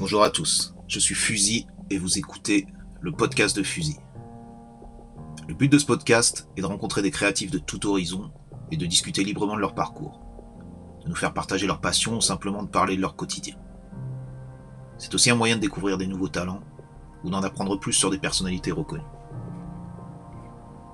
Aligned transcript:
Bonjour 0.00 0.22
à 0.22 0.30
tous, 0.30 0.74
je 0.88 0.98
suis 0.98 1.14
Fusil 1.14 1.66
et 1.90 1.98
vous 1.98 2.16
écoutez 2.16 2.66
le 3.02 3.12
podcast 3.12 3.54
de 3.54 3.62
Fusil. 3.62 3.98
Le 5.46 5.52
but 5.52 5.68
de 5.68 5.76
ce 5.76 5.84
podcast 5.84 6.48
est 6.56 6.62
de 6.62 6.66
rencontrer 6.66 7.02
des 7.02 7.10
créatifs 7.10 7.50
de 7.50 7.58
tout 7.58 7.86
horizon 7.86 8.32
et 8.70 8.78
de 8.78 8.86
discuter 8.86 9.24
librement 9.24 9.56
de 9.56 9.60
leur 9.60 9.74
parcours, 9.74 10.22
de 11.04 11.08
nous 11.10 11.14
faire 11.14 11.34
partager 11.34 11.66
leur 11.66 11.82
passion 11.82 12.16
ou 12.16 12.22
simplement 12.22 12.62
de 12.62 12.68
parler 12.70 12.96
de 12.96 13.02
leur 13.02 13.14
quotidien. 13.14 13.56
C'est 14.96 15.14
aussi 15.14 15.28
un 15.28 15.34
moyen 15.34 15.56
de 15.56 15.60
découvrir 15.60 15.98
des 15.98 16.06
nouveaux 16.06 16.28
talents 16.28 16.62
ou 17.22 17.28
d'en 17.28 17.42
apprendre 17.42 17.78
plus 17.78 17.92
sur 17.92 18.08
des 18.08 18.16
personnalités 18.16 18.72
reconnues. 18.72 19.04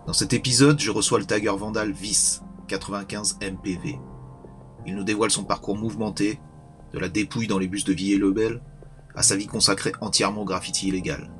Dans 0.08 0.14
cet 0.14 0.32
épisode, 0.32 0.80
je 0.80 0.90
reçois 0.90 1.20
le 1.20 1.26
tagger 1.26 1.54
vandal 1.56 1.92
Vice, 1.92 2.42
95 2.66 3.38
MPV. 3.40 4.00
Il 4.84 4.96
nous 4.96 5.04
dévoile 5.04 5.30
son 5.30 5.44
parcours 5.44 5.76
mouvementé, 5.76 6.40
de 6.92 6.98
la 6.98 7.08
dépouille 7.08 7.46
dans 7.46 7.60
les 7.60 7.68
bus 7.68 7.84
de 7.84 7.92
Villiers-le-Bel 7.92 8.60
à 9.16 9.22
sa 9.22 9.36
vie 9.36 9.46
consacrée 9.46 9.92
entièrement 10.00 10.42
au 10.42 10.44
graffiti 10.44 10.88
illégal, 10.88 11.30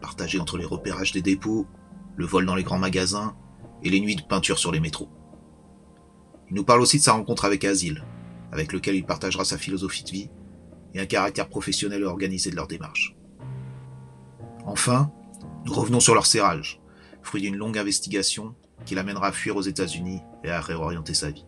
partagée 0.00 0.40
entre 0.40 0.56
les 0.56 0.64
repérages 0.64 1.12
des 1.12 1.22
dépôts, 1.22 1.66
le 2.16 2.26
vol 2.26 2.46
dans 2.46 2.54
les 2.54 2.64
grands 2.64 2.78
magasins 2.78 3.36
et 3.82 3.90
les 3.90 4.00
nuits 4.00 4.16
de 4.16 4.22
peinture 4.22 4.58
sur 4.58 4.72
les 4.72 4.80
métros. 4.80 5.10
Il 6.48 6.56
nous 6.56 6.64
parle 6.64 6.80
aussi 6.80 6.98
de 6.98 7.02
sa 7.02 7.12
rencontre 7.12 7.44
avec 7.44 7.64
Asile, 7.64 8.04
avec 8.50 8.72
lequel 8.72 8.96
il 8.96 9.04
partagera 9.04 9.44
sa 9.44 9.58
philosophie 9.58 10.02
de 10.04 10.10
vie 10.10 10.30
et 10.94 11.00
un 11.00 11.06
caractère 11.06 11.48
professionnel 11.48 12.02
et 12.02 12.06
organisé 12.06 12.50
de 12.50 12.56
leur 12.56 12.66
démarche. 12.66 13.14
Enfin, 14.66 15.12
nous 15.64 15.72
revenons 15.72 16.00
sur 16.00 16.14
leur 16.14 16.26
serrage, 16.26 16.80
fruit 17.22 17.42
d'une 17.42 17.56
longue 17.56 17.78
investigation 17.78 18.54
qui 18.84 18.94
l'amènera 18.94 19.28
à 19.28 19.32
fuir 19.32 19.56
aux 19.56 19.62
États-Unis 19.62 20.20
et 20.42 20.50
à 20.50 20.60
réorienter 20.60 21.14
sa 21.14 21.30
vie. 21.30 21.44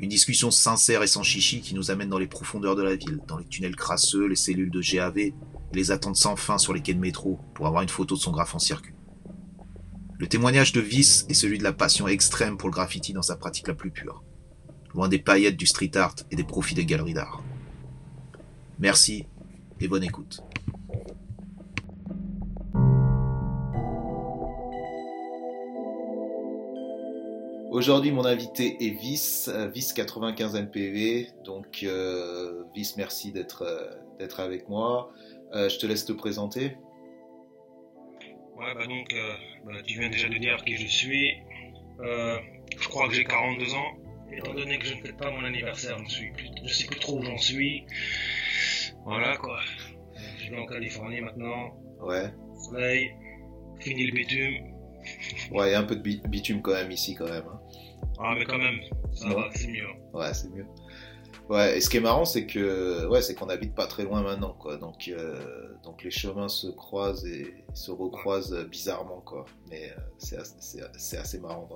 Une 0.00 0.08
discussion 0.08 0.50
sincère 0.50 1.02
et 1.02 1.06
sans 1.06 1.22
chichi 1.22 1.60
qui 1.60 1.74
nous 1.74 1.90
amène 1.90 2.08
dans 2.08 2.18
les 2.18 2.26
profondeurs 2.26 2.74
de 2.74 2.82
la 2.82 2.96
ville, 2.96 3.20
dans 3.28 3.36
les 3.36 3.44
tunnels 3.44 3.76
crasseux, 3.76 4.26
les 4.26 4.34
cellules 4.34 4.70
de 4.70 4.80
GAV 4.80 5.18
et 5.18 5.34
les 5.74 5.90
attentes 5.90 6.16
sans 6.16 6.36
fin 6.36 6.56
sur 6.56 6.72
les 6.72 6.80
quais 6.80 6.94
de 6.94 6.98
métro 6.98 7.38
pour 7.54 7.66
avoir 7.66 7.82
une 7.82 7.90
photo 7.90 8.14
de 8.14 8.20
son 8.20 8.32
graphe 8.32 8.54
en 8.54 8.58
circuit. 8.58 8.94
Le 10.18 10.26
témoignage 10.26 10.72
de 10.72 10.80
Vice 10.80 11.26
est 11.28 11.34
celui 11.34 11.58
de 11.58 11.64
la 11.64 11.74
passion 11.74 12.08
extrême 12.08 12.56
pour 12.56 12.70
le 12.70 12.72
graffiti 12.72 13.12
dans 13.12 13.20
sa 13.20 13.36
pratique 13.36 13.68
la 13.68 13.74
plus 13.74 13.90
pure, 13.90 14.24
loin 14.94 15.06
des 15.06 15.18
paillettes 15.18 15.58
du 15.58 15.66
street 15.66 15.94
art 15.94 16.16
et 16.30 16.36
des 16.36 16.44
profits 16.44 16.74
des 16.74 16.86
galeries 16.86 17.12
d'art. 17.12 17.42
Merci 18.78 19.26
et 19.80 19.88
bonne 19.88 20.04
écoute. 20.04 20.42
Aujourd'hui, 27.70 28.10
mon 28.10 28.24
invité 28.24 28.84
est 28.84 28.90
Vice, 28.90 29.48
Vice 29.72 29.92
95 29.92 30.56
NPV. 30.56 31.28
Donc, 31.44 31.84
euh, 31.84 32.64
Vice, 32.74 32.96
merci 32.96 33.30
d'être 33.30 33.62
euh, 33.62 33.88
d'être 34.18 34.40
avec 34.40 34.68
moi. 34.68 35.12
Euh, 35.54 35.68
je 35.68 35.78
te 35.78 35.86
laisse 35.86 36.04
te 36.04 36.12
présenter. 36.12 36.76
Ouais, 38.56 38.74
bah 38.74 38.86
donc, 38.88 39.14
euh, 39.14 39.34
bah, 39.64 39.72
tu 39.86 40.00
viens 40.00 40.10
déjà 40.10 40.28
de 40.28 40.38
dire 40.38 40.56
qui 40.64 40.76
je 40.78 40.86
suis. 40.88 41.32
Euh, 42.00 42.38
je 42.76 42.88
crois 42.88 43.06
que 43.06 43.14
j'ai 43.14 43.24
42 43.24 43.74
ans. 43.74 43.92
Étant 44.32 44.54
donné 44.54 44.76
que 44.76 44.86
je 44.86 44.94
ne 44.94 45.00
fête 45.02 45.16
pas 45.16 45.30
mon 45.30 45.44
anniversaire, 45.44 45.96
je, 46.08 46.10
suis 46.10 46.32
plus, 46.32 46.50
je 46.64 46.74
sais 46.74 46.86
plus 46.88 46.98
trop 46.98 47.18
où 47.18 47.22
j'en 47.22 47.38
suis. 47.38 47.84
Voilà 49.04 49.36
quoi. 49.36 49.60
Je 50.38 50.50
vais 50.50 50.58
en 50.58 50.66
Californie 50.66 51.20
maintenant. 51.20 51.76
Ouais. 52.00 52.32
Soleil. 52.64 53.12
Fini 53.78 54.06
le 54.06 54.12
bitume. 54.12 54.69
Ouais, 55.52 55.68
il 55.68 55.72
y 55.72 55.74
a 55.74 55.80
un 55.80 55.84
peu 55.84 55.96
de 55.96 56.02
bi- 56.02 56.22
bitume 56.28 56.62
quand 56.62 56.72
même 56.72 56.90
ici 56.90 57.14
quand 57.14 57.24
même. 57.28 57.44
hein. 57.50 57.60
Ah, 58.18 58.34
mais 58.38 58.44
quand 58.44 58.58
même, 58.58 58.78
ça 59.14 59.28
Ouais. 59.28 59.34
va, 59.34 59.48
c'est 59.54 59.68
mieux. 59.68 59.86
Ouais, 60.12 60.34
c'est 60.34 60.50
mieux. 60.50 60.66
Ouais, 61.48 61.78
et 61.78 61.80
ce 61.80 61.90
qui 61.90 61.96
est 61.96 62.00
marrant, 62.00 62.24
c'est 62.24 62.46
que 62.46 63.06
ouais, 63.08 63.22
c'est 63.22 63.34
qu'on 63.34 63.48
habite 63.48 63.74
pas 63.74 63.86
très 63.88 64.04
loin 64.04 64.22
maintenant, 64.22 64.52
quoi. 64.52 64.76
Donc, 64.76 65.08
euh, 65.08 65.36
donc 65.82 66.04
les 66.04 66.10
chemins 66.12 66.48
se 66.48 66.68
croisent 66.68 67.24
et 67.26 67.54
se 67.74 67.90
recroisent 67.90 68.56
bizarrement, 68.70 69.20
quoi. 69.20 69.46
Mais 69.68 69.90
euh, 69.90 70.00
c'est 70.18 70.36
assez, 70.36 70.80
assez 71.16 71.40
marrant 71.40 71.68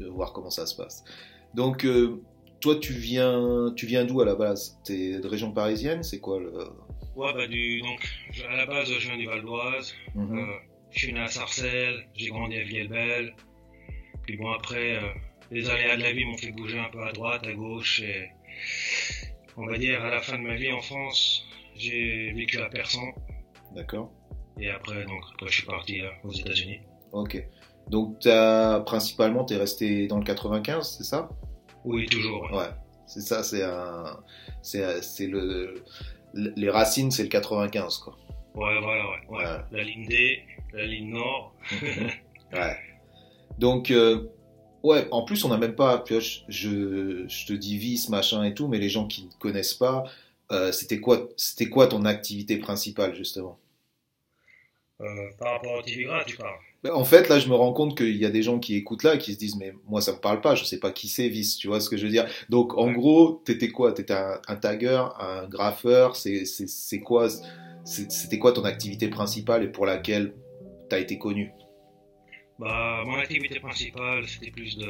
de, 0.00 0.04
de 0.06 0.10
voir 0.10 0.32
comment 0.32 0.50
ça 0.50 0.66
se 0.66 0.74
passe. 0.74 1.04
Donc, 1.54 1.84
euh, 1.84 2.20
toi, 2.60 2.74
tu 2.76 2.92
viens, 2.92 3.72
tu 3.76 3.86
viens 3.86 4.04
d'où 4.04 4.20
à 4.20 4.24
la 4.24 4.34
base? 4.34 4.80
T'es 4.84 5.20
de 5.20 5.28
région 5.28 5.52
parisienne? 5.52 6.02
C'est 6.02 6.18
quoi 6.20 6.40
le 6.40 6.52
Ouais, 7.14 7.32
bah 7.34 7.46
du, 7.46 7.80
donc, 7.82 8.08
à 8.50 8.56
la 8.56 8.66
base, 8.66 8.88
je 8.88 9.06
viens 9.06 9.16
du 9.16 9.26
Val 9.26 9.42
d'Oise. 9.42 9.92
Mhm. 10.16 10.38
Euh, 10.38 10.44
je 10.94 11.00
suis 11.00 11.12
né 11.12 11.20
à 11.20 11.28
Sarcelles, 11.28 12.06
j'ai 12.14 12.28
grandi 12.28 12.56
à 12.56 12.62
Villebel. 12.62 13.34
Puis 14.22 14.36
bon, 14.36 14.50
après, 14.52 14.96
euh, 14.96 15.08
les 15.50 15.68
aléas 15.68 15.96
de 15.96 16.02
la 16.02 16.12
vie 16.12 16.24
m'ont 16.24 16.38
fait 16.38 16.52
bouger 16.52 16.78
un 16.78 16.88
peu 16.88 17.02
à 17.02 17.12
droite, 17.12 17.46
à 17.46 17.52
gauche. 17.52 18.00
Et 18.00 18.28
on 19.56 19.66
va 19.66 19.76
dire, 19.76 20.02
à 20.02 20.10
la 20.10 20.20
fin 20.22 20.38
de 20.38 20.42
ma 20.44 20.54
vie 20.54 20.72
en 20.72 20.80
France, 20.80 21.46
j'ai 21.76 22.32
vécu 22.32 22.58
à 22.58 22.68
Persan. 22.68 23.12
D'accord. 23.74 24.12
Et 24.60 24.70
après, 24.70 25.04
donc, 25.04 25.22
après, 25.34 25.48
je 25.48 25.54
suis 25.54 25.66
parti 25.66 26.00
euh, 26.00 26.08
aux 26.22 26.32
États-Unis. 26.32 26.78
Ok. 27.12 27.44
Donc, 27.90 28.20
t'as 28.20 28.80
principalement, 28.80 29.44
t'es 29.44 29.56
resté 29.56 30.06
dans 30.06 30.18
le 30.18 30.24
95, 30.24 30.96
c'est 30.96 31.04
ça? 31.04 31.28
Oui, 31.84 32.06
toujours. 32.06 32.42
ouais. 32.52 32.58
Ouais, 32.58 32.70
c'est 33.06 33.20
ça, 33.20 33.42
c'est 33.42 33.62
un, 33.62 34.18
c'est 34.62 35.26
le, 35.26 35.84
les 36.34 36.70
racines, 36.70 37.10
c'est 37.10 37.24
le 37.24 37.28
95, 37.28 37.98
quoi. 37.98 38.16
Ouais, 38.54 38.80
voilà, 38.80 39.04
ouais. 39.10 39.20
ouais. 39.28 39.44
Ouais. 39.44 39.58
La 39.72 39.82
ligne 39.82 40.06
D, 40.06 40.42
la 40.72 40.86
ligne 40.86 41.10
Nord. 41.12 41.54
Ouais. 42.52 42.76
Donc, 43.58 43.90
euh, 43.90 44.28
ouais, 44.82 45.08
en 45.10 45.24
plus, 45.24 45.44
on 45.44 45.48
n'a 45.48 45.58
même 45.58 45.74
pas, 45.74 46.04
je, 46.08 46.18
je, 46.48 47.24
je 47.28 47.46
te 47.46 47.52
dis 47.52 47.78
vice, 47.78 48.08
machin 48.08 48.44
et 48.44 48.54
tout, 48.54 48.68
mais 48.68 48.78
les 48.78 48.88
gens 48.88 49.06
qui 49.06 49.24
ne 49.24 49.30
connaissent 49.40 49.74
pas, 49.74 50.04
euh, 50.52 50.72
c'était 50.72 51.00
quoi, 51.00 51.28
c'était 51.36 51.68
quoi 51.68 51.86
ton 51.88 52.04
activité 52.04 52.58
principale, 52.58 53.14
justement? 53.16 53.58
Euh, 55.00 55.06
par 55.38 55.52
rapport 55.54 55.72
au 55.78 55.82
TV 55.82 56.04
Gras, 56.04 56.22
tu 56.24 56.36
parles? 56.36 56.54
Ben, 56.84 56.92
En 56.92 57.04
fait, 57.04 57.28
là, 57.28 57.38
je 57.38 57.48
me 57.48 57.54
rends 57.54 57.72
compte 57.72 57.96
qu'il 57.96 58.16
y 58.16 58.24
a 58.26 58.30
des 58.30 58.42
gens 58.42 58.58
qui 58.60 58.76
écoutent 58.76 59.02
là 59.02 59.14
et 59.16 59.18
qui 59.18 59.32
se 59.34 59.38
disent, 59.38 59.56
mais 59.56 59.74
moi, 59.86 60.00
ça 60.00 60.12
me 60.12 60.18
parle 60.18 60.40
pas, 60.40 60.54
je 60.54 60.64
sais 60.64 60.78
pas 60.78 60.92
qui 60.92 61.08
c'est, 61.08 61.28
vice, 61.28 61.56
tu 61.56 61.66
vois 61.68 61.80
ce 61.80 61.90
que 61.90 61.96
je 61.96 62.04
veux 62.06 62.12
dire? 62.12 62.26
Donc, 62.48 62.74
en 62.78 62.88
Ouais. 62.88 62.92
gros, 62.92 63.42
t'étais 63.44 63.70
quoi? 63.70 63.92
T'étais 63.92 64.14
un, 64.14 64.40
un 64.46 64.56
tagger, 64.56 65.02
un 65.18 65.48
graffeur, 65.48 66.14
c'est, 66.16 66.44
quoi? 67.00 67.28
C'était 67.84 68.38
quoi 68.38 68.52
ton 68.52 68.64
activité 68.64 69.08
principale 69.08 69.64
et 69.64 69.68
pour 69.68 69.84
laquelle 69.86 70.34
t'as 70.88 70.98
été 71.00 71.18
connu? 71.18 71.52
Bah, 72.58 73.02
mon 73.06 73.16
activité 73.16 73.58
principale, 73.60 74.26
c'était 74.28 74.50
plus 74.50 74.76
de, 74.78 74.86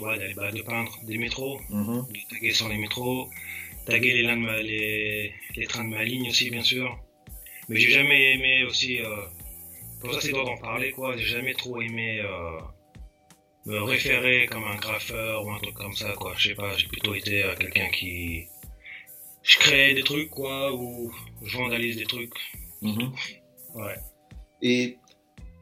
ouais, 0.00 0.18
d'aller, 0.18 0.34
bah, 0.34 0.50
de 0.50 0.62
peindre 0.62 0.92
des 1.04 1.16
métros, 1.16 1.60
Mhm. 1.70 2.06
de 2.10 2.18
taguer 2.28 2.52
sur 2.52 2.68
les 2.68 2.76
métros, 2.76 3.28
taguer 3.86 4.12
les, 4.14 4.22
lignes 4.22 4.40
de 4.42 4.46
ma- 4.46 4.62
les, 4.62 5.32
les 5.56 5.66
trains 5.66 5.84
de 5.84 5.90
ma 5.90 6.04
ligne 6.04 6.28
aussi, 6.28 6.50
bien 6.50 6.62
sûr. 6.62 6.98
Mais 7.68 7.76
j'ai 7.76 7.90
jamais 7.90 8.34
aimé 8.34 8.64
aussi, 8.64 8.98
euh, 9.00 9.22
pour 10.00 10.12
ça 10.12 10.20
c'est 10.20 10.32
d'en 10.32 10.56
parler, 10.58 10.90
quoi, 10.90 11.16
j'ai 11.16 11.24
jamais 11.24 11.54
trop 11.54 11.80
aimé 11.80 12.20
euh, 12.20 12.58
me 13.66 13.78
référer 13.82 14.46
comme 14.46 14.64
un 14.64 14.74
graffeur 14.76 15.46
ou 15.46 15.50
un 15.52 15.58
truc 15.60 15.74
comme 15.74 15.92
ça, 15.94 16.12
quoi. 16.14 16.34
Je 16.36 16.48
sais 16.48 16.54
pas, 16.56 16.76
j'ai 16.76 16.88
plutôt 16.88 17.14
été 17.14 17.44
euh, 17.44 17.54
quelqu'un 17.54 17.88
qui. 17.90 18.46
Je 19.42 19.58
crée 19.58 19.94
des 19.94 20.02
trucs, 20.02 20.30
quoi, 20.30 20.72
ou 20.74 21.12
je 21.44 21.56
vandalise 21.56 21.96
des 21.96 22.04
trucs. 22.04 22.34
Mhm. 22.80 23.12
Ouais. 23.74 23.96
Et 24.60 24.98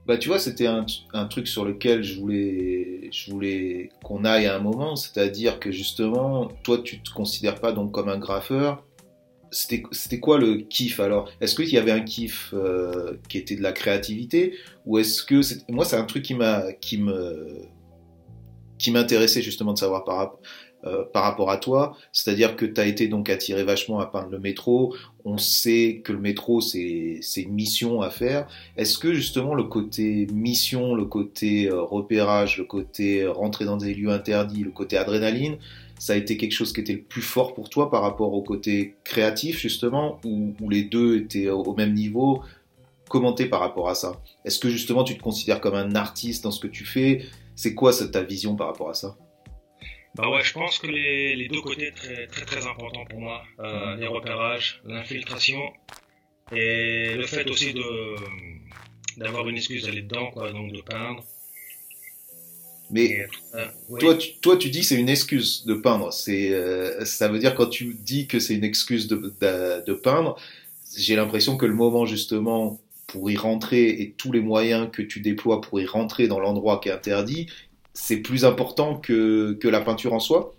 bah 0.06 0.18
tu 0.18 0.28
vois, 0.28 0.38
c'était 0.38 0.66
un, 0.66 0.84
un 1.12 1.26
truc 1.26 1.46
sur 1.46 1.64
lequel 1.64 2.02
je 2.02 2.18
voulais, 2.18 3.08
je 3.12 3.30
voulais 3.30 3.90
qu'on 4.02 4.24
aille 4.24 4.46
à 4.46 4.56
un 4.56 4.58
moment, 4.58 4.96
c'est-à-dire 4.96 5.60
que 5.60 5.70
justement, 5.70 6.48
toi, 6.62 6.78
tu 6.78 7.00
te 7.00 7.10
considères 7.10 7.60
pas 7.60 7.72
donc 7.72 7.92
comme 7.92 8.08
un 8.08 8.18
graffeur. 8.18 8.84
C'était, 9.52 9.82
c'était 9.90 10.20
quoi 10.20 10.38
le 10.38 10.58
kiff 10.58 11.00
alors? 11.00 11.28
Est-ce 11.40 11.56
qu'il 11.56 11.68
y 11.70 11.78
avait 11.78 11.90
un 11.90 12.02
kiff 12.02 12.54
euh, 12.54 13.16
qui 13.28 13.38
était 13.38 13.56
de 13.56 13.62
la 13.62 13.72
créativité? 13.72 14.54
Ou 14.86 14.98
est-ce 14.98 15.24
que 15.24 15.42
c'est... 15.42 15.68
moi 15.68 15.84
c'est 15.84 15.96
un 15.96 16.04
truc 16.04 16.24
qui 16.24 16.34
m'a, 16.34 16.72
qui 16.74 16.98
me, 16.98 17.62
qui 18.78 18.92
m'intéressait 18.92 19.42
justement 19.42 19.72
de 19.72 19.78
savoir 19.78 20.04
par, 20.04 20.16
rap- 20.16 20.46
euh, 20.86 21.04
par 21.12 21.24
rapport 21.24 21.50
à 21.50 21.58
toi, 21.58 21.94
c'est-à-dire 22.10 22.56
que 22.56 22.64
tu 22.64 22.80
as 22.80 22.86
été 22.86 23.06
donc 23.06 23.28
attiré 23.28 23.64
vachement 23.64 24.00
à 24.00 24.06
peindre 24.06 24.30
le 24.30 24.38
métro. 24.38 24.94
On 25.26 25.36
sait 25.36 26.00
que 26.02 26.10
le 26.12 26.18
métro 26.18 26.62
c'est, 26.62 27.18
c'est 27.20 27.42
une 27.42 27.52
mission 27.52 28.00
à 28.00 28.08
faire. 28.08 28.48
Est-ce 28.78 28.96
que 28.96 29.12
justement 29.12 29.54
le 29.54 29.64
côté 29.64 30.26
mission, 30.32 30.94
le 30.94 31.04
côté 31.04 31.68
euh, 31.68 31.82
repérage, 31.82 32.56
le 32.56 32.64
côté 32.64 33.22
euh, 33.22 33.30
rentrer 33.30 33.66
dans 33.66 33.76
des 33.76 33.92
lieux 33.92 34.08
interdits, 34.08 34.64
le 34.64 34.70
côté 34.70 34.96
adrénaline, 34.96 35.58
ça 35.98 36.14
a 36.14 36.16
été 36.16 36.38
quelque 36.38 36.52
chose 36.52 36.72
qui 36.72 36.80
était 36.80 36.94
le 36.94 37.02
plus 37.02 37.20
fort 37.20 37.52
pour 37.52 37.68
toi 37.68 37.90
par 37.90 38.00
rapport 38.00 38.32
au 38.32 38.40
côté 38.40 38.96
créatif 39.04 39.58
justement, 39.58 40.18
ou, 40.24 40.54
ou 40.62 40.70
les 40.70 40.84
deux 40.84 41.18
étaient 41.18 41.50
au, 41.50 41.74
même 41.74 41.92
niveau? 41.92 42.42
Comment 43.10 43.34
t'es 43.34 43.44
par 43.44 43.60
rapport 43.60 43.90
à 43.90 43.94
ça? 43.94 44.12
Est-ce 44.46 44.58
que 44.58 44.70
justement 44.70 45.04
tu 45.04 45.18
te 45.18 45.22
considères 45.22 45.60
comme 45.60 45.74
un 45.74 45.94
artiste 45.94 46.42
dans 46.42 46.50
ce 46.50 46.60
que 46.60 46.68
tu 46.68 46.86
fais? 46.86 47.26
C'est 47.54 47.74
quoi 47.74 47.92
ta 47.92 48.22
vision 48.22 48.56
par 48.56 48.68
rapport 48.68 48.88
à 48.88 48.94
ça? 48.94 49.18
Bah 50.16 50.28
ouais, 50.28 50.42
je 50.42 50.52
pense 50.52 50.78
que 50.78 50.88
les, 50.88 51.36
les 51.36 51.48
deux 51.48 51.60
côtés 51.60 51.92
très 51.92 52.26
très 52.26 52.44
très 52.44 52.66
importants 52.66 53.04
pour 53.06 53.20
moi, 53.20 53.44
euh, 53.60 53.96
les 53.96 54.06
repérages, 54.08 54.80
l'infiltration 54.84 55.60
et 56.52 57.14
le 57.14 57.26
fait 57.26 57.48
aussi 57.48 57.72
de 57.72 58.16
d'avoir 59.16 59.48
une 59.48 59.56
excuse 59.56 59.84
d'aller 59.84 60.02
dedans 60.02 60.30
quoi, 60.32 60.50
donc 60.50 60.72
de 60.72 60.80
peindre. 60.80 61.24
Mais 62.90 63.24
euh, 63.54 63.66
toi, 64.00 64.16
tu, 64.16 64.34
toi, 64.40 64.56
tu 64.56 64.68
dis 64.68 64.80
que 64.80 64.86
c'est 64.86 64.98
une 64.98 65.08
excuse 65.08 65.64
de 65.64 65.74
peindre. 65.74 66.12
C'est, 66.12 66.52
euh, 66.52 67.04
ça 67.04 67.28
veut 67.28 67.38
dire 67.38 67.54
quand 67.54 67.68
tu 67.68 67.94
dis 67.94 68.26
que 68.26 68.40
c'est 68.40 68.54
une 68.54 68.64
excuse 68.64 69.06
de, 69.06 69.32
de, 69.40 69.84
de 69.86 69.92
peindre, 69.92 70.36
j'ai 70.98 71.14
l'impression 71.14 71.56
que 71.56 71.66
le 71.66 71.74
moment 71.74 72.04
justement 72.04 72.80
pour 73.06 73.30
y 73.30 73.36
rentrer 73.36 73.88
et 73.90 74.12
tous 74.12 74.32
les 74.32 74.40
moyens 74.40 74.88
que 74.92 75.02
tu 75.02 75.20
déploies 75.20 75.60
pour 75.60 75.80
y 75.80 75.86
rentrer 75.86 76.26
dans 76.26 76.40
l'endroit 76.40 76.80
qui 76.80 76.88
est 76.88 76.92
interdit, 76.92 77.46
c'est 77.92 78.18
plus 78.18 78.44
important 78.44 78.96
que, 78.96 79.54
que 79.60 79.68
la 79.68 79.80
peinture 79.80 80.12
en 80.12 80.20
soi 80.20 80.54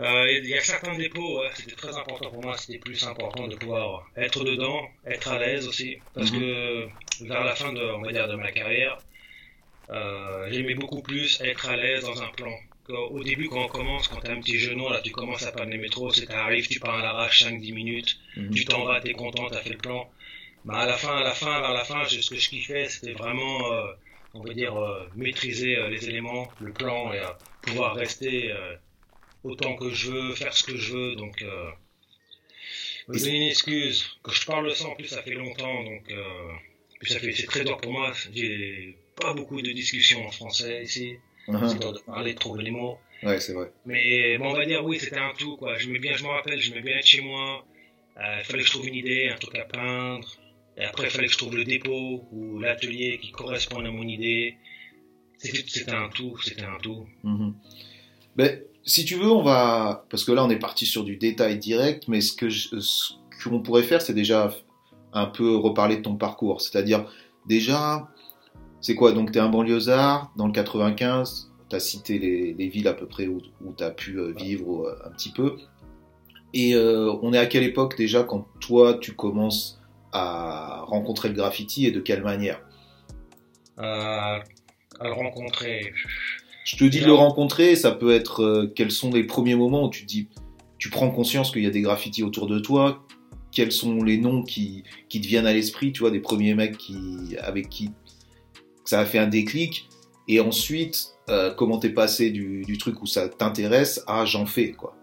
euh, 0.00 0.28
il 0.32 0.46
y 0.48 0.54
a 0.54 0.60
certains 0.60 0.96
dépôts, 0.96 1.40
ouais, 1.40 1.50
c'était 1.54 1.76
très 1.76 1.96
important 1.96 2.28
pour 2.28 2.42
moi, 2.42 2.56
c'était 2.56 2.78
plus 2.78 3.06
important 3.06 3.46
de 3.46 3.54
pouvoir 3.54 4.04
être 4.16 4.42
dedans, 4.42 4.88
être 5.06 5.28
à 5.28 5.38
l'aise 5.38 5.68
aussi, 5.68 5.98
parce 6.14 6.32
mhm. 6.32 6.40
que 6.40 6.88
vers 7.20 7.44
la 7.44 7.54
fin 7.54 7.72
de, 7.72 7.80
on 7.80 8.02
va 8.02 8.10
dire, 8.10 8.26
de 8.26 8.34
ma 8.34 8.50
carrière, 8.50 8.98
euh, 9.90 10.48
j'aimais 10.50 10.74
beaucoup 10.74 11.00
plus 11.00 11.40
être 11.42 11.68
à 11.68 11.76
l'aise 11.76 12.02
dans 12.02 12.20
un 12.22 12.28
plan. 12.28 12.52
Au 12.88 13.22
début, 13.22 13.48
quand 13.48 13.64
on 13.64 13.68
commence, 13.68 14.08
quand 14.08 14.20
t'es 14.20 14.30
un 14.30 14.40
petit 14.40 14.58
genou, 14.58 14.90
là, 14.90 15.00
tu 15.00 15.10
commences 15.10 15.46
à 15.46 15.52
pas 15.52 15.64
les 15.64 15.78
métros, 15.78 16.12
c'est 16.12 16.26
t'arrives, 16.26 16.68
tu 16.68 16.80
pars 16.80 16.96
à 16.96 17.02
l'arrache 17.02 17.44
5-10 17.44 17.72
minutes, 17.72 18.18
mhm. 18.36 18.50
tu 18.50 18.64
t'en 18.64 18.84
vas, 18.84 19.00
t'es 19.00 19.12
content, 19.12 19.48
t'as 19.48 19.60
fait 19.60 19.70
le 19.70 19.78
plan. 19.78 20.10
Bah, 20.64 20.78
à 20.78 20.86
la 20.86 20.96
fin, 20.96 21.16
à 21.16 21.22
la 21.22 21.34
fin, 21.34 21.60
vers 21.60 21.72
la 21.72 21.84
fin, 21.84 22.04
ce 22.06 22.28
que 22.28 22.36
je 22.36 22.48
kiffais, 22.48 22.88
c'était 22.88 23.12
vraiment, 23.12 23.72
euh, 23.72 23.86
on 24.34 24.42
va 24.42 24.52
dire, 24.52 24.76
euh, 24.76 25.08
maîtriser 25.14 25.76
euh, 25.76 25.88
les 25.88 26.08
éléments, 26.08 26.48
le 26.60 26.72
plan, 26.72 27.12
et 27.12 27.22
pouvoir 27.62 27.94
rester 27.94 28.52
autant 29.44 29.76
que 29.76 29.90
je 29.90 30.10
veux, 30.10 30.34
faire 30.34 30.52
ce 30.52 30.64
que 30.64 30.76
je 30.76 30.92
veux, 30.92 31.16
donc... 31.16 31.42
Euh, 31.42 31.70
vous 33.06 33.18
donner 33.18 33.36
une 33.36 33.42
excuse, 33.42 34.18
que 34.22 34.32
je 34.32 34.46
parle 34.46 34.66
de 34.66 34.72
ça 34.74 34.86
en 34.86 34.94
plus 34.94 35.08
ça 35.08 35.22
fait 35.22 35.34
longtemps, 35.34 35.84
donc 35.84 36.10
puis 37.00 37.12
ça 37.12 37.20
fait 37.20 37.32
c'est 37.32 37.44
très 37.44 37.62
dur 37.62 37.76
pour 37.76 37.92
moi. 37.92 38.14
J'ai 38.32 38.96
pas 39.20 39.34
beaucoup 39.34 39.60
de 39.60 39.70
discussions 39.72 40.26
en 40.26 40.30
français 40.30 40.84
ici. 40.84 41.18
Uh-huh. 41.46 41.68
C'est 41.68 41.78
dur 41.80 41.92
de 41.92 41.98
parler, 41.98 42.32
de 42.32 42.38
trouver 42.38 42.62
les 42.62 42.70
mots. 42.70 42.98
Ouais, 43.22 43.38
c'est 43.40 43.52
vrai. 43.52 43.70
Mais 43.84 44.38
bon, 44.38 44.52
on 44.52 44.54
va 44.54 44.64
dire 44.64 44.82
oui, 44.82 44.98
c'était 44.98 45.18
un 45.18 45.34
tout 45.38 45.58
quoi. 45.58 45.76
Je 45.76 45.90
me 45.90 45.98
bien, 45.98 46.16
je 46.16 46.24
me 46.24 46.30
rappelle, 46.30 46.58
je 46.58 46.72
me 46.72 46.80
bien 46.80 46.96
être 46.96 47.04
chez 47.04 47.20
moi. 47.20 47.66
Il 48.16 48.44
fallait 48.44 48.62
que 48.62 48.68
je 48.68 48.72
trouve 48.72 48.88
une 48.88 48.94
idée, 48.94 49.28
un 49.28 49.36
truc 49.36 49.54
à 49.56 49.66
peindre. 49.66 50.26
Et 50.76 50.84
après, 50.84 51.04
il 51.04 51.10
fallait 51.10 51.26
que 51.26 51.32
je 51.32 51.38
trouve 51.38 51.56
le 51.56 51.64
dépôt 51.64 52.26
ou 52.32 52.58
l'atelier 52.58 53.18
qui 53.22 53.30
correspond 53.30 53.84
à 53.84 53.90
mon 53.90 54.02
idée. 54.02 54.56
C'était 55.38 55.92
un 55.92 56.08
tout, 56.08 56.36
c'était 56.42 56.64
un 56.64 56.78
tout. 56.82 57.06
Mm-hmm. 57.24 57.52
Ben, 58.36 58.60
si 58.84 59.04
tu 59.04 59.16
veux, 59.16 59.30
on 59.30 59.42
va, 59.42 60.06
parce 60.10 60.24
que 60.24 60.32
là, 60.32 60.44
on 60.44 60.50
est 60.50 60.58
parti 60.58 60.86
sur 60.86 61.04
du 61.04 61.16
détail 61.16 61.58
direct, 61.58 62.08
mais 62.08 62.20
ce 62.20 62.32
que 62.32 62.48
qu'on 63.42 63.60
pourrait 63.60 63.82
faire, 63.82 64.02
c'est 64.02 64.14
déjà 64.14 64.54
un 65.12 65.26
peu 65.26 65.56
reparler 65.56 65.98
de 65.98 66.02
ton 66.02 66.16
parcours. 66.16 66.60
C'est-à-dire, 66.60 67.06
déjà, 67.46 68.08
c'est 68.80 68.94
quoi? 68.94 69.12
Donc, 69.12 69.32
tu 69.32 69.38
es 69.38 69.40
un 69.40 69.48
banlieusard 69.48 70.32
dans 70.36 70.46
le 70.46 70.52
95, 70.52 71.52
tu 71.70 71.76
as 71.76 71.80
cité 71.80 72.18
les, 72.18 72.68
villes 72.68 72.88
à 72.88 72.94
peu 72.94 73.06
près 73.06 73.26
où, 73.26 73.40
tu 73.76 73.84
as 73.84 73.90
pu 73.90 74.18
euh, 74.18 74.32
vivre 74.32 74.86
euh, 74.86 75.08
un 75.08 75.10
petit 75.10 75.30
peu. 75.30 75.56
Et 76.52 76.74
euh, 76.74 77.12
on 77.22 77.32
est 77.32 77.38
à 77.38 77.46
quelle 77.46 77.64
époque 77.64 77.96
déjà 77.96 78.22
quand 78.22 78.46
toi, 78.60 78.94
tu 78.94 79.14
commences 79.14 79.80
à 80.14 80.84
rencontrer 80.86 81.28
le 81.28 81.34
graffiti 81.34 81.86
et 81.86 81.90
de 81.90 82.00
quelle 82.00 82.22
manière 82.22 82.62
euh, 83.78 83.82
À 83.82 84.42
le 85.02 85.12
rencontrer. 85.12 85.92
Je 86.64 86.76
te 86.76 86.84
dis 86.84 87.00
de 87.00 87.06
le 87.06 87.12
rencontrer, 87.12 87.76
ça 87.76 87.90
peut 87.90 88.14
être 88.14 88.42
euh, 88.42 88.72
quels 88.74 88.92
sont 88.92 89.10
les 89.10 89.24
premiers 89.24 89.56
moments 89.56 89.84
où 89.84 89.90
tu 89.90 90.04
dis, 90.04 90.28
tu 90.78 90.88
prends 90.88 91.10
conscience 91.10 91.50
qu'il 91.50 91.64
y 91.64 91.66
a 91.66 91.70
des 91.70 91.82
graffitis 91.82 92.22
autour 92.22 92.46
de 92.46 92.58
toi, 92.58 93.04
quels 93.52 93.72
sont 93.72 94.02
les 94.02 94.16
noms 94.16 94.42
qui, 94.42 94.84
qui 95.08 95.20
te 95.20 95.26
viennent 95.26 95.46
à 95.46 95.52
l'esprit, 95.52 95.92
tu 95.92 96.00
vois, 96.00 96.10
des 96.10 96.20
premiers 96.20 96.54
mecs 96.54 96.78
qui, 96.78 97.36
avec 97.40 97.68
qui 97.68 97.90
ça 98.84 99.00
a 99.00 99.04
fait 99.04 99.18
un 99.18 99.26
déclic, 99.26 99.88
et 100.28 100.40
ensuite, 100.40 101.16
euh, 101.28 101.52
comment 101.52 101.78
t'es 101.78 101.90
passé 101.90 102.30
du, 102.30 102.62
du 102.62 102.78
truc 102.78 103.02
où 103.02 103.06
ça 103.06 103.28
t'intéresse 103.28 104.02
à 104.06 104.24
j'en 104.24 104.46
fais, 104.46 104.72
quoi. 104.72 104.96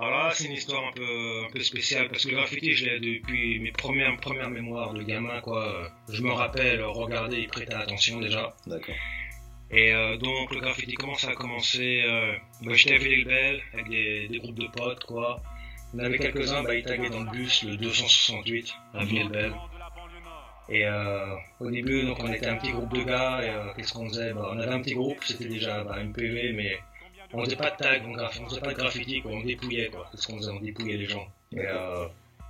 Voilà, 0.00 0.30
c'est 0.32 0.44
une 0.46 0.52
histoire 0.52 0.82
un 0.86 0.92
peu, 0.92 1.44
un 1.46 1.50
peu 1.50 1.60
spéciale 1.60 2.08
parce 2.08 2.24
que 2.24 2.30
le 2.30 2.36
graffiti, 2.36 2.72
je 2.72 2.86
l'ai 2.86 3.00
depuis 3.00 3.58
mes 3.60 3.70
premières, 3.70 4.16
premières 4.16 4.48
mémoires 4.48 4.94
de 4.94 5.02
gamin, 5.02 5.40
quoi. 5.42 5.90
Je 6.08 6.22
me 6.22 6.32
rappelle 6.32 6.82
regarder 6.82 7.40
et 7.42 7.46
prêter 7.46 7.74
attention 7.74 8.18
déjà. 8.18 8.54
D'accord. 8.66 8.94
Et 9.70 9.92
euh, 9.92 10.16
donc 10.16 10.54
le 10.54 10.60
graffiti 10.60 10.94
commence 10.94 11.24
à 11.24 11.34
commencer. 11.34 12.02
Euh, 12.06 12.32
bah, 12.62 12.72
J'étais 12.72 12.94
à 12.94 12.98
Villebelle 12.98 13.60
avec 13.74 13.88
des, 13.90 14.28
des, 14.28 14.38
groupes 14.38 14.58
de 14.58 14.68
potes, 14.68 15.04
quoi. 15.04 15.42
On 15.92 15.98
avait 15.98 16.18
quelques-uns, 16.18 16.62
bah, 16.62 16.74
ils 16.74 16.84
taguaient 16.84 17.10
dans 17.10 17.22
le 17.22 17.30
bus 17.30 17.62
le 17.64 17.76
268 17.76 18.74
à 18.94 19.04
Villebelle. 19.04 19.52
Et 20.70 20.86
euh, 20.86 21.34
au 21.58 21.70
début, 21.70 22.04
donc 22.04 22.18
on 22.20 22.32
était 22.32 22.46
un 22.46 22.56
petit 22.56 22.72
groupe 22.72 22.94
de 22.94 23.02
gars. 23.02 23.40
Et 23.42 23.50
euh, 23.50 23.72
qu'est-ce 23.76 23.92
qu'on 23.92 24.08
faisait? 24.08 24.32
Bah, 24.32 24.48
On 24.52 24.58
avait 24.58 24.72
un 24.72 24.80
petit 24.80 24.94
groupe, 24.94 25.22
c'était 25.24 25.48
déjà 25.48 25.84
bah, 25.84 26.02
MPV, 26.02 26.52
mais 26.52 26.78
on 27.32 27.44
faisait 27.44 27.56
pas 27.56 27.70
de 27.70 27.76
tag, 27.76 28.02
on, 28.06 28.14
on 28.18 28.48
faisait 28.48 28.60
pas 28.60 28.72
de 28.72 28.78
graffiti, 28.78 29.22
quoi, 29.22 29.32
on 29.32 29.42
dépouillait, 29.42 29.88
quoi. 29.88 30.08
C'est 30.12 30.22
ce 30.22 30.26
qu'on 30.26 30.38
faisait, 30.38 30.50
on 30.50 30.60
dépouillait 30.60 30.96
les 30.96 31.06
gens. 31.06 31.28
Et, 31.52 31.60
euh, 31.60 32.06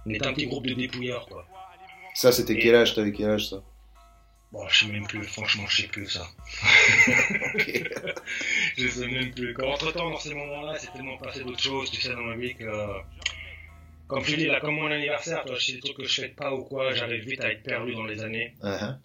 on 0.06 0.10
était 0.10 0.26
un 0.26 0.32
petit 0.32 0.46
groupe 0.46 0.66
de 0.66 0.74
dépouilleurs, 0.74 1.26
quoi. 1.26 1.46
Ça, 2.14 2.32
c'était 2.32 2.58
quel 2.58 2.74
âge? 2.74 2.94
T'avais 2.94 3.12
quel 3.12 3.30
âge, 3.30 3.50
ça? 3.50 3.62
Bon, 4.52 4.66
je 4.68 4.84
sais 4.84 4.92
même 4.92 5.06
plus, 5.06 5.22
franchement, 5.24 5.64
je 5.68 5.82
sais 5.82 5.88
plus 5.88 6.08
ça. 6.08 6.26
je 8.76 8.88
sais 8.88 9.06
même 9.06 9.30
plus. 9.32 9.54
Entre 9.62 9.92
temps, 9.92 10.10
dans 10.10 10.18
ces 10.18 10.34
moments-là, 10.34 10.76
c'est 10.78 10.92
tellement 10.92 11.16
passé 11.18 11.44
d'autres 11.44 11.62
choses, 11.62 11.90
tu 11.90 12.00
sais, 12.00 12.12
dans 12.12 12.22
ma 12.22 12.36
vie 12.36 12.54
que. 12.56 12.68
Comme 14.08 14.24
je 14.24 14.34
dis, 14.34 14.46
là, 14.46 14.58
comme 14.60 14.74
mon 14.74 14.90
anniversaire, 14.90 15.44
toi, 15.44 15.54
c'est 15.60 15.74
des 15.74 15.80
trucs 15.80 15.98
que 15.98 16.04
je 16.04 16.22
fais 16.22 16.28
pas 16.30 16.52
ou 16.52 16.64
quoi, 16.64 16.92
j'arrive 16.94 17.24
vite 17.24 17.40
à 17.42 17.52
être 17.52 17.62
perdu 17.62 17.94
dans 17.94 18.06
les 18.06 18.20
années. 18.24 18.54
Uh-huh. 18.60 18.96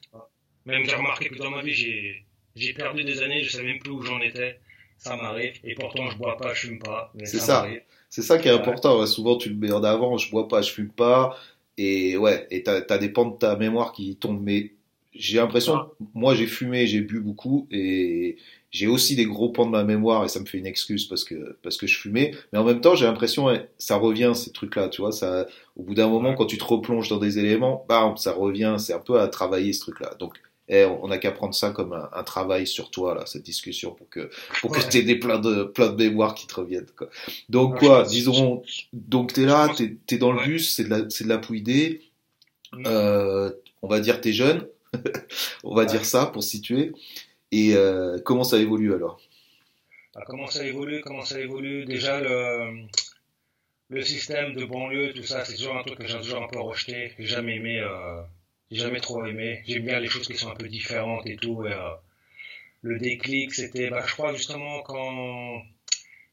Même 0.66 0.84
j'ai 0.84 0.96
remarqué 0.96 1.30
que 1.30 1.36
dans 1.36 1.52
ma 1.52 1.62
vie, 1.62 2.24
j'ai 2.56 2.74
perdu 2.74 3.04
des 3.04 3.22
années, 3.22 3.44
je 3.44 3.52
sais 3.52 3.62
même 3.62 3.78
plus 3.78 3.92
où 3.92 4.02
j'en 4.02 4.20
étais 4.22 4.60
ça 4.98 5.16
m'arrive. 5.16 5.54
Et 5.64 5.76
pourtant, 5.76 6.10
je 6.10 6.18
bois 6.18 6.38
pas, 6.38 6.54
je 6.54 6.68
fume 6.68 6.80
pas. 6.80 7.12
C'est 7.24 7.40
ça. 7.40 7.68
C'est 8.10 8.22
ça 8.22 8.38
qui 8.38 8.48
est 8.48 8.52
important. 8.52 9.06
Souvent, 9.06 9.38
tu 9.38 9.50
le 9.50 9.56
mets 9.56 9.72
en 9.72 9.84
avant. 9.84 10.18
Je 10.18 10.30
bois 10.32 10.48
pas, 10.48 10.62
je 10.62 10.72
fume 10.72 10.90
pas. 10.90 11.38
Et 11.78 12.18
ouais, 12.18 12.48
et 12.52 12.64
t'as 12.64 12.82
as 12.90 12.98
des 12.98 13.10
pans 13.10 13.26
de 13.26 13.38
ta 13.38 13.56
mémoire 13.56 13.92
qui 13.92 14.16
tombent. 14.16 14.42
Mais 14.42 14.72
j'ai 15.14 15.38
l'impression, 15.38 15.90
moi, 16.14 16.36
j'ai 16.36 16.48
fumé, 16.48 16.88
j'ai 16.88 17.02
bu 17.02 17.20
beaucoup, 17.20 17.68
et 17.72 18.38
j'ai 18.72 18.88
aussi 18.88 19.16
des 19.16 19.26
gros 19.26 19.50
pans 19.50 19.66
de 19.66 19.72
ma 19.72 19.84
mémoire, 19.84 20.26
et 20.26 20.28
ça 20.28 20.40
me 20.40 20.46
fait 20.46 20.58
une 20.58 20.66
excuse 20.66 21.06
parce 21.06 21.24
que 21.24 21.58
parce 21.64 21.78
que 21.78 21.88
je 21.88 21.98
fumais. 21.98 22.32
Mais 22.52 22.60
en 22.60 22.64
même 22.64 22.82
temps, 22.82 22.96
j'ai 22.96 23.06
l'impression, 23.06 23.48
ça 23.78 23.98
revient 23.98 24.32
ces 24.36 24.52
trucs-là, 24.52 24.90
tu 24.90 25.02
vois. 25.02 25.12
Ça, 25.12 25.48
au 25.76 25.84
bout 25.84 25.96
d'un 25.96 26.08
moment, 26.08 26.34
quand 26.34 26.46
tu 26.46 26.58
te 26.58 26.64
replonges 26.64 27.10
dans 27.10 27.18
des 27.18 27.40
éléments, 27.40 27.86
bam, 27.90 28.18
ça 28.18 28.34
revient. 28.34 28.76
C'est 28.78 28.94
un 28.94 29.00
peu 29.00 29.20
à 29.20 29.28
travailler 29.28 29.74
ce 29.74 29.82
truc-là. 29.82 30.16
Donc 30.20 30.36
eh, 30.68 30.86
on 30.86 31.08
n'a 31.08 31.20
qu'à 31.20 31.32
prendre 31.32 31.54
ça 31.54 31.70
comme 31.70 31.94
un, 31.94 32.24
travail 32.24 32.66
sur 32.66 32.90
toi 32.90 33.14
là 33.14 33.26
cette 33.28 33.44
discussion 33.44 33.92
pour 33.92 34.10
que 34.10 34.32
pour 34.62 34.72
que 34.72 34.82
tu 34.90 34.98
aies 34.98 35.04
des 35.04 35.20
plein 35.20 35.38
de 35.38 35.64
plein 35.64 35.92
de 35.92 35.96
mémoires 35.96 36.34
qui 36.34 36.48
te 36.48 36.56
reviennent 36.56 36.90
quoi. 36.98 37.10
Donc 37.50 37.80
quoi, 37.80 38.04
disons 38.04 38.64
donc 38.92 39.34
t'es 39.34 39.46
là, 39.46 39.70
t'es 39.76 39.96
es 40.10 40.18
dans 40.18 40.32
le 40.32 40.44
bus, 40.44 40.76
c'est 40.76 40.86
de 40.86 40.90
la 40.90 41.02
de 41.02 41.28
la 41.28 41.38
pouidée. 41.38 42.02
Mm. 42.74 42.84
Euh, 42.88 43.52
on 43.84 43.88
va 43.88 44.00
dire 44.00 44.20
t'es 44.22 44.34
jeune, 44.34 44.68
on 45.64 45.76
va 45.76 45.86
dire 45.86 46.04
ça 46.04 46.26
pour 46.26 46.44
situer. 46.44 46.94
Et 47.52 47.76
euh, 47.76 48.18
comment 48.26 48.44
ça 48.44 48.58
évolue 48.58 48.94
alors? 48.94 49.22
Bah, 50.16 50.24
Comment 50.26 50.48
ça 50.48 50.66
évolue 50.66 51.02
Comment 51.02 51.26
ça 51.26 51.40
évolue? 51.40 51.86
Déjà 51.86 52.20
le 52.22 52.88
le 53.90 54.02
système 54.02 54.56
de 54.56 54.66
banlieue, 54.66 55.14
tout 55.14 55.22
ça, 55.22 55.46
c'est 55.46 55.54
toujours 55.54 55.78
un 55.78 55.84
truc 55.84 56.00
que 56.00 56.08
j'ai 56.08 56.18
toujours 56.18 56.42
un 56.42 56.48
peu 56.48 56.60
rejeté. 56.60 57.14
J'ai 57.20 57.28
jamais 57.28 57.58
aimé. 57.58 57.80
Euh 57.82 58.24
j'ai 58.72 58.82
jamais 58.82 59.00
trop 59.00 59.26
aimé. 59.26 59.64
J'aime 59.68 59.86
bien 59.86 60.00
les 60.00 60.10
choses 60.10 60.28
qui 60.28 60.38
sont 60.38 60.50
un 60.50 60.56
peu 60.56 60.68
différentes 60.68 61.26
et 61.28 61.36
tout. 61.36 61.66
Et, 61.66 61.74
euh, 61.74 61.90
le 62.82 63.00
déclic, 63.00 63.54
c'était, 63.54 63.90
bah, 63.90 64.04
je 64.06 64.14
crois 64.14 64.34
justement 64.34 64.82
quand 64.84 65.62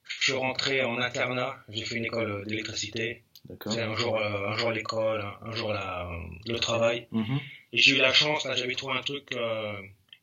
je 0.04 0.24
suis 0.24 0.32
rentré 0.34 0.82
en 0.82 0.98
internat, 0.98 1.56
j'ai 1.68 1.84
fait 1.84 1.96
une 1.96 2.04
école 2.04 2.44
d'électricité. 2.46 3.22
C'est 3.66 3.80
un 3.80 3.96
jour, 3.96 4.18
euh, 4.18 4.48
un 4.48 4.56
jour 4.56 4.70
l'école, 4.70 5.24
un 5.42 5.52
jour 5.52 5.72
la, 5.72 6.08
le 6.46 6.58
travail. 6.58 7.08
Mm-hmm. 7.12 7.38
Et 7.72 7.78
j'ai 7.78 7.96
eu 7.96 7.98
la 7.98 8.12
chance, 8.12 8.44
là, 8.44 8.54
j'avais 8.54 8.74
trouvé 8.74 8.98
un 8.98 9.02
truc, 9.02 9.32
euh, 9.32 9.72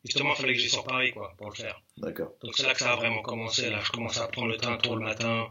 justement, 0.04 0.30
il 0.34 0.40
fallait 0.40 0.54
que 0.54 0.60
j'aille 0.60 0.70
sur 0.70 0.84
Paris, 0.84 1.12
quoi, 1.12 1.34
pour 1.36 1.50
le 1.50 1.54
faire. 1.54 1.82
D'accord. 1.98 2.32
Donc 2.42 2.52
c'est 2.56 2.62
là 2.62 2.72
que 2.72 2.78
ça 2.78 2.92
a 2.92 2.96
vraiment 2.96 3.22
commencé, 3.22 3.68
là. 3.68 3.80
Je 3.84 3.90
commençais 3.90 4.20
à 4.20 4.28
prendre 4.28 4.48
le 4.48 4.56
train 4.56 4.76
tôt 4.78 4.94
le 4.94 5.04
matin. 5.04 5.48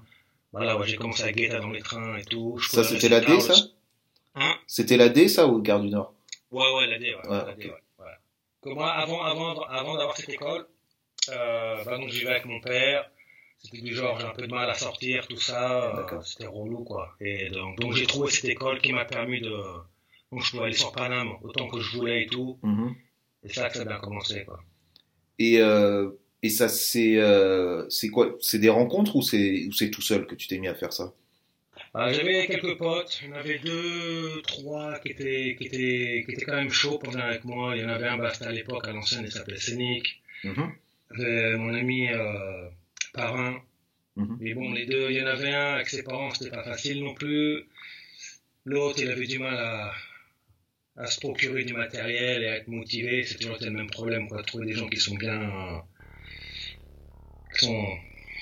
Voilà, 0.51 0.78
ouais, 0.78 0.88
j'ai 0.88 0.96
commencé 0.96 1.24
à 1.24 1.32
guetter 1.32 1.60
dans 1.60 1.70
les 1.70 1.82
trains 1.82 2.18
et 2.18 2.24
tout. 2.24 2.60
ça, 2.60 2.84
c'était 2.84 3.10
la 3.10 3.20
D, 3.20 3.39
ça? 3.39 3.54
Hein? 4.36 4.56
C'était 4.66 4.98
la 4.98 5.10
D, 5.10 5.28
ça, 5.28 5.48
ou 5.48 5.62
Gare 5.62 5.82
du 5.82 5.89
Nord? 5.89 6.13
Ouais, 6.51 6.75
ouais, 6.75 6.88
l'AD, 6.88 7.01
ouais. 7.01 7.15
ouais, 7.15 7.53
okay. 7.53 7.70
ouais, 7.70 8.06
Que 8.62 8.70
moi, 8.70 8.91
avant, 8.91 9.22
avant, 9.24 9.62
avant 9.63 9.98
d'avoir 9.98 10.18
cette 10.18 10.29
école, 10.29 10.68
euh, 11.29 11.84
bah, 11.84 11.98
donc 11.98 12.10
j'y 12.10 12.24
vais 12.24 12.32
avec 12.32 12.46
mon 12.46 12.60
père. 12.60 13.10
C'était 13.60 13.82
du 13.82 13.94
genre, 13.94 14.18
j'ai 14.20 14.25
un 14.25 14.32
peu 14.32 14.48
de 14.48 14.53
mal 14.53 14.70
à 14.70 14.74
sortir, 14.74 15.27
tout 15.27 15.39
ça. 15.39 15.98
Euh, 15.98 16.22
c'était 16.22 16.48
relou, 16.48 16.84
quoi. 16.86 17.15
Et 17.20 17.50
donc, 17.50 17.77
donc 17.79 17.94
j'ai 17.94 18.06
trouvé 18.08 18.32
cette 18.32 18.46
école 18.46 18.79
qui 18.79 18.94
m'a 18.94 19.06
permis 19.06 19.41
de. 19.41 19.53
Donc 20.32 20.44
je 20.44 20.51
pouvais 20.51 20.65
aller 20.65 20.74
sur 20.74 20.94
Paname 20.94 21.34
autant 21.44 21.68
que 21.68 21.79
je 21.79 21.98
voulais 21.98 22.24
et 22.24 22.27
tout. 22.27 22.58
Mm-hmm. 22.63 22.96
Et 23.44 23.48
que 23.50 23.53
ça 23.53 23.65
a 23.65 23.86
bien 23.86 24.00
commencé, 24.00 24.46
quoi. 24.46 24.62
Et, 25.39 25.60
euh, 25.60 26.10
et 26.41 26.50
ça, 26.50 26.70
c'est 26.70 27.18
euh, 27.18 27.89
c'est 27.89 28.10
quoi? 28.10 28.36
C'est 28.39 28.60
des 28.60 28.70
rencontres 28.70 29.15
ou 29.15 29.22
c'est 29.22 29.91
tout 29.91 30.01
seul 30.01 30.25
que 30.25 30.36
tu 30.36 30.48
t'es 30.48 30.58
mis 30.58 30.68
à 30.68 30.75
faire 30.75 30.94
ça? 30.94 31.13
Ah, 31.94 32.13
J'avais 32.13 32.46
quelques 32.48 32.77
potes, 32.77 33.20
il 33.22 33.29
y 33.29 33.32
en 33.32 33.36
avait 33.36 33.60
deux, 33.60 34.41
trois 34.44 34.59
qui 35.04 35.10
étaient, 35.10 35.56
qui 35.58 35.66
étaient, 35.68 36.24
qui 36.26 36.32
étaient 36.34 36.46
quand 36.46 36.56
même 36.56 36.70
chauds 36.72 37.00
venir 37.04 37.26
avec 37.26 37.44
moi. 37.46 37.76
Il 37.76 37.82
y 37.82 37.86
en 37.86 37.90
avait 37.90 38.08
un, 38.08 38.30
c'était 38.32 38.46
à 38.46 38.52
l'époque, 38.52 38.88
à 38.88 38.92
l'ancienne, 38.92 39.24
il 39.26 39.32
s'appelait 39.32 39.58
Scénic. 39.58 40.22
Mhm. 40.44 40.72
J'avais 41.16 41.58
mon 41.58 41.74
ami 41.74 42.08
euh, 42.12 42.70
Parrain. 43.14 43.62
Mhm. 44.16 44.38
Mais 44.40 44.54
bon, 44.54 44.72
les 44.74 44.86
deux, 44.86 45.10
il 45.10 45.18
y 45.18 45.22
en 45.24 45.28
avait 45.28 45.52
un 45.54 45.74
avec 45.76 45.88
ses 45.90 46.04
parents, 46.04 46.30
c'était 46.32 46.52
pas 46.52 46.64
facile 46.64 47.04
non 47.04 47.14
plus. 47.14 47.64
L'autre, 48.66 49.00
il 49.02 49.10
avait 49.10 49.28
du 49.28 49.40
mal 49.40 49.58
à, 49.58 49.94
à 50.98 51.06
se 51.08 51.20
procurer 51.20 51.64
du 51.64 51.74
matériel 51.74 52.44
et 52.44 52.48
à 52.48 52.56
être 52.58 52.68
motivé. 52.68 53.24
C'est 53.24 53.38
toujours 53.40 53.58
le 53.62 53.72
même 53.72 53.90
problème, 53.90 54.28
quoi. 54.28 54.44
Trouver 54.44 54.66
des 54.68 54.74
gens 54.74 54.88
qui 54.90 54.98
sont 54.98 55.16
bien. 55.16 55.42
euh, 55.42 55.80
qui 57.58 57.66
sont. 57.66 57.88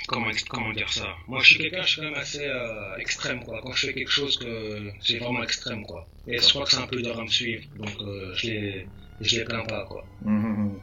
Comment, 0.08 0.32
comment 0.50 0.72
dire 0.72 0.92
ça 0.92 1.16
Moi, 1.28 1.42
je 1.42 1.48
suis 1.48 1.58
quelqu'un, 1.58 1.82
je 1.82 1.88
suis 1.88 2.02
quand 2.02 2.08
même 2.08 2.16
assez 2.16 2.46
euh, 2.46 2.96
extrême, 2.98 3.44
quoi. 3.44 3.60
Quand 3.62 3.74
je 3.74 3.88
fais 3.88 3.94
quelque 3.94 4.10
chose, 4.12 4.38
que 4.38 4.90
c'est 5.02 5.18
vraiment 5.18 5.44
extrême, 5.44 5.86
quoi. 5.86 6.08
Et 6.28 6.38
je 6.38 6.50
crois 6.50 6.64
que 6.64 6.72
c'est 6.72 6.78
un 6.78 6.88
peu 6.88 7.02
dur 7.02 7.20
à 7.20 7.24
me 7.24 7.28
suivre. 7.28 7.64
Donc, 7.78 7.92
euh, 8.02 8.34
je 8.34 8.48
les, 8.48 8.88
je 9.20 9.40
les 9.40 9.44
plains 9.44 9.66
pas, 9.66 9.86
quoi. 9.86 10.06
Mhm. 10.24 10.80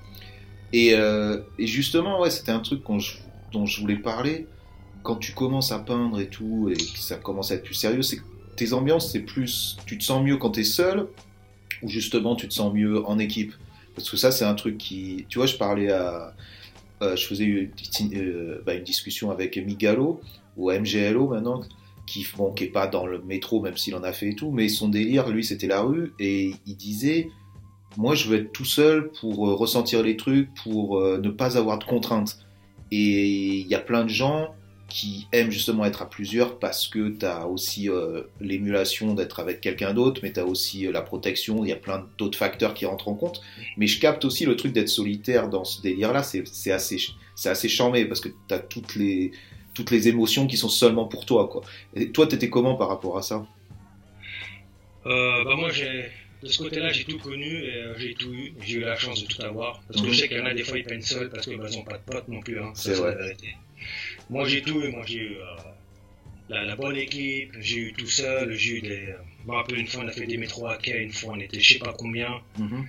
Et, 0.75 0.95
euh, 0.95 1.38
et 1.59 1.66
justement, 1.66 2.21
ouais, 2.21 2.31
c'était 2.31 2.52
un 2.52 2.61
truc 2.61 2.83
dont 3.52 3.66
je 3.66 3.81
voulais 3.81 3.97
parler. 3.97 4.47
Quand 5.02 5.16
tu 5.16 5.33
commences 5.33 5.73
à 5.73 5.78
peindre 5.78 6.21
et 6.21 6.28
tout, 6.28 6.69
et 6.71 6.76
que 6.76 6.99
ça 6.99 7.16
commence 7.16 7.50
à 7.50 7.54
être 7.54 7.64
plus 7.64 7.75
sérieux, 7.75 8.02
c'est 8.02 8.19
que 8.19 8.25
tes 8.57 8.73
ambiances, 8.75 9.11
c'est 9.11 9.21
plus. 9.21 9.76
Tu 9.87 9.97
te 9.97 10.04
sens 10.04 10.23
mieux 10.23 10.37
quand 10.37 10.50
t'es 10.50 10.64
seul, 10.64 11.07
ou 11.83 11.88
justement 11.88 12.37
tu 12.37 12.49
te 12.49 12.54
sens 12.54 12.75
mieux 12.75 13.04
en 13.07 13.19
équipe? 13.19 13.54
Parce 13.95 14.11
que 14.11 14.16
ça, 14.16 14.33
c'est 14.33 14.45
un 14.45 14.54
truc 14.54 14.76
qui. 14.76 15.26
Tu 15.28 15.38
vois, 15.38 15.47
je 15.47 15.57
parlais 15.57 15.90
à. 15.90 16.35
Euh, 17.03 17.17
je 17.17 17.27
faisais 17.27 17.45
une, 17.45 17.71
euh, 18.15 18.63
bah, 18.65 18.75
une 18.75 18.85
discussion 18.85 19.31
avec 19.31 19.57
Migalo, 19.57 20.21
ou 20.57 20.71
MGLO 20.71 21.29
maintenant, 21.29 21.63
qui, 22.07 22.27
bon, 22.37 22.53
qui 22.53 22.65
est 22.65 22.69
pas 22.69 22.87
dans 22.87 23.07
le 23.07 23.23
métro, 23.23 23.61
même 23.61 23.77
s'il 23.77 23.95
en 23.95 24.03
a 24.03 24.13
fait 24.13 24.31
et 24.31 24.35
tout, 24.35 24.51
mais 24.51 24.69
son 24.69 24.89
délire, 24.89 25.29
lui, 25.29 25.45
c'était 25.45 25.67
la 25.67 25.81
rue, 25.81 26.13
et 26.19 26.55
il 26.67 26.77
disait 26.77 27.29
moi 27.97 28.17
je 28.17 28.29
veux 28.29 28.39
être 28.39 28.53
tout 28.53 28.65
seul 28.65 29.13
pour 29.21 29.49
euh, 29.49 29.55
ressentir 29.55 30.03
les 30.03 30.17
trucs, 30.17 30.53
pour 30.63 31.01
ne 31.01 31.31
pas 31.31 31.57
avoir 31.57 31.79
de 31.79 31.85
contraintes. 31.85 32.39
Et 32.91 33.61
il 33.61 33.67
y 33.67 33.75
a 33.75 33.81
plein 33.81 34.05
de 34.05 34.11
gens 34.11 34.55
qui 34.95 35.27
aiment 35.33 35.51
justement 35.51 35.85
être 35.87 36.03
à 36.03 36.09
plusieurs 36.09 36.61
parce 36.61 36.87
que 36.87 37.09
tu 37.09 37.27
as 37.27 37.49
aussi 37.49 37.91
euh, 37.91 38.23
l'émulation 38.41 39.15
d'être 39.15 39.41
avec 39.41 39.61
quelqu'un 39.61 39.93
d'autre, 39.93 40.21
mais 40.23 40.33
tu 40.33 40.39
as 40.39 40.47
aussi 40.47 40.87
euh, 40.87 40.93
la 40.93 41.03
protection, 41.03 41.65
il 41.65 41.71
y 41.71 41.73
a 41.73 41.77
plein 41.77 42.07
d'autres 42.17 42.39
facteurs 42.39 42.75
qui 42.75 42.87
rentrent 42.87 43.09
en 43.09 43.15
compte. 43.17 43.41
Mais 43.77 43.89
je 43.89 43.99
capte 43.99 44.25
aussi 44.25 44.47
le 44.47 44.55
truc 44.55 44.73
d'être 44.73 44.89
solitaire 44.89 45.49
dans 45.49 45.65
ce 45.65 45.83
délire-là, 45.83 46.23
c'est 46.23 46.71
assez, 46.71 46.99
assez 47.45 47.69
charmé 47.69 48.05
parce 48.05 48.21
que 48.21 48.29
tu 48.29 48.55
as 48.55 48.61
toutes 48.61 48.95
les, 48.95 49.33
toutes 49.75 49.91
les 49.91 50.07
émotions 50.07 50.47
qui 50.47 50.57
sont 50.57 50.69
seulement 50.69 51.07
pour 51.07 51.27
toi. 51.27 51.49
Quoi. 51.49 51.63
Et 51.97 52.13
toi, 52.13 52.29
t'étais 52.29 52.49
comment 52.49 52.77
par 52.77 52.89
rapport 52.89 53.19
à 53.19 53.23
ça? 53.23 53.45
Euh, 55.07 55.45
bah 55.45 55.57
moi, 55.57 55.71
j'ai, 55.71 56.05
de 56.41 56.47
ce 56.49 56.59
côté-là, 56.59 56.93
j'ai 56.93 57.03
tout 57.03 57.19
connu 57.19 57.65
et 57.65 57.75
euh, 57.75 57.95
j'ai 57.99 58.15
tout 58.15 58.33
eu. 58.33 58.55
J'ai 58.61 58.77
eu 58.77 58.81
la 58.83 58.95
chance 58.97 59.21
de 59.25 59.27
tout 59.27 59.43
avoir. 59.43 59.83
Parce 59.89 60.03
que 60.03 60.07
Mhm. 60.07 60.13
je 60.13 60.19
sais 60.21 60.29
qu'il 60.29 60.37
y 60.37 60.41
en 60.41 60.47
a 60.47 60.55
des 60.55 60.63
fois, 60.63 60.79
ils 60.79 60.85
peignent 60.85 61.03
seuls 61.03 61.31
parce 61.31 61.47
qu'ils 61.47 61.59
bah, 61.59 61.69
n'ont 61.69 61.83
pas 61.83 61.99
de 61.99 62.05
potes 62.05 62.29
non 62.29 62.41
plus. 62.41 62.61
Hein. 62.61 62.71
C'est 62.75 62.95
c'est 62.95 63.01
vrai. 63.01 63.17
la 63.17 63.25
vérité. 63.25 63.49
Moi, 64.31 64.47
j'ai 64.49 64.62
tout 64.62 64.81
eu. 64.83 64.90
Moi, 64.90 65.04
j'ai 65.07 65.19
eu 65.21 65.35
euh, 65.37 65.57
la, 66.49 66.64
la 66.64 66.76
bonne 66.76 66.97
équipe, 66.97 67.52
j'ai 67.61 67.78
eu 67.78 67.93
tout 67.93 68.07
seul, 68.07 68.52
j'ai 68.54 68.76
eu 68.78 68.81
des. 68.81 69.07
euh, 69.09 69.19
Je 69.43 69.47
me 69.49 69.54
rappelle 69.54 69.78
une 69.78 69.87
fois, 69.87 70.02
on 70.04 70.09
a 70.09 70.12
fait 70.12 70.26
des 70.26 70.37
métros 70.37 70.66
à 70.69 70.76
quai, 70.78 71.02
une 71.02 71.12
fois, 71.12 71.35
on 71.35 71.40
était 71.40 71.61
je 71.61 71.75
sais 71.75 71.78
pas 71.78 71.95
combien. 71.99 72.40
Mhm. 72.59 72.87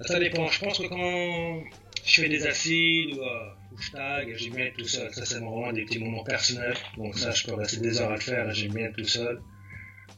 Ça 0.00 0.18
dépend. 0.18 0.48
Je 0.48 0.58
pense 0.60 0.78
que 0.78 0.86
quand 0.86 1.62
je 2.04 2.20
fais 2.22 2.28
des 2.28 2.46
acides 2.46 3.14
ou, 3.14 3.22
euh, 3.22 3.50
ou 3.72 3.78
je 3.80 3.90
tag, 3.92 4.34
j'aime 4.36 4.54
bien 4.54 4.66
être 4.66 4.76
tout 4.76 4.84
seul. 4.84 5.12
Ça, 5.14 5.24
c'est 5.24 5.36
vraiment 5.38 5.72
des 5.72 5.84
petits 5.84 5.98
moments 6.00 6.24
personnels. 6.24 6.74
Donc, 6.96 7.16
ça, 7.16 7.30
je 7.30 7.44
peux 7.44 7.54
rester 7.54 7.80
des 7.80 8.00
heures 8.00 8.10
à 8.10 8.14
le 8.14 8.20
faire 8.20 8.50
et 8.50 8.54
j'aime 8.54 8.72
bien 8.74 8.86
être 8.86 8.96
tout 8.96 9.04
seul. 9.04 9.40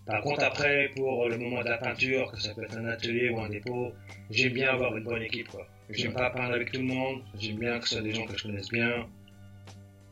Par 0.07 0.21
contre, 0.23 0.43
après, 0.45 0.91
pour 0.97 1.29
le 1.29 1.39
moment 1.39 1.63
de 1.63 1.69
la 1.69 1.79
peinture, 1.79 2.31
que 2.33 2.39
ça 2.41 2.55
peut 2.55 2.65
être 2.65 2.77
un 2.77 2.85
atelier 2.87 3.31
ou 3.31 3.41
un 3.41 3.49
dépôt, 3.49 3.93
j'aime 4.31 4.53
bien 4.53 4.71
avoir 4.71 4.95
une 4.97 5.05
bonne 5.05 5.23
équipe. 5.23 5.49
J'aime 5.91 6.13
pas 6.15 6.31
peindre 6.31 6.55
avec 6.55 6.73
tout 6.73 6.81
le 6.81 6.87
monde. 6.87 7.23
J'aime 7.39 7.57
bien 7.59 7.79
que 7.79 7.89
ce 7.89 7.95
soit 7.95 8.03
des 8.03 8.13
gens 8.15 8.25
que 8.27 8.37
je 8.37 8.43
connaisse 8.43 8.69
bien. 8.69 9.07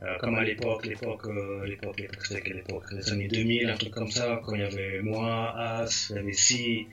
Euh, 0.02 0.18
comme 0.18 0.34
à 0.34 0.42
l'époque, 0.42 0.84
l'époque, 0.86 1.26
euh, 1.26 1.64
l'époque, 1.64 2.00
l'époque, 2.00 2.26
c'était 2.26 2.40
quelle 2.40 2.58
époque 2.58 2.84
Les 2.92 3.12
années 3.12 3.28
2000, 3.28 3.70
un 3.70 3.76
truc 3.76 3.92
comme 3.92 4.10
ça, 4.10 4.40
quand 4.44 4.54
il 4.54 4.60
y 4.60 4.64
avait 4.64 5.00
moi, 5.00 5.54
As, 5.56 6.08
il 6.10 6.16
y 6.16 6.18
avait 6.18 6.32
Si. 6.32 6.86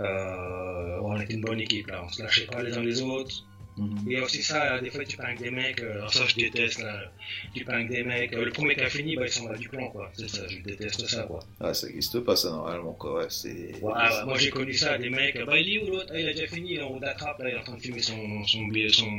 Euh, 0.00 0.98
on 1.02 1.18
était 1.20 1.34
une 1.34 1.40
bonne 1.40 1.60
équipe 1.60 1.86
là, 1.88 2.02
on 2.04 2.08
se 2.08 2.22
lâchait 2.22 2.46
pas 2.46 2.62
les 2.62 2.76
uns 2.76 2.82
les 2.82 3.00
autres. 3.00 3.44
Mhm. 3.78 3.98
Il 4.06 4.12
y 4.12 4.16
a 4.16 4.24
aussi 4.24 4.42
ça, 4.42 4.74
euh, 4.74 4.80
des 4.80 4.90
fois 4.90 5.04
tu 5.04 5.16
peins 5.16 5.24
avec 5.24 5.40
des 5.40 5.50
mecs, 5.50 5.80
euh, 5.80 5.94
alors 5.94 6.12
ça 6.12 6.24
je 6.26 6.34
déteste 6.34 6.80
là, 6.80 7.12
tu 7.54 7.64
peins 7.64 7.74
avec 7.74 7.88
des 7.88 8.02
mecs, 8.02 8.32
euh, 8.32 8.44
le 8.44 8.50
premier 8.50 8.74
qui 8.74 8.80
a 8.80 8.90
fini, 8.90 9.14
bah 9.16 9.22
il 9.24 9.30
s'en 9.30 9.46
va 9.46 9.56
du 9.56 9.68
plan 9.68 9.88
quoi, 9.88 10.10
c'est 10.14 10.28
ça, 10.28 10.46
je 10.48 10.58
déteste 10.58 11.06
ça 11.06 11.22
quoi. 11.22 11.40
Ah, 11.60 11.72
ça 11.72 11.86
n'existe 11.86 12.20
pas 12.20 12.34
ça 12.34 12.50
normalement, 12.50 12.92
quoi. 12.94 13.18
Ouais, 13.18 13.26
c'est. 13.28 13.74
Ouais, 13.80 13.92
ouais, 13.92 14.24
moi 14.24 14.36
j'ai 14.36 14.50
connu 14.50 14.74
ça, 14.74 14.98
des 14.98 15.10
mecs, 15.10 15.42
bah 15.44 15.56
il 15.56 15.76
est 15.76 15.82
où 15.82 15.92
l'autre? 15.92 16.10
Ah, 16.10 16.18
Il 16.18 16.28
a 16.28 16.32
déjà 16.32 16.46
fini, 16.48 16.78
haut 16.80 16.98
d'attrape, 16.98 17.38
là 17.38 17.48
il 17.50 17.54
est 17.54 17.58
en 17.58 17.62
train 17.62 17.76
de 17.76 17.80
filmer 17.80 18.02
son, 18.02 18.44
son, 18.44 18.66
billet, 18.66 18.88
son... 18.88 19.10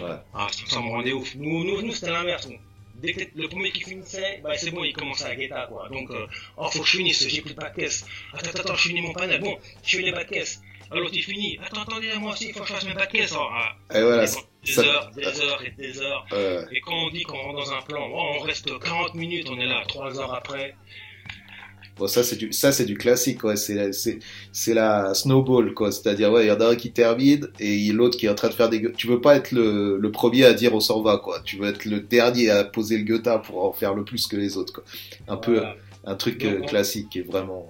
Ouais. 0.00 0.16
Ah, 0.34 0.48
ça, 0.66 0.80
me 0.80 0.88
rendait 0.88 1.12
ouf. 1.12 1.34
Nous, 1.36 1.64
nous, 1.64 1.82
nous 1.82 1.92
c'était 1.92 2.10
l'inverse. 2.12 2.48
Dès 2.96 3.14
que 3.14 3.24
le 3.34 3.48
premier 3.48 3.72
qui 3.72 3.82
finissait, 3.82 4.40
bah 4.44 4.56
c'est 4.56 4.70
bon, 4.70 4.84
il 4.84 4.92
commençait 4.92 5.24
à 5.24 5.34
guetta 5.34 5.66
quoi. 5.68 5.88
Donc, 5.88 6.08
euh, 6.10 6.26
oh 6.56 6.68
faut 6.70 6.80
que 6.80 6.86
je 6.86 6.96
finisse, 6.98 7.26
j'ai 7.28 7.40
plus 7.40 7.54
de 7.54 7.58
pas 7.60 7.70
de 7.70 7.74
caisse. 7.80 8.06
Attends, 8.32 8.50
attends, 8.50 8.60
attends, 8.60 8.74
je 8.76 8.88
finis 8.88 9.00
mon 9.02 9.12
panel. 9.12 9.40
Bon, 9.40 9.58
je 9.82 9.96
fais 9.96 10.02
les 10.02 10.12
pas 10.12 10.22
de 10.24 10.28
caisse. 10.30 10.62
Alors 10.90 11.04
l'autre 11.04 11.14
il 11.16 11.22
finit. 11.24 11.58
Attends, 11.64 11.82
attendez, 11.82 12.12
moi 12.18 12.32
aussi, 12.32 12.48
il 12.48 12.52
faut 12.54 12.60
que 12.60 12.68
je 12.68 12.74
fasse 12.74 12.84
mes 12.84 12.94
pas 12.94 13.06
de 13.06 13.12
caisse. 13.12 13.34
Ah. 13.36 13.74
Et 13.96 14.02
voilà. 14.02 14.22
Des 14.64 14.72
ça- 14.72 14.82
heures, 14.82 15.10
des 15.10 15.40
heures 15.40 15.64
et 15.64 15.70
des 15.70 16.00
heures. 16.00 16.24
euh, 16.32 16.64
Et 16.70 16.80
quand 16.80 16.94
on 16.94 17.10
dit 17.10 17.24
qu'on 17.24 17.38
rentre 17.38 17.64
dans 17.64 17.72
un 17.72 17.82
plan, 17.82 18.08
oh, 18.08 18.34
on 18.36 18.40
reste 18.40 18.78
40 18.78 19.14
minutes, 19.14 19.48
on 19.50 19.58
est 19.58 19.66
là 19.66 19.82
3 19.88 20.20
heures 20.20 20.34
après. 20.34 20.76
Bon, 21.98 22.06
ça, 22.06 22.24
c'est 22.24 22.36
du, 22.36 22.52
ça, 22.52 22.72
c'est 22.72 22.86
du 22.86 22.96
classique, 22.96 23.38
quoi. 23.40 23.54
C'est, 23.56 23.74
la- 23.74 23.92
c'est, 23.92 24.18
c'est 24.50 24.72
la 24.74 25.12
snowball, 25.14 25.74
quoi. 25.74 25.92
C'est-à-dire, 25.92 26.32
ouais, 26.32 26.46
il 26.46 26.48
y 26.48 26.50
en 26.50 26.60
a 26.60 26.68
un 26.70 26.76
qui 26.76 26.90
termine 26.90 27.48
et 27.60 27.92
l'autre 27.92 28.16
qui 28.18 28.26
est 28.26 28.28
en 28.30 28.34
train 28.34 28.48
de 28.48 28.54
faire 28.54 28.70
des 28.70 28.80
gue- 28.80 28.92
Tu 28.96 29.06
veux 29.06 29.20
pas 29.20 29.36
être 29.36 29.52
le, 29.52 29.98
le 29.98 30.10
premier 30.10 30.44
à 30.44 30.54
dire 30.54 30.74
on 30.74 30.80
s'en 30.80 31.02
va, 31.02 31.18
quoi. 31.18 31.40
Tu 31.44 31.56
veux 31.58 31.68
être 31.68 31.84
le 31.84 32.00
dernier 32.00 32.48
à 32.50 32.64
poser 32.64 32.96
le 32.98 33.04
guetta 33.04 33.38
pour 33.38 33.64
en 33.64 33.72
faire 33.72 33.94
le 33.94 34.04
plus 34.04 34.26
que 34.26 34.36
les 34.36 34.56
autres, 34.56 34.72
quoi. 34.72 34.84
Un 35.28 35.36
peu, 35.36 35.62
un 36.04 36.14
truc 36.16 36.38
Donc, 36.42 36.52
euh, 36.52 36.60
classique 36.66 37.10
qui 37.10 37.18
est 37.20 37.22
vraiment, 37.30 37.66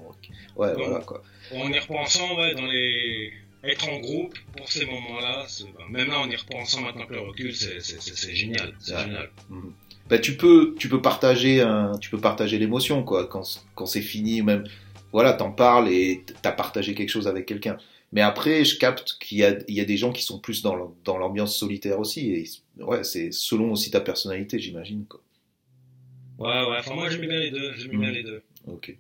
ouais, 0.57 0.69
Donc, 0.75 0.79
voilà, 0.87 1.01
quoi. 1.05 1.23
En 1.55 1.69
y 1.71 1.79
repensant, 1.79 2.37
ouais, 2.39 2.55
dans 2.55 2.65
les... 2.67 3.33
être 3.65 3.89
en 3.89 3.99
groupe 3.99 4.35
pour 4.57 4.71
ces 4.71 4.87
moments-là, 4.87 5.45
c'est- 5.49 5.65
bah, 5.65 5.85
même 5.91 6.09
là 6.09 6.21
en 6.21 6.31
y 6.31 6.37
repensant 6.37 6.81
maintenant 6.81 7.07
que 7.07 7.13
le 7.15 7.21
recul, 7.21 7.55
c'est 7.55 7.81
c'est- 7.81 8.01
c'est- 8.01 8.35
génial. 8.35 8.73
C'est 8.79 8.95
Ouais. 8.95 9.03
génial. 9.03 9.31
Mhm. 9.51 9.73
Bah, 10.09 10.19
tu 10.19 10.37
peux, 10.37 10.75
tu 10.79 10.89
peux 10.89 11.01
partager 11.01 11.61
un, 11.63 11.97
tu 11.99 12.11
peux 12.11 12.19
partager 12.21 12.59
l'émotion, 12.59 13.03
quoi. 13.03 13.27
Quand, 13.27 13.43
quand 13.75 13.87
c'est 13.87 14.03
fini, 14.03 14.43
même, 14.43 14.65
voilà, 15.13 15.33
t'en 15.33 15.51
parles 15.53 15.89
et 15.89 16.25
t'as 16.43 16.53
partagé 16.53 16.95
quelque 16.95 17.09
chose 17.09 17.27
avec 17.29 17.47
quelqu'un. 17.47 17.77
Mais 18.13 18.21
après, 18.21 18.65
je 18.65 18.77
capte 18.79 19.17
qu'il 19.21 19.39
y 19.39 19.45
a, 19.45 19.57
il 19.69 19.75
y 19.75 19.81
a 19.81 19.87
des 19.87 19.97
gens 19.97 20.13
qui 20.13 20.23
sont 20.23 20.39
plus 20.39 20.61
dans 20.63 20.95
dans 21.05 21.17
l'ambiance 21.17 21.57
solitaire 21.57 21.99
aussi. 21.99 22.31
Et 22.31 22.45
ouais, 22.83 23.05
c'est 23.05 23.31
selon 23.33 23.73
aussi 23.73 23.91
ta 23.91 24.01
personnalité, 24.01 24.59
j'imagine, 24.59 25.07
quoi. 25.09 25.21
Ouais, 26.39 26.49
ouais, 26.49 26.77
enfin 26.79 26.95
moi 26.95 27.09
j'aime 27.09 27.21
bien 27.21 27.39
les 27.39 27.51
deux, 27.51 27.73
j'aime 27.77 27.99
bien 27.99 28.09
Mhm. 28.09 28.15
les 28.15 28.23
deux. 28.25 28.43
Ok. 28.67 28.97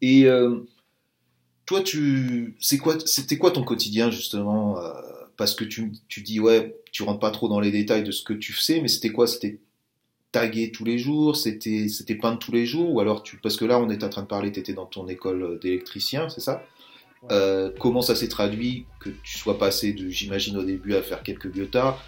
Et 0.00 0.24
euh, 0.24 0.60
toi, 1.66 1.82
tu, 1.82 2.56
c'est 2.60 2.78
quoi, 2.78 2.96
c'était 3.04 3.38
quoi 3.38 3.50
ton 3.50 3.62
quotidien 3.62 4.10
justement 4.10 4.80
euh, 4.80 4.92
Parce 5.36 5.54
que 5.54 5.64
tu, 5.64 5.92
tu 6.08 6.22
dis 6.22 6.40
ouais, 6.40 6.74
tu 6.92 7.02
rentres 7.02 7.20
pas 7.20 7.30
trop 7.30 7.48
dans 7.48 7.60
les 7.60 7.70
détails 7.70 8.04
de 8.04 8.10
ce 8.12 8.22
que 8.22 8.32
tu 8.32 8.54
sais, 8.54 8.80
mais 8.80 8.88
c'était 8.88 9.10
quoi? 9.10 9.26
C'était 9.26 9.58
taguer 10.38 10.70
tous 10.70 10.84
les 10.84 10.98
jours 10.98 11.36
C'était, 11.36 11.88
c'était 11.88 12.14
peindre 12.14 12.38
tous 12.38 12.52
les 12.52 12.66
jours 12.66 12.92
Ou 12.92 13.00
alors 13.00 13.22
tu, 13.22 13.36
parce 13.38 13.56
que 13.56 13.64
là, 13.64 13.78
on 13.78 13.88
est 13.90 14.04
en 14.04 14.08
train 14.08 14.22
de 14.22 14.26
parler, 14.26 14.52
tu 14.52 14.60
étais 14.60 14.72
dans 14.74 14.86
ton 14.86 15.08
école 15.08 15.58
d'électricien, 15.60 16.28
c'est 16.28 16.40
ça? 16.40 16.62
Ouais. 17.22 17.28
Euh, 17.32 17.70
Comment 17.78 18.02
ça 18.02 18.14
s'est 18.14 18.28
traduit 18.28 18.86
que 19.00 19.10
tu 19.22 19.38
sois 19.38 19.58
passé 19.58 19.92
de, 19.92 20.08
j'imagine 20.08 20.56
au 20.56 20.64
début, 20.64 20.94
à 20.94 21.02
faire 21.02 21.22
quelques 21.22 21.50
biotas 21.50 21.98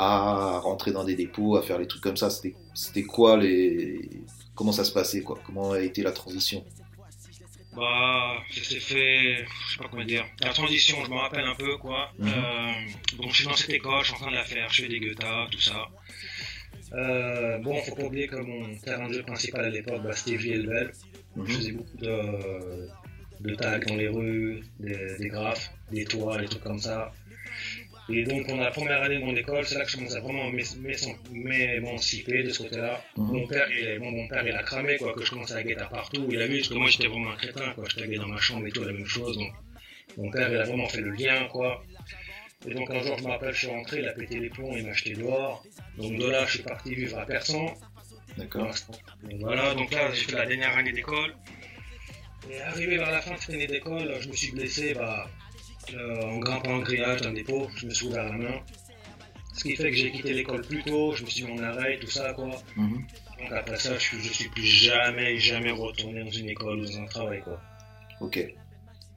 à 0.00 0.60
rentrer 0.60 0.92
dans 0.92 1.02
des 1.02 1.16
dépôts, 1.16 1.56
à 1.56 1.62
faire 1.62 1.78
les 1.78 1.86
trucs 1.86 2.02
comme 2.02 2.16
ça? 2.16 2.30
C'était, 2.30 2.54
c'était 2.74 3.02
quoi 3.02 3.36
les, 3.36 4.08
comment 4.54 4.72
ça 4.72 4.84
se 4.84 4.92
passait 4.92 5.22
quoi? 5.22 5.38
Comment 5.44 5.72
a 5.72 5.80
été 5.80 6.02
la 6.02 6.12
transition? 6.12 6.64
Bah, 7.74 8.34
ça 8.50 8.64
s'est 8.64 8.80
fait, 8.80 9.46
je 9.68 9.72
sais 9.72 9.78
pas 9.78 9.88
comment 9.88 10.04
dire, 10.04 10.24
la 10.40 10.52
transition, 10.52 10.96
je 11.04 11.10
me 11.10 11.16
rappelle 11.16 11.44
un 11.44 11.54
peu 11.54 11.76
quoi. 11.78 12.10
Euh, 12.20 12.72
donc 13.18 13.30
je 13.30 13.36
suis 13.36 13.44
dans 13.44 13.54
cette 13.54 13.70
école, 13.70 14.00
je 14.00 14.06
suis 14.06 14.14
en 14.14 14.18
train 14.18 14.30
de 14.30 14.36
la 14.36 14.44
faire, 14.44 14.68
je 14.72 14.82
fais 14.82 14.88
des 14.88 14.98
guettas, 14.98 15.46
tout 15.50 15.60
ça. 15.60 15.88
Euh, 16.94 17.58
bon, 17.58 17.74
faut 17.82 17.94
pas 17.94 18.04
oublier 18.04 18.26
que 18.26 18.36
mon 18.36 18.74
terrain 18.78 19.08
de 19.08 19.14
jeu 19.14 19.22
principal 19.22 19.64
à 19.64 19.70
l'époque, 19.70 20.02
bah, 20.02 20.12
c'était 20.12 20.36
Villebel. 20.36 20.90
Mhm. 21.36 21.46
Je 21.46 21.52
faisais 21.54 21.72
beaucoup 21.72 21.96
de, 21.98 22.88
de 23.40 23.54
tags 23.54 23.78
dans 23.78 23.96
les 23.96 24.08
rues, 24.08 24.60
des, 24.80 25.16
des 25.18 25.28
graphes, 25.28 25.70
des 25.92 26.04
toits, 26.04 26.38
des 26.38 26.46
trucs 26.46 26.62
comme 26.62 26.78
ça. 26.78 27.12
Et 28.10 28.24
donc, 28.24 28.46
pendant 28.46 28.62
la 28.62 28.70
première 28.70 29.02
année 29.02 29.16
de 29.18 29.24
mon 29.24 29.36
école, 29.36 29.66
c'est 29.66 29.76
là 29.76 29.84
que 29.84 29.90
je 29.90 29.96
commençais 29.98 30.16
à 30.16 30.20
vraiment 30.20 30.50
m'é- 30.50 30.62
m'é- 30.80 30.96
m'émanciper 31.30 32.42
de 32.42 32.48
ce 32.48 32.62
côté-là. 32.62 33.04
Mhm. 33.18 33.24
Mon 33.32 33.46
père, 33.46 33.66
il, 33.70 34.00
mon 34.00 34.26
père, 34.28 34.46
il 34.46 34.54
a 34.54 34.62
cramé, 34.62 34.96
quoi, 34.96 35.12
que 35.12 35.22
je 35.24 35.30
commençais 35.30 35.54
à 35.54 35.62
guetter 35.62 35.84
partout. 35.90 36.26
Il 36.30 36.40
a 36.40 36.46
vu, 36.46 36.56
parce 36.58 36.68
que 36.68 36.74
moi, 36.74 36.88
j'étais 36.88 37.06
vraiment 37.08 37.32
un 37.32 37.36
crétin, 37.36 37.70
quoi. 37.74 37.84
Je 37.90 37.96
taguais 37.96 38.16
dans 38.16 38.28
ma 38.28 38.38
chambre 38.38 38.66
et 38.66 38.70
tout, 38.72 38.82
la 38.82 38.92
même 38.94 39.04
chose. 39.04 39.36
Donc, 39.36 39.52
mon 40.16 40.30
père, 40.30 40.50
il 40.50 40.56
a 40.56 40.64
vraiment 40.64 40.88
fait 40.88 41.02
le 41.02 41.10
lien, 41.10 41.48
quoi. 41.52 41.84
Et 42.66 42.74
donc, 42.74 42.90
un 42.90 43.00
jour, 43.00 43.16
je 43.18 43.24
me 43.24 43.28
rappelle, 43.28 43.52
je 43.52 43.58
suis 43.58 43.68
rentré, 43.68 44.00
il 44.00 44.08
a 44.08 44.12
pété 44.12 44.40
les 44.40 44.50
plombs, 44.50 44.76
il 44.76 44.84
m'a 44.84 44.90
acheté 44.90 45.14
dehors. 45.14 45.64
Donc, 45.96 46.18
de 46.18 46.26
là, 46.26 46.44
je 46.46 46.54
suis 46.54 46.62
parti 46.62 46.94
vivre 46.94 47.18
à 47.18 47.24
Persan. 47.24 47.74
D'accord. 48.36 48.74
Voilà, 49.40 49.74
donc 49.74 49.90
là, 49.92 50.12
j'ai 50.12 50.24
fait 50.24 50.36
la 50.36 50.46
dernière 50.46 50.76
année 50.76 50.92
d'école. 50.92 51.34
Et 52.50 52.60
arrivé 52.60 52.96
vers 52.96 53.10
la 53.10 53.20
fin 53.20 53.34
de 53.34 53.40
cette 53.40 53.54
année 53.54 53.66
d'école, 53.66 54.12
je 54.20 54.28
me 54.28 54.32
suis 54.32 54.52
blessé 54.52 54.94
bah, 54.94 55.28
euh, 55.94 56.22
en 56.22 56.38
grimpant 56.38 56.76
un 56.76 56.80
grillage 56.80 57.20
d'un 57.20 57.32
dépôt. 57.32 57.68
Je 57.76 57.86
me 57.86 57.90
suis 57.90 58.06
ouvert 58.06 58.24
la 58.24 58.32
main. 58.32 58.60
Ce 59.54 59.64
qui 59.64 59.76
fait 59.76 59.90
que 59.90 59.96
j'ai 59.96 60.10
quitté 60.12 60.32
l'école 60.32 60.62
plus 60.62 60.82
tôt, 60.82 61.14
je 61.14 61.24
me 61.24 61.30
suis 61.30 61.44
mis 61.44 61.60
en 61.60 61.62
arrêt, 61.64 61.98
tout 61.98 62.10
ça, 62.10 62.32
quoi. 62.32 62.50
Mhm. 62.76 63.06
Donc 63.40 63.52
après 63.52 63.76
ça, 63.76 63.98
je, 63.98 64.16
je 64.18 64.32
suis 64.32 64.48
plus 64.48 64.64
jamais, 64.64 65.36
jamais 65.38 65.70
retourné 65.70 66.24
dans 66.24 66.30
une 66.30 66.48
école 66.48 66.78
ou 66.78 66.84
dans 66.84 67.00
un 67.00 67.06
travail, 67.06 67.40
quoi. 67.42 67.60
Ok. 68.20 68.38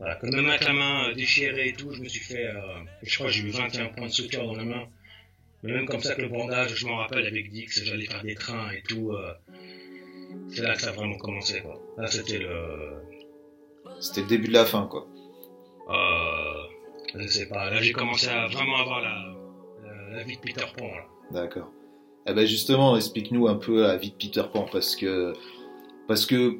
Voilà, 0.01 0.15
comme 0.15 0.31
même 0.31 0.49
avec 0.49 0.63
la 0.65 0.73
main 0.73 1.09
euh, 1.09 1.13
déchirée 1.13 1.69
et 1.69 1.73
tout, 1.73 1.91
je 1.93 2.01
me 2.01 2.07
suis 2.09 2.23
fait, 2.23 2.47
euh, 2.47 2.59
je 3.03 3.13
crois 3.15 3.27
que 3.27 3.33
j'ai 3.33 3.43
eu 3.43 3.51
21 3.51 3.89
points 3.89 4.07
de 4.07 4.11
suture 4.11 4.43
dans 4.47 4.55
la 4.55 4.63
main. 4.63 4.87
Mais 5.61 5.73
même 5.73 5.85
comme 5.85 6.01
ça 6.01 6.15
que 6.15 6.21
le 6.23 6.27
bandage, 6.27 6.73
je 6.75 6.87
m'en 6.87 6.95
rappelle 6.97 7.27
avec 7.27 7.51
Dix, 7.51 7.83
j'allais 7.85 8.07
faire 8.07 8.23
des 8.23 8.33
trains 8.33 8.71
et 8.71 8.81
tout. 8.81 9.11
euh, 9.11 9.31
c'est 10.49 10.63
là 10.63 10.73
que 10.73 10.81
ça 10.81 10.89
a 10.89 10.91
vraiment 10.93 11.17
commencé, 11.19 11.61
quoi. 11.61 11.79
Là, 11.99 12.07
c'était 12.07 12.39
le, 12.39 12.93
C'était 13.99 14.21
le 14.21 14.27
début 14.27 14.47
de 14.47 14.53
la 14.53 14.65
fin, 14.65 14.87
quoi. 14.87 15.05
euh, 15.89 16.63
je 17.13 17.27
sais 17.27 17.47
pas, 17.47 17.69
là 17.69 17.79
j'ai 17.81 17.91
commencé 17.93 18.27
à 18.29 18.47
vraiment 18.47 18.77
avoir 18.77 19.01
la, 19.01 19.35
la, 19.85 20.17
la 20.17 20.23
vie 20.23 20.37
de 20.37 20.41
Peter 20.41 20.65
Pan, 20.77 20.87
là. 20.87 21.05
D'accord. 21.31 21.69
Eh 22.27 22.33
ben 22.33 22.45
justement, 22.47 22.95
explique-nous 22.95 23.47
un 23.47 23.55
peu 23.55 23.81
la 23.81 23.97
vie 23.97 24.11
de 24.11 24.15
Peter 24.15 24.43
Pan 24.51 24.65
parce 24.71 24.95
que 24.95 25.33
parce 26.07 26.25
que 26.25 26.57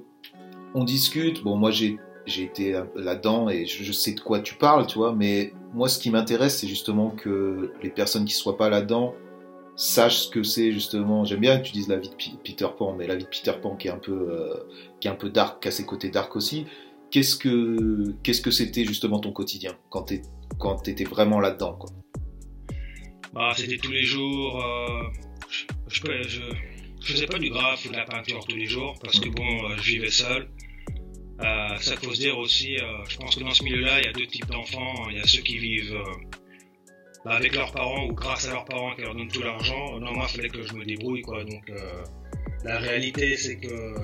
on 0.74 0.84
discute. 0.84 1.42
Bon, 1.44 1.56
moi 1.56 1.72
j'ai 1.72 1.98
j'ai 2.26 2.44
été 2.44 2.80
là-dedans 2.96 3.50
et 3.50 3.66
je, 3.66 3.84
je 3.84 3.92
sais 3.92 4.14
de 4.14 4.20
quoi 4.20 4.40
tu 4.40 4.56
parles, 4.56 4.86
tu 4.88 4.98
vois. 4.98 5.14
Mais 5.14 5.54
moi, 5.74 5.90
ce 5.90 6.00
qui 6.00 6.10
m'intéresse, 6.12 6.60
c'est 6.60 6.68
justement 6.68 7.10
que 7.10 7.74
les 7.82 7.90
personnes 7.90 8.26
qui 8.26 8.34
soient 8.34 8.58
pas 8.58 8.70
là-dedans 8.70 9.16
sachent 9.76 10.20
ce 10.24 10.30
que 10.30 10.44
c'est 10.44 10.72
justement. 10.72 11.26
J'aime 11.26 11.40
bien 11.40 11.58
que 11.60 11.66
tu 11.66 11.72
dises 11.72 11.88
la 11.88 11.98
vie 11.98 12.10
de 12.10 12.16
Peter 12.44 12.68
Pan, 12.78 12.94
mais 12.94 13.08
la 13.08 13.16
vie 13.16 13.24
de 13.24 13.30
Peter 13.30 13.54
Pan 13.62 13.76
qui 13.76 13.88
est 13.88 13.92
un 13.92 13.98
peu 13.98 14.12
euh, 14.12 14.54
qui 15.00 15.08
est 15.08 15.12
un 15.12 15.16
peu 15.16 15.30
dark, 15.30 15.62
qui 15.62 15.68
a 15.70 15.72
ses 15.72 15.86
côtés 15.86 16.10
dark 16.10 16.36
aussi. 16.36 16.66
Qu'est-ce 17.10 17.36
que 17.36 18.14
qu'est-ce 18.24 18.42
que 18.42 18.52
c'était 18.52 18.86
justement 18.86 19.20
ton 19.20 19.32
quotidien 19.32 19.76
quand 19.90 20.04
t'es 20.04 20.22
quand 20.60 20.76
t'étais 20.76 21.06
vraiment 21.06 21.40
là-dedans, 21.40 21.74
quoi? 21.74 21.90
Bah, 23.34 23.54
c'était 23.56 23.78
tous 23.78 23.92
les 23.92 24.04
jours. 24.04 24.62
Euh, 24.64 25.04
je, 25.50 25.64
je, 25.88 26.02
peux- 26.02 26.24
je, 26.24 26.42
je 27.02 27.14
faisais 27.14 27.26
pas 27.26 27.40
du 27.40 27.50
graphe 27.50 27.86
ou 27.86 27.90
de 27.90 27.96
la 27.96 28.06
peinture 28.06 28.46
tous 28.48 28.56
les 28.56 28.66
jours 28.66 28.96
parce 29.02 29.20
que 29.20 29.30
bon, 29.30 29.44
euh, 29.44 29.76
je 29.78 29.92
vivais 29.92 30.10
seul. 30.12 30.50
Euh, 31.44 31.78
ça 31.78 31.96
faut 31.98 32.14
se 32.14 32.20
dire 32.20 32.38
aussi, 32.38 32.78
euh, 32.78 32.84
je 33.10 33.18
pense 33.18 33.36
que 33.36 33.44
dans 33.44 33.52
ce 33.52 33.64
milieu-là, 33.64 34.00
il 34.00 34.06
y 34.06 34.10
a 34.10 34.14
deux 34.14 34.28
types 34.28 34.46
d'enfants. 34.46 35.10
Il 35.10 35.18
y 35.18 35.20
a 35.20 35.26
ceux 35.26 35.42
qui 35.42 35.58
vivent 35.58 35.96
euh, 35.96 36.04
bah, 37.26 37.32
avec 37.32 37.56
leurs 37.56 37.72
parents 37.72 38.06
ou 38.06 38.14
grâce 38.14 38.48
à 38.48 38.52
leurs 38.52 38.66
parents 38.66 38.94
qui 38.96 39.02
leur 39.02 39.16
donnent 39.16 39.28
tout 39.28 39.42
l'argent. 39.42 40.00
Non, 40.00 40.12
moi, 40.14 40.28
il 40.30 40.36
fallait 40.36 40.50
que 40.50 40.62
je 40.62 40.74
me 40.74 40.86
débrouille, 40.86 41.22
quoi. 41.22 41.44
Donc, 41.44 41.72
la 42.64 42.78
réalité, 42.80 43.36
c'est 43.38 43.58
que 43.58 43.96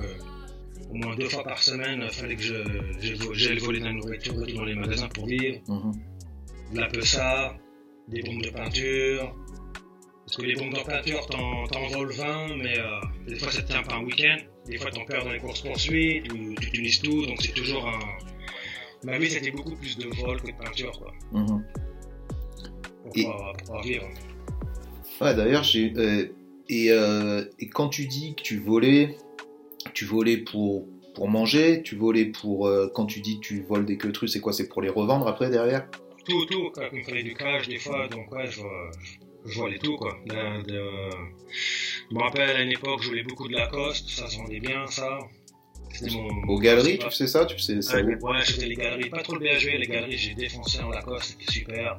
au 0.90 0.94
moins 0.94 1.14
deux 1.16 1.28
fois 1.28 1.44
par 1.44 1.62
semaine, 1.62 2.00
il 2.02 2.10
fallait 2.10 2.34
que 2.36 2.42
j'aille 2.42 3.14
vo- 3.14 3.34
j'aille 3.34 3.58
voler 3.58 3.78
de 3.80 3.84
la 3.84 3.92
nourriture 3.92 4.34
dans 4.34 4.64
les 4.64 4.74
magasins 4.74 5.08
pour 5.08 5.26
vivre 5.26 5.58
Mhm. 5.68 5.92
de 6.74 6.80
la 6.80 6.86
pessa, 6.88 7.56
des 8.08 8.22
bombes 8.22 8.42
de 8.42 8.50
peinture. 8.50 9.36
Parce 10.24 10.36
que 10.38 10.42
les 10.42 10.54
bombes 10.56 10.74
de 10.74 10.80
peinture, 10.80 11.26
t'en 11.26 11.86
voles 11.88 12.12
20, 12.12 12.56
mais 12.56 12.74
des 13.26 13.36
fois 13.38 13.50
ça 13.52 13.62
te 13.62 13.70
tient 13.70 13.82
pas 13.82 13.94
un 13.96 14.04
week-end. 14.04 14.36
Des 14.68 14.76
fois 14.78 14.90
t'en 14.90 15.04
perds 15.04 15.24
dans 15.24 15.32
les 15.32 15.38
courses 15.38 15.62
poursuites, 15.62 16.30
ou 16.32 16.54
tu 16.60 16.68
utilises 16.68 17.00
tout, 17.00 17.26
donc 17.26 17.40
c'est 17.40 17.52
toujours 17.54 17.86
un. 17.88 17.98
Ma 19.04 19.18
vie 19.18 19.30
c'était 19.30 19.50
beaucoup 19.50 19.76
plus 19.76 19.96
de 19.96 20.08
vol 20.22 20.40
que 20.42 20.48
de 20.48 20.56
peinture, 20.56 20.92
quoi. 20.98 21.12
Mhm. 21.32 21.64
Pour, 23.04 23.12
Et- 23.16 23.22
pouvoir, 23.22 23.52
pour 23.52 23.62
pouvoir 23.62 23.82
vivre. 23.82 24.08
Ouais, 25.20 25.34
d'ailleurs, 25.34 25.62
j'ai. 25.62 25.92
euh, 25.96 26.26
et, 26.68 26.88
euh, 26.92 27.44
et 27.58 27.68
quand 27.68 27.88
tu 27.88 28.06
dis 28.06 28.34
que 28.34 28.42
tu 28.42 28.58
volais, 28.58 29.16
tu 29.94 30.04
volais 30.04 30.36
pour, 30.36 30.86
pour 31.14 31.28
manger, 31.28 31.82
tu 31.82 31.96
volais 31.96 32.26
pour. 32.26 32.66
euh, 32.66 32.90
quand 32.94 33.06
tu 33.06 33.20
dis 33.20 33.40
que 33.40 33.46
tu 33.46 33.62
voles 33.62 33.86
des 33.86 33.96
queutrus, 33.96 34.30
c'est 34.32 34.40
quoi 34.40 34.52
C'est 34.52 34.68
pour 34.68 34.82
les 34.82 34.90
revendre 34.90 35.26
après 35.26 35.48
derrière? 35.48 35.88
Tout, 36.28 36.44
tout, 36.44 36.70
quoi. 36.74 36.88
Il 36.92 36.98
me 36.98 37.04
fallait 37.04 37.22
du 37.22 37.34
cash 37.34 37.66
des 37.68 37.78
fois, 37.78 38.06
donc 38.08 38.30
ouais, 38.32 38.50
je, 38.50 38.60
je 39.46 39.58
volais 39.58 39.78
tout, 39.78 39.96
quoi. 39.96 40.18
De- 40.26 40.62
de- 40.66 41.10
Je 42.10 42.14
me 42.14 42.20
rappelle 42.22 42.48
à 42.50 42.62
une 42.62 42.72
époque, 42.72 43.02
je 43.02 43.08
voulais 43.08 43.22
beaucoup 43.22 43.48
de 43.48 43.54
Lacoste, 43.54 44.08
ça 44.10 44.28
se 44.28 44.36
vendait 44.38 44.60
bien, 44.60 44.86
ça. 44.86 45.18
Mon. 46.12 46.28
Aux 46.48 46.58
galeries, 46.58 46.98
tu 46.98 47.06
faisais 47.10 47.26
ça 47.26 47.44
Tu 47.46 47.56
faisais 47.56 47.80
ça 47.82 47.96
Ouais, 48.00 48.14
ouais, 48.22 48.38
je 48.44 48.52
faisais 48.52 48.66
les 48.66 48.74
galeries, 48.76 49.08
pas 49.10 49.22
trop 49.22 49.34
le 49.34 49.40
BHV, 49.40 49.78
les 49.78 49.86
galeries 49.86 50.16
j'ai 50.18 50.34
défoncé 50.34 50.80
en 50.80 50.90
Lacoste, 50.90 51.36
c'était 51.38 51.50
super. 51.52 51.98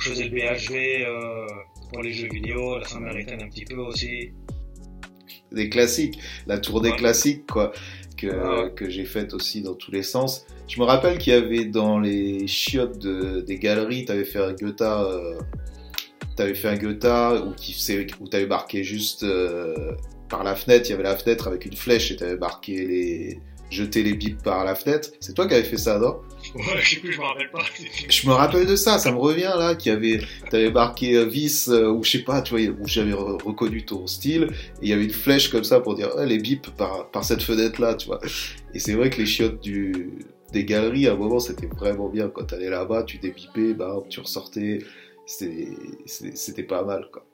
Je 0.00 0.10
faisais 0.10 0.24
le 0.24 0.30
BHV 0.30 1.04
euh, 1.06 1.46
pour 1.92 2.02
les 2.02 2.12
jeux 2.12 2.28
vidéo, 2.28 2.78
la 2.78 2.84
Saint-Méricaine 2.86 3.42
un 3.42 3.48
petit 3.48 3.64
peu 3.64 3.76
aussi. 3.76 4.30
Des 5.52 5.68
classiques, 5.70 6.18
la 6.46 6.58
tour 6.58 6.80
des 6.82 6.90
Ouais. 6.90 6.96
classiques, 6.96 7.46
quoi, 7.46 7.72
que, 8.18 8.26
Ouais. 8.66 8.74
que 8.74 8.88
j'ai 8.90 9.04
faite 9.06 9.32
aussi 9.32 9.62
dans 9.62 9.74
tous 9.74 9.90
les 9.92 10.02
sens. 10.02 10.44
Je 10.68 10.78
me 10.80 10.84
rappelle 10.84 11.18
qu'il 11.18 11.32
y 11.32 11.36
avait 11.36 11.64
dans 11.64 11.98
les 11.98 12.46
chiottes 12.46 12.98
de- 12.98 13.40
des 13.40 13.58
galeries, 13.58 14.04
tu 14.04 14.12
avais 14.12 14.24
fait 14.24 14.40
un 14.40 14.52
Goethe. 14.52 14.82
Euh, 14.82 15.38
T'avais 16.36 16.54
fait 16.54 16.68
un 16.68 16.76
Goethe 16.76 17.06
où, 17.46 17.52
qui 17.54 17.74
où 18.20 18.28
t'avais 18.28 18.46
marqué 18.46 18.84
juste 18.84 19.22
euh, 19.22 19.92
par 20.28 20.44
la 20.44 20.54
fenêtre, 20.54 20.86
il 20.88 20.90
y 20.90 20.94
avait 20.94 21.02
la 21.02 21.16
fenêtre 21.16 21.48
avec 21.48 21.64
une 21.66 21.76
flèche 21.76 22.10
et 22.10 22.16
t'avais 22.16 22.36
marqué 22.36 22.84
les. 22.84 23.38
jeter 23.70 24.02
les 24.02 24.12
bips 24.14 24.42
par 24.42 24.64
la 24.64 24.74
fenêtre. 24.74 25.10
C'est 25.20 25.34
toi 25.34 25.46
qui 25.48 25.54
avais 25.54 25.64
fait 25.64 25.78
ça, 25.78 25.98
non? 25.98 26.16
Ouais, 26.54 26.62
je 26.80 26.90
sais 26.94 27.00
plus, 27.00 27.12
je 27.12 27.18
me 27.20 27.24
rappelle 27.24 27.50
pas. 27.50 27.64
Je 28.08 28.28
me 28.28 28.32
rappelle 28.32 28.66
de 28.66 28.76
ça, 28.76 28.98
ça 28.98 29.10
me 29.10 29.16
revient 29.18 29.52
là, 29.58 29.74
qui 29.74 29.90
avait, 29.90 30.20
t'avais 30.50 30.70
marqué 30.70 31.16
euh, 31.16 31.24
vis 31.24 31.68
euh, 31.68 31.90
ou 31.90 32.04
je 32.04 32.10
sais 32.12 32.22
pas, 32.22 32.40
tu 32.42 32.54
vois, 32.56 32.60
où 32.80 32.86
j'avais 32.86 33.12
re- 33.12 33.42
reconnu 33.42 33.84
ton 33.84 34.06
style, 34.06 34.44
et 34.44 34.82
il 34.82 34.88
y 34.88 34.92
avait 34.92 35.04
une 35.04 35.10
flèche 35.10 35.50
comme 35.50 35.64
ça 35.64 35.80
pour 35.80 35.94
dire 35.96 36.10
Ah, 36.16 36.24
les 36.24 36.38
bips 36.38 36.70
par, 36.76 37.10
par 37.10 37.24
cette 37.24 37.42
fenêtre 37.42 37.80
là, 37.80 37.94
tu 37.94 38.06
vois. 38.06 38.20
Et 38.74 38.78
c'est 38.78 38.94
vrai 38.94 39.10
que 39.10 39.18
les 39.18 39.26
chiottes 39.26 39.60
du, 39.62 40.12
des 40.52 40.64
galeries, 40.64 41.08
à 41.08 41.12
un 41.12 41.16
moment, 41.16 41.40
c'était 41.40 41.66
vraiment 41.66 42.08
bien. 42.08 42.28
Quand 42.28 42.44
t'allais 42.44 42.70
là-bas, 42.70 43.02
tu 43.02 43.18
débipais, 43.18 43.74
bah, 43.74 43.96
tu 44.08 44.20
ressortais, 44.20 44.78
c'était 45.26 46.62
pas 46.62 46.82
mal, 46.84 47.08
quoi. 47.12 47.26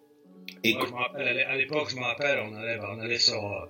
Et 0.64 0.74
Ouais, 0.74 0.80
je 0.86 0.92
me 0.92 0.96
rappelle, 0.98 1.28
à 1.28 1.32
l'é- 1.32 1.42
à 1.44 1.56
l'époque, 1.56 1.88
je 1.90 1.96
me 1.96 2.02
rappelle, 2.02 2.38
on 2.40 2.54
allait, 2.54 2.78
bah, 2.78 2.90
on 2.96 3.00
allait 3.00 3.18
sur. 3.18 3.44
euh, 3.44 3.66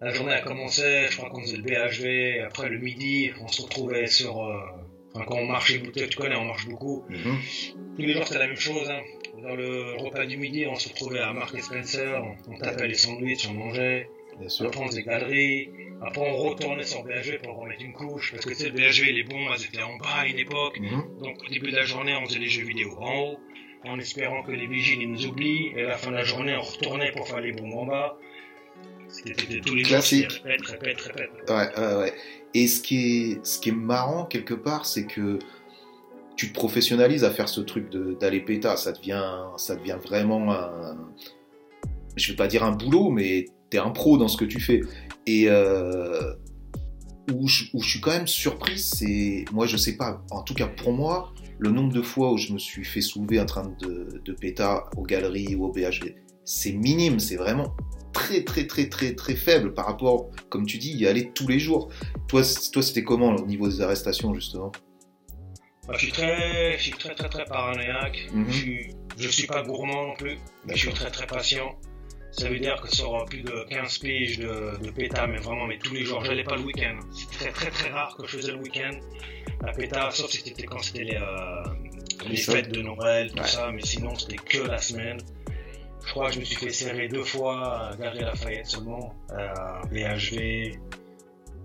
la 0.00 0.12
journée 0.12 0.32
a 0.32 0.40
commencé, 0.42 1.06
je 1.10 1.16
crois 1.16 1.28
qu'on 1.30 1.40
faisait 1.42 1.56
le 1.56 1.62
BHV, 1.64 2.40
après 2.46 2.68
le 2.68 2.78
midi, 2.78 3.32
on 3.40 3.48
se 3.48 3.62
retrouvait 3.62 4.06
sur. 4.06 4.44
euh, 4.44 4.60
Enfin, 5.14 5.24
quand 5.26 5.36
on 5.38 5.46
marchait, 5.46 5.80
tu 5.80 5.90
tu 6.08 6.16
connais, 6.18 6.36
on 6.36 6.44
marche 6.44 6.68
beaucoup. 6.68 7.02
Mhm. 7.08 7.38
Tous 7.96 8.02
les 8.02 8.12
jours, 8.12 8.26
c'était 8.26 8.38
la 8.40 8.46
même 8.46 8.56
chose. 8.56 8.88
Hein. 8.90 9.00
Dans 9.42 9.56
le 9.56 9.94
repas 9.96 10.26
du 10.26 10.36
midi, 10.36 10.66
on 10.66 10.74
se 10.76 10.90
retrouvait 10.90 11.20
à 11.20 11.32
Mark 11.32 11.54
et 11.56 11.62
Spencer, 11.62 12.22
on, 12.22 12.52
on 12.52 12.58
tapait 12.58 12.86
les 12.88 12.94
sandwichs, 12.94 13.48
on 13.48 13.54
mangeait. 13.54 14.08
Bien 14.38 14.48
sûr. 14.48 14.66
Après, 14.66 14.80
on 14.80 14.86
faisait 14.86 15.02
galeries. 15.02 15.70
Après, 16.00 16.20
on 16.20 16.36
retournait 16.36 16.84
sur 16.84 17.02
BHV 17.02 17.38
pour 17.42 17.56
remettre 17.56 17.82
une 17.82 17.92
couche. 17.92 18.32
Parce 18.32 18.44
que 18.44 18.50
tu 18.50 18.56
sais, 18.56 18.70
BHV, 18.70 19.12
les 19.12 19.24
bons, 19.24 19.52
elles 19.52 19.64
étaient 19.64 19.82
en 19.82 19.96
bas 19.96 20.20
à 20.20 20.26
une 20.26 20.38
époque. 20.38 20.78
Mhm. 20.80 21.18
Donc, 21.22 21.42
au 21.44 21.48
début 21.48 21.70
de 21.70 21.76
la 21.76 21.84
journée, 21.84 22.14
on 22.20 22.26
faisait 22.26 22.38
les 22.38 22.48
jeux 22.48 22.64
vidéo 22.64 22.96
en 22.98 23.18
haut. 23.20 23.38
En 23.84 23.98
espérant 23.98 24.42
que 24.42 24.52
les 24.52 24.66
vigiles 24.66 25.08
nous 25.08 25.26
oublient. 25.26 25.72
Et 25.76 25.82
à 25.82 25.88
la 25.88 25.96
fin 25.96 26.10
de 26.10 26.16
la 26.16 26.24
journée, 26.24 26.56
on 26.56 26.62
retournait 26.62 27.12
pour 27.12 27.26
faire 27.26 27.40
les 27.40 27.52
bombes 27.52 27.74
en 27.74 27.86
bas. 27.86 28.18
C'était 29.08 29.60
tous 29.60 29.74
les 29.74 29.84
jours. 29.84 29.96
Classique. 29.96 30.30
c'était 30.30 30.48
Répète, 30.50 30.66
répète, 30.66 31.00
répète. 31.00 31.30
Ouais, 31.48 31.78
ouais, 31.78 31.94
ouais. 31.96 32.14
Et 32.54 32.66
ce 32.66 32.80
qui 32.80 33.32
est, 33.32 33.46
ce 33.46 33.58
qui 33.58 33.70
est 33.70 33.72
marrant 33.72 34.24
quelque 34.24 34.54
part, 34.54 34.86
c'est 34.86 35.06
que 35.06 35.38
tu 36.36 36.48
te 36.48 36.54
professionnalises 36.54 37.24
à 37.24 37.30
faire 37.30 37.48
ce 37.48 37.60
truc 37.60 37.90
d'aller 38.20 38.40
péta. 38.40 38.76
Ça 38.76 38.92
devient, 38.92 39.48
ça 39.56 39.76
devient 39.76 39.98
vraiment 40.02 40.52
un, 40.52 40.96
je 42.16 42.30
vais 42.30 42.36
pas 42.36 42.46
dire 42.46 42.64
un 42.64 42.72
boulot, 42.72 43.10
mais 43.10 43.46
t'es 43.70 43.78
un 43.78 43.90
pro 43.90 44.18
dans 44.18 44.28
ce 44.28 44.36
que 44.36 44.44
tu 44.44 44.60
fais. 44.60 44.80
Et 45.26 45.46
euh, 45.48 46.34
où, 47.32 47.46
je, 47.48 47.64
où 47.74 47.82
je 47.82 47.88
suis 47.90 48.00
quand 48.00 48.10
même 48.10 48.26
surpris, 48.26 48.78
c'est, 48.78 49.44
moi 49.52 49.66
je 49.66 49.76
sais 49.76 49.96
pas, 49.96 50.22
en 50.30 50.42
tout 50.42 50.54
cas 50.54 50.66
pour 50.66 50.92
moi, 50.92 51.32
le 51.58 51.70
nombre 51.70 51.92
de 51.92 52.02
fois 52.02 52.32
où 52.32 52.38
je 52.38 52.52
me 52.52 52.58
suis 52.58 52.84
fait 52.84 53.00
soulever 53.00 53.40
en 53.40 53.46
train 53.46 53.72
de, 53.80 54.20
de 54.24 54.32
péta 54.32 54.84
aux 54.96 55.02
galeries 55.02 55.54
ou 55.54 55.64
au 55.64 55.72
BHV, 55.72 56.14
c'est 56.44 56.72
minime, 56.72 57.18
c'est 57.18 57.36
vraiment 57.36 57.74
très 58.12 58.42
très 58.42 58.66
très 58.66 58.88
très 58.88 59.14
très 59.14 59.36
faible 59.36 59.74
par 59.74 59.86
rapport, 59.86 60.30
comme 60.48 60.66
tu 60.66 60.78
dis, 60.78 60.96
y 60.96 61.06
aller 61.06 61.30
tous 61.32 61.46
les 61.48 61.58
jours. 61.58 61.90
Toi, 62.28 62.42
toi 62.72 62.82
c'était 62.82 63.04
comment 63.04 63.34
au 63.34 63.46
niveau 63.46 63.68
des 63.68 63.80
arrestations 63.80 64.34
justement? 64.34 64.72
Bah, 65.86 65.94
je 65.94 66.04
suis 66.04 66.12
très, 66.12 66.76
je 66.76 66.82
suis 66.82 66.92
très, 66.92 67.14
très, 67.14 67.30
très 67.30 67.44
paranoïaque. 67.46 68.28
Mhm. 68.32 68.46
Je 68.50 68.52
suis, 68.52 68.90
je 69.16 69.28
suis 69.28 69.46
pas 69.46 69.62
gourmand 69.62 70.08
non 70.08 70.14
plus. 70.16 70.38
mais 70.66 70.74
Je 70.74 70.80
suis 70.80 70.92
très, 70.92 71.10
très 71.10 71.26
patient. 71.26 71.78
Ça 72.30 72.48
veut 72.48 72.58
dire 72.58 72.80
que 72.80 72.94
sur 72.94 73.24
plus 73.24 73.42
de 73.42 73.64
15 73.70 73.98
piges 73.98 74.38
de, 74.38 74.76
de 74.82 74.90
péta, 74.90 75.26
mais 75.26 75.38
vraiment, 75.38 75.66
mais 75.66 75.78
tous 75.78 75.94
les 75.94 76.04
jours, 76.04 76.24
j'allais 76.24 76.44
pas 76.44 76.56
le 76.56 76.62
week-end. 76.62 76.98
C'est 77.12 77.30
très, 77.30 77.50
très, 77.52 77.70
très 77.70 77.88
rare 77.90 78.16
que 78.16 78.26
je 78.26 78.36
faisais 78.36 78.52
le 78.52 78.58
week-end. 78.58 78.98
La 79.62 79.72
péta, 79.72 80.10
sauf 80.10 80.30
si 80.30 80.38
c'était 80.42 80.64
quand 80.64 80.78
c'était 80.78 81.04
les, 81.04 81.16
euh, 81.16 81.64
les 82.28 82.36
fêtes 82.36 82.70
de 82.70 82.82
Noël, 82.82 83.32
tout 83.32 83.38
Ouais. 83.40 83.46
ça, 83.46 83.72
mais 83.72 83.82
sinon, 83.82 84.14
c'était 84.14 84.36
que 84.36 84.58
la 84.68 84.78
semaine. 84.78 85.18
Je 86.06 86.10
crois 86.12 86.28
que 86.28 86.34
je 86.34 86.40
me 86.40 86.44
suis 86.44 86.56
fait 86.56 86.70
serrer 86.70 87.08
deux 87.08 87.24
fois 87.24 87.88
à 87.90 87.96
Galerie 87.96 88.20
Lafayette 88.20 88.66
seulement, 88.66 89.14
à 89.30 89.80
BHV. 89.90 90.78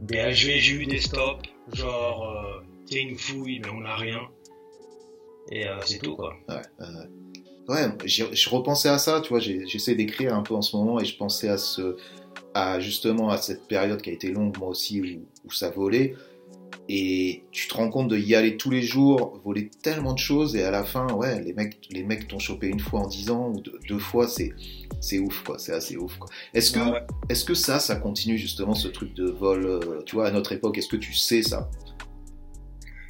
BHV, 0.01 0.59
j'ai 0.59 0.73
eu 0.73 0.85
des 0.85 0.99
stops, 0.99 1.47
genre, 1.73 2.29
euh, 2.29 2.61
sais, 2.87 2.99
une 3.01 3.17
fouille, 3.17 3.59
mais 3.63 3.69
on 3.69 3.81
n'a 3.81 3.95
rien. 3.95 4.21
Et 5.51 5.67
euh, 5.67 5.79
c'est 5.85 5.99
tout, 5.99 6.15
quoi. 6.15 6.33
Ouais, 6.49 6.55
euh, 6.81 6.83
ouais 6.85 7.07
j'y- 8.05 8.23
je 8.33 8.49
repensais 8.49 8.89
à 8.89 8.97
ça, 8.97 9.21
tu 9.21 9.29
vois, 9.29 9.39
j'ai- 9.39 9.65
j'essaie 9.67 9.95
d'écrire 9.95 10.33
un 10.33 10.41
peu 10.43 10.53
en 10.53 10.61
ce 10.61 10.75
moment 10.75 10.99
et 10.99 11.05
je 11.05 11.15
pensais 11.17 11.49
à 11.49 11.57
ce, 11.57 11.95
à 12.53 12.79
justement 12.79 13.29
à 13.29 13.37
cette 13.37 13.67
période 13.67 14.01
qui 14.01 14.09
a 14.09 14.13
été 14.13 14.31
longue, 14.31 14.57
moi 14.57 14.67
aussi, 14.69 15.01
où, 15.01 15.05
où 15.47 15.51
ça 15.51 15.69
volait. 15.69 16.15
Et 16.89 17.43
tu 17.51 17.67
te 17.69 17.75
rends 17.75 17.89
compte 17.89 18.09
de 18.09 18.17
y 18.17 18.35
aller 18.35 18.57
tous 18.57 18.69
les 18.69 18.81
jours, 18.81 19.39
voler 19.45 19.69
tellement 19.81 20.11
de 20.13 20.19
choses, 20.19 20.55
et 20.57 20.63
à 20.63 20.71
la 20.71 20.83
fin, 20.83 21.07
ouais, 21.13 21.41
les 21.41 21.53
mecs, 21.53 21.77
les 21.91 22.03
mecs 22.03 22.27
t'ont 22.27 22.39
chopé 22.39 22.67
une 22.67 22.79
fois 22.81 23.01
en 23.01 23.07
dix 23.07 23.29
ans 23.31 23.53
ou 23.55 23.61
deux, 23.61 23.79
deux 23.87 23.99
fois, 23.99 24.27
c'est, 24.27 24.51
c'est 24.99 25.19
ouf, 25.19 25.43
quoi. 25.43 25.57
C'est 25.59 25.71
assez 25.71 25.95
ouf, 25.95 26.17
quoi. 26.17 26.27
Est-ce 26.53 26.71
que, 26.71 26.79
Ouais, 26.79 26.91
ouais. 26.91 27.03
est-ce 27.29 27.45
que 27.45 27.53
ça, 27.53 27.79
ça 27.79 27.95
continue 27.95 28.37
justement 28.37 28.73
ce 28.75 28.89
truc 28.89 29.13
de 29.13 29.25
vol, 29.29 29.65
euh, 29.65 30.01
tu 30.05 30.15
vois, 30.15 30.27
à 30.27 30.31
notre 30.31 30.51
époque, 30.51 30.77
est-ce 30.77 30.89
que 30.89 30.97
tu 30.97 31.13
sais 31.13 31.41
ça? 31.41 31.69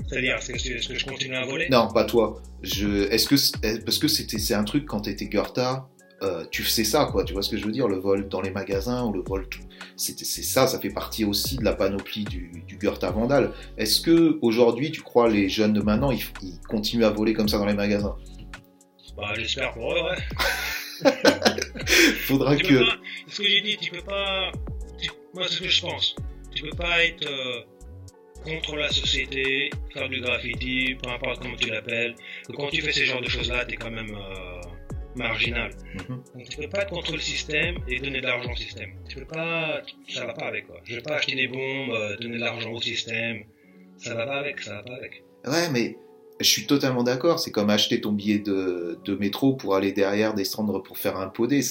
C'est-à-dire, 0.08 0.36
est-ce 0.38 0.88
que, 0.88 0.98
je 0.98 1.06
continue 1.06 1.36
à 1.36 1.46
voler? 1.46 1.68
Non, 1.70 1.88
pas 1.88 2.04
toi. 2.06 2.42
Je, 2.62 3.10
est-ce 3.12 3.28
que, 3.28 3.80
parce 3.86 3.98
que 3.98 4.08
c'était, 4.08 4.38
c'est 4.40 4.54
un 4.54 4.64
truc 4.64 4.86
quand 4.86 5.02
t'étais 5.02 5.26
Goethe, 5.26 5.60
euh, 6.22 6.46
tu 6.52 6.64
sais 6.64 6.84
ça, 6.84 7.10
quoi. 7.12 7.24
Tu 7.24 7.34
vois 7.34 7.42
ce 7.42 7.50
que 7.50 7.58
je 7.58 7.66
veux 7.66 7.72
dire? 7.72 7.88
Le 7.88 7.98
vol 7.98 8.28
dans 8.30 8.42
les 8.42 8.52
magasins 8.52 9.04
ou 9.06 9.14
le 9.14 9.22
vol, 9.22 9.48
tout. 9.50 9.60
C'était, 9.98 10.26
c'est 10.26 10.44
ça, 10.44 10.68
ça 10.68 10.80
fait 10.80 10.90
partie 10.90 11.26
aussi 11.26 11.58
de 11.58 11.64
la 11.66 11.74
panoplie 11.74 12.24
du, 12.24 12.64
du 12.68 12.78
Goethe 12.78 13.04
Vandal. 13.04 13.52
Est-ce 13.78 14.02
que 14.02 14.38
aujourd'hui, 14.42 14.92
tu 14.92 15.02
crois 15.02 15.30
les 15.30 15.50
jeunes 15.50 15.74
de 15.74 15.82
maintenant, 15.82 16.12
ils, 16.12 16.24
ils 16.42 16.60
continuent 16.68 17.04
à 17.06 17.10
voler 17.10 17.34
comme 17.34 17.48
ça 17.50 17.58
dans 17.58 17.66
les 17.66 17.74
magasins? 17.74 18.16
Bah, 19.18 19.34
j'espère 19.36 19.74
pour 19.74 19.94
eux, 19.94 20.00
ouais. 20.02 21.12
Faudra 22.26 22.56
Tu 22.56 22.64
que. 22.64 22.80
pas, 22.80 22.96
ce 23.28 23.38
que 23.42 23.48
j'ai 23.48 23.62
dit, 23.62 23.78
tu 23.82 23.92
peux 23.92 24.02
pas. 24.02 24.52
tu- 25.02 25.10
moi, 25.34 25.44
c'est 25.48 25.56
ce 25.56 25.62
que 25.62 25.70
je 25.70 25.82
pense. 25.82 26.16
Tu 26.56 26.64
peux 26.64 26.76
pas 26.78 27.04
être 27.04 27.26
euh, 27.28 27.62
contre 28.44 28.76
la 28.76 28.90
société, 28.90 29.70
faire 29.94 30.10
du 30.10 30.22
graffiti, 30.22 30.96
peu 31.02 31.10
importe 31.10 31.42
comment 31.42 31.56
tu 31.56 31.70
l'appelles. 31.70 32.16
Que 32.48 32.54
quand 32.54 32.70
tu 32.70 32.82
fais 32.82 32.92
ce 32.92 33.04
genre 33.04 33.22
de 33.22 33.30
choses-là, 33.30 33.66
t'es 33.66 33.76
quand 33.76 33.92
même 33.92 34.16
euh, 34.16 34.62
marginal. 35.16 35.72
Mhm. 35.94 36.24
Donc 36.36 36.50
tu 36.50 36.58
peux 36.58 36.70
pas 36.70 36.82
être 36.82 36.90
contre 36.90 37.14
le 37.14 37.20
système 37.20 37.78
et 37.88 38.00
donner 38.00 38.22
de 38.22 38.28
l'argent 38.28 38.52
au 38.52 38.56
système. 38.56 38.92
Tu 39.10 39.18
peux 39.18 39.26
pas. 39.26 39.82
Ça 40.10 40.26
va 40.26 40.34
pas 40.34 40.46
avec 40.46 40.68
quoi. 40.68 40.80
Je 40.84 40.96
vais 40.96 41.02
pas 41.02 41.16
acheter 41.16 41.36
des 41.36 41.48
bombes, 41.48 41.92
euh, 41.92 42.18
donner 42.18 42.36
de 42.36 42.42
l'argent 42.42 42.72
au 42.72 42.82
système. 42.82 43.44
Ça 43.98 44.14
va 44.16 44.26
pas 44.26 44.40
avec, 44.40 44.60
ça 44.60 44.76
va 44.76 44.84
pas 44.84 44.96
avec. 44.96 45.24
Ouais, 45.46 45.70
mais 45.72 45.98
je 46.40 46.48
suis 46.48 46.66
totalement 46.66 47.04
d'accord. 47.04 47.40
C'est 47.40 47.52
comme 47.52 47.70
acheter 47.70 48.02
ton 48.02 48.12
billet 48.12 48.40
de, 48.40 48.98
de 49.04 49.16
métro 49.16 49.54
pour 49.54 49.76
aller 49.76 49.92
derrière 49.92 50.34
descendre 50.34 50.82
pour 50.82 50.98
faire 50.98 51.18
un 51.18 51.28
podé. 51.28 51.62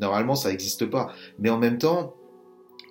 Normalement, 0.00 0.34
ça 0.34 0.50
n'existe 0.50 0.86
pas. 0.86 1.12
Mais 1.38 1.50
en 1.50 1.58
même 1.58 1.78
temps, 1.78 2.14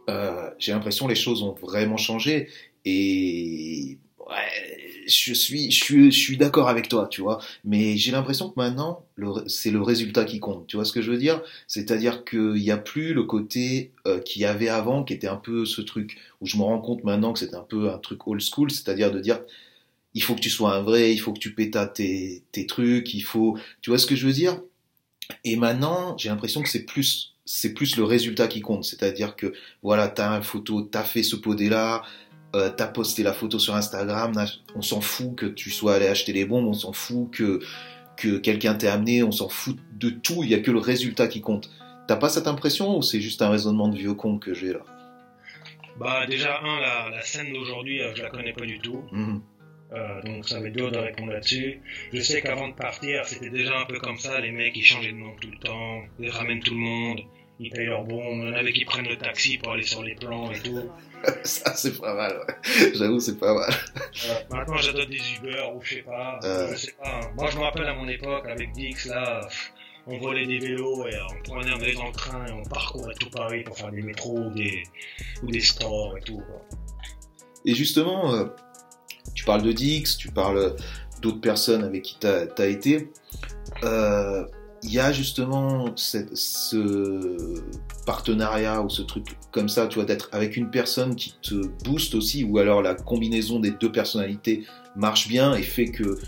euh, 0.09 0.49
j'ai 0.57 0.71
l'impression 0.71 1.05
que 1.05 1.11
les 1.11 1.15
choses 1.15 1.43
ont 1.43 1.53
vraiment 1.53 1.97
changé. 1.97 2.47
Et 2.85 3.97
ouais, 4.19 5.05
je 5.07 5.33
suis, 5.33 5.71
je 5.71 5.83
suis, 5.83 6.11
je 6.11 6.19
suis 6.19 6.37
d'accord 6.37 6.69
avec 6.69 6.87
toi, 6.87 7.07
tu 7.09 7.21
vois. 7.21 7.41
Mais 7.63 7.97
j'ai 7.97 8.11
l'impression 8.11 8.49
que 8.49 8.55
maintenant, 8.57 9.05
c'est 9.47 9.71
le 9.71 9.81
résultat 9.81 10.25
qui 10.25 10.39
compte. 10.39 10.67
Tu 10.67 10.75
vois 10.75 10.85
ce 10.85 10.93
que 10.93 11.01
je 11.01 11.11
veux 11.11 11.17
dire? 11.17 11.41
C'est-à-dire 11.67 12.25
qu'il 12.25 12.53
n'y 12.53 12.71
a 12.71 12.77
plus 12.77 13.13
le 13.13 13.23
côté 13.23 13.91
euh, 14.07 14.19
qu'il 14.19 14.45
avait 14.45 14.69
avant, 14.69 15.03
qui 15.03 15.13
était 15.13 15.27
un 15.27 15.37
peu 15.37 15.65
ce 15.65 15.81
truc 15.81 16.17
où 16.41 16.45
je 16.47 16.57
me 16.57 16.63
rends 16.63 16.79
compte 16.79 17.03
maintenant 17.03 17.33
que 17.33 17.39
c'était 17.39 17.55
un 17.55 17.61
peu 17.67 17.91
un 17.91 17.97
truc 17.97 18.27
old 18.27 18.41
school, 18.41 18.71
c'est-à-dire 18.71 19.11
de 19.11 19.19
dire 19.19 19.39
il 20.15 20.23
faut 20.23 20.33
que 20.33 20.39
tu 20.39 20.49
sois 20.49 20.73
un 20.73 20.81
vrai, 20.81 21.13
il 21.13 21.17
faut 21.17 21.33
que 21.33 21.39
tu 21.39 21.53
pétas 21.53 21.87
tes, 21.87 22.43
tes 22.51 22.65
trucs, 22.65 23.13
il 23.13 23.21
faut, 23.21 23.57
tu 23.81 23.89
vois 23.89 23.99
ce 23.99 24.07
que 24.07 24.15
je 24.15 24.25
veux 24.25 24.33
dire? 24.33 24.61
Et 25.43 25.57
maintenant, 25.57 26.17
j'ai 26.17 26.29
l'impression 26.29 26.61
que 26.63 26.69
c'est 26.69 26.85
plus, 26.85 27.35
c'est 27.45 27.73
plus 27.73 27.97
le 27.97 28.05
résultat 28.05 28.47
qui 28.47 28.61
compte, 28.61 28.85
c'est-à-dire 28.85 29.35
que 29.35 29.53
voilà, 29.83 30.07
t'as 30.07 30.29
une 30.37 30.43
photo, 30.43 30.81
t'as 30.81 31.03
fait 31.03 31.21
ce 31.21 31.35
podé 31.35 31.67
là, 31.67 32.03
euh, 32.55 32.69
t'as 32.69 32.87
posté 32.87 33.21
la 33.21 33.33
photo 33.33 33.59
sur 33.59 33.75
Instagram, 33.75 34.33
on 34.75 34.81
s'en 34.81 35.01
fout 35.01 35.35
que 35.35 35.45
tu 35.45 35.69
sois 35.69 35.95
allé 35.95 36.07
acheter 36.07 36.33
les 36.33 36.45
bombes, 36.45 36.65
on 36.65 36.73
s'en 36.73 36.93
fout 36.93 37.29
que 37.31 37.59
que 38.17 38.37
quelqu'un 38.37 38.75
t'ait 38.75 38.87
amené, 38.87 39.23
on 39.23 39.31
s'en 39.31 39.49
fout 39.49 39.77
de 39.99 40.09
tout, 40.09 40.41
il 40.43 40.49
y 40.49 40.53
a 40.53 40.59
que 40.59 40.71
le 40.71 40.79
résultat 40.79 41.27
qui 41.27 41.41
compte. 41.41 41.69
T'as 42.07 42.15
pas 42.15 42.29
cette 42.29 42.47
impression 42.47 42.97
ou 42.97 43.01
c'est 43.01 43.19
juste 43.19 43.41
un 43.41 43.49
raisonnement 43.49 43.89
de 43.89 43.97
vieux 43.97 44.13
con 44.13 44.39
que 44.39 44.53
j'ai 44.53 44.71
là? 44.73 44.79
Bah 45.99 46.25
déjà 46.25 46.59
un, 46.61 46.79
la, 46.79 47.09
la 47.09 47.21
scène 47.23 47.51
d'aujourd'hui, 47.53 48.01
euh, 48.01 48.13
je 48.15 48.23
la 48.23 48.29
connais 48.29 48.53
pas 48.53 48.65
du 48.65 48.79
tout. 48.79 49.03
Mhm. 49.11 49.41
Euh, 49.93 50.21
donc 50.23 50.47
ça 50.47 50.59
va 50.59 50.67
être 50.67 50.75
dur 50.75 50.91
de 50.91 50.97
répondre 50.97 51.31
là-dessus. 51.31 51.81
Je 52.11 52.19
sais 52.19 52.41
qu'avant 52.41 52.69
de 52.69 52.73
partir, 52.73 53.25
c'était 53.25 53.49
déjà 53.49 53.77
un 53.79 53.85
peu 53.85 53.99
comme 53.99 54.17
ça, 54.17 54.39
les 54.39 54.51
mecs 54.51 54.75
ils 54.75 54.83
changeaient 54.83 55.11
de 55.11 55.17
nom 55.17 55.35
tout 55.39 55.49
le 55.51 55.59
temps, 55.59 56.01
ils 56.19 56.29
ramènent 56.29 56.61
tout 56.61 56.73
le 56.73 56.79
monde, 56.79 57.21
ils 57.59 57.69
payent 57.71 57.85
leurs 57.87 58.03
bons, 58.03 58.21
il 58.43 58.47
y 58.49 58.51
en 58.51 58.53
avait 58.53 58.73
qui 58.73 58.85
prennent 58.85 59.07
le 59.07 59.17
taxi 59.17 59.57
pour 59.57 59.71
aller 59.73 59.83
sur 59.83 60.03
les 60.03 60.15
plans 60.15 60.51
et 60.51 60.59
tout. 60.59 60.89
Ça 61.43 61.73
c'est 61.75 61.99
pas 61.99 62.13
mal, 62.13 62.37
ouais. 62.47 62.91
j'avoue 62.93 63.19
c'est 63.19 63.37
pas 63.39 63.53
mal. 63.53 63.69
Euh, 64.27 64.33
maintenant 64.55 64.77
j'adore 64.77 65.07
des 65.07 65.19
Uber 65.37 65.63
ou 65.75 65.81
je 65.81 65.95
sais 65.95 66.01
pas, 66.01 66.39
Euh. 66.43 66.71
je 66.71 66.75
sais 66.77 66.91
pas. 67.01 67.07
hein. 67.09 67.31
Moi 67.35 67.49
je 67.49 67.57
me 67.57 67.63
rappelle 67.63 67.87
à 67.87 67.93
mon 67.95 68.07
époque 68.07 68.45
avec 68.47 68.71
Dix 68.73 69.05
là, 69.05 69.47
on 70.07 70.17
volait 70.19 70.45
des 70.45 70.59
vélos 70.59 71.07
et 71.07 71.15
on 71.31 71.41
prenait 71.43 71.71
un 71.71 71.77
vélo 71.77 71.97
dans 71.99 72.07
le 72.07 72.13
train 72.13 72.45
et 72.45 72.51
on 72.51 72.63
parcourait 72.63 73.15
tout 73.19 73.29
Paris 73.31 73.63
pour 73.63 73.75
faire 73.77 73.91
des 73.91 74.03
métros 74.03 74.37
ou 74.37 74.49
des, 74.53 74.83
ou 75.41 75.47
des 75.49 75.61
stores 75.61 76.15
et 76.17 76.21
tout. 76.21 76.37
quoi. 76.37 76.61
Et 77.65 77.73
justement, 77.73 78.31
euh, 78.35 78.45
tu 79.33 79.45
parles 79.45 79.63
de 79.63 79.71
Dix, 79.71 80.17
tu 80.17 80.29
parles 80.29 80.75
d'autres 81.21 81.41
personnes 81.41 81.83
avec 81.83 82.03
qui 82.03 82.19
tu 82.19 82.27
as, 82.27 82.65
été. 82.67 83.09
Euh, 83.83 84.45
Il 84.87 84.93
y 84.93 84.99
a 84.99 85.11
justement 85.11 85.91
ce 85.95 87.59
partenariat 88.05 88.83
ou 88.83 88.89
ce 88.89 89.01
truc 89.01 89.25
comme 89.51 89.67
ça, 89.67 89.87
tu 89.87 89.95
vois, 89.95 90.05
d'être 90.05 90.29
avec 90.31 90.57
une 90.57 90.69
personne 90.69 91.15
qui 91.15 91.35
te 91.41 91.55
booste 91.83 92.13
aussi, 92.13 92.43
ou 92.43 92.59
alors 92.59 92.83
la 92.83 92.93
combinaison 92.93 93.59
des 93.59 93.71
deux 93.71 93.91
personnalités 93.91 94.63
marche 94.95 95.27
bien 95.27 95.55
et 95.55 95.63
fait 95.63 95.87
que 95.87 96.19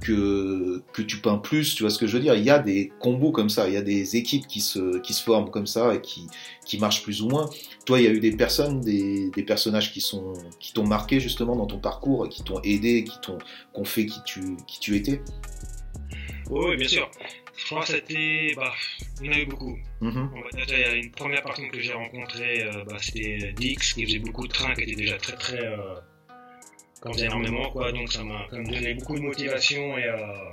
que, 0.00 1.02
tu 1.02 1.18
peins 1.18 1.38
plus, 1.38 1.74
tu 1.74 1.82
vois 1.82 1.90
ce 1.90 1.98
que 1.98 2.06
je 2.06 2.16
veux 2.16 2.22
dire? 2.22 2.34
Il 2.34 2.44
y 2.44 2.50
a 2.50 2.58
des 2.58 2.92
combos 3.00 3.32
comme 3.32 3.48
ça, 3.48 3.68
il 3.68 3.74
y 3.74 3.76
a 3.76 3.82
des 3.82 4.16
équipes 4.16 4.46
qui 4.46 4.60
se, 4.60 4.98
qui 4.98 5.12
se 5.12 5.22
forment 5.22 5.50
comme 5.50 5.66
ça 5.66 5.94
et 5.94 6.00
qui, 6.00 6.26
qui 6.64 6.78
marchent 6.78 7.02
plus 7.02 7.22
ou 7.22 7.28
moins. 7.28 7.50
Toi, 7.84 8.00
il 8.00 8.04
y 8.04 8.06
a 8.06 8.10
eu 8.10 8.20
des 8.20 8.30
personnes, 8.32 8.80
des, 8.80 9.30
des 9.30 9.42
personnages 9.42 9.92
qui 9.92 10.00
sont 10.00 10.32
qui 10.60 10.72
t'ont 10.72 10.86
marqué 10.86 11.20
justement 11.20 11.56
dans 11.56 11.66
ton 11.66 11.78
parcours, 11.78 12.28
qui 12.28 12.42
t'ont 12.42 12.60
aidé, 12.62 13.04
qui 13.04 13.20
t'ont 13.20 13.38
qu'on 13.72 13.84
fait 13.84 14.06
qui 14.06 14.20
tu 14.24 14.56
qui 14.66 14.80
tu 14.80 14.96
étais? 14.96 15.20
Oui, 16.50 16.76
bien 16.76 16.88
sûr. 16.88 17.10
Je 17.58 17.64
crois 17.66 17.80
que 17.80 17.88
c'était. 17.88 18.52
Bah, 18.56 18.72
il 19.20 19.26
y 19.26 19.30
en 19.30 19.32
a 19.32 19.38
eu 19.40 19.46
beaucoup. 19.46 19.76
Mhm. 20.00 20.30
On 20.34 20.40
va 20.40 20.50
dire, 20.50 20.64
il 20.68 20.80
y 20.80 20.84
a 20.84 20.94
une 20.94 21.10
première 21.10 21.42
personne 21.42 21.68
que 21.70 21.80
j'ai 21.80 21.92
rencontrée, 21.92 22.62
euh, 22.62 22.84
bah, 22.84 22.96
c'était 23.00 23.52
Dix, 23.56 23.92
qui 23.92 24.06
faisait 24.06 24.20
beaucoup 24.20 24.46
de 24.46 24.52
trains, 24.52 24.74
qui 24.74 24.82
était 24.82 24.94
déjà 24.94 25.18
très 25.18 25.36
très. 25.36 25.60
Euh, 25.60 25.96
qui 27.02 27.08
en 27.08 27.12
faisait 27.12 27.26
énormément, 27.26 27.70
quoi. 27.70 27.90
Donc 27.92 28.12
ça 28.12 28.22
m'a 28.22 28.46
donné 28.52 28.94
beaucoup 28.94 29.16
de 29.16 29.22
motivation 29.22 29.98
et 29.98 30.04
euh, 30.04 30.50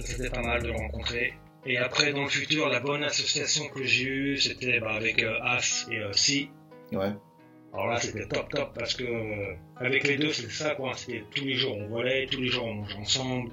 c'était 0.00 0.30
pas 0.30 0.42
mal 0.42 0.62
de 0.62 0.68
le 0.68 0.74
rencontrer. 0.74 1.32
Et 1.64 1.78
après, 1.78 2.12
dans 2.12 2.24
le 2.24 2.28
futur, 2.28 2.68
la 2.68 2.80
bonne 2.80 3.02
association 3.02 3.68
que 3.68 3.84
j'ai 3.84 4.04
eue, 4.04 4.36
c'était 4.38 4.80
bah, 4.80 4.92
avec 4.92 5.22
euh, 5.22 5.38
As 5.42 5.86
et 5.90 5.98
euh, 5.98 6.12
Si. 6.12 6.50
Ouais. 6.92 7.12
Alors 7.72 7.86
là, 7.86 8.00
c'était 8.00 8.26
top 8.26 8.50
top 8.50 8.74
parce 8.74 8.94
que 8.94 9.04
avec 9.76 10.06
les 10.06 10.16
deux, 10.18 10.32
c'était 10.32 10.52
ça, 10.52 10.74
quoi. 10.74 10.92
C'était 10.94 11.24
tous 11.34 11.44
les 11.44 11.54
jours 11.54 11.76
on 11.78 11.86
volait, 11.86 12.26
tous 12.30 12.40
les 12.40 12.48
jours 12.48 12.66
on 12.66 12.74
mangeait 12.74 12.96
ensemble. 12.96 13.50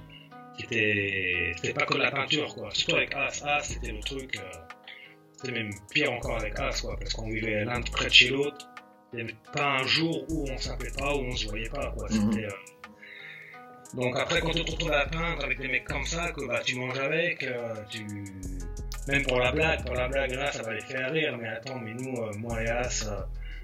C'était, 0.60 1.52
c'était 1.56 1.74
pas 1.74 1.86
que 1.86 1.98
la 1.98 2.12
peinture, 2.12 2.54
quoi. 2.56 2.70
Surtout 2.72 2.96
avec 2.98 3.14
As, 3.16 3.44
As, 3.46 3.64
c'était 3.64 3.92
le 3.92 4.00
truc. 4.00 4.36
euh, 4.38 4.42
c'était 5.36 5.52
même 5.54 5.72
pire 5.94 6.12
encore 6.12 6.38
avec 6.38 6.60
As, 6.60 6.82
quoi, 6.82 6.98
parce 6.98 7.14
qu'on 7.14 7.30
vivait 7.30 7.64
l'un 7.64 7.82
près 7.82 8.06
de 8.08 8.14
chez 8.14 8.30
l'autre. 8.30 8.68
Il 9.14 9.18
n'y 9.18 9.22
avait 9.24 9.36
pas 9.54 9.78
un 9.80 9.84
jour 9.86 10.26
où 10.30 10.46
on 10.50 10.58
s'appelait 10.58 10.92
pas, 10.98 11.16
où 11.16 11.20
on 11.20 11.36
se 11.36 11.48
voyait 11.48 11.70
pas, 11.70 11.92
quoi. 11.92 12.08
Mhm. 12.10 12.32
C'était. 12.32 12.46
euh, 12.46 12.50
Donc 13.94 14.18
après, 14.18 14.42
quand 14.42 14.52
tu 14.52 14.66
te 14.66 14.72
retrouves 14.72 14.92
à 14.92 15.06
peindre 15.06 15.44
avec 15.44 15.60
des 15.60 15.68
mecs 15.68 15.86
comme 15.86 16.04
ça, 16.06 16.32
que 16.32 16.46
bah, 16.48 16.60
tu 16.66 16.76
manges 16.76 17.00
avec, 17.00 17.44
euh, 17.44 17.76
tu. 17.90 18.06
Même 19.08 19.24
pour 19.26 19.40
la 19.40 19.52
blague, 19.54 19.86
pour 19.86 19.96
la 19.96 20.08
blague, 20.10 20.32
là, 20.32 20.52
ça 20.52 20.64
va 20.64 20.74
les 20.74 20.82
faire 20.82 21.12
rire, 21.12 21.38
mais 21.40 21.48
attends, 21.48 21.80
mais 21.80 21.94
nous, 21.94 22.18
euh, 22.22 22.32
moi 22.40 22.62
et 22.62 22.68
As, 22.68 23.08
euh, 23.08 23.22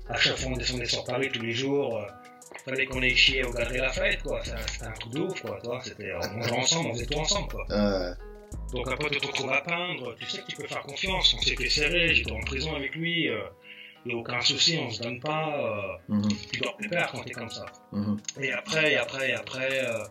à 0.09 0.17
chaque 0.17 0.37
fois 0.37 0.51
on 0.53 0.55
descendait 0.57 0.85
sur 0.85 1.03
Paris 1.03 1.29
tous 1.33 1.41
les 1.41 1.51
jours, 1.51 2.05
fallait 2.65 2.85
qu'on 2.85 3.01
aille 3.01 3.15
chier 3.15 3.43
au 3.43 3.51
Galerie 3.51 3.77
Lafayette, 3.77 4.23
quoi. 4.23 4.41
C'était 4.43 4.85
un 4.85 4.91
truc 4.91 5.13
de 5.13 5.19
ouf, 5.21 5.41
quoi. 5.41 5.59
Toi, 5.63 5.79
c'était, 5.83 6.11
on 6.13 6.37
mangeait 6.37 6.51
ensemble, 6.51 6.89
on 6.89 6.93
faisait 6.93 7.05
tout 7.05 7.19
ensemble, 7.19 7.47
quoi. 7.49 7.65
Euh, 7.71 8.13
Donc 8.73 8.87
après, 8.91 9.09
tu 9.09 9.19
te 9.19 9.27
retrouves 9.27 9.51
à 9.51 9.61
peindre, 9.61 10.15
tu 10.15 10.25
sais 10.25 10.41
que 10.41 10.47
tu 10.47 10.55
peux 10.55 10.67
faire 10.67 10.81
confiance. 10.83 11.33
On 11.33 11.41
s'est 11.41 11.55
fait 11.55 11.69
serrer, 11.69 12.13
j'étais 12.13 12.31
en 12.31 12.39
prison 12.41 12.75
avec 12.75 12.95
lui, 12.95 13.29
il 14.05 14.09
n'y 14.09 14.13
a 14.13 14.17
aucun 14.17 14.41
souci, 14.41 14.77
on 14.77 14.89
se 14.89 15.01
donne 15.01 15.19
pas, 15.19 15.97
euh, 16.09 16.13
mhm, 16.15 16.27
tu 16.51 16.59
dois 16.59 16.75
plus 16.77 16.89
perdre 16.89 17.13
quand 17.13 17.23
t'es 17.23 17.31
comme 17.31 17.49
ça. 17.49 17.65
mhm. 17.91 18.17
Et 18.41 18.51
après, 18.51 18.93
et 18.93 18.97
après, 18.97 19.29
et 19.29 19.33
après, 19.33 19.85
euh, 19.85 20.03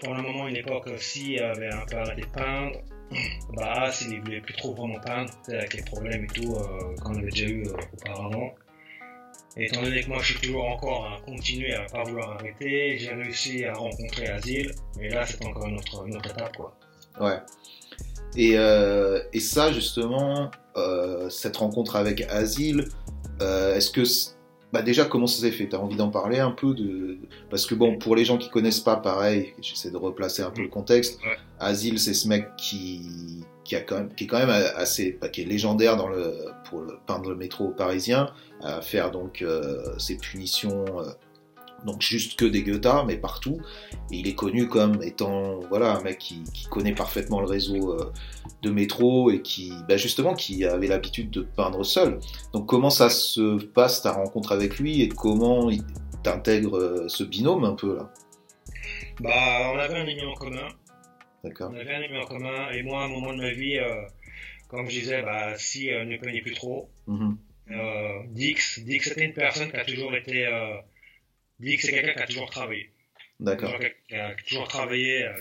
pendant 0.00 0.16
un 0.16 0.22
moment, 0.22 0.48
une 0.48 0.56
époque, 0.56 0.88
si 0.98 1.38
avait 1.38 1.72
un 1.72 1.84
peu 1.86 1.96
arrêté 1.96 2.22
de 2.22 2.26
peindre, 2.26 2.78
bah, 3.54 3.90
il 4.08 4.20
voulait 4.20 4.40
plus 4.40 4.54
trop 4.54 4.74
vraiment 4.74 5.00
peindre, 5.00 5.32
avec 5.48 5.74
les 5.74 5.82
problèmes 5.82 6.24
et 6.24 6.28
tout, 6.28 6.54
euh, 6.56 6.94
qu'on 7.02 7.16
avait 7.16 7.30
déjà 7.30 7.46
eu 7.46 7.66
euh, 7.66 7.72
auparavant. 7.94 8.54
Et 9.56 9.66
étant 9.66 9.82
donné 9.82 10.02
que 10.02 10.08
moi, 10.08 10.18
je 10.20 10.32
suis 10.34 10.46
toujours 10.46 10.66
encore 10.66 11.06
à 11.06 11.20
continuer 11.24 11.74
à 11.74 11.84
pas 11.86 12.04
vouloir 12.04 12.32
arrêter, 12.32 12.98
j'ai 12.98 13.12
réussi 13.12 13.64
à 13.64 13.74
rencontrer 13.74 14.28
Asile, 14.28 14.72
et 15.00 15.08
là, 15.08 15.26
c'est 15.26 15.44
encore 15.44 15.66
une 15.66 15.78
autre, 15.78 16.06
une 16.06 16.16
autre 16.16 16.30
étape, 16.30 16.56
quoi. 16.56 16.76
Ouais. 17.20 17.38
Et, 18.36 18.52
euh, 18.56 19.22
et 19.32 19.40
ça, 19.40 19.72
justement, 19.72 20.50
euh, 20.76 21.28
cette 21.28 21.56
rencontre 21.56 21.96
avec 21.96 22.22
Asile, 22.22 22.88
euh, 23.40 23.74
est-ce 23.74 23.90
que 23.90 24.04
bah 24.72 24.82
déjà, 24.82 25.04
comment 25.04 25.26
ça 25.26 25.40
s'est 25.40 25.50
fait? 25.50 25.68
T'as 25.68 25.78
envie 25.78 25.96
d'en 25.96 26.10
parler 26.10 26.38
un 26.38 26.50
peu 26.50 26.74
de 26.74 27.18
parce 27.50 27.66
que 27.66 27.74
bon, 27.74 27.96
pour 27.98 28.16
les 28.16 28.24
gens 28.24 28.36
qui 28.38 28.50
connaissent 28.50 28.80
pas, 28.80 28.96
pareil, 28.96 29.54
j'essaie 29.60 29.90
de 29.90 29.96
replacer 29.96 30.42
un 30.42 30.50
peu 30.50 30.62
le 30.62 30.68
contexte. 30.68 31.20
Ouais. 31.22 31.36
Asile, 31.58 31.98
c'est 31.98 32.14
ce 32.14 32.28
mec 32.28 32.46
qui 32.56 33.00
qui 33.64 33.76
a 33.76 33.80
quand 33.80 33.96
même 33.96 34.14
qui 34.14 34.24
est 34.24 34.26
quand 34.26 34.38
même 34.38 34.50
assez 34.76 35.18
bah, 35.20 35.28
qui 35.28 35.42
est 35.42 35.44
légendaire 35.44 35.96
dans 35.96 36.08
le 36.08 36.34
pour 36.68 36.80
le, 36.80 36.98
peindre 37.06 37.30
le 37.30 37.36
métro 37.36 37.68
parisien, 37.68 38.30
à 38.62 38.80
faire 38.82 39.10
donc 39.10 39.42
euh, 39.42 39.98
ses 39.98 40.16
punitions. 40.16 40.84
euh, 41.00 41.10
donc 41.84 42.02
juste 42.02 42.38
que 42.38 42.44
des 42.44 42.62
Goethe, 42.62 43.06
mais 43.06 43.16
partout. 43.16 43.60
Et 44.10 44.16
il 44.16 44.28
est 44.28 44.34
connu 44.34 44.68
comme 44.68 45.02
étant 45.02 45.60
voilà 45.68 45.96
un 45.96 46.02
mec 46.02 46.18
qui, 46.18 46.42
qui 46.52 46.66
connaît 46.66 46.94
parfaitement 46.94 47.40
le 47.40 47.46
réseau 47.46 47.92
euh, 47.92 48.12
de 48.62 48.70
métro 48.70 49.30
et 49.30 49.42
qui 49.42 49.72
bah, 49.88 49.96
justement 49.96 50.34
qui 50.34 50.64
avait 50.64 50.88
l'habitude 50.88 51.30
de 51.30 51.42
peindre 51.42 51.84
seul. 51.84 52.18
Donc 52.52 52.66
comment 52.66 52.90
ça 52.90 53.10
se 53.10 53.62
passe 53.64 54.02
ta 54.02 54.12
rencontre 54.12 54.52
avec 54.52 54.78
lui 54.78 55.02
et 55.02 55.08
comment 55.08 55.70
il 55.70 55.82
t'intègre 56.22 56.76
euh, 56.78 57.08
ce 57.08 57.22
binôme 57.24 57.64
un 57.64 57.74
peu 57.74 57.96
là? 57.96 58.12
Bah, 59.20 59.72
on 59.74 59.78
avait 59.78 59.94
un 59.98 60.02
ami 60.02 60.24
en 60.24 60.34
commun. 60.34 60.68
D'accord. 61.44 61.70
On 61.72 61.78
avait 61.78 61.94
un 61.94 62.02
ami 62.02 62.18
en 62.18 62.26
commun. 62.26 62.70
Et 62.72 62.82
moi, 62.82 63.02
à 63.02 63.04
un 63.04 63.08
moment 63.08 63.32
de 63.32 63.38
ma 63.40 63.52
vie, 63.52 63.78
euh, 63.78 64.02
comme 64.68 64.88
je 64.90 64.98
disais, 65.00 65.22
bah, 65.22 65.56
si 65.56 65.90
euh, 65.90 66.04
ne 66.04 66.16
peignait 66.16 66.40
plus 66.42 66.54
trop, 66.54 66.88
Mhm. 67.06 67.36
euh, 67.70 68.18
Dix, 68.30 68.80
Dix 68.84 69.00
c'était 69.00 69.24
une 69.24 69.32
personne 69.34 69.70
qui 69.70 69.76
a 69.76 69.84
toujours 69.84 70.14
été. 70.16 70.46
Dix, 71.60 71.78
c'est 71.78 71.92
quelqu'un 71.92 72.14
qui 72.14 72.22
a 72.22 72.26
toujours 72.26 72.50
travaillé. 72.50 72.90
D'accord. 73.40 73.74
Qui 74.08 74.14
a 74.14 74.34
toujours 74.46 74.68
travaillé. 74.68 75.24
euh, 75.24 75.32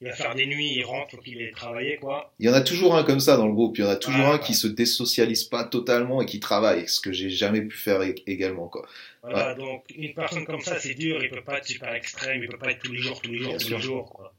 il 0.00 0.08
va 0.08 0.14
faire 0.16 0.34
des 0.34 0.46
nuits, 0.46 0.72
il 0.74 0.84
rentre, 0.84 1.12
faut 1.12 1.22
qu'il 1.22 1.40
ait 1.40 1.52
travaillé, 1.52 1.96
quoi. 1.96 2.34
Il 2.40 2.46
y 2.46 2.48
en 2.50 2.54
a 2.54 2.60
toujours 2.60 2.96
un 2.96 3.04
comme 3.04 3.20
ça 3.20 3.36
dans 3.36 3.46
le 3.46 3.52
groupe. 3.52 3.78
Il 3.78 3.82
y 3.82 3.86
en 3.86 3.90
a 3.90 3.94
toujours 3.96 4.26
un 4.26 4.38
qui 4.38 4.50
ouais. 4.52 4.54
se 4.54 4.66
désocialise 4.66 5.44
pas 5.44 5.62
totalement 5.64 6.20
et 6.20 6.26
qui 6.26 6.40
travaille, 6.40 6.88
ce 6.88 7.00
que 7.00 7.12
j'ai 7.12 7.30
jamais 7.30 7.62
pu 7.62 7.76
faire 7.76 8.00
ég- 8.00 8.22
également 8.26 8.68
quoi. 8.68 8.88
Voilà, 9.22 9.54
donc 9.54 9.84
une 9.94 10.12
personne 10.14 10.44
comme 10.44 10.60
ça, 10.60 10.80
c'est 10.80 10.94
dur, 10.94 11.22
il 11.22 11.30
peut 11.30 11.44
pas 11.44 11.58
être 11.58 11.66
super 11.66 11.92
extrême, 11.94 12.42
il 12.42 12.48
peut 12.48 12.58
pas 12.58 12.72
être 12.72 12.82
tous 12.82 12.92
les 12.92 12.98
jours, 12.98 13.22
tous 13.22 13.30
les 13.30 13.38
jours, 13.38 13.50
Bien 13.50 13.58
tous 13.58 13.66
sûr. 13.66 13.76
les 13.76 13.82
jours, 13.82 14.10
quoi. 14.10 14.34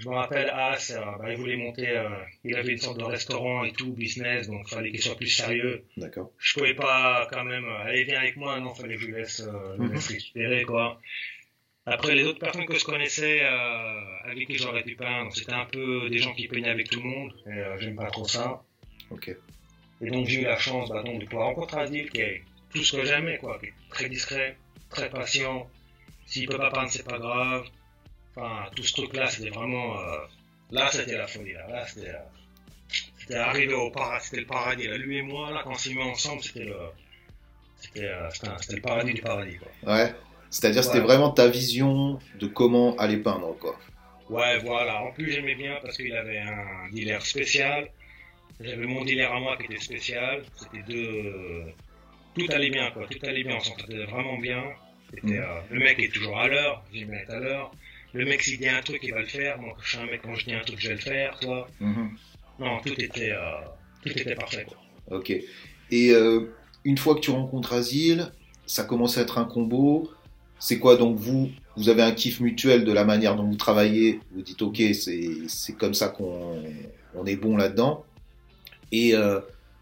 Je 0.00 0.08
me 0.08 0.14
rappelle 0.14 0.48
As, 0.48 0.92
euh, 0.92 1.04
bah, 1.18 1.30
il 1.30 1.36
voulait 1.36 1.56
monter, 1.56 1.88
euh, 1.88 2.08
il 2.42 2.56
avait 2.56 2.72
une 2.72 2.78
sorte 2.78 2.98
de 2.98 3.04
restaurant 3.04 3.64
et 3.64 3.72
tout, 3.72 3.92
business, 3.92 4.48
donc 4.48 4.66
fallait 4.66 4.90
qu'il 4.90 5.02
soit 5.02 5.14
plus 5.14 5.28
sérieux. 5.28 5.84
D'accord. 5.98 6.32
Je 6.38 6.54
pouvais 6.54 6.72
pas 6.72 7.28
quand 7.30 7.44
même, 7.44 7.66
euh, 7.66 7.84
allez 7.84 8.04
viens 8.04 8.18
avec 8.18 8.36
moi, 8.36 8.58
non, 8.60 8.74
fallait 8.74 8.94
que 8.94 9.02
je 9.02 9.10
laisse, 9.10 9.40
euh, 9.40 9.76
laisse 9.92 10.08
récupérer, 10.08 10.62
quoi. 10.62 10.98
Après, 11.84 12.14
les 12.14 12.24
autres 12.24 12.38
personnes 12.38 12.64
que 12.64 12.78
je 12.78 12.84
connaissais, 12.84 13.40
euh, 13.42 14.00
avec 14.24 14.46
qui 14.46 14.56
j'aurais 14.56 14.82
pu 14.82 14.96
peindre, 14.96 15.30
c'était 15.34 15.52
un 15.52 15.66
peu 15.66 16.08
des 16.08 16.18
gens 16.18 16.32
qui 16.32 16.48
peignaient 16.48 16.70
avec 16.70 16.88
tout 16.88 17.00
le 17.00 17.08
monde, 17.08 17.34
et 17.46 17.62
j'aime 17.78 17.96
pas 17.96 18.10
trop 18.10 18.26
ça. 18.26 18.62
Ok. 19.10 19.36
Et 20.00 20.10
donc 20.10 20.26
j'ai 20.26 20.40
eu 20.40 20.44
la 20.44 20.56
chance 20.56 20.88
bah, 20.88 21.02
donc, 21.02 21.20
de 21.20 21.26
pouvoir 21.26 21.48
rencontrer 21.48 21.82
Adil, 21.82 22.08
qui 22.08 22.22
est 22.22 22.42
tout 22.72 22.82
ce 22.82 22.96
que 22.96 23.04
j'aimais, 23.04 23.36
quoi, 23.36 23.58
qui 23.58 23.66
est 23.66 23.74
très 23.90 24.08
discret, 24.08 24.56
très 24.88 25.10
patient. 25.10 25.68
S'il 26.24 26.48
peut 26.48 26.56
pas 26.56 26.70
peindre, 26.70 26.88
c'est 26.88 27.06
pas 27.06 27.18
grave. 27.18 27.66
Enfin, 28.40 28.70
tout 28.74 28.82
ce 28.82 28.92
truc-là, 28.94 29.28
c'était 29.28 29.50
vraiment. 29.50 29.98
euh, 30.00 30.16
Là, 30.70 30.88
c'était 30.92 31.16
la 31.18 31.26
folie. 31.26 31.52
Là, 31.52 31.66
là 31.68 31.86
c'était. 31.86 32.08
euh, 32.10 32.18
C'était 33.18 33.36
arrivé 33.36 33.74
au 33.74 33.90
paradis, 33.90 34.24
c'était 34.26 34.40
le 34.40 34.46
paradis. 34.46 34.86
Là, 34.88 34.96
lui 34.98 35.18
et 35.18 35.22
moi, 35.22 35.50
là, 35.52 35.60
quand 35.64 35.72
on 35.72 35.74
s'y 35.74 35.94
met 35.94 36.02
ensemble, 36.02 36.42
c'était 36.42 36.64
le. 36.64 36.76
C'était 37.76 38.04
euh, 38.06 38.28
c'était 38.30 38.76
le 38.76 38.82
paradis 38.82 39.14
du 39.14 39.22
paradis, 39.22 39.56
quoi. 39.56 39.94
Ouais. 39.94 40.14
C'est-à-dire 40.50 40.82
c'était 40.84 41.00
vraiment 41.00 41.30
ta 41.30 41.46
vision 41.48 42.18
de 42.40 42.46
comment 42.46 42.96
aller 42.96 43.18
peindre 43.18 43.56
quoi. 43.58 43.78
Ouais, 44.28 44.58
voilà. 44.58 45.02
En 45.02 45.12
plus, 45.12 45.30
j'aimais 45.32 45.54
bien 45.54 45.76
parce 45.82 45.96
qu'il 45.96 46.14
avait 46.14 46.38
un 46.40 46.88
dealer 46.92 47.22
spécial. 47.24 47.88
J'avais 48.60 48.86
mon 48.86 49.04
dealer 49.04 49.30
à 49.32 49.38
moi 49.40 49.56
qui 49.56 49.64
était 49.64 49.78
spécial. 49.80 50.42
C'était 50.56 50.82
deux. 50.92 51.64
Tout 52.36 52.46
allait 52.50 52.70
bien, 52.70 52.90
quoi. 52.90 53.06
Tout 53.08 53.18
allait 53.26 53.44
bien. 53.44 53.56
On 53.56 53.60
s'entendait 53.60 54.04
vraiment 54.04 54.38
bien. 54.38 54.62
Euh, 55.24 55.60
Le 55.70 55.78
mec 55.80 55.98
est 55.98 56.12
toujours 56.12 56.38
à 56.38 56.46
l'heure. 56.48 56.82
J'aime 56.92 57.10
bien 57.10 57.18
être 57.20 57.30
à 57.34 57.40
l'heure. 57.40 57.70
Le 58.12 58.24
mec, 58.24 58.42
s'il 58.42 58.58
dit 58.58 58.68
un 58.68 58.82
truc, 58.82 59.00
il 59.02 59.12
va 59.12 59.20
le 59.20 59.26
faire. 59.26 59.58
Moi, 59.58 59.76
je 59.82 59.88
suis 59.90 59.98
un 59.98 60.06
mec, 60.06 60.22
quand 60.22 60.34
je 60.34 60.44
dis 60.44 60.54
un 60.54 60.60
truc, 60.60 60.80
je 60.80 60.88
vais 60.88 60.94
le 60.94 61.00
faire, 61.00 61.38
toi. 61.40 61.68
Mhm. 61.80 62.10
Non, 62.58 62.80
tout 62.84 63.00
était, 63.00 63.30
euh, 63.30 63.60
tout 64.02 64.10
était 64.10 64.34
parfait, 64.34 64.66
quoi. 64.66 64.76
Ok. 65.18 65.30
Et 65.30 66.10
euh, 66.10 66.52
une 66.84 66.98
fois 66.98 67.14
que 67.14 67.20
tu 67.20 67.30
rencontres 67.30 67.72
Asile, 67.72 68.32
ça 68.66 68.84
commence 68.84 69.18
à 69.18 69.22
être 69.22 69.38
un 69.38 69.44
combo. 69.44 70.10
C'est 70.58 70.78
quoi 70.78 70.96
donc 70.96 71.16
vous 71.16 71.50
Vous 71.76 71.88
avez 71.88 72.02
un 72.02 72.12
kiff 72.12 72.40
mutuel 72.40 72.84
de 72.84 72.92
la 72.92 73.04
manière 73.04 73.36
dont 73.36 73.44
vous 73.44 73.56
travaillez? 73.56 74.20
Vous 74.32 74.42
dites 74.42 74.60
ok, 74.60 74.76
c'est 74.92 75.48
c'est 75.48 75.72
comme 75.72 75.94
ça 75.94 76.08
qu'on 76.08 76.62
on 77.14 77.26
est 77.26 77.36
bon 77.36 77.56
là-dedans. 77.56 78.04
Et 78.92 79.14
euh, 79.14 79.40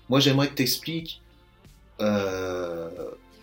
moi 0.08 0.20
j'aimerais 0.20 0.48
que 0.48 0.54
tu 0.54 0.62
expliques 0.62 1.20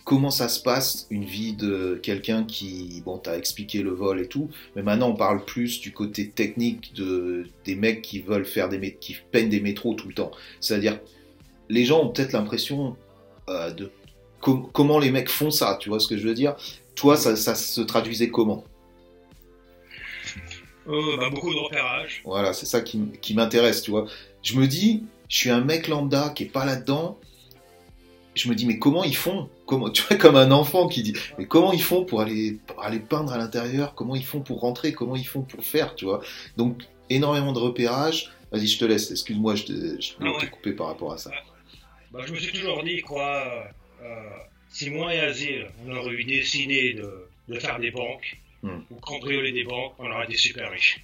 comment 0.05 0.31
ça 0.31 0.47
se 0.47 0.61
passe 0.61 1.07
une 1.09 1.25
vie 1.25 1.53
de 1.53 1.99
quelqu'un 2.01 2.45
qui 2.45 3.01
bon 3.03 3.17
t'as 3.17 3.37
expliqué 3.37 3.81
le 3.81 3.91
vol 3.91 4.21
et 4.21 4.27
tout, 4.27 4.49
mais 4.75 4.83
maintenant 4.83 5.09
on 5.09 5.15
parle 5.15 5.43
plus 5.43 5.81
du 5.81 5.91
côté 5.91 6.29
technique 6.29 6.93
de 6.93 7.47
des 7.65 7.75
mecs 7.75 8.01
qui 8.01 8.21
veulent 8.21 8.45
faire 8.45 8.69
des 8.69 8.95
qui 8.95 9.17
peignent 9.31 9.49
des 9.49 9.61
métros 9.61 9.93
tout 9.95 10.07
le 10.07 10.13
temps. 10.13 10.31
C'est-à-dire 10.61 10.99
les 11.67 11.83
gens 11.83 12.03
ont 12.03 12.09
peut-être 12.09 12.31
l'impression 12.31 12.95
euh, 13.49 13.71
de 13.71 13.91
com- 14.39 14.69
comment 14.71 14.99
les 14.99 15.11
mecs 15.11 15.29
font 15.29 15.51
ça, 15.51 15.77
tu 15.81 15.89
vois 15.89 15.99
ce 15.99 16.07
que 16.07 16.17
je 16.17 16.27
veux 16.27 16.35
dire? 16.35 16.55
Toi, 16.93 17.17
ça, 17.17 17.35
ça 17.35 17.55
se 17.55 17.81
traduisait 17.81 18.29
comment? 18.29 18.63
Euh, 20.87 21.17
bah, 21.17 21.29
beaucoup 21.29 21.51
de 21.51 21.59
repérage. 21.59 22.21
Voilà, 22.23 22.53
c'est 22.53 22.67
ça 22.67 22.81
qui, 22.81 23.01
qui 23.19 23.33
m'intéresse, 23.33 23.81
tu 23.81 23.91
vois. 23.91 24.05
Je 24.43 24.57
me 24.57 24.67
dis, 24.67 25.03
je 25.27 25.37
suis 25.37 25.49
un 25.49 25.61
mec 25.61 25.87
lambda 25.87 26.29
qui 26.29 26.43
est 26.43 26.51
pas 26.51 26.63
là-dedans. 26.63 27.19
Je 28.35 28.47
me 28.47 28.55
dis, 28.55 28.65
mais 28.65 28.77
comment 28.77 29.03
ils 29.03 29.15
font? 29.15 29.49
Comment, 29.65 29.89
Tu 29.89 30.03
vois, 30.03 30.17
comme 30.17 30.35
un 30.35 30.51
enfant 30.51 30.87
qui 30.87 31.03
dit, 31.03 31.13
mais 31.37 31.45
comment 31.45 31.73
ils 31.73 31.81
font 31.81 32.05
pour 32.05 32.21
aller, 32.21 32.59
pour 32.67 32.81
aller 32.83 32.99
peindre 32.99 33.31
à 33.33 33.37
l'intérieur? 33.37 33.95
Comment 33.95 34.15
ils 34.15 34.25
font 34.25 34.41
pour 34.41 34.59
rentrer? 34.61 34.93
Comment 34.93 35.15
ils 35.15 35.27
font 35.27 35.41
pour 35.41 35.63
faire, 35.63 35.95
tu 35.95 36.05
vois? 36.05 36.21
Donc, 36.57 36.83
énormément 37.09 37.53
de 37.53 37.59
repérage. 37.59 38.31
Vas-y, 38.51 38.67
je 38.67 38.79
te 38.79 38.85
laisse. 38.85 39.11
Excuse-moi, 39.11 39.55
je 39.55 39.63
te- 39.63 40.01
je 40.01 40.13
Ah 40.19 40.23
ouais. 40.31 40.39
te 40.39 40.45
couper 40.47 40.71
par 40.73 40.87
rapport 40.87 41.11
à 41.13 41.17
ça. 41.17 41.31
Bah, 42.11 42.19
je 42.25 42.31
me 42.31 42.37
suis 42.39 42.53
toujours 42.53 42.83
dit, 42.83 43.01
quoi, 43.01 43.67
euh, 44.01 44.29
si 44.69 44.89
moi 44.89 45.13
et 45.13 45.19
Azil, 45.19 45.67
on 45.85 45.95
aurait 45.95 46.13
eu 46.13 46.23
décidé 46.23 46.93
de, 46.93 47.27
de 47.49 47.59
faire 47.59 47.79
des 47.79 47.91
banques, 47.91 48.37
Hmm. 48.63 48.79
ou 48.89 48.95
cambrioler 48.95 49.51
des 49.51 49.63
banques, 49.63 49.93
on 49.99 50.09
aurait 50.09 50.25
été 50.25 50.37
super 50.37 50.71
riches. 50.71 50.99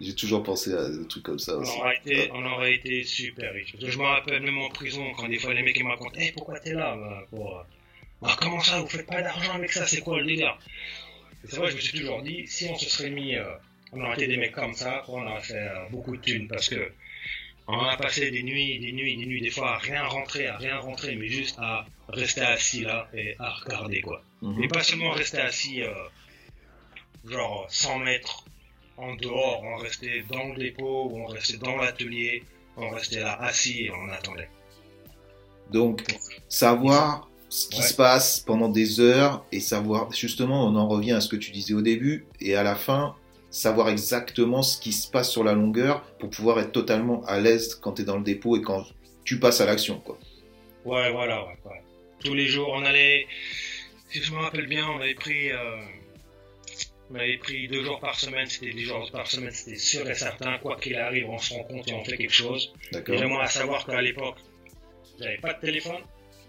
J'ai 0.00 0.16
toujours 0.16 0.42
pensé 0.42 0.74
à 0.74 0.88
des 0.88 1.06
trucs 1.06 1.22
comme 1.22 1.38
ça 1.38 1.56
On 1.56 1.60
aussi. 1.60 1.78
aurait 1.78 1.96
été, 2.04 2.28
on 2.32 2.44
aurait 2.44 2.74
été 2.74 3.04
super 3.04 3.52
riches. 3.52 3.70
Parce 3.72 3.84
que 3.84 3.90
je 3.92 3.98
me 3.98 4.02
rappelle 4.04 4.42
même 4.42 4.58
en 4.58 4.68
prison, 4.70 5.04
quand 5.16 5.28
des 5.28 5.38
fois 5.38 5.54
les 5.54 5.62
mecs 5.62 5.76
ils 5.76 5.84
me 5.84 5.90
racontent, 5.90 6.18
hey, 6.18 6.32
pourquoi 6.32 6.58
t'es 6.58 6.72
là 6.72 6.96
bah, 6.96 7.22
pour, 7.30 7.64
euh, 8.22 8.26
bah, 8.26 8.36
Comment 8.40 8.60
ça, 8.60 8.80
vous 8.80 8.88
faites 8.88 9.06
pas 9.06 9.22
d'argent 9.22 9.54
avec 9.54 9.72
ça, 9.72 9.86
c'est 9.86 10.00
quoi 10.00 10.18
le 10.20 10.26
délire 10.26 10.58
C'est 11.48 11.56
vrai, 11.56 11.70
je 11.70 11.76
me 11.76 11.80
suis 11.80 11.98
toujours 11.98 12.22
dit, 12.22 12.46
si 12.46 12.66
on 12.66 12.76
se 12.76 12.88
serait 12.88 13.10
mis, 13.10 13.36
euh, 13.36 13.44
on 13.92 14.00
aurait 14.00 14.14
été 14.14 14.26
des 14.26 14.36
mecs 14.36 14.52
comme 14.52 14.74
ça, 14.74 15.02
quoi, 15.04 15.20
on 15.20 15.26
aurait 15.30 15.42
fait 15.42 15.54
euh, 15.54 15.88
beaucoup 15.90 16.16
de 16.16 16.22
thunes, 16.22 16.48
parce 16.48 16.68
que 16.68 16.92
on 17.66 17.78
a 17.78 17.96
passé 17.96 18.30
des 18.30 18.42
nuits, 18.42 18.78
des 18.78 18.92
nuits, 18.92 19.16
des 19.16 19.24
nuits, 19.26 19.40
des 19.40 19.50
fois 19.50 19.76
à 19.76 19.78
rien 19.78 20.04
rentrer, 20.04 20.46
à 20.48 20.58
rien 20.58 20.76
rentrer, 20.78 21.16
mais 21.16 21.28
juste 21.28 21.56
à 21.58 21.86
rester 22.08 22.42
assis 22.42 22.82
là 22.82 23.08
et 23.14 23.34
à 23.38 23.50
regarder, 23.50 24.02
quoi. 24.02 24.22
Mhm. 24.42 24.64
Et 24.64 24.68
pas 24.68 24.82
seulement 24.82 25.10
rester 25.12 25.40
assis, 25.40 25.82
euh, 25.82 25.94
genre 27.26 27.66
100 27.70 28.00
mètres 28.00 28.44
en 28.96 29.14
dehors, 29.14 29.62
on 29.62 29.76
restait 29.76 30.24
dans 30.28 30.48
le 30.48 30.56
dépôt, 30.56 31.08
ou 31.10 31.22
on 31.22 31.26
restait 31.26 31.56
dans 31.56 31.76
l'atelier, 31.76 32.44
on 32.76 32.90
restait 32.90 33.20
là 33.20 33.40
assis 33.40 33.84
et 33.84 33.90
on 33.90 34.08
attendait. 34.10 34.48
Donc, 35.70 36.02
savoir 36.48 37.28
ce 37.54 37.68
qui 37.68 37.80
Ouais. 37.82 37.86
se 37.86 37.94
passe 37.94 38.40
pendant 38.40 38.68
des 38.68 38.98
heures 38.98 39.44
et 39.52 39.60
savoir, 39.60 40.12
justement, 40.12 40.66
on 40.66 40.74
en 40.74 40.88
revient 40.88 41.12
à 41.12 41.20
ce 41.20 41.28
que 41.28 41.36
tu 41.36 41.52
disais 41.52 41.72
au 41.72 41.82
début 41.82 42.26
et 42.40 42.56
à 42.56 42.64
la 42.64 42.74
fin, 42.74 43.14
savoir 43.48 43.88
exactement 43.90 44.62
ce 44.62 44.76
qui 44.76 44.92
se 44.92 45.08
passe 45.08 45.30
sur 45.30 45.44
la 45.44 45.52
longueur 45.52 46.02
pour 46.18 46.30
pouvoir 46.30 46.58
être 46.58 46.72
totalement 46.72 47.22
à 47.26 47.38
l'aise 47.38 47.76
quand 47.76 47.92
tu 47.92 48.02
es 48.02 48.04
dans 48.04 48.16
le 48.16 48.24
dépôt 48.24 48.56
et 48.56 48.62
quand 48.62 48.84
tu 49.24 49.38
passes 49.38 49.60
à 49.60 49.66
l'action, 49.66 50.00
quoi. 50.00 50.18
Ouais, 50.84 51.12
voilà, 51.12 51.44
ouais, 51.46 51.56
ouais. 51.66 51.82
Tous 52.24 52.34
les 52.34 52.48
jours, 52.48 52.70
on 52.72 52.84
allait, 52.84 53.28
si 54.10 54.20
je 54.20 54.32
me 54.32 54.38
rappelle 54.38 54.66
bien, 54.66 54.84
on 54.88 55.00
avait 55.00 55.14
pris, 55.14 55.52
euh, 55.52 55.76
on 57.12 57.14
avait 57.14 57.38
pris 57.38 57.68
deux 57.68 57.84
jours 57.84 58.00
par 58.00 58.18
semaine, 58.18 58.48
c'était 58.48 58.72
des 58.72 58.82
jours 58.82 59.08
par 59.12 59.28
semaine, 59.28 59.52
c'était 59.52 59.78
sûr 59.78 60.10
et 60.10 60.16
certain, 60.16 60.58
quoi 60.58 60.74
qu'il 60.74 60.96
arrive, 60.96 61.30
on 61.30 61.38
se 61.38 61.54
rend 61.54 61.62
compte 61.62 61.86
et 61.88 61.94
on 61.94 62.04
fait 62.04 62.16
quelque 62.16 62.32
chose. 62.34 62.72
D'accord 62.90 63.28
moi, 63.28 63.44
à 63.44 63.46
savoir 63.46 63.86
qu'à 63.86 64.02
l'époque, 64.02 64.38
j'avais 65.20 65.38
pas 65.38 65.52
de 65.52 65.60
téléphone. 65.60 66.02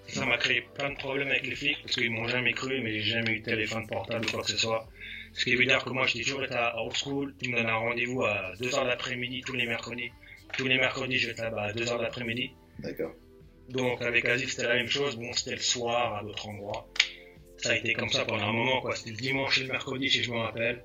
Ça 0.08 0.26
m'a 0.26 0.38
créé 0.38 0.62
plein 0.62 0.92
de 0.92 0.96
problèmes 0.96 1.30
avec 1.30 1.48
les 1.48 1.56
flics 1.56 1.82
parce 1.82 1.96
qu'ils 1.96 2.12
m'ont 2.12 2.28
jamais 2.28 2.54
cru, 2.54 2.82
mais 2.82 2.92
j'ai 2.92 3.02
jamais 3.02 3.32
eu 3.32 3.40
de 3.40 3.46
téléphone 3.46 3.88
portable 3.88 4.26
ou 4.26 4.32
quoi 4.32 4.44
que 4.44 4.52
ce 4.52 4.58
soit. 4.58 4.88
Ce 5.34 5.44
qui 5.44 5.56
veut 5.56 5.66
dire 5.66 5.84
que 5.84 5.90
moi, 5.90 6.08
j'ai 6.08 6.22
toujours 6.22 6.44
à 6.52 6.82
old 6.82 6.96
school. 6.96 7.36
Tu 7.42 7.50
me 7.50 7.58
donnes 7.58 7.70
un 7.70 7.76
rendez-vous 7.76 8.24
à 8.24 8.54
2h 8.60 8.84
de 8.84 8.88
l'après-midi 8.88 9.42
tous 9.46 9.54
les 9.54 9.66
mercredis. 9.66 10.12
Tous 10.58 10.68
les 10.68 10.78
mercredis, 10.78 11.18
je 11.18 11.28
vais 11.28 11.32
être 11.34 11.42
là-bas 11.42 11.64
à 11.64 11.72
2h 11.74 11.98
de 11.98 12.04
l'après-midi. 12.04 12.52
D'accord. 12.80 13.12
Donc, 13.70 14.02
avec 14.02 14.26
Aziz, 14.26 14.50
c'était 14.50 14.68
la 14.68 14.76
même 14.76 14.88
chose. 14.88 15.18
Bon, 15.18 15.34
c'était 15.34 15.56
le 15.56 15.62
soir 15.62 16.18
à 16.18 16.24
d'autres 16.24 16.48
endroits. 16.48 16.88
Ça 17.58 17.72
a 17.72 17.76
été 17.76 17.94
comme 17.94 18.10
ça 18.10 18.24
pendant 18.26 18.46
un 18.46 18.54
moment, 18.54 18.82
quoi. 18.82 18.96
C'était 18.96 19.12
le 19.12 19.18
dimanche 19.18 19.58
et 19.60 19.64
le 19.64 19.72
mercredi, 19.72 20.10
si 20.10 20.24
je 20.24 20.32
me 20.32 20.38
rappelle. 20.38 20.84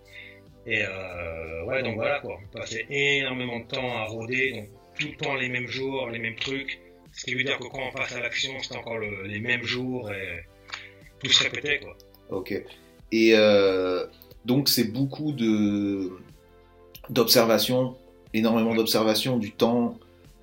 Et 0.66 0.82
euh, 0.82 1.64
ouais, 1.64 1.82
donc 1.82 1.94
voilà, 1.94 2.20
quoi. 2.20 2.38
On 2.42 2.58
passait 2.58 2.86
énormément 2.90 3.60
de 3.60 3.66
temps 3.66 3.96
à 3.98 4.04
rôder, 4.04 4.52
donc 4.52 4.68
tout 4.98 5.08
le 5.08 5.16
temps 5.16 5.34
les 5.34 5.48
mêmes 5.48 5.68
jours, 5.68 6.08
les 6.10 6.18
mêmes 6.18 6.36
trucs. 6.36 6.80
Ce 7.20 7.26
qui 7.26 7.34
veut 7.34 7.44
dire 7.44 7.58
que 7.58 7.64
quand 7.68 7.82
on 7.86 7.92
passe 7.92 8.12
à 8.12 8.20
l'action, 8.20 8.50
c'est 8.62 8.74
encore 8.74 8.96
le- 8.96 9.24
les 9.26 9.40
mêmes 9.40 9.62
jours 9.62 10.10
et, 10.10 10.42
tout 11.22 11.30
se 11.30 11.42
répétait, 11.42 11.78
quoi. 11.78 11.94
Ok. 12.30 12.52
Et 13.12 13.32
euh, 13.34 14.06
donc, 14.46 14.70
c'est 14.70 14.84
beaucoup 14.90 15.32
de 15.32 16.12
d'observation, 17.10 17.94
énormément 18.32 18.74
d'observation 18.74 19.36
du 19.36 19.52
temps. 19.52 19.98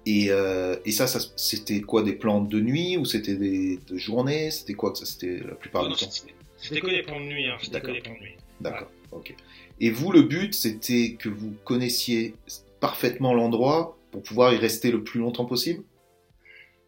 Et, 0.06 0.28
euh, 0.30 0.76
et 0.86 0.92
ça, 0.92 1.08
ça 1.08 1.20
c'était 1.36 1.82
quoi 1.82 2.04
Des 2.04 2.14
plans 2.14 2.42
de 2.42 2.60
nuit 2.62 2.96
ou 2.96 3.06
c'était 3.06 3.38
des 3.38 3.80
de 3.88 3.98
journée? 3.98 4.52
C'était 4.52 4.76
quoi 4.76 4.92
que 4.92 5.00
ça 5.00 5.08
C'était 5.08 5.40
la 5.48 5.56
plupart 5.56 5.82
Non, 5.82 5.90
du 5.90 5.94
non, 6.04 6.08
temps? 6.10 6.16
c'était 6.58 6.80
que 6.82 6.92
des 6.92 7.02
plans 7.02 7.20
de 7.20 7.26
nuit, 7.26 7.48
hein. 7.48 7.58
C'était 7.60 7.82
que 7.82 7.90
des 7.90 8.02
plans 8.02 8.14
de 8.14 8.20
nuit. 8.20 8.36
D'accord. 8.62 8.92
Ok. 9.14 9.34
Et 9.80 9.90
vous, 9.90 10.12
le 10.12 10.22
but, 10.22 10.54
c'était 10.54 11.16
que 11.18 11.28
vous 11.30 11.56
connaissiez 11.66 12.36
parfaitement 12.80 13.34
l'endroit 13.34 13.98
pour 14.12 14.22
pouvoir 14.22 14.54
y 14.54 14.58
rester 14.58 14.92
le 14.92 15.04
plus 15.04 15.20
longtemps 15.22 15.46
possible? 15.46 15.82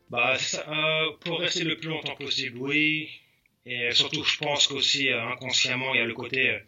Bah, 0.09 0.37
ça, 0.37 0.65
euh, 0.67 1.11
pour 1.19 1.39
rester 1.39 1.63
le 1.63 1.77
plus 1.77 1.89
longtemps 1.89 2.15
possible, 2.15 2.57
oui. 2.59 3.09
Et 3.65 3.91
surtout, 3.91 4.23
je 4.23 4.37
pense 4.39 4.67
qu'aussi, 4.67 5.09
euh, 5.09 5.21
inconsciemment, 5.27 5.93
il 5.93 5.99
y 5.99 6.01
a 6.01 6.05
le 6.05 6.13
côté, 6.13 6.49
euh, 6.49 6.59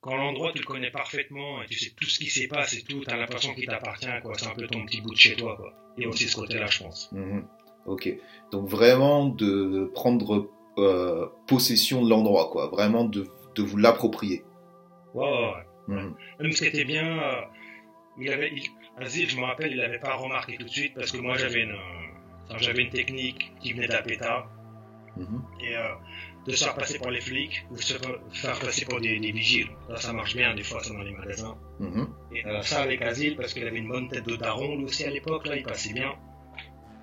quand 0.00 0.16
l'endroit, 0.16 0.52
tu 0.52 0.58
le 0.58 0.64
connais 0.66 0.90
parfaitement, 0.90 1.62
et 1.62 1.66
tu 1.66 1.78
sais 1.78 1.92
tout 1.98 2.04
ce 2.04 2.18
qui 2.18 2.26
s'y 2.28 2.48
passe 2.48 2.74
et 2.74 2.82
tout, 2.82 3.02
t'as 3.04 3.16
l'impression 3.16 3.54
qu'il 3.54 3.66
t'appartient, 3.66 4.06
quoi. 4.22 4.34
C'est 4.36 4.46
un 4.46 4.54
peu 4.54 4.66
ton 4.66 4.84
petit 4.84 5.00
bout 5.00 5.12
de 5.12 5.18
chez 5.18 5.36
toi, 5.36 5.56
quoi. 5.56 5.72
A 6.02 6.08
aussi 6.08 6.28
ce 6.28 6.36
côté-là, 6.36 6.66
je 6.66 6.82
pense. 6.82 7.10
Mhm. 7.12 7.46
Ok. 7.86 8.08
Donc 8.50 8.68
vraiment 8.68 9.26
de 9.26 9.90
prendre 9.94 10.50
euh, 10.78 11.26
possession 11.46 12.04
de 12.04 12.10
l'endroit, 12.10 12.50
quoi. 12.50 12.68
Vraiment 12.68 13.04
de, 13.04 13.26
de 13.54 13.62
vous 13.62 13.76
l'approprier. 13.76 14.42
Ouais, 15.14 15.24
ouais, 15.26 15.52
ouais. 15.88 15.94
Mhm. 15.94 16.16
Même 16.40 16.52
ce 16.52 16.62
qui 16.62 16.68
était 16.68 16.84
bien, 16.84 17.18
euh, 17.22 17.40
il 18.18 18.30
avait, 18.30 18.52
il, 18.54 19.28
je 19.28 19.36
me 19.36 19.44
rappelle, 19.44 19.72
il 19.72 19.80
avait 19.80 19.98
pas 19.98 20.14
remarqué 20.16 20.56
tout 20.58 20.64
de 20.64 20.70
suite, 20.70 20.94
parce 20.94 21.12
que 21.12 21.18
moi, 21.18 21.36
j'avais 21.38 21.62
une, 21.62 21.72
euh, 21.72 22.11
j'avais 22.58 22.82
une 22.82 22.90
technique 22.90 23.52
qui 23.60 23.72
venait 23.72 23.88
d'Apeta, 23.88 24.46
Mhm. 25.16 25.42
et 25.60 25.76
euh, 25.76 25.88
de 26.46 26.52
se 26.52 26.64
faire 26.64 26.74
passer 26.74 26.98
pour 26.98 27.10
les 27.10 27.20
flics, 27.20 27.66
ou 27.70 27.76
se 27.76 27.94
faire 28.32 28.58
passer 28.58 28.86
pour 28.86 28.98
des, 29.00 29.20
des 29.20 29.30
vigiles. 29.30 29.68
Là, 29.90 29.96
ça 29.96 30.12
marche 30.14 30.34
bien, 30.34 30.54
des 30.54 30.62
fois, 30.62 30.82
ça, 30.82 30.92
dans 30.94 31.02
les 31.02 31.12
magasins. 31.12 31.54
Mhm. 31.80 32.08
Et 32.34 32.46
euh, 32.46 32.62
ça 32.62 32.80
avec 32.82 33.02
Asile, 33.02 33.36
parce 33.36 33.52
qu'il 33.52 33.66
avait 33.66 33.76
une 33.78 33.88
bonne 33.88 34.08
tête 34.08 34.26
de 34.26 34.36
daron, 34.36 34.76
lui 34.78 34.84
aussi 34.84 35.04
à 35.04 35.10
l'époque, 35.10 35.46
là, 35.46 35.56
il 35.56 35.64
passait 35.64 35.92
bien. 35.92 36.14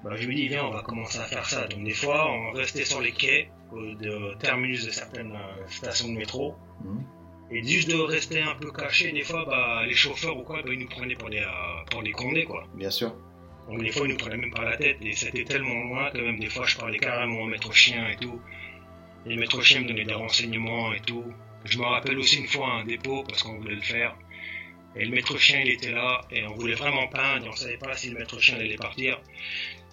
Bah, 0.03 0.11
je 0.15 0.25
lui 0.27 0.35
dis, 0.35 0.47
viens, 0.47 0.63
on 0.65 0.71
va 0.71 0.81
commencer 0.81 1.19
à 1.19 1.23
faire 1.25 1.45
ça. 1.45 1.67
Donc 1.67 1.83
des 1.83 1.93
fois, 1.93 2.31
on 2.31 2.51
restait 2.51 2.85
sur 2.85 2.99
les 3.01 3.11
quais 3.11 3.51
de 3.73 4.33
terminus 4.39 4.85
de 4.87 4.91
certaines 4.91 5.33
euh, 5.35 5.67
stations 5.67 6.07
de 6.07 6.17
métro. 6.17 6.55
Mhm. 6.83 7.03
Et 7.51 7.63
juste 7.63 7.89
de 7.89 7.95
rester 7.99 8.41
un 8.41 8.55
peu 8.55 8.71
caché, 8.71 9.11
des 9.11 9.23
fois, 9.23 9.45
bah, 9.45 9.83
les 9.85 9.93
chauffeurs 9.93 10.35
ou 10.37 10.41
quoi, 10.43 10.61
bah, 10.63 10.69
ils 10.73 10.79
nous 10.79 10.87
prenaient 10.89 11.15
pour 11.15 11.29
des, 11.29 11.39
euh, 11.41 11.85
pour 11.91 12.01
des 12.01 12.11
condés, 12.11 12.45
quoi. 12.45 12.63
Bien 12.75 12.89
sûr. 12.89 13.13
Donc 13.69 13.83
des 13.83 13.91
fois, 13.91 14.07
ils 14.07 14.11
nous 14.11 14.17
prenaient 14.17 14.37
même 14.37 14.51
pas 14.51 14.63
la 14.63 14.77
tête, 14.77 14.97
et 15.01 15.13
c'était 15.13 15.43
tellement 15.43 15.83
loin 15.83 16.09
que 16.09 16.17
même 16.17 16.39
des 16.39 16.49
fois, 16.49 16.65
je 16.65 16.75
parlais 16.75 16.97
carrément 16.97 17.41
au 17.41 17.45
maître 17.45 17.71
chien 17.71 18.09
et 18.09 18.15
tout. 18.15 18.41
Et 19.27 19.35
le 19.35 19.39
maître 19.39 19.61
chien 19.61 19.81
me 19.81 19.87
donnait 19.87 20.05
des 20.05 20.13
renseignements 20.13 20.91
et 20.93 20.99
tout. 21.01 21.31
Je 21.65 21.77
me 21.77 21.83
rappelle 21.83 22.17
aussi 22.17 22.37
une 22.37 22.47
fois 22.47 22.71
un 22.71 22.85
dépôt, 22.85 23.23
parce 23.27 23.43
qu'on 23.43 23.59
voulait 23.59 23.75
le 23.75 23.81
faire. 23.81 24.15
Et 24.95 25.05
le 25.05 25.11
maître 25.11 25.37
chien, 25.37 25.61
il 25.63 25.69
était 25.69 25.91
là, 25.91 26.21
et 26.31 26.43
on 26.47 26.55
voulait 26.55 26.73
vraiment 26.73 27.07
peindre, 27.07 27.45
et 27.45 27.49
on 27.49 27.55
savait 27.55 27.77
pas 27.77 27.95
si 27.95 28.09
le 28.09 28.17
maître 28.17 28.39
chien 28.39 28.55
allait 28.55 28.75
partir. 28.75 29.21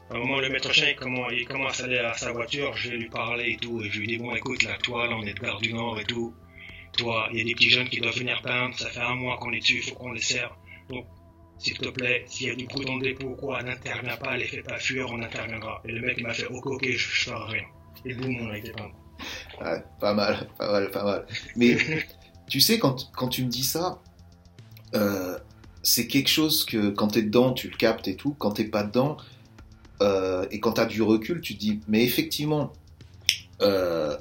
À 0.08 0.14
un 0.14 0.18
moment, 0.20 0.40
le 0.40 0.48
maître 0.48 0.72
chien, 0.72 0.88
il 0.88 0.96
commence, 1.44 1.80
à 1.80 1.84
aller 1.84 1.98
à 1.98 2.14
sa 2.14 2.32
voiture, 2.32 2.74
je 2.76 2.92
lui 2.92 3.10
parler 3.10 3.52
et 3.52 3.56
tout, 3.58 3.82
et 3.82 3.90
je 3.90 4.00
lui 4.00 4.06
dis, 4.06 4.16
bon, 4.16 4.34
écoute, 4.34 4.62
là, 4.62 4.78
toi, 4.82 5.06
là, 5.06 5.16
on 5.16 5.22
est 5.22 5.34
de 5.34 5.40
Gare 5.40 5.60
du 5.60 5.74
Nord 5.74 6.00
et 6.00 6.04
tout. 6.04 6.34
Toi, 6.96 7.28
il 7.30 7.38
y 7.38 7.40
a 7.42 7.44
des 7.44 7.54
petits 7.54 7.68
jeunes 7.68 7.90
qui 7.90 8.00
doivent 8.00 8.16
venir 8.16 8.40
peindre, 8.40 8.74
ça 8.78 8.88
fait 8.88 9.00
un 9.00 9.16
mois 9.16 9.36
qu'on 9.36 9.52
est 9.52 9.58
dessus, 9.58 9.78
il 9.78 9.82
faut 9.82 9.96
qu'on 9.96 10.12
les 10.12 10.22
serre. 10.22 10.56
S'il 11.58 11.78
te 11.78 11.88
plaît, 11.88 12.24
s'il 12.28 12.48
y 12.48 12.50
a 12.50 12.54
du 12.54 12.66
coup 12.66 12.84
dans 12.84 12.96
le 12.96 13.02
dépôt 13.02 13.28
ou 13.28 13.34
quoi, 13.36 13.62
n'interviens 13.62 14.16
pas, 14.16 14.36
les 14.36 14.46
fais 14.46 14.62
pas 14.62 14.78
fuir, 14.78 15.06
on 15.10 15.22
interviendra. 15.22 15.82
Et 15.84 15.92
le 15.92 16.00
mec, 16.00 16.22
m'a 16.22 16.34
fait, 16.34 16.46
ok, 16.46 16.66
ok, 16.66 16.84
je, 16.84 16.96
je 16.96 17.30
ferai 17.30 17.52
rien. 17.52 17.64
Et 18.04 18.14
boum, 18.14 18.36
on 18.40 18.50
a 18.50 18.58
été 18.58 18.70
peint. 18.72 18.90
Ouais, 19.60 19.82
pas 20.00 20.14
mal, 20.14 20.48
pas 20.58 20.70
mal, 20.70 20.90
pas 20.90 21.04
mal. 21.04 21.26
Mais 21.56 21.76
tu 22.48 22.60
sais, 22.60 22.78
quand, 22.78 23.10
quand 23.16 23.28
tu 23.28 23.44
me 23.44 23.48
dis 23.48 23.64
ça, 23.64 24.00
euh, 24.94 25.38
c'est 25.82 26.06
quelque 26.06 26.28
chose 26.28 26.64
que 26.64 26.90
quand 26.90 27.08
t'es 27.08 27.22
dedans, 27.22 27.52
tu 27.52 27.68
le 27.68 27.76
captes 27.76 28.08
et 28.08 28.16
tout. 28.16 28.34
Quand 28.38 28.52
t'es 28.52 28.64
pas 28.64 28.82
dedans, 28.82 29.16
euh, 30.02 30.46
et 30.50 30.60
quand 30.60 30.72
t'as 30.72 30.86
du 30.86 31.02
recul, 31.02 31.40
tu 31.40 31.54
te 31.54 31.60
dis, 31.60 31.80
mais 31.88 32.04
effectivement, 32.04 32.72
euh, 33.62 34.16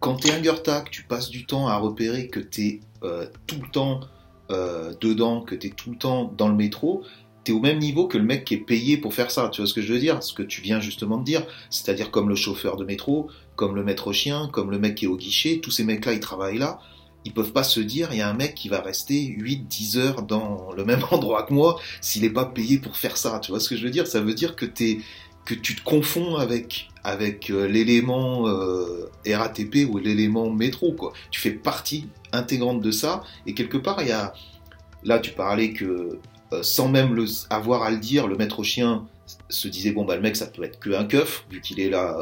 quand 0.00 0.16
t'es 0.16 0.32
un 0.32 0.40
Gurtak, 0.40 0.90
tu 0.90 1.04
passes 1.04 1.30
du 1.30 1.46
temps 1.46 1.68
à 1.68 1.76
repérer 1.76 2.28
que 2.28 2.40
t'es 2.40 2.80
euh, 3.02 3.26
tout 3.46 3.60
le 3.62 3.68
temps 3.70 4.00
euh, 4.50 4.92
dedans, 5.00 5.42
que 5.42 5.54
t'es 5.54 5.70
tout 5.70 5.90
le 5.90 5.96
temps 5.96 6.32
dans 6.36 6.48
le 6.48 6.54
métro, 6.54 7.02
t'es 7.44 7.52
au 7.52 7.60
même 7.60 7.78
niveau 7.78 8.06
que 8.06 8.18
le 8.18 8.24
mec 8.24 8.44
qui 8.44 8.54
est 8.54 8.58
payé 8.58 8.96
pour 8.96 9.14
faire 9.14 9.30
ça. 9.30 9.48
Tu 9.50 9.60
vois 9.60 9.68
ce 9.68 9.74
que 9.74 9.82
je 9.82 9.92
veux 9.92 9.98
dire? 9.98 10.22
Ce 10.22 10.32
que 10.32 10.42
tu 10.42 10.60
viens 10.60 10.80
justement 10.80 11.18
de 11.18 11.24
dire, 11.24 11.46
c'est-à-dire 11.70 12.10
comme 12.10 12.28
le 12.28 12.34
chauffeur 12.34 12.76
de 12.76 12.84
métro, 12.84 13.28
comme 13.56 13.74
le 13.74 13.84
maître 13.84 14.12
chien, 14.12 14.48
comme 14.52 14.70
le 14.70 14.78
mec 14.78 14.96
qui 14.96 15.04
est 15.06 15.08
au 15.08 15.16
guichet, 15.16 15.60
tous 15.62 15.70
ces 15.70 15.84
mecs-là, 15.84 16.12
ils 16.12 16.20
travaillent 16.20 16.58
là. 16.58 16.80
Ils 17.24 17.32
peuvent 17.32 17.52
pas 17.52 17.64
se 17.64 17.80
dire, 17.80 18.08
il 18.12 18.18
y 18.18 18.22
a 18.22 18.28
un 18.28 18.34
mec 18.34 18.54
qui 18.54 18.70
va 18.70 18.80
rester 18.80 19.22
8, 19.22 19.68
10 19.68 19.98
heures 19.98 20.22
dans 20.22 20.72
le 20.72 20.84
même 20.84 21.02
endroit 21.10 21.42
que 21.42 21.52
moi 21.52 21.78
s'il 22.00 22.24
est 22.24 22.30
pas 22.30 22.46
payé 22.46 22.78
pour 22.78 22.96
faire 22.96 23.16
ça. 23.16 23.38
Tu 23.40 23.52
vois 23.52 23.60
ce 23.60 23.68
que 23.68 23.76
je 23.76 23.84
veux 23.84 23.90
dire? 23.90 24.06
Ça 24.06 24.20
veut 24.20 24.34
dire 24.34 24.56
que 24.56 24.66
t'es, 24.66 24.98
que 25.44 25.54
tu 25.54 25.74
te 25.74 25.82
confonds 25.82 26.36
avec, 26.36 26.88
avec 27.04 27.50
euh, 27.50 27.66
l'élément 27.66 28.48
euh, 28.48 29.10
RATP 29.26 29.88
ou 29.88 29.98
l'élément 29.98 30.50
métro, 30.50 30.92
quoi. 30.92 31.12
Tu 31.30 31.40
fais 31.40 31.50
partie 31.50 32.08
intégrante 32.32 32.80
de 32.80 32.90
ça. 32.90 33.22
Et 33.46 33.54
quelque 33.54 33.78
part, 33.78 34.02
il 34.02 34.08
y 34.08 34.12
a, 34.12 34.32
là, 35.02 35.18
tu 35.18 35.32
parlais 35.32 35.72
que, 35.72 36.18
euh, 36.52 36.62
sans 36.62 36.88
même 36.88 37.14
le, 37.14 37.24
avoir 37.48 37.82
à 37.82 37.90
le 37.90 37.98
dire, 37.98 38.26
le 38.26 38.36
maître 38.36 38.62
chien 38.62 39.06
se 39.48 39.68
disait 39.68 39.92
bon 39.92 40.04
bah 40.04 40.16
le 40.16 40.22
mec 40.22 40.34
ça 40.34 40.46
peut 40.46 40.64
être 40.64 40.80
que 40.80 40.90
un 40.90 41.04
keuf 41.04 41.46
vu 41.52 41.60
qu'il 41.60 41.78
est 41.78 41.88
là 41.88 42.18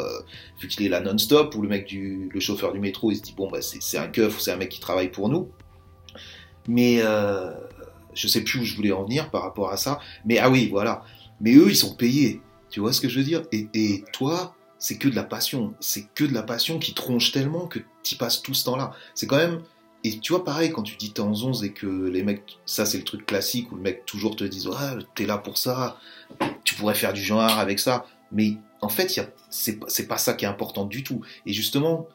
vu 0.61 0.69
qu'il 0.69 0.85
est 0.85 0.91
là 0.91 1.01
non-stop 1.01 1.55
ou 1.55 1.63
le 1.63 1.69
mec 1.69 1.87
du 1.87 2.29
le 2.31 2.39
chauffeur 2.39 2.71
du 2.75 2.81
métro 2.81 3.11
il 3.11 3.17
se 3.17 3.23
dit 3.23 3.33
bon 3.35 3.49
bah 3.51 3.61
c'est 3.63 3.97
un 3.97 4.09
keuf 4.09 4.37
ou 4.37 4.41
c'est 4.41 4.53
un 4.53 4.59
mec 4.59 4.69
qui 4.69 4.79
travaille 4.79 5.09
pour 5.09 5.31
nous 5.31 5.49
mais 6.67 7.01
je 8.13 8.29
sais 8.29 8.43
plus 8.43 8.61
où 8.61 8.65
je 8.65 8.77
voulais 8.77 8.93
en 8.93 9.05
venir 9.05 9.31
par 9.31 9.41
rapport 9.41 9.73
à 9.73 9.79
ça 9.79 10.01
mais 10.27 10.37
ah 10.37 10.51
oui 10.51 10.69
voilà 10.71 11.03
mais 11.41 11.55
eux 11.55 11.71
ils 11.71 11.77
sont 11.77 11.95
payés 11.95 12.43
tu 12.71 12.81
vois 12.81 12.93
ce 12.93 13.01
que 13.01 13.09
je 13.09 13.19
veux 13.19 13.25
dire? 13.25 13.43
Et, 13.53 13.69
et 13.75 14.05
toi 14.13 14.55
c'est 14.79 14.97
que 14.97 15.09
de 15.09 15.17
la 15.17 15.25
passion 15.25 15.75
c'est 15.81 16.07
que 16.15 16.25
de 16.25 16.33
la 16.33 16.43
passion 16.43 16.79
qui 16.79 16.95
tronche 16.95 17.33
tellement 17.33 17.67
que 17.67 17.81
tu 18.03 18.17
passes 18.17 18.43
tout 18.43 18.55
ce 18.55 18.65
temps 18.65 18.77
là 18.77 18.93
c'est 19.15 19.27
quand 19.27 19.37
même 19.37 19.63
et 20.05 20.19
tu 20.21 20.33
vois, 20.33 20.45
pareil, 20.45 20.71
quand 20.71 20.83
tu 20.83 20.97
dis 20.97 21.13
t'es 21.13 21.21
en 21.21 21.33
11 21.33 21.65
et 21.65 21.73
que 21.73 21.87
les 21.87 22.23
mecs, 22.23 22.59
ça 22.67 22.87
c'est 22.87 22.99
le 22.99 23.05
truc 23.05 23.27
classique 23.27 23.73
où 23.73 23.77
le 23.77 23.83
mec 23.83 24.07
toujours 24.07 24.37
te 24.37 24.45
dit, 24.45 24.67
ouais, 24.69 24.75
t'es 25.15 25.27
là 25.27 25.39
pour 25.39 25.59
ça, 25.59 25.99
tu 26.65 26.75
pourrais 26.77 26.95
faire 26.95 27.13
du 27.13 27.23
genre 27.23 27.59
avec 27.59 27.81
ça. 27.81 28.07
Mais 28.31 28.59
en 28.81 28.89
fait, 28.89 29.21
c'est 29.51 30.09
pas 30.09 30.19
ça 30.19 30.35
qui 30.35 30.45
est 30.45 30.49
important 30.49 30.85
du 30.85 31.03
tout. 31.03 31.21
Et 31.47 31.53
justement, 31.53 32.07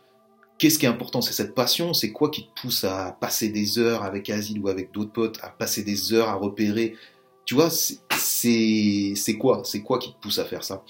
qu'est-ce 0.58 0.80
qui 0.80 0.86
est 0.86 0.90
important? 0.90 1.22
C'est 1.22 1.34
cette 1.34 1.56
passion, 1.56 1.94
c'est 1.94 2.12
quoi 2.12 2.30
qui 2.30 2.48
te 2.48 2.62
pousse 2.62 2.86
à 2.86 3.18
passer 3.20 3.50
des 3.50 3.80
heures 3.80 4.04
avec 4.04 4.30
Asile 4.30 4.60
ou 4.60 4.70
avec 4.70 4.92
d'autres 4.92 5.12
potes, 5.12 5.40
à 5.44 5.50
passer 5.50 5.84
des 5.84 6.14
heures 6.14 6.30
à 6.30 6.36
repérer 6.36 6.96
Tu 7.46 7.56
vois, 7.56 7.70
c'est- 7.70 9.38
quoi 9.38 9.64
C'est 9.66 9.82
quoi 9.82 10.00
qui 10.00 10.14
te 10.14 10.20
pousse 10.20 10.40
à 10.40 10.46
faire 10.46 10.64
ça? 10.64 10.84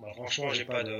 Bon, 0.00 0.12
franchement, 0.14 0.52
j'ai 0.52 0.64
pas 0.64 0.82
de. 0.82 0.96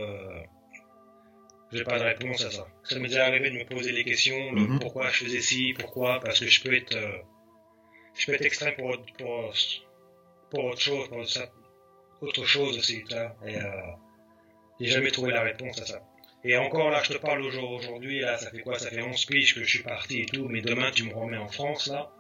J'ai 1.73 1.85
pas 1.85 1.99
de 1.99 2.05
réponse 2.05 2.43
à 2.45 2.51
ça. 2.51 2.67
Ça 2.85 2.99
m'est 2.99 3.09
déjà 3.09 3.27
arrivé 3.27 3.51
de 3.51 3.57
me 3.59 3.65
poser 3.65 3.93
les 3.93 4.05
questions, 4.05 4.53
Mhm. 4.53 4.79
pourquoi 4.81 5.11
je 5.11 5.25
faisais 5.25 5.41
ci, 5.41 5.75
pourquoi, 5.79 6.19
parce 6.21 6.41
que 6.41 6.47
je 6.47 6.63
peux 6.63 6.75
être, 6.75 6.95
euh, 6.97 7.19
je 8.15 8.27
peux 8.27 8.33
être 8.35 8.45
extrême 8.47 8.75
pour, 8.77 8.87
autre- 8.87 9.05
pour, 9.19 9.53
pour 10.51 10.65
autre 10.65 10.81
chose, 10.81 11.09
pour 12.19 12.29
autre 12.29 12.45
chose 12.47 12.79
aussi, 12.79 13.05
tu 13.05 13.15
vois. 13.15 13.37
Et, 13.47 13.57
euh, 13.57 13.71
j'ai 14.81 14.87
jamais 14.87 15.11
trouvé 15.11 15.31
la 15.33 15.43
réponse 15.43 15.79
à 15.83 15.87
ça. 15.87 16.01
Et 16.45 16.57
encore 16.57 16.89
là, 16.91 17.03
je 17.03 17.13
te 17.13 17.19
parle 17.19 17.43
au 17.43 17.51
jour- 17.51 17.71
aujourd'hui, 17.73 18.21
là, 18.21 18.39
ça 18.39 18.51
fait 18.51 18.61
quoi? 18.63 18.79
Ça 18.79 18.89
fait 18.91 19.03
11 19.03 19.25
piges 19.27 19.55
que 19.55 19.63
je 19.63 19.69
suis 19.69 19.83
parti 19.83 20.21
et 20.23 20.27
tout, 20.27 20.49
mais 20.49 20.63
demain, 20.63 20.91
tu 20.91 21.03
me 21.05 21.13
remets 21.15 21.37
en 21.37 21.49
France, 21.49 21.89
là, 21.89 22.11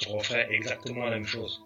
je 0.00 0.08
referai 0.08 0.46
exactement 0.50 1.04
la 1.04 1.10
même 1.12 1.26
chose. 1.26 1.62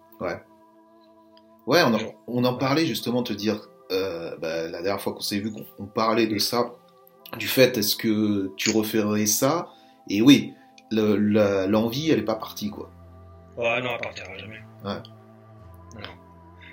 Ouais, 1.67 1.81
on 1.83 1.93
en, 1.93 1.99
on 2.27 2.43
en 2.43 2.55
parlait 2.55 2.85
justement, 2.85 3.23
te 3.23 3.33
dire, 3.33 3.59
euh, 3.91 4.35
bah, 4.37 4.67
la 4.67 4.81
dernière 4.81 5.01
fois 5.01 5.13
qu'on 5.13 5.21
s'est 5.21 5.39
vu, 5.39 5.51
qu'on 5.51 5.65
on 5.79 5.85
parlait 5.87 6.27
de 6.27 6.37
ça, 6.37 6.73
du 7.37 7.47
fait, 7.47 7.77
est-ce 7.77 7.95
que 7.95 8.51
tu 8.55 8.69
referais 8.69 9.25
ça? 9.25 9.69
Et 10.09 10.21
oui, 10.21 10.53
le- 10.91 11.15
l'envie, 11.67 12.11
elle 12.11 12.19
est 12.19 12.23
pas 12.25 12.35
partie, 12.35 12.69
quoi. 12.69 12.91
Ouais, 13.57 13.81
non, 13.81 13.89
elle 13.95 14.01
partira 14.01 14.37
jamais. 14.37 14.59
Ouais. 14.83 14.99
Non. 15.95 16.09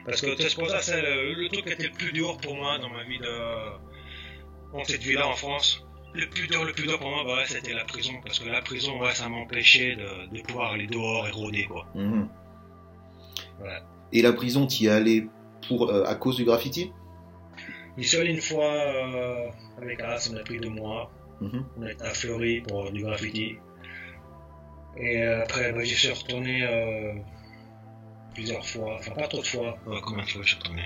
Parce 0.05 0.20
que 0.20 0.37
c'est 0.37 0.55
pour 0.55 0.68
ça, 0.68 0.81
c'est 0.83 1.01
le, 1.01 1.33
le 1.35 1.48
truc 1.48 1.64
qui 1.64 1.72
était 1.72 1.85
le 1.87 1.92
plus 1.92 2.12
dur 2.12 2.37
pour 2.38 2.55
moi 2.57 2.79
dans 2.79 2.90
ma 2.90 3.05
vie 3.05 3.18
de. 3.18 4.72
Dans 4.72 4.85
cette 4.85 5.03
vie-là 5.03 5.27
en 5.29 5.35
France. 5.37 5.85
Le 6.14 6.29
plus 6.29 6.46
dur, 6.46 6.64
le 6.64 6.72
plus 6.72 6.87
dur 6.87 6.98
pour 6.98 7.09
moi, 7.09 7.25
bah 7.25 7.37
ouais, 7.37 7.46
c'était 7.46 7.73
la 7.73 7.85
prison. 7.85 8.13
Parce 8.23 8.38
que 8.38 8.48
la 8.48 8.60
prison, 8.60 9.00
ouais, 9.00 9.15
ça 9.15 9.29
m'empêchait 9.29 9.96
de, 9.96 10.37
de 10.37 10.42
pouvoir 10.42 10.73
aller 10.73 10.87
dehors 10.87 11.27
et 11.27 11.31
rôder, 11.31 11.65
quoi. 11.65 11.87
Mhm. 11.94 12.29
Ouais. 13.60 13.79
Et 14.13 14.21
la 14.21 14.33
prison, 14.33 14.67
t'y 14.67 14.87
es 14.87 14.90
allé 14.90 15.29
pour, 15.69 15.88
euh, 15.90 16.04
à 16.04 16.15
cause 16.15 16.37
du 16.37 16.44
graffiti? 16.44 16.92
J'y 17.96 18.04
suis 18.04 18.19
allé 18.19 18.33
une 18.33 18.40
fois 18.40 18.65
euh, 18.65 19.48
avec 19.81 20.00
As, 20.00 20.31
on 20.33 20.37
a 20.37 20.40
pris 20.42 20.58
deux 20.58 20.71
mois. 20.71 21.10
Mhm. 21.40 21.65
On 21.79 21.87
est 21.87 22.02
à 22.02 22.10
Fleury 22.10 22.60
pour 22.60 22.90
du 22.90 23.02
graffiti. 23.02 23.56
Et 24.98 25.23
euh, 25.23 25.42
après, 25.42 25.73
bah, 25.73 25.83
j'y 25.83 25.94
suis 25.94 26.10
retourné 26.10 26.69
plusieurs 28.35 28.65
fois. 28.67 28.96
Enfin, 28.98 29.13
pas 29.13 29.29
trop 29.29 29.40
de 29.40 29.46
fois. 29.46 29.79
Ouais, 29.87 29.98
combien 30.02 30.25
de 30.25 30.29
fois 30.29 30.42
je 30.42 30.48
suis 30.48 30.58
retourné? 30.58 30.83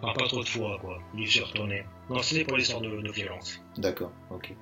Enfin, 0.00 0.12
pas 0.14 0.28
trop 0.28 0.42
de 0.42 0.48
fois, 0.48 0.78
quoi. 0.80 0.98
Il 1.16 1.26
suis 1.26 1.40
retourné. 1.40 1.84
Non, 2.08 2.22
c'était 2.22 2.44
pour 2.44 2.56
l'histoire 2.56 2.80
de, 2.80 2.88
de 3.00 3.10
violence. 3.10 3.60
D'accord, 3.76 4.12
ok. 4.30 4.54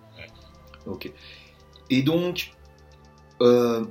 Ok. 0.87 1.13
Et 1.91 2.03
donc, 2.03 2.53
euh, 3.43 3.85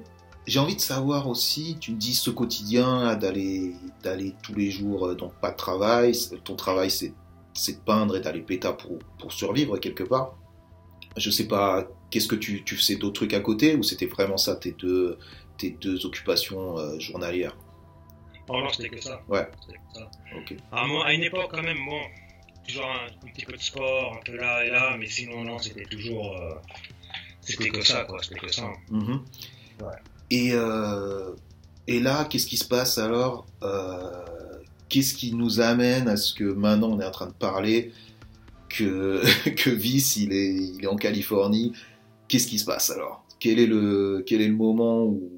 j'ai 0.47 0.59
envie 0.59 0.75
de 0.75 0.81
savoir 0.81 1.27
aussi, 1.27 1.77
tu 1.79 1.91
me 1.91 1.97
dis 1.97 2.13
ce 2.13 2.29
quotidien 2.29 3.15
d'aller 3.15 3.73
d'aller 4.03 4.33
tous 4.43 4.53
les 4.55 4.71
jours, 4.71 5.07
euh, 5.07 5.15
donc 5.15 5.33
pas 5.35 5.51
de 5.51 5.57
travail, 5.57 6.13
ton 6.43 6.55
travail 6.55 6.89
c'est 6.89 7.13
de 7.13 7.83
peindre 7.85 8.17
et 8.17 8.21
d'aller 8.21 8.41
péta 8.41 8.73
pour, 8.73 8.99
pour 9.19 9.31
survivre 9.31 9.77
quelque 9.77 10.03
part. 10.03 10.35
Je 11.15 11.29
sais 11.29 11.47
pas, 11.47 11.87
qu'est-ce 12.09 12.27
que 12.27 12.35
tu, 12.35 12.63
tu 12.63 12.75
faisais 12.75 12.97
d'autres 12.97 13.13
trucs 13.13 13.33
à 13.33 13.39
côté 13.39 13.75
ou 13.75 13.83
c'était 13.83 14.07
vraiment 14.07 14.37
ça 14.37 14.55
tes 14.55 14.71
deux, 14.71 15.17
tes 15.57 15.69
deux 15.69 16.05
occupations 16.05 16.77
euh, 16.77 16.99
journalières? 16.99 17.55
Oh 18.47 18.59
non, 18.61 18.69
c'était 18.71 18.89
que 18.89 19.01
ça. 19.01 19.21
Ouais. 19.27 19.47
Que 19.67 19.99
ça. 19.99 20.09
Ok. 20.37 20.55
À, 20.71 20.85
moi, 20.85 21.05
à 21.05 21.13
une 21.13 21.23
époque, 21.23 21.49
quand 21.51 21.63
même, 21.63 21.83
bon, 21.85 22.01
toujours 22.67 22.85
un, 22.85 23.07
un, 23.07 23.31
petit 23.31 23.45
peu 23.45 23.53
de 23.53 23.61
sport, 23.61 24.17
un 24.17 24.23
peu 24.23 24.35
là 24.37 24.63
et 24.65 24.69
là, 24.69 24.95
mais 24.97 25.07
sinon, 25.07 25.43
non, 25.43 25.57
c'était 25.59 25.85
toujours. 25.85 26.35
Euh, 26.37 26.55
c'était 27.41 27.69
que 27.69 27.83
ça, 27.83 28.03
quoi, 28.05 28.21
c'était 28.21 28.39
que 28.39 28.51
ça. 28.51 28.67
Mm 28.89 28.99
-hmm. 28.99 29.19
Ouais. 29.83 29.99
Et, 30.31 30.49
euh, 30.53 31.31
et 31.87 31.99
là, 31.99 32.25
qu'est-ce 32.25 32.47
qui 32.47 32.57
se 32.57 32.67
passe 32.67 32.97
alors 32.97 33.45
euh, 33.63 34.23
Qu'est-ce 34.89 35.13
qui 35.13 35.33
nous 35.33 35.59
amène 35.59 36.07
à 36.07 36.17
ce 36.17 36.33
que 36.33 36.43
maintenant 36.43 36.91
on 36.91 36.99
est 36.99 37.05
en 37.05 37.11
train 37.11 37.27
de 37.27 37.33
parler 37.33 37.91
que, 38.69 39.21
que 39.61 39.69
Vice, 39.69 40.17
il 40.17 40.31
est, 40.33 40.53
il 40.53 40.83
est 40.83 40.87
en 40.87 40.95
Californie? 40.95 41.73
Qu'est-ce 42.27 42.47
qui 42.47 42.59
se 42.59 42.65
passe 42.65 42.89
alors? 42.89 43.25
Quel 43.39 43.59
est, 43.59 43.67
le, 43.67 44.23
quel 44.25 44.41
est 44.41 44.47
le 44.47 44.55
moment 44.55 45.03
où, 45.03 45.31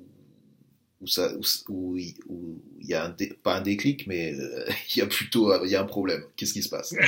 où, 1.02 1.08
ça, 1.08 1.32
où, 1.36 1.42
où, 1.70 1.98
il, 1.98 2.16
où 2.28 2.62
il 2.80 2.88
y 2.88 2.94
a 2.94 3.06
un 3.06 3.10
dé, 3.10 3.34
pas 3.44 3.56
un 3.56 3.62
déclic, 3.62 4.08
mais 4.08 4.34
euh, 4.34 4.66
il 4.96 5.00
y 5.00 5.02
a 5.02 5.08
plutôt 5.08 5.64
il 5.64 5.72
y 5.72 5.76
a 5.76 5.82
un 5.82 5.86
problème 5.86 6.24
Qu'est-ce 6.36 6.54
qui 6.54 6.64
se 6.64 6.70
passe? 6.70 6.94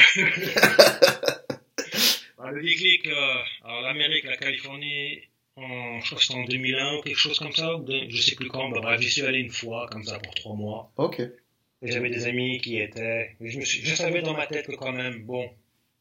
Le 2.51 2.63
déclic, 2.63 3.05
euh, 3.05 3.35
alors 3.63 3.81
l'Amérique, 3.81 4.25
la 4.25 4.37
Californie, 4.37 5.19
en, 5.55 5.99
je 5.99 6.05
crois 6.05 6.17
que 6.17 6.23
c'était 6.23 6.39
en 6.39 6.45
2001 6.45 6.97
ou 6.97 7.01
quelque 7.01 7.17
chose 7.17 7.37
comme 7.37 7.51
ça, 7.51 7.75
ou 7.75 7.83
de, 7.83 8.09
je 8.09 8.21
sais 8.21 8.35
plus 8.35 8.47
quand, 8.47 8.69
bah, 8.69 8.79
bref, 8.81 8.99
j'y 9.01 9.09
suis 9.09 9.21
allé 9.21 9.39
une 9.39 9.51
fois, 9.51 9.87
comme 9.91 10.03
ça, 10.03 10.19
pour 10.19 10.33
trois 10.33 10.55
mois. 10.55 10.91
Ok. 10.97 11.19
Et 11.19 11.91
j'avais 11.91 12.09
des 12.09 12.25
amis 12.25 12.59
qui 12.59 12.79
étaient, 12.79 13.35
je, 13.39 13.59
me 13.59 13.65
suis, 13.65 13.85
je 13.85 13.95
savais 13.95 14.21
dans 14.21 14.33
ma 14.33 14.47
tête 14.47 14.67
que 14.67 14.75
quand 14.75 14.91
même, 14.91 15.23
bon, 15.23 15.49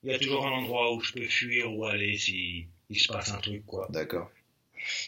il 0.03 0.11
y 0.11 0.15
a 0.15 0.19
toujours 0.19 0.47
un 0.47 0.53
endroit 0.53 0.95
où 0.95 1.01
je 1.01 1.13
peux 1.13 1.27
fuir 1.27 1.73
ou 1.73 1.85
aller 1.85 2.17
si 2.17 2.67
il 2.91 2.99
se 2.99 3.09
passe 3.09 3.31
un 3.33 3.39
truc, 3.39 3.65
quoi. 3.67 3.87
D'accord. 3.91 4.31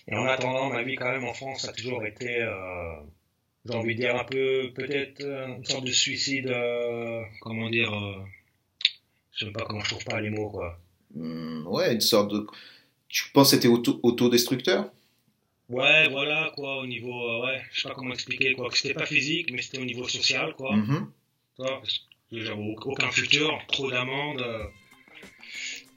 Et 0.08 0.14
en 0.16 0.24
attendant, 0.26 0.68
ma 0.70 0.82
vie 0.82 0.96
quand 0.96 1.10
même 1.10 1.24
en 1.24 1.34
France 1.34 1.68
a 1.68 1.72
toujours 1.72 2.04
été, 2.04 2.42
euh, 2.42 2.94
j'ai 3.64 3.74
envie 3.74 3.94
de 3.94 4.00
dire 4.00 4.16
un 4.16 4.24
peu, 4.24 4.72
peut-être 4.74 5.22
une 5.24 5.64
sorte 5.64 5.84
de 5.84 5.92
suicide, 5.92 6.48
euh, 6.48 7.22
comment 7.40 7.68
dire, 7.70 7.92
euh, 7.92 8.16
je 9.32 9.46
sais 9.46 9.52
pas 9.52 9.64
comment 9.64 9.80
je 9.80 9.90
trouve 9.90 10.04
pas 10.04 10.20
les 10.20 10.30
mots, 10.30 10.50
quoi. 10.50 10.78
Mmh, 11.14 11.66
ouais, 11.66 11.92
une 11.94 12.00
sorte 12.00 12.32
de, 12.32 12.46
tu 13.08 13.30
penses 13.32 13.50
que 13.50 13.56
c'était 13.56 13.68
auto, 13.68 13.98
autodestructeur? 14.02 14.90
Ouais, 15.68 16.08
voilà, 16.08 16.52
quoi, 16.56 16.78
au 16.78 16.86
niveau, 16.86 17.16
euh, 17.28 17.44
ouais, 17.46 17.62
je 17.72 17.80
sais 17.80 17.88
pas 17.88 17.94
comment 17.94 18.14
expliquer, 18.14 18.54
quoi, 18.54 18.68
que 18.70 18.76
c'était 18.78 18.94
pas 18.94 19.06
physique, 19.06 19.52
mais 19.52 19.62
c'était 19.62 19.78
au 19.78 19.84
niveau 19.84 20.06
social, 20.08 20.54
quoi. 20.56 20.74
mm 20.76 20.82
-hmm. 20.82 21.06
parce 21.56 21.98
que 22.30 22.40
j'avais 22.40 22.74
aucun 22.84 23.10
futur, 23.10 23.58
trop 23.68 23.90
d'amendes. 23.90 24.44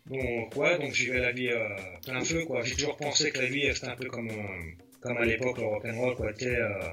Donc, 0.05 0.55
ouais, 0.57 0.77
donc 0.79 0.93
je 0.93 1.05
vivais 1.05 1.19
la 1.19 1.31
vie 1.31 1.49
euh, 1.49 1.67
plein 2.05 2.23
feu, 2.23 2.43
quoi. 2.45 2.61
J'ai 2.63 2.75
toujours 2.75 2.97
pensé 2.97 3.31
que 3.31 3.39
la 3.39 3.47
vie, 3.47 3.73
c'était 3.73 3.87
un 3.87 3.95
peu 3.95 4.07
comme, 4.07 4.29
euh, 4.29 4.71
comme 4.99 5.17
à 5.17 5.25
l'époque, 5.25 5.57
le 5.57 5.65
rock'n'roll, 5.65 6.15
quoi, 6.15 6.31
était 6.31 6.57
euh, 6.57 6.89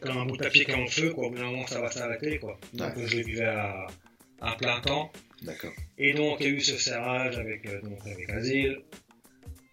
comme 0.00 0.16
un 0.18 0.26
bout 0.26 0.36
de 0.36 0.42
papier 0.44 0.64
qui 0.64 0.70
est 0.70 0.74
en 0.74 0.86
feu, 0.86 1.10
quoi. 1.10 1.26
Au 1.26 1.30
bout 1.30 1.38
d'un 1.38 1.50
moment, 1.50 1.66
ça 1.66 1.80
va 1.80 1.90
s'arrêter, 1.90 2.38
quoi. 2.38 2.58
Donc, 2.74 2.92
je 2.96 3.16
vivais 3.18 3.44
à, 3.46 3.86
à 4.40 4.54
plein 4.54 4.80
temps. 4.80 5.10
D'accord. 5.42 5.72
Et 5.98 6.12
donc, 6.14 6.38
il 6.40 6.46
y 6.46 6.50
a 6.50 6.52
eu 6.52 6.60
ce 6.60 6.78
serrage 6.78 7.38
avec, 7.38 7.66
euh, 7.66 7.80
donc, 7.82 7.98
avec 8.06 8.30
Asile. 8.30 8.80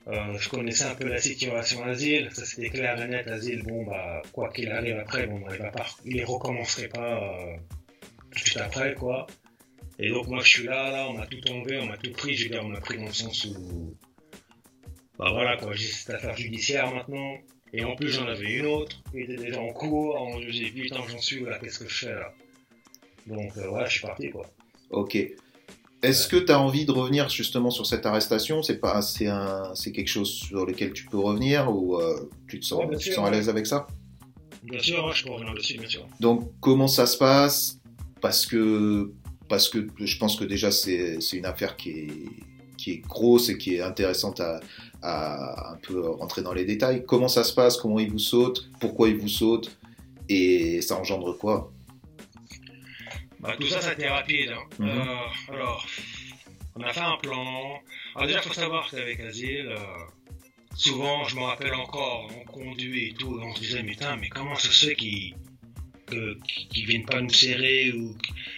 Euh, 0.07 0.38
je 0.38 0.49
connaissais 0.49 0.84
un 0.86 0.95
peu 0.95 1.07
la 1.07 1.19
situation 1.19 1.84
Asile. 1.86 2.29
Ça, 2.34 2.45
c'était 2.45 2.69
clair 2.69 3.01
et 3.01 3.07
net. 3.07 3.27
Asile, 3.27 3.63
bon, 3.63 3.86
bah, 3.86 4.21
quoi 4.31 4.51
qu'il 4.51 4.71
arrive 4.71 4.97
après, 4.97 5.27
bon, 5.27 5.39
bah, 5.39 5.51
il 5.53 5.61
va 5.61 5.69
pas, 5.69 5.86
il 6.03 6.17
ne 6.17 6.25
recommencerait 6.25 6.89
pas 6.89 7.23
euh, 7.23 7.55
suite 8.36 8.57
après, 8.57 8.95
quoi. 8.95 9.27
Et 10.00 10.10
donc, 10.10 10.28
moi, 10.28 10.41
je 10.44 10.50
suis 10.50 10.64
là, 10.64 10.91
là, 10.91 11.08
on 11.10 11.14
m'a 11.14 11.28
tout 11.28 11.39
enlevé, 11.50 11.80
on 11.80 11.86
m'a 11.86 11.98
tout 11.98 12.12
pris. 12.12 12.36
Je 12.36 12.46
veux 12.46 12.50
dire, 12.50 12.64
on 12.64 12.70
m'a 12.70 12.82
pris 12.82 12.98
dans 12.98 13.06
le 13.06 13.14
sens 13.14 13.46
où, 13.46 13.96
bah, 15.18 15.30
voilà, 15.32 15.58
quoi, 15.58 15.74
j'ai 15.74 15.88
cette 15.88 16.16
affaire 16.16 16.36
judiciaire 16.36 16.94
maintenant. 16.94 17.38
Et 17.74 17.84
en 17.84 17.96
plus, 17.96 18.10
j'en 18.10 18.28
avais 18.28 18.54
une 18.54 18.66
autre 18.66 19.02
qui 19.12 19.22
était 19.22 19.36
déjà 19.36 19.60
en 19.60 19.72
cours. 19.74 20.16
En, 20.20 20.41
je 20.41 20.50
dis, 20.50 20.72
putain, 20.72 21.02
j'en 21.10 21.20
suis 21.20 21.44
là, 21.44 21.60
qu'est-ce 21.60 21.80
que 21.80 21.88
je 21.88 22.06
fais, 22.06 22.14
là? 22.14 22.34
Donc, 23.28 23.56
euh, 23.58 23.68
voilà, 23.70 23.88
je 23.88 23.98
suis 23.98 24.08
parti, 24.08 24.30
quoi. 24.30 24.46
Ok. 24.89 25.18
Est-ce 26.04 26.28
que 26.28 26.36
tu 26.36 26.52
as 26.52 26.60
envie 26.60 26.86
de 26.86 26.91
revenir 26.91 27.30
justement 27.30 27.70
sur 27.70 27.86
cette 27.86 28.06
arrestation? 28.06 28.62
C'est 28.62 28.80
pas, 28.80 29.02
c'est 29.02 29.28
un, 29.28 29.74
c'est 29.74 29.94
quelque 29.94 30.10
chose 30.10 30.30
sur 30.30 30.66
lequel 30.66 30.91
tu 30.91 31.06
peux 31.06 31.18
revenir 31.18 31.74
ou 31.74 31.96
euh, 31.96 32.30
tu 32.50 32.60
te 32.60 32.66
sens, 32.66 32.84
Ouais, 32.84 32.98
tu 32.98 33.10
te 33.10 33.16
sens 33.16 33.26
à 33.26 33.32
l'aise 33.32 33.48
avec 33.48 33.66
ça? 33.66 33.88
Bien 34.64 34.80
sûr, 34.80 35.14
je 35.14 35.24
peux 35.24 35.32
revenir 35.32 35.54
dessus, 35.54 35.78
bien 35.78 35.88
sûr. 35.88 36.06
Donc 36.20 36.52
comment 36.60 36.89
ça 36.89 37.06
se 37.06 37.18
passe? 37.18 37.80
Parce 38.20 38.46
que 38.46 39.14
parce 39.50 39.70
que 39.70 39.88
je 40.00 40.18
pense 40.18 40.36
que 40.36 40.46
déjà 40.46 40.72
c'est 40.72 41.22
c'est 41.22 41.38
une 41.38 41.46
affaire 41.46 41.76
qui 41.76 41.89
est 41.89 42.10
qui 42.78 42.91
est 42.91 42.98
grosse 42.98 43.50
et 43.50 43.58
qui 43.58 43.76
est 43.76 43.82
intéressante 43.82 44.39
à, 44.39 44.60
à 45.02 45.74
un 45.74 45.78
peu 45.78 46.10
rentrer 46.10 46.41
dans 46.41 46.54
les 46.54 46.66
détails. 46.66 47.06
Comment 47.06 47.28
ça 47.28 47.44
se 47.44 47.54
passe? 47.54 47.78
Comment 47.78 48.00
ils 48.00 48.12
vous 48.12 48.20
sautent? 48.20 48.70
Pourquoi 48.80 49.10
ils 49.10 49.18
vous 49.18 49.30
sautent? 49.30 49.78
Et 50.28 50.82
ça 50.82 50.96
engendre 50.98 51.38
quoi? 51.38 51.72
Bah, 53.39 53.56
tout 53.60 53.68
ça, 53.68 53.82
ça 53.82 53.89
a 53.89 53.94
été 53.94 54.08
rapide. 54.08 54.50
hein. 54.52 54.64
Mhm. 54.80 54.89
Euh, 54.89 55.54
alors, 55.54 55.86
on 56.76 56.82
a 56.82 56.94
fait 56.94 57.02
un 57.02 57.18
plan. 57.22 57.80
Alors 58.16 58.28
déjà, 58.28 58.39
il 58.39 58.48
faut 58.48 58.54
savoir 58.54 58.89
qu'avec 58.89 59.20
Asile, 59.20 59.68
euh, 59.68 59.78
souvent, 60.76 61.26
je 61.26 61.36
me 61.36 61.41
rappelle 61.41 61.74
encore, 61.74 62.32
on 62.36 62.46
conduit 62.52 63.10
et 63.10 63.14
tout, 63.14 63.39
et 63.39 63.44
on 63.44 63.54
se 63.54 63.60
disait, 63.60 63.84
mais 63.84 63.91
putain, 63.91 64.16
mais 64.16 64.30
comment 64.30 64.56
ça 64.56 64.70
se 64.70 64.88
fait 64.88 64.96
que- 66.08 66.38
qu'ils 66.70 66.86
viennent 66.86 67.06
pas 67.06 67.22
nous 67.22 67.30
serrer 67.30 67.91
ou 67.93 68.16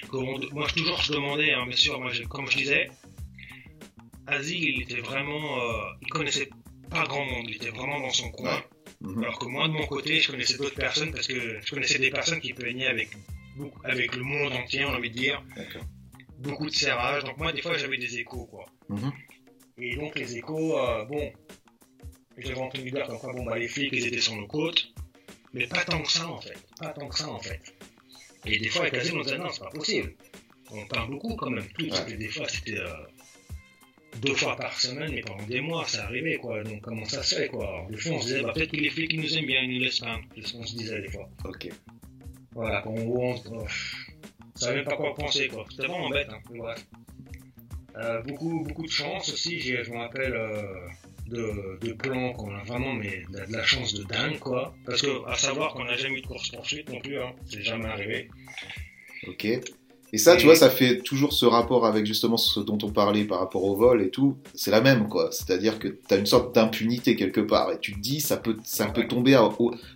qu'on- 0.09 0.39
Moi, 0.51 0.67
je, 0.69 0.73
toujours, 0.75 1.01
je 1.01 1.13
demandais, 1.13 1.53
hein, 1.53 1.65
bien 1.67 1.75
sûr, 1.75 1.99
moi, 1.99 2.11
je- 2.11 2.23
comme 2.23 2.49
je 2.49 2.57
disais, 2.57 2.89
Asile, 4.27 4.63
il 4.75 4.81
était 4.83 5.01
vraiment... 5.01 5.59
euh, 5.61 5.83
il 6.01 6.07
connaissait 6.09 6.49
pas 6.89 7.03
grand 7.05 7.23
monde, 7.25 7.45
il 7.47 7.55
était 7.57 7.69
vraiment 7.69 7.99
dans 7.99 8.09
son 8.11 8.29
coin. 8.31 8.63
Alors 9.17 9.37
que 9.37 9.45
moi, 9.45 9.67
de 9.67 9.73
mon 9.73 9.85
côté, 9.85 10.19
je 10.19 10.31
connaissais 10.31 10.57
d'autres 10.57 10.75
personnes 10.75 11.11
parce 11.11 11.27
que 11.27 11.59
je 11.63 11.69
connaissais 11.69 11.99
des 11.99 12.09
personnes 12.09 12.39
qui 12.39 12.53
peignaient 12.53 12.87
avec, 12.87 13.09
avec 13.83 14.15
le 14.15 14.23
monde 14.23 14.53
entier, 14.53 14.83
on 14.85 14.93
a 14.93 14.97
envie 14.97 15.11
de 15.11 15.15
dire. 15.17 15.43
Beaucoup 16.39 16.65
de 16.65 16.73
serrage. 16.75 17.23
Donc 17.23 17.37
moi, 17.37 17.51
des 17.53 17.61
fois, 17.61 17.77
j'avais 17.77 17.97
des 17.97 18.17
échos, 18.17 18.45
quoi. 18.47 18.65
Mhm. 18.89 19.11
Et 19.77 19.95
donc, 19.95 20.17
les 20.17 20.37
échos, 20.37 20.77
euh, 20.79 21.05
bon, 21.05 21.31
j'avais 22.37 22.59
entendu 22.59 22.89
dire 22.91 23.05
quoi, 23.19 23.31
bon, 23.33 23.45
bah, 23.45 23.59
les 23.59 23.67
flics, 23.67 23.91
ils 23.93 24.07
étaient 24.07 24.21
sur 24.21 24.35
nos 24.35 24.47
côtes. 24.47 24.91
Mais 25.55 25.67
pas 25.67 25.83
tant 25.85 26.01
que 26.01 26.11
ça, 26.11 26.27
en 26.27 26.39
fait. 26.41 26.57
Pas 26.79 26.89
tant 26.89 27.07
que 27.07 27.17
ça, 27.17 27.29
en 27.29 27.39
fait. 27.39 27.61
Et 28.45 28.59
des 28.59 28.67
fois, 28.69 28.81
avec 28.81 28.93
Azim, 28.95 29.17
on 29.17 29.23
disait, 29.23 29.37
non, 29.37 29.49
c'est 29.51 29.61
pas 29.63 29.69
possible. 29.69 30.13
On 30.71 30.85
parle 30.85 31.09
beaucoup, 31.09 31.35
quand 31.35 31.49
même. 31.49 31.65
Tout, 31.77 31.85
Ouais. 31.89 32.17
des 32.17 32.27
fois, 32.27 32.47
c'était 32.49 32.77
euh, 32.79 32.87
deux 34.21 34.35
fois 34.35 34.55
par 34.57 34.79
semaine, 34.79 35.11
mais 35.13 35.21
pendant 35.21 35.43
des 35.43 35.61
mois, 35.61 35.85
ça 35.87 36.03
arrivait, 36.03 36.35
quoi. 36.37 36.61
Donc, 36.63 36.81
comment 36.81 37.05
ça 37.05 37.23
se 37.23 37.35
fait, 37.35 37.47
quoi? 37.47 37.87
Des 37.89 37.97
fois, 37.97 38.11
on 38.13 38.21
se 38.21 38.27
disait, 38.27 38.41
bah, 38.43 38.51
peut-être 38.53 38.71
que 38.71 38.75
les 38.77 38.89
flics, 38.89 39.13
nous 39.17 39.37
aiment 39.37 39.45
bien, 39.45 39.61
ils 39.61 39.73
nous 39.75 39.83
laissent 39.85 39.99
peindre. 39.99 40.23
C'est 40.35 40.45
ce 40.47 40.53
qu'on 40.53 40.65
se 40.65 40.75
disait, 40.75 41.01
des 41.01 41.09
fois. 41.09 41.29
Ok. 41.45 41.69
Voilà, 42.51 42.81
quand 42.81 42.91
on, 42.91 43.33
on, 43.33 43.35
on 43.53 43.65
savait 44.55 44.75
même 44.77 44.85
pas 44.85 44.97
quoi 44.97 45.13
penser, 45.15 45.47
quoi. 45.47 45.65
C'était 45.69 45.87
vraiment 45.87 46.09
bête, 46.09 46.27
hein, 46.29 46.39
bref. 46.53 46.85
Euh, 47.97 48.21
beaucoup, 48.23 48.59
beaucoup 48.63 48.85
de 48.85 48.91
chance 48.91 49.31
aussi, 49.31 49.59
je 49.61 49.89
me 49.89 49.97
rappelle 49.97 50.33
euh, 50.33 50.87
de, 51.27 51.79
de 51.81 51.93
plans 51.93 52.33
qu'on 52.33 52.53
a 52.55 52.63
vraiment 52.63 52.93
mais 52.93 53.23
de, 53.31 53.45
de 53.45 53.53
la 53.53 53.63
chance 53.63 53.93
de 53.93 54.03
dingue, 54.03 54.39
quoi. 54.39 54.75
Parce 54.85 55.01
que, 55.01 55.27
à 55.27 55.35
savoir 55.35 55.73
qu'on 55.73 55.85
n'a 55.85 55.97
jamais 55.97 56.19
eu 56.19 56.21
de 56.21 56.27
course-poursuite 56.27 56.89
non 56.89 56.99
plus, 56.99 57.19
hein. 57.19 57.33
C'est 57.49 57.63
jamais 57.63 57.85
arrivé. 57.85 58.29
Ok. 59.27 59.45
Et 60.13 60.17
ça, 60.17 60.37
tu 60.37 60.45
vois, 60.45 60.55
ça 60.55 60.69
fait 60.69 61.01
toujours 61.01 61.33
ce 61.33 61.45
rapport 61.45 61.85
avec 61.85 62.05
justement 62.05 62.37
ce 62.37 62.59
dont 62.61 62.77
on 62.83 62.91
parlait 62.91 63.25
par 63.25 63.39
rapport 63.39 63.63
au 63.63 63.75
vol 63.75 64.01
et 64.01 64.09
tout. 64.09 64.37
C'est 64.53 64.71
la 64.71 64.79
même, 64.79 65.09
quoi. 65.09 65.29
C'est-à-dire 65.31 65.77
que 65.77 65.87
tu 65.89 66.13
as 66.13 66.17
une 66.17 66.25
sorte 66.25 66.55
d'impunité 66.55 67.15
quelque 67.17 67.41
part 67.41 67.71
et 67.71 67.79
tu 67.79 67.93
te 67.93 67.99
dis, 67.99 68.21
ça 68.21 68.37
peut, 68.37 68.55
ça 68.63 68.85
peut 68.85 69.07
tomber 69.07 69.33
à, 69.33 69.49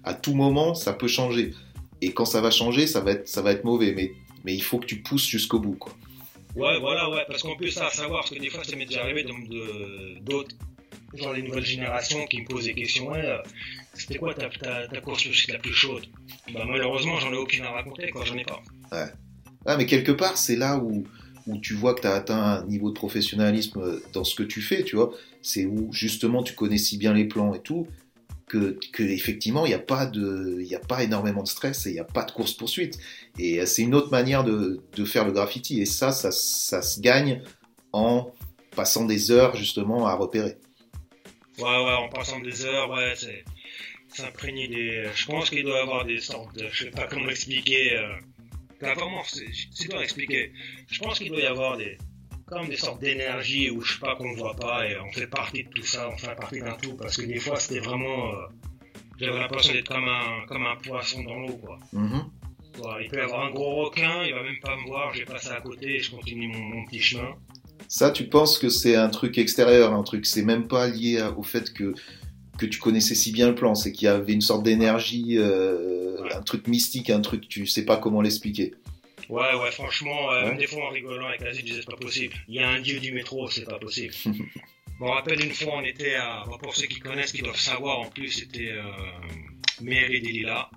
à 0.03 0.13
tout 0.13 0.34
moment, 0.34 0.73
ça 0.73 0.91
peut 0.93 1.07
changer. 1.07 1.53
Et 2.01 2.11
quand 2.11 2.25
ça 2.25 2.41
va 2.41 2.51
changer, 2.51 2.86
ça 2.88 2.99
va 3.01 3.11
être, 3.11 3.27
ça 3.30 3.41
va 3.41 3.51
être 3.51 3.63
mauvais. 3.63 3.93
Mais, 3.93 4.11
mais 4.43 4.53
il 4.55 4.63
faut 4.63 4.80
que 4.80 4.88
tu 4.88 5.01
pousses 5.01 5.27
jusqu'au 5.27 5.59
bout, 5.59 5.75
quoi. 5.75 5.93
Ouais, 6.55 6.80
voilà, 6.82 7.09
ouais, 7.11 7.23
parce 7.27 7.43
qu'en 7.43 7.55
plus, 7.55 7.69
ça, 7.71 7.88
à 7.88 7.91
savoir, 7.91 8.21
parce 8.21 8.32
que 8.32 8.39
des 8.39 8.49
fois, 8.49 8.63
ça 8.63 8.75
m'est 8.75 8.88
déjà 8.88 9.03
arrivé 9.03 9.23
de- 9.23 10.19
d'autres, 10.19 10.55
genre 11.14 11.34
les 11.34 11.41
nouvelles 11.41 11.66
générations 11.66 12.26
qui 12.28 12.41
me 12.41 12.47
posent 12.47 12.66
des 12.66 12.74
questions, 12.74 13.12
ouais, 13.12 13.26
euh, 13.26 13.38
c'était 13.93 14.18
quoi 14.18 14.34
ta, 14.34 14.49
course 15.01 15.26
la 15.47 15.60
plus 15.60 15.74
chaude? 15.74 16.05
Bah, 16.53 16.64
malheureusement, 16.68 17.20
j'en 17.20 17.32
ai 17.34 17.38
aucune 17.38 17.64
à 17.64 17.72
raconter, 17.72 18.10
quoi, 18.10 18.26
j'en 18.26 18.38
ai 18.38 18.45
pas. 18.45 18.62
Ah, 19.66 19.78
mais 19.78 19.86
quelque 19.86 20.12
part, 20.12 20.38
c'est 20.38 20.55
là 20.55 20.78
où, 20.78 21.05
où 21.47 21.57
tu 21.57 21.74
vois 21.74 21.93
que 21.93 22.01
tu 22.01 22.07
as 22.07 22.14
atteint 22.14 22.41
un 22.41 22.66
niveau 22.66 22.89
de 22.89 22.95
professionnalisme 22.95 24.01
dans 24.14 24.24
ce 24.24 24.36
que 24.36 24.43
tu 24.43 24.62
fais, 24.62 24.84
tu 24.84 24.95
vois. 24.95 25.12
C'est 25.41 25.66
où, 25.66 25.91
justement, 25.91 26.43
tu 26.43 26.53
connais 26.53 26.78
si 26.78 26.97
bien 26.97 27.14
les 27.14 27.26
plans 27.26 27.53
et 27.53 27.62
tout. 27.62 27.88
que, 28.47 28.80
que 28.91 29.03
effectivement 29.03 29.66
il 29.66 29.70
n'y 29.70 29.76
a 29.76 29.80
pas 29.80 30.10
a 30.10 30.80
pas 30.88 31.03
énormément 31.03 31.43
de 31.43 31.47
stress 31.47 31.86
et 31.86 31.91
il 31.91 31.93
n'y 31.93 31.99
a 31.99 32.03
pas 32.03 32.24
de 32.24 32.32
course 32.32 32.53
poursuite 32.53 32.97
et 33.38 33.64
c'est 33.68 33.84
une 33.84 33.93
autre 33.93 34.10
manière 34.10 34.43
de, 34.43 34.82
de, 34.97 35.05
faire 35.05 35.24
le 35.24 35.32
graffiti 35.32 35.80
et 35.80 35.86
ça, 35.86 36.12
ça 36.12 36.32
ça 36.32 36.82
se 36.82 36.99
gagne 36.99 37.43
en 37.93 38.32
passant 38.76 39.05
des 39.05 39.30
heures 39.30 39.55
justement 39.55 40.07
à 40.07 40.16
repérer 40.16 40.57
ouais 41.60 41.86
ouais 41.86 41.93
en 41.93 42.10
passant 42.10 42.39
des 42.39 42.66
heures 42.66 42.89
ouais 42.89 43.14
c'est 43.16 43.43
s'imprégner 44.07 44.68
des 44.68 45.07
je 45.14 45.26
pense 45.26 45.49
qu'il 45.49 45.64
doit 45.64 45.78
y 45.78 45.82
avoir 45.82 46.05
des 46.05 46.20
sortes 46.20 46.55
de 46.55 46.68
je 46.72 46.86
sais 46.86 46.91
pas 46.91 47.07
comment 47.07 47.30
expliquer 47.30 47.97
euh, 47.97 48.16
vraiment 48.82 49.24
c'est 49.24 49.88
dur 49.88 49.97
à 49.97 50.03
expliquer 50.03 50.51
je 50.89 50.99
pense 50.99 51.20
qu'il 51.20 51.30
doit 51.30 51.41
y 51.41 51.45
avoir 51.45 51.78
des 51.78 51.97
comme 52.49 52.68
des 52.68 52.78
sortes 52.78 52.99
d'énergie 52.99 53.70
où 53.70 53.82
je 53.82 53.93
sais 53.93 53.99
pas 53.99 54.16
qu'on 54.16 54.32
ne 54.32 54.36
voit 54.36 54.55
pas 54.55 54.88
et 54.88 54.97
on 54.99 55.12
fait 55.12 55.28
partie 55.28 55.64
de 55.64 55.70
tout 55.70 55.84
ça, 55.84 56.10
on 56.10 56.18
fait 56.18 56.36
partie 56.36 56.60
d'un 56.60 56.74
tout 56.74 56.95
parce 56.95 57.18
que 57.18 57.26
des 57.26 57.39
fois 57.39 57.60
c'était 57.60 57.80
vraiment, 57.80 58.34
euh, 58.34 58.47
j'avais 59.20 59.38
l'impression 59.38 59.74
d'être 59.74 59.88
comme 59.88 60.07
un, 60.07 60.45
comme 60.47 60.66
un 60.66 60.76
poisson 60.78 61.24
dans 61.24 61.39
l'eau 61.39 61.57
quoi. 61.57 61.80
Mm-hmm. 61.93 62.26
Il 63.01 63.10
peut 63.10 63.18
y 63.18 63.22
avoir 63.22 63.45
un 63.45 63.51
gros 63.51 63.86
requin, 63.86 64.24
il 64.24 64.34
va 64.34 64.41
même 64.41 64.60
pas 64.62 64.76
me 64.78 64.88
voir, 64.88 65.14
j'ai 65.14 65.26
passé 65.26 65.49
à 65.49 65.60
côté 65.60 65.95
et 65.95 65.99
je 65.99 66.12
continue 66.12 66.47
mon, 66.47 66.86
petit 66.86 67.01
chemin. 67.01 67.36
Ça, 67.90 68.12
tu 68.12 68.26
penses 68.26 68.58
que 68.60 68.70
c'est 68.70 68.96
un 68.96 69.10
truc 69.10 69.38
extérieur, 69.38 69.94
un 69.94 70.04
truc, 70.04 70.26
c'est 70.26 70.44
même 70.44 70.68
pas 70.68 70.88
lié 70.88 71.22
au 71.36 71.44
fait 71.44 71.74
que 71.74 71.94
que 72.60 72.66
tu 72.66 72.78
connaissais 72.78 73.16
si 73.16 73.32
bien 73.32 73.48
le 73.48 73.56
plan, 73.56 73.74
c'est 73.74 73.92
qu'il 73.92 74.06
y 74.06 74.10
avait 74.10 74.34
une 74.34 74.42
sorte 74.42 74.64
d'énergie, 74.64 75.38
euh, 75.38 76.18
un 76.36 76.42
truc 76.42 76.68
mystique, 76.68 77.10
un 77.10 77.22
truc, 77.22 77.48
tu 77.48 77.66
sais 77.66 77.86
pas 77.86 77.98
comment 77.98 78.22
l'expliquer. 78.22 78.76
Ouais, 79.30 79.56
ouais, 79.56 79.72
franchement, 79.72 80.32
euh, 80.32 80.56
des 80.56 80.68
fois 80.68 80.88
en 80.88 80.90
rigolant 80.90 81.28
avec 81.28 81.42
Asie, 81.42 81.62
je 81.62 81.66
disais 81.66 81.80
c'est 81.82 81.90
pas 81.90 81.98
possible. 81.98 82.36
Il 82.48 82.56
y 82.56 82.60
a 82.60 82.70
un 82.70 82.82
dieu 82.82 83.00
du 83.00 83.12
métro, 83.14 83.50
c'est 83.50 83.64
pas 83.64 83.80
possible. 83.80 84.14
Je 84.26 85.06
me 85.06 85.10
rappelle 85.10 85.44
une 85.44 85.54
fois, 85.54 85.76
on 85.78 85.84
était 85.84 86.16
à, 86.16 86.44
pour 86.62 86.76
ceux 86.76 86.88
qui 86.88 87.00
connaissent, 87.00 87.32
qui 87.32 87.42
doivent 87.42 87.60
savoir, 87.60 88.00
en 88.00 88.10
plus, 88.10 88.30
c'était 88.32 88.72
euh, 88.72 88.84
Mairie 89.82 90.22
des 90.22 90.32
Lilas. 90.32 90.70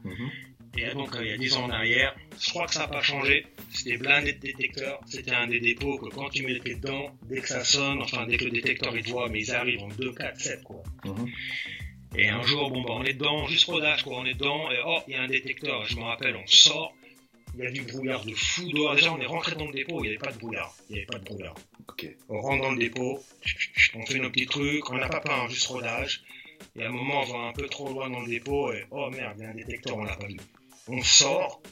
Et 0.76 0.90
donc, 0.94 1.14
euh, 1.14 1.24
il 1.24 1.30
y 1.30 1.34
a 1.34 1.36
10 1.36 1.56
ans 1.56 1.64
en 1.64 1.70
arrière, 1.70 2.16
je 2.40 2.50
crois 2.50 2.66
que 2.66 2.74
ça 2.74 2.80
n'a 2.80 2.88
pas 2.88 3.02
changé. 3.02 3.46
C'était 3.72 3.98
blindé 3.98 4.32
de 4.32 4.38
détecteurs. 4.38 5.00
C'était 5.06 5.34
un 5.34 5.46
des 5.46 5.60
dépôts 5.60 5.98
que 5.98 6.08
quand 6.08 6.30
tu 6.30 6.44
mets 6.44 6.54
le 6.54 6.60
pied 6.60 6.76
dedans, 6.76 7.14
dès 7.28 7.40
que 7.40 7.48
ça 7.48 7.62
sonne, 7.62 8.00
enfin, 8.00 8.26
dès 8.26 8.36
que 8.36 8.44
le 8.44 8.50
détecteur 8.50 8.96
il 8.96 9.04
te 9.04 9.10
voit, 9.10 9.28
mais 9.28 9.40
ils 9.40 9.50
arrivent 9.52 9.82
en 9.82 9.88
2, 9.88 10.12
4, 10.12 10.40
7, 10.40 10.62
quoi. 10.62 10.82
Mhm. 11.04 11.30
Et 12.16 12.28
un 12.28 12.42
jour, 12.42 12.70
bon, 12.70 12.82
bah, 12.82 12.92
on 12.94 13.04
est 13.04 13.14
dedans, 13.14 13.46
juste 13.46 13.64
rodage, 13.66 14.02
quoi, 14.02 14.18
on 14.18 14.24
est 14.24 14.34
dedans, 14.34 14.70
et 14.70 14.78
oh, 14.84 14.98
il 15.08 15.14
y 15.14 15.16
a 15.16 15.22
un 15.22 15.28
détecteur. 15.28 15.84
Je 15.84 15.96
me 15.96 16.02
rappelle, 16.02 16.36
on 16.36 16.46
sort, 16.46 16.94
il 17.54 17.64
y 17.64 17.66
a 17.66 17.70
du 17.70 17.82
brouillard 17.82 18.24
de 18.24 18.34
fou 18.34 18.70
dehors. 18.72 18.94
Déjà, 18.94 19.12
on 19.12 19.20
est 19.20 19.26
rentré 19.26 19.54
dans 19.56 19.66
le 19.66 19.72
dépôt, 19.72 19.98
il 20.00 20.02
n'y 20.02 20.08
avait 20.08 20.18
pas 20.18 20.32
de 20.32 20.38
brouillard. 20.38 20.74
Il 20.88 20.94
n'y 20.94 20.98
avait 20.98 21.06
pas 21.06 21.18
de 21.18 21.24
brouillard. 21.24 21.54
On 22.28 22.40
rentre 22.40 22.62
dans 22.62 22.72
le 22.72 22.78
dépôt, 22.78 23.22
on 23.94 24.06
fait 24.06 24.18
nos 24.18 24.30
petits 24.30 24.46
trucs, 24.46 24.90
on 24.90 24.96
n'a 24.96 25.08
pas 25.08 25.20
peur, 25.20 25.48
juste 25.48 25.66
rodage. 25.66 26.22
Et 26.76 26.84
à 26.84 26.88
un 26.88 26.92
moment, 26.92 27.22
on 27.22 27.32
va 27.32 27.38
un 27.48 27.52
peu 27.52 27.66
trop 27.66 27.88
loin 27.88 28.08
dans 28.08 28.20
le 28.20 28.28
dépôt 28.28 28.72
et 28.72 28.84
oh 28.90 29.10
merde, 29.10 29.36
il 29.38 29.42
y 29.42 29.46
a 29.46 29.50
un 29.50 29.54
détecteur, 29.54 29.96
on 29.96 30.04
l'a 30.04 30.16
pas 30.16 30.26
vu. 30.26 30.38
On 30.88 31.02
sort. 31.02 31.62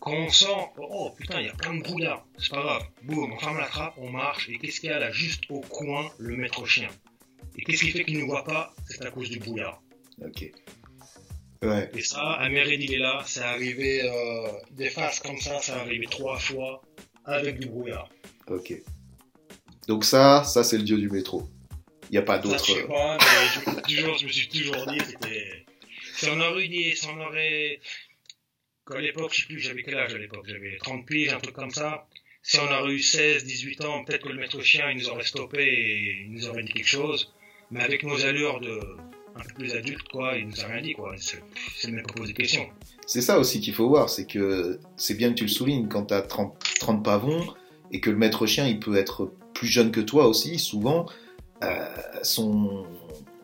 Quand 0.00 0.12
on 0.12 0.30
sort, 0.30 0.72
oh 0.78 1.10
putain, 1.16 1.40
il 1.40 1.46
y 1.46 1.50
a 1.50 1.54
plein 1.54 1.74
de 1.74 1.82
brouillard. 1.82 2.26
C'est 2.38 2.50
pas 2.50 2.62
grave. 2.62 2.82
Boum, 3.02 3.32
on 3.32 3.38
ferme 3.38 3.58
la 3.58 3.66
trappe, 3.66 3.94
on 3.98 4.10
marche. 4.10 4.48
Et 4.48 4.58
qu'est-ce 4.58 4.80
qu'il 4.80 4.90
y 4.90 4.92
a 4.92 4.98
là, 4.98 5.10
juste 5.10 5.44
au 5.50 5.60
coin, 5.60 6.10
le 6.18 6.36
maître 6.36 6.64
chien? 6.66 6.88
Et 7.56 7.62
qu'est-ce 7.62 7.84
qui 7.84 7.90
fait 7.90 8.04
qu'il 8.04 8.18
ne 8.18 8.24
voit 8.24 8.44
pas? 8.44 8.72
C'est 8.88 9.04
à 9.04 9.10
cause 9.10 9.28
du 9.28 9.38
brouillard. 9.38 9.82
Ok. 10.24 10.50
Et 11.62 12.02
ça, 12.02 12.22
à 12.22 12.48
il 12.48 12.94
est 12.94 12.98
là, 12.98 13.22
c'est 13.26 13.42
arrivé 13.42 14.02
euh, 14.02 14.48
des 14.70 14.88
phases 14.88 15.20
comme 15.20 15.38
ça, 15.38 15.60
ça 15.60 15.78
arrivé 15.80 16.06
trois 16.06 16.38
fois 16.38 16.80
avec 17.26 17.58
du 17.58 17.68
brouillard. 17.68 18.08
Ok. 18.48 18.72
Donc 19.86 20.04
ça, 20.04 20.42
ça 20.44 20.64
c'est 20.64 20.78
le 20.78 20.84
dieu 20.84 20.96
du 20.96 21.10
métro. 21.10 21.48
Il 22.08 22.12
n'y 22.12 22.18
a 22.18 22.22
pas 22.22 22.38
d'autre. 22.38 22.64
Je 22.64 22.72
sais 22.72 22.84
pas, 22.84 23.18
mais 23.18 23.72
je, 23.74 23.94
toujours, 23.94 24.16
je 24.16 24.26
me 24.26 24.32
suis 24.32 24.48
toujours 24.48 24.86
dit, 24.86 24.98
c'était. 25.06 25.66
Si 26.14 26.28
on 26.30 26.40
aurait 26.40 26.68
dit, 26.68 26.96
si 26.96 27.06
on 27.06 27.20
aurait. 27.20 27.80
Qu'à 28.90 29.00
l'époque, 29.00 29.32
je 29.32 29.42
sais 29.42 29.46
plus, 29.46 29.60
j'avais 29.60 29.82
quel 29.82 29.96
âge 29.96 30.14
à 30.14 30.18
l'époque 30.18 30.44
J'avais 30.46 30.76
30 30.78 31.06
piges, 31.06 31.32
un 31.32 31.38
truc 31.38 31.54
comme 31.54 31.70
ça. 31.70 32.06
Si 32.42 32.58
on 32.58 32.72
aurait 32.72 32.92
eu 32.92 33.00
16, 33.00 33.44
18 33.44 33.84
ans, 33.84 34.04
peut-être 34.04 34.24
que 34.24 34.28
le 34.30 34.40
maître 34.40 34.60
chien, 34.62 34.90
il 34.90 34.98
nous 34.98 35.08
aurait 35.08 35.24
stoppé 35.24 35.62
et 35.62 36.24
il 36.24 36.32
nous 36.32 36.48
aurait 36.48 36.62
dit 36.62 36.72
quelque 36.72 36.88
chose. 36.88 37.32
Mais 37.70 37.82
avec 37.82 38.02
nos 38.02 38.24
allures 38.24 38.60
de 38.60 38.80
un 39.36 39.40
peu 39.40 39.54
plus 39.54 39.74
adulte, 39.74 40.08
quoi, 40.08 40.36
il 40.36 40.48
nous 40.48 40.60
a 40.60 40.66
rien 40.66 40.82
dit, 40.82 40.94
quoi. 40.94 41.14
C'est 41.18 41.90
même 41.90 42.02
pas 42.02 42.14
posé 42.14 42.32
de 42.32 42.36
questions. 42.36 42.66
C'est 43.06 43.22
ça 43.22 43.38
aussi 43.38 43.60
qu'il 43.60 43.74
faut 43.74 43.88
voir, 43.88 44.08
c'est 44.08 44.26
que 44.26 44.80
c'est 44.96 45.14
bien 45.14 45.30
que 45.30 45.34
tu 45.34 45.44
le 45.44 45.50
soulignes, 45.50 45.88
quand 45.88 46.06
tu 46.06 46.14
as 46.14 46.22
30, 46.22 46.56
30 46.80 47.04
pavons 47.04 47.54
et 47.92 48.00
que 48.00 48.10
le 48.10 48.16
maître 48.16 48.46
chien, 48.46 48.66
il 48.66 48.80
peut 48.80 48.96
être 48.96 49.32
plus 49.54 49.68
jeune 49.68 49.90
que 49.90 50.00
toi 50.00 50.26
aussi, 50.26 50.58
souvent, 50.58 51.06
euh, 51.62 51.86
son, 52.22 52.86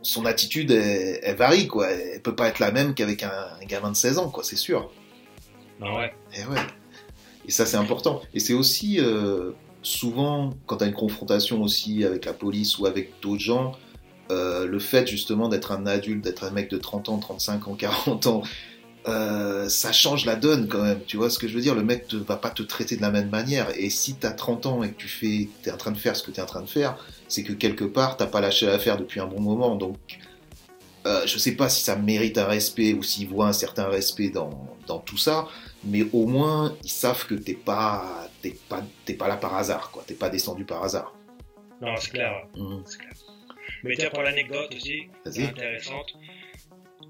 son 0.03 0.25
attitude, 0.25 0.71
elle, 0.71 1.37
varie, 1.37 1.67
quoi. 1.67 1.91
Elle 1.91 2.23
peut 2.23 2.37
pas 2.37 2.49
être 2.49 2.59
la 2.59 2.71
même 2.71 2.95
qu'avec 2.95 3.23
un, 3.23 3.59
gamin 3.67 3.91
de 3.91 3.97
16 3.97 4.19
ans, 4.19 4.31
quoi, 4.31 4.45
c'est 4.45 4.57
sûr. 4.57 4.91
Ah 5.81 5.99
ouais. 5.99 6.15
Et 6.35 6.45
ouais. 6.47 6.61
Et 7.47 7.51
ça, 7.51 7.65
c'est 7.65 7.77
important. 7.77 8.23
Et 8.35 8.41
c'est 8.41 8.55
aussi, 8.55 8.99
euh, 9.01 9.53
souvent, 9.83 10.51
quand 10.67 10.79
tu 10.79 10.85
as 10.85 10.87
une 10.89 10.95
confrontation 10.95 11.63
aussi 11.63 12.05
avec 12.05 12.25
la 12.25 12.33
police 12.33 12.79
ou 12.79 12.87
avec 12.87 13.13
d'autres 13.23 13.41
gens, 13.41 13.73
euh, 14.33 14.67
le 14.67 14.79
fait 14.81 15.07
justement 15.07 15.49
d'être 15.49 15.71
un 15.71 15.87
adulte, 15.87 16.25
d'être 16.25 16.45
un 16.45 16.51
mec 16.51 16.69
de 16.71 16.79
30 16.79 17.09
ans, 17.09 17.19
35 17.19 17.69
ans, 17.69 17.75
40 17.75 18.27
ans, 18.27 18.43
euh, 19.07 19.69
ça 19.69 19.93
change 19.93 20.27
la 20.27 20.35
donne 20.35 20.67
quand 20.67 20.83
même. 20.83 21.01
Tu 21.07 21.17
vois 21.17 21.31
ce 21.31 21.39
que 21.39 21.47
je 21.47 21.55
veux 21.55 21.61
dire? 21.61 21.77
Le 21.77 21.85
mec 21.85 22.13
ne 22.13 22.19
va 22.19 22.37
pas 22.37 22.51
te 22.51 22.65
traiter 22.65 22.97
de 22.97 23.03
la 23.03 23.13
même 23.13 23.31
manière. 23.31 23.69
Et 23.79 23.89
si 23.91 24.17
tu 24.17 24.27
as 24.27 24.33
30 24.33 24.67
ans 24.67 24.83
et 24.83 24.91
que 24.91 24.97
tu 24.97 25.09
fais, 25.09 25.49
es 25.65 25.71
en 25.71 25.77
train 25.77 25.93
de 25.93 25.99
faire 25.99 26.17
ce 26.17 26.25
que 26.25 26.33
tu 26.33 26.41
es 26.41 26.43
en 26.43 26.47
train 26.47 26.63
de 26.63 26.69
faire, 26.69 26.97
c'est 27.29 27.45
que 27.45 27.53
quelque 27.53 27.85
part, 27.85 28.17
t'as 28.17 28.27
pas 28.27 28.41
lâché 28.41 28.67
l'affaire 28.67 28.97
depuis 28.97 29.21
un 29.21 29.27
bon 29.27 29.41
moment. 29.41 29.77
Donc, 29.77 29.99
je 31.25 31.39
sais 31.39 31.53
pas 31.53 31.69
si 31.69 31.85
ça 31.85 31.95
mérite 31.95 32.37
un 32.37 32.47
respect 32.47 32.93
ou 32.93 33.05
s'ils 33.05 33.29
voient 33.29 33.47
un 33.47 33.53
certain 33.53 33.87
respect 33.87 34.29
dans, 34.31 34.67
dans, 34.89 34.99
tout 34.99 35.17
ça, 35.17 35.47
mais 35.87 36.03
au 36.13 36.27
moins, 36.27 36.77
ils 36.83 36.91
savent 36.91 37.27
que 37.27 37.35
t'es 37.35 37.55
pas, 37.55 38.29
pas, 38.69 38.83
pas 39.19 39.29
là 39.29 39.37
par 39.37 39.57
hasard, 39.57 39.91
quoi. 39.91 40.05
T'es 40.07 40.15
pas 40.15 40.29
descendu 40.29 40.65
par 40.65 40.83
hasard. 40.83 41.15
Non, 41.81 41.95
c'est 41.97 42.11
clair. 42.11 42.47
Mmh. 42.57 42.83
clair. 42.99 43.13
Mais 43.85 43.95
tiens, 43.97 44.11
pour 44.11 44.23
l'anecdote 44.23 44.75
aussi, 44.75 45.09
intéressante. 45.25 46.15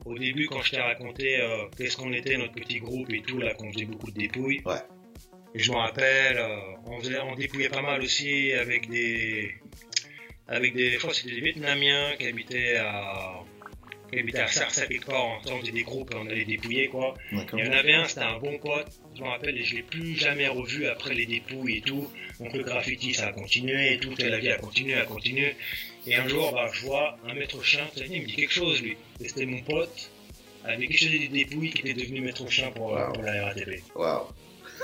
Au 0.04 0.16
début, 0.16 0.46
quand 0.46 0.62
je 0.62 0.72
t'ai 0.72 0.80
raconté 0.80 1.40
euh, 1.40 1.64
qu'est-ce 1.76 1.96
qu'on 1.96 2.12
était, 2.12 2.36
notre 2.36 2.54
petit 2.54 2.78
groupe 2.78 3.12
et 3.12 3.22
tout, 3.22 3.38
là, 3.38 3.54
qu'on 3.54 3.72
faisait 3.72 3.86
beaucoup 3.86 4.10
de 4.10 4.16
dépouilles. 4.16 4.62
Ouais. 4.64 4.82
Et 5.54 5.58
je 5.58 5.72
me 5.72 5.76
rappelle, 5.76 6.36
euh, 6.36 6.58
on, 6.86 7.00
faisait, 7.00 7.18
on 7.20 7.34
dépouillait 7.34 7.70
pas 7.70 7.82
mal 7.82 8.02
aussi 8.02 8.52
avec 8.52 8.88
des. 8.88 9.54
Avec 10.48 10.74
des. 10.74 10.90
Je 10.92 10.98
crois 10.98 11.14
c'était 11.14 11.34
des 11.34 11.40
Vietnamiens 11.40 12.14
qui 12.18 12.26
habitaient 12.26 12.76
à 12.76 13.40
qui 14.12 14.18
habitait 14.18 14.40
à 14.40 14.48
Sarsa 14.48 14.86
quelque 14.86 15.06
part, 15.06 15.24
on 15.46 15.60
faisait 15.60 15.72
des 15.72 15.82
groupes 15.82 16.12
et 16.12 16.16
on 16.16 16.26
allait 16.26 16.44
dépouiller 16.44 16.88
quoi. 16.88 17.14
Il 17.32 17.64
y 17.64 17.68
en 17.68 17.72
avait 17.72 17.94
un, 17.94 18.04
c'était 18.06 18.20
un 18.20 18.38
bon 18.38 18.58
pote, 18.58 18.86
je 19.14 19.22
me 19.22 19.28
rappelle, 19.28 19.56
et 19.56 19.64
je 19.64 19.76
l'ai 19.76 19.82
plus 19.82 20.16
jamais 20.16 20.48
revu 20.48 20.86
après 20.86 21.14
les 21.14 21.26
dépouilles 21.26 21.78
et 21.78 21.80
tout. 21.80 22.10
Donc 22.40 22.52
le 22.52 22.62
graffiti 22.62 23.14
ça 23.14 23.28
a 23.28 23.32
continué 23.32 23.94
et 23.94 23.98
tout, 23.98 24.14
et 24.18 24.28
la 24.28 24.38
vie 24.38 24.50
a 24.50 24.58
continué, 24.58 24.94
a 24.94 25.04
continué. 25.04 25.56
Et 26.06 26.14
un 26.14 26.28
jour, 26.28 26.52
bah, 26.52 26.70
je 26.72 26.86
vois 26.86 27.18
un 27.28 27.34
maître 27.34 27.62
chien, 27.64 27.86
il 27.96 28.22
me 28.22 28.26
dit 28.26 28.34
quelque 28.34 28.52
chose 28.52 28.80
lui. 28.82 28.96
Et 29.20 29.28
c'était 29.28 29.46
mon 29.46 29.60
pote 29.62 30.10
avec 30.64 30.90
qui 30.90 30.96
je 30.96 31.06
faisais 31.06 31.18
des 31.18 31.28
dépouilles 31.28 31.70
qui 31.70 31.80
était 31.80 31.94
devenu 31.94 32.20
maître 32.20 32.48
chien 32.50 32.70
pour, 32.70 32.94
la 32.94 33.44
RATP. 33.46 33.82
Wow. 33.94 34.28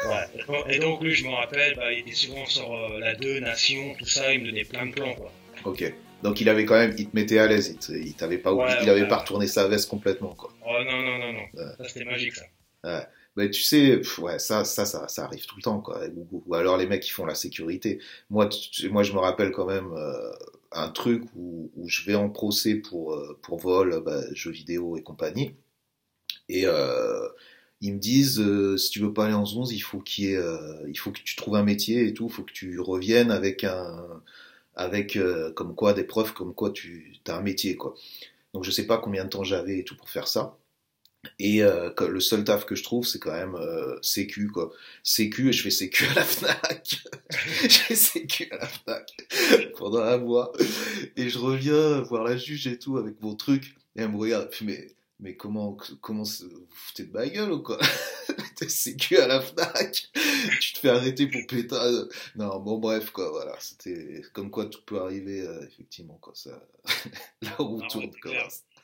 Ouais. 0.07 0.75
Et 0.75 0.79
donc 0.79 1.03
lui, 1.03 1.15
je 1.15 1.25
me 1.25 1.31
rappelle, 1.31 1.75
bah, 1.77 1.93
il 1.93 2.01
était 2.01 2.13
souvent 2.13 2.47
sur 2.47 2.73
euh, 2.73 2.99
la 2.99 3.15
2, 3.15 3.41
Nation, 3.41 3.95
tout 3.99 4.07
ça, 4.07 4.33
il 4.33 4.41
me 4.41 4.47
donnait 4.47 4.65
plein 4.65 4.87
de 4.87 4.93
plans 4.93 5.15
quoi. 5.15 5.33
Ok. 5.65 5.93
Donc 6.23 6.41
il 6.41 6.49
avait 6.49 6.65
quand 6.65 6.77
même, 6.77 6.95
il 6.97 7.09
te 7.09 7.17
mettait 7.17 7.39
à 7.39 7.47
l'aise, 7.47 7.77
il, 7.89 8.15
t'avait 8.15 8.39
pas, 8.39 8.53
il 8.83 8.89
avait 8.89 9.09
pas 9.09 9.19
retourné 9.19 9.47
sa 9.47 9.67
veste 9.67 9.89
complètement 9.89 10.35
quoi. 10.35 10.53
Oh 10.65 10.79
non 10.85 11.03
non 11.03 11.19
non 11.19 11.33
non, 11.33 11.67
ça 11.79 11.89
c'était 11.89 12.05
magique 12.05 12.37
ça. 12.37 12.45
Ouais. 12.85 13.07
Mais 13.37 13.51
tu 13.51 13.63
sais, 13.63 14.03
ouais, 14.19 14.39
ça, 14.39 14.65
ça, 14.65 14.85
ça, 14.85 15.09
ça 15.09 15.25
arrive 15.25 15.47
tout 15.47 15.57
le 15.57 15.63
temps 15.63 15.81
quoi. 15.81 16.03
Ou, 16.33 16.55
alors 16.55 16.77
les 16.77 16.87
mecs 16.87 17.03
qui 17.03 17.11
font 17.11 17.25
la 17.25 17.35
sécurité. 17.35 17.99
Moi, 18.29 18.49
moi 18.91 19.03
je 19.03 19.13
me 19.13 19.19
rappelle 19.19 19.53
quand 19.53 19.67
même 19.67 19.91
euh, 19.93 20.33
un 20.73 20.89
truc 20.91 21.25
où, 21.35 21.71
où, 21.77 21.89
je 21.89 22.05
vais 22.05 22.15
en 22.15 22.29
procès 22.29 22.75
pour 22.75 23.15
euh, 23.15 23.39
pour 23.43 23.59
vol, 23.59 24.03
bah, 24.05 24.21
jeux 24.35 24.51
vidéo 24.51 24.97
et 24.97 25.03
compagnie. 25.03 25.55
Et 26.49 26.67
euh, 26.67 27.29
ils 27.81 27.95
me 27.95 27.99
disent 27.99 28.41
euh, 28.41 28.77
si 28.77 28.91
tu 28.91 29.01
veux 29.01 29.13
pas 29.15 29.25
aller 29.27 29.35
en 29.35 29.45
11, 29.45 29.73
il 29.73 29.81
faut 29.81 30.01
qu'il 30.01 30.27
ait, 30.27 30.39
il 30.89 30.99
faut 30.99 31.11
que 31.13 31.21
tu 31.23 31.37
trouves 31.37 31.57
un 31.57 31.65
métier 31.65 32.07
et 32.07 32.15
tout, 32.15 32.27
il 32.29 32.33
faut 32.33 32.43
que 32.45 32.53
tu 32.53 32.79
reviennes 32.81 33.31
avec 33.31 33.65
un 33.65 34.23
avec 34.75 35.17
euh, 35.17 35.53
comme 35.53 35.75
quoi 35.75 35.93
des 35.93 36.05
preuves 36.05 36.33
comme 36.33 36.55
quoi 36.55 36.71
tu 36.71 37.15
as 37.27 37.37
un 37.37 37.43
métier 37.43 37.77
quoi. 37.77 37.95
Donc 38.55 38.65
je 38.65 38.71
sais 38.71 38.87
pas 38.87 38.99
combien 38.99 39.25
de 39.25 39.31
temps 39.31 39.45
j'avais 39.45 39.79
et 39.79 39.85
tout 39.85 39.97
pour 39.97 40.11
faire 40.11 40.29
ça. 40.29 40.59
Et 41.39 41.63
euh, 41.63 41.91
le 42.09 42.21
seul 42.21 42.43
taf 42.45 42.65
que 42.65 42.75
je 42.75 42.83
trouve, 42.83 43.07
c'est 43.07 43.21
quand 43.21 43.33
même 43.33 43.55
euh, 43.55 43.97
sécu 44.03 44.49
quoi. 44.49 44.73
Sécu 45.05 45.49
et 45.49 45.53
je 45.53 45.63
fais 45.63 45.71
sécu 45.71 46.05
à 46.07 46.15
la 46.15 46.25
Fnac. 46.25 47.05
je 47.63 47.69
fais 47.69 47.95
sécu 47.95 48.49
à 48.51 48.57
la 48.57 48.67
Fnac 48.67 49.09
pendant 49.79 50.03
un 50.03 50.19
mois. 50.19 50.53
Et 51.17 51.29
je 51.29 51.39
reviens 51.39 52.01
voir 52.01 52.25
la 52.25 52.37
juge 52.37 52.67
et 52.67 52.79
tout 52.79 52.99
avec 52.99 53.21
mon 53.23 53.37
truc. 53.37 53.77
Et 53.95 54.03
elle 54.03 54.11
me 54.11 54.17
regarde, 54.17 54.51
mais 54.63 54.89
mais 55.23 55.37
comment, 55.37 55.77
comment, 56.01 56.25
vous 56.25 56.67
foutez 56.69 57.05
de 57.05 57.13
ma 57.13 57.29
gueule 57.29 57.53
ou 57.53 57.63
quoi? 57.63 57.79
T'es 58.57 58.69
sécu 58.69 59.17
à 59.19 59.29
la 59.29 59.41
FNAC 59.41 60.11
Tu 60.61 60.73
te 60.73 60.79
fais 60.81 60.89
arrêter 60.89 61.29
pour 61.29 61.41
pétard 61.47 61.87
Non, 62.35 62.59
bon 62.59 62.79
bref, 62.79 63.11
quoi, 63.11 63.31
voilà. 63.31 63.55
C'était 63.61 64.23
comme 64.33 64.51
quoi 64.51 64.67
tout 64.67 64.83
peut 64.85 65.01
arriver, 65.01 65.43
euh, 65.43 65.65
effectivement, 65.65 66.19
quoi. 66.21 66.33
Ça... 66.35 66.61
la 67.43 67.53
roue 67.53 67.81
tourne, 67.89 68.11
quoi. 68.21 68.33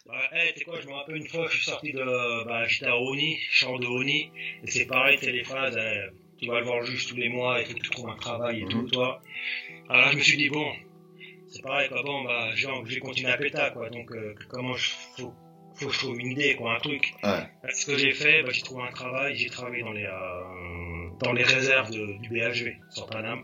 Bah, 0.07 0.15
hey, 0.33 0.53
tu 0.53 0.61
sais 0.61 0.65
quoi, 0.65 0.81
je 0.81 0.87
me 0.87 0.93
rappelle 0.93 1.17
une 1.17 1.27
fois, 1.27 1.49
je 1.51 1.57
suis 1.57 1.65
sorti 1.67 1.93
de. 1.93 2.45
Bah, 2.45 2.67
j'étais 2.69 2.87
à 2.87 2.97
Oni, 2.97 3.37
champ 3.51 3.77
de 3.79 3.87
Oni, 3.87 4.31
et 4.63 4.71
c'est 4.71 4.87
pareil, 4.87 5.19
c'est 5.21 5.33
les 5.33 5.45
phrases, 5.45 5.77
eh, 5.77 6.07
tu 6.39 6.47
vas 6.47 6.61
le 6.61 6.67
voir 6.67 6.85
juste 6.85 7.11
tous 7.11 7.17
les 7.17 7.29
mois, 7.29 7.63
que 7.65 7.73
tu 7.73 7.91
trouves 7.91 8.09
un 8.09 8.17
travail 8.17 8.63
et 8.63 8.67
tout, 8.67 8.85
toi. 8.85 9.21
Alors 9.89 10.07
là, 10.07 10.13
je 10.13 10.19
me 10.19 10.23
suis 10.23 10.39
dit, 10.39 10.51
bon, 10.51 10.73
c'est 11.49 11.63
pareil, 11.63 11.89
quoi, 11.89 12.03
bon, 12.05 12.23
bah, 12.23 12.55
j'ai 12.55 12.69
j'ai 12.87 13.01
continué 13.01 13.33
à 13.33 13.37
péta, 13.37 13.71
quoi, 13.71 13.91
donc, 13.91 14.13
euh, 14.13 14.35
comment 14.49 14.77
je. 14.77 14.93
Faut, 15.17 15.35
faut 15.79 15.87
que 15.87 15.93
je 15.93 15.99
trouve 15.99 16.19
une 16.19 16.33
idée, 16.33 16.57
quoi, 16.57 16.75
un 16.77 16.81
truc. 16.81 17.15
Ouais. 17.23 17.49
Ce 17.73 17.87
que 17.87 17.97
j'ai 17.99 18.13
fait, 18.13 18.43
bah, 18.43 18.51
j'ai 18.53 18.63
trouvé 18.63 18.83
un 18.83 18.93
travail, 18.93 19.37
j'ai 19.37 19.49
travaillé 19.51 19.83
dans 19.83 19.93
les, 19.93 20.05
euh, 20.05 21.09
dans 21.21 21.33
les 21.33 21.45
réserves 21.45 21.91
de- 21.91 22.19
du 22.23 22.29
BHV, 22.31 22.77
sur 22.91 23.07
Paname. 23.07 23.43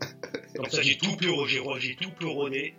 Comme 0.56 0.66
ça, 0.70 0.82
j'ai 0.82 0.96
tout 0.96 1.16
pu, 1.16 1.28
j'ai, 1.48 1.60
j'ai 1.80 1.96
tout 1.96 2.10
pu 2.18 2.26
rodé, 2.26 2.74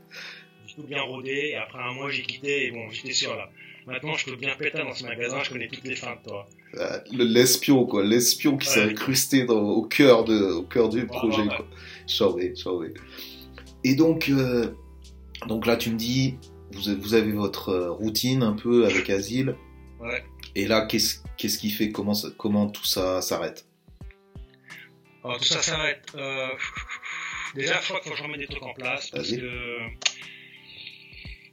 j'ai 0.67 0.75
tout 0.75 0.83
bien 0.87 1.01
rodé, 1.01 1.49
et 1.51 1.55
après 1.55 1.79
un 1.79 1.93
mois, 1.93 2.09
j'ai 2.09 2.23
quitté, 2.23 2.67
et 2.67 2.71
bon, 2.71 2.89
j'étais 2.91 3.13
sûr, 3.13 3.35
là. 3.35 3.49
Maintenant, 3.85 4.15
je 4.17 4.25
peux 4.25 4.35
bien 4.35 4.53
péter 4.55 4.79
dans 4.79 4.93
ce 4.93 5.05
magasin, 5.05 5.41
je 5.43 5.49
connais 5.51 5.67
toutes 5.69 5.85
les 5.87 5.95
fins 5.95 6.17
de 6.21 6.27
toi. 6.29 6.49
Euh, 6.75 6.99
le- 7.13 7.23
L'espion, 7.23 7.85
quoi. 7.85 8.03
L'espion 8.03 8.57
qui 8.57 8.67
s'est 8.67 8.83
Ouais. 8.83 8.91
incrusté 8.91 9.45
dans, 9.45 9.61
au 9.61 9.83
cœur 9.83 10.25
de, 10.25 10.37
au 10.51 10.63
cœur 10.63 10.89
du 10.89 10.99
Ouais, 11.01 11.05
projet, 11.05 11.43
ouais. 11.43 11.47
quoi. 11.47 11.65
Et 13.85 13.95
donc, 13.95 14.27
euh, 14.29 14.71
donc 15.47 15.65
là, 15.65 15.77
tu 15.77 15.91
me 15.91 15.95
dis, 15.97 16.35
vous, 16.77 17.13
avez- 17.13 17.31
votre 17.31 17.69
euh, 17.69 17.91
routine 17.91 18.43
un 18.43 18.53
peu 18.53 18.85
avec 18.85 19.09
Asile. 19.09 19.55
Ouais. 19.99 20.23
Et 20.55 20.67
là, 20.67 20.85
qu'est-ce 20.85 21.57
qui 21.57 21.69
fait 21.69 21.91
comment, 21.91 22.13
ça- 22.13 22.29
comment 22.37 22.67
tout 22.69 22.85
ça 22.85 23.21
s'arrête? 23.21 23.65
Alors, 25.23 25.37
tout 25.37 25.43
ça 25.45 25.61
s'arrête. 25.61 26.05
Euh, 26.15 26.47
déjà, 27.55 27.79
je 27.81 27.87
crois 27.87 27.99
qu'il 27.99 28.09
faut 28.09 28.15
que 28.15 28.17
je 28.17 28.23
remette 28.23 28.39
des 28.39 28.47
trucs 28.47 28.63
en 28.63 28.73
place, 28.73 29.09
parce 29.09 29.29
que 29.31 29.79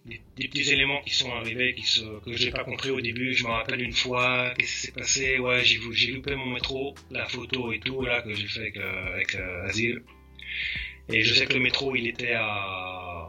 des, 0.07 0.21
des 0.37 0.49
petits 0.49 0.71
éléments 0.71 1.01
qui 1.03 1.15
sont 1.15 1.33
arrivés, 1.33 1.75
qui 1.75 1.87
se, 1.87 2.03
que 2.21 2.37
j'ai 2.37 2.51
pas 2.51 2.65
compris 2.65 2.91
au 2.91 3.01
début. 3.01 3.35
Je 3.35 3.45
me 3.45 3.51
rappelle 3.51 3.81
une 3.81 3.95
fois, 3.95 4.53
qu'est-ce 4.59 4.73
qui 4.73 4.81
s'est 4.87 4.93
passé? 4.93 5.39
Ouais, 5.39 5.65
j'ai 5.65 5.81
j'ai 5.93 6.13
loupé 6.13 6.37
mon 6.37 6.47
métro, 6.47 6.95
la 7.11 7.27
photo 7.27 7.73
et 7.73 7.81
tout, 7.81 8.03
là, 8.03 8.23
que 8.23 8.35
j'ai 8.35 8.47
fait 8.47 8.61
avec, 8.61 8.77
euh, 8.77 9.13
avec 9.15 9.35
euh, 9.35 9.67
Asile. 9.67 10.03
Et 11.09 11.23
je 11.23 11.35
sais 11.35 11.47
que 11.47 11.55
le 11.55 11.61
métro, 11.61 11.95
il 11.97 12.07
était 12.07 12.33
à... 12.35 13.24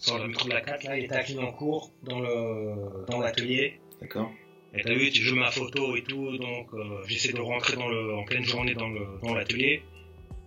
Sur 0.00 0.18
le 0.18 0.28
métro 0.28 0.48
de 0.48 0.54
la 0.54 0.62
4, 0.62 0.84
là, 0.84 0.98
il 0.98 1.04
était 1.04 1.14
à 1.14 1.22
Clignancourt, 1.22 1.92
dans 2.02 2.20
le 2.20 3.04
dans 3.06 3.20
l'atelier. 3.20 3.80
D'accord 4.00 4.30
Et 4.74 4.82
t'as 4.82 4.94
vu, 4.94 5.10
tu 5.10 5.22
joues 5.22 5.36
ma 5.36 5.50
photo 5.50 5.94
et 5.94 6.02
tout, 6.02 6.38
donc 6.38 6.68
euh, 6.72 7.02
j'essaie 7.06 7.34
de 7.34 7.40
rentrer 7.40 7.76
dans 7.76 7.88
le, 7.88 8.14
en 8.14 8.24
pleine 8.24 8.44
journée 8.44 8.74
dans 8.74 8.88
le 8.88 9.06
dans 9.22 9.34
l'atelier. 9.34 9.82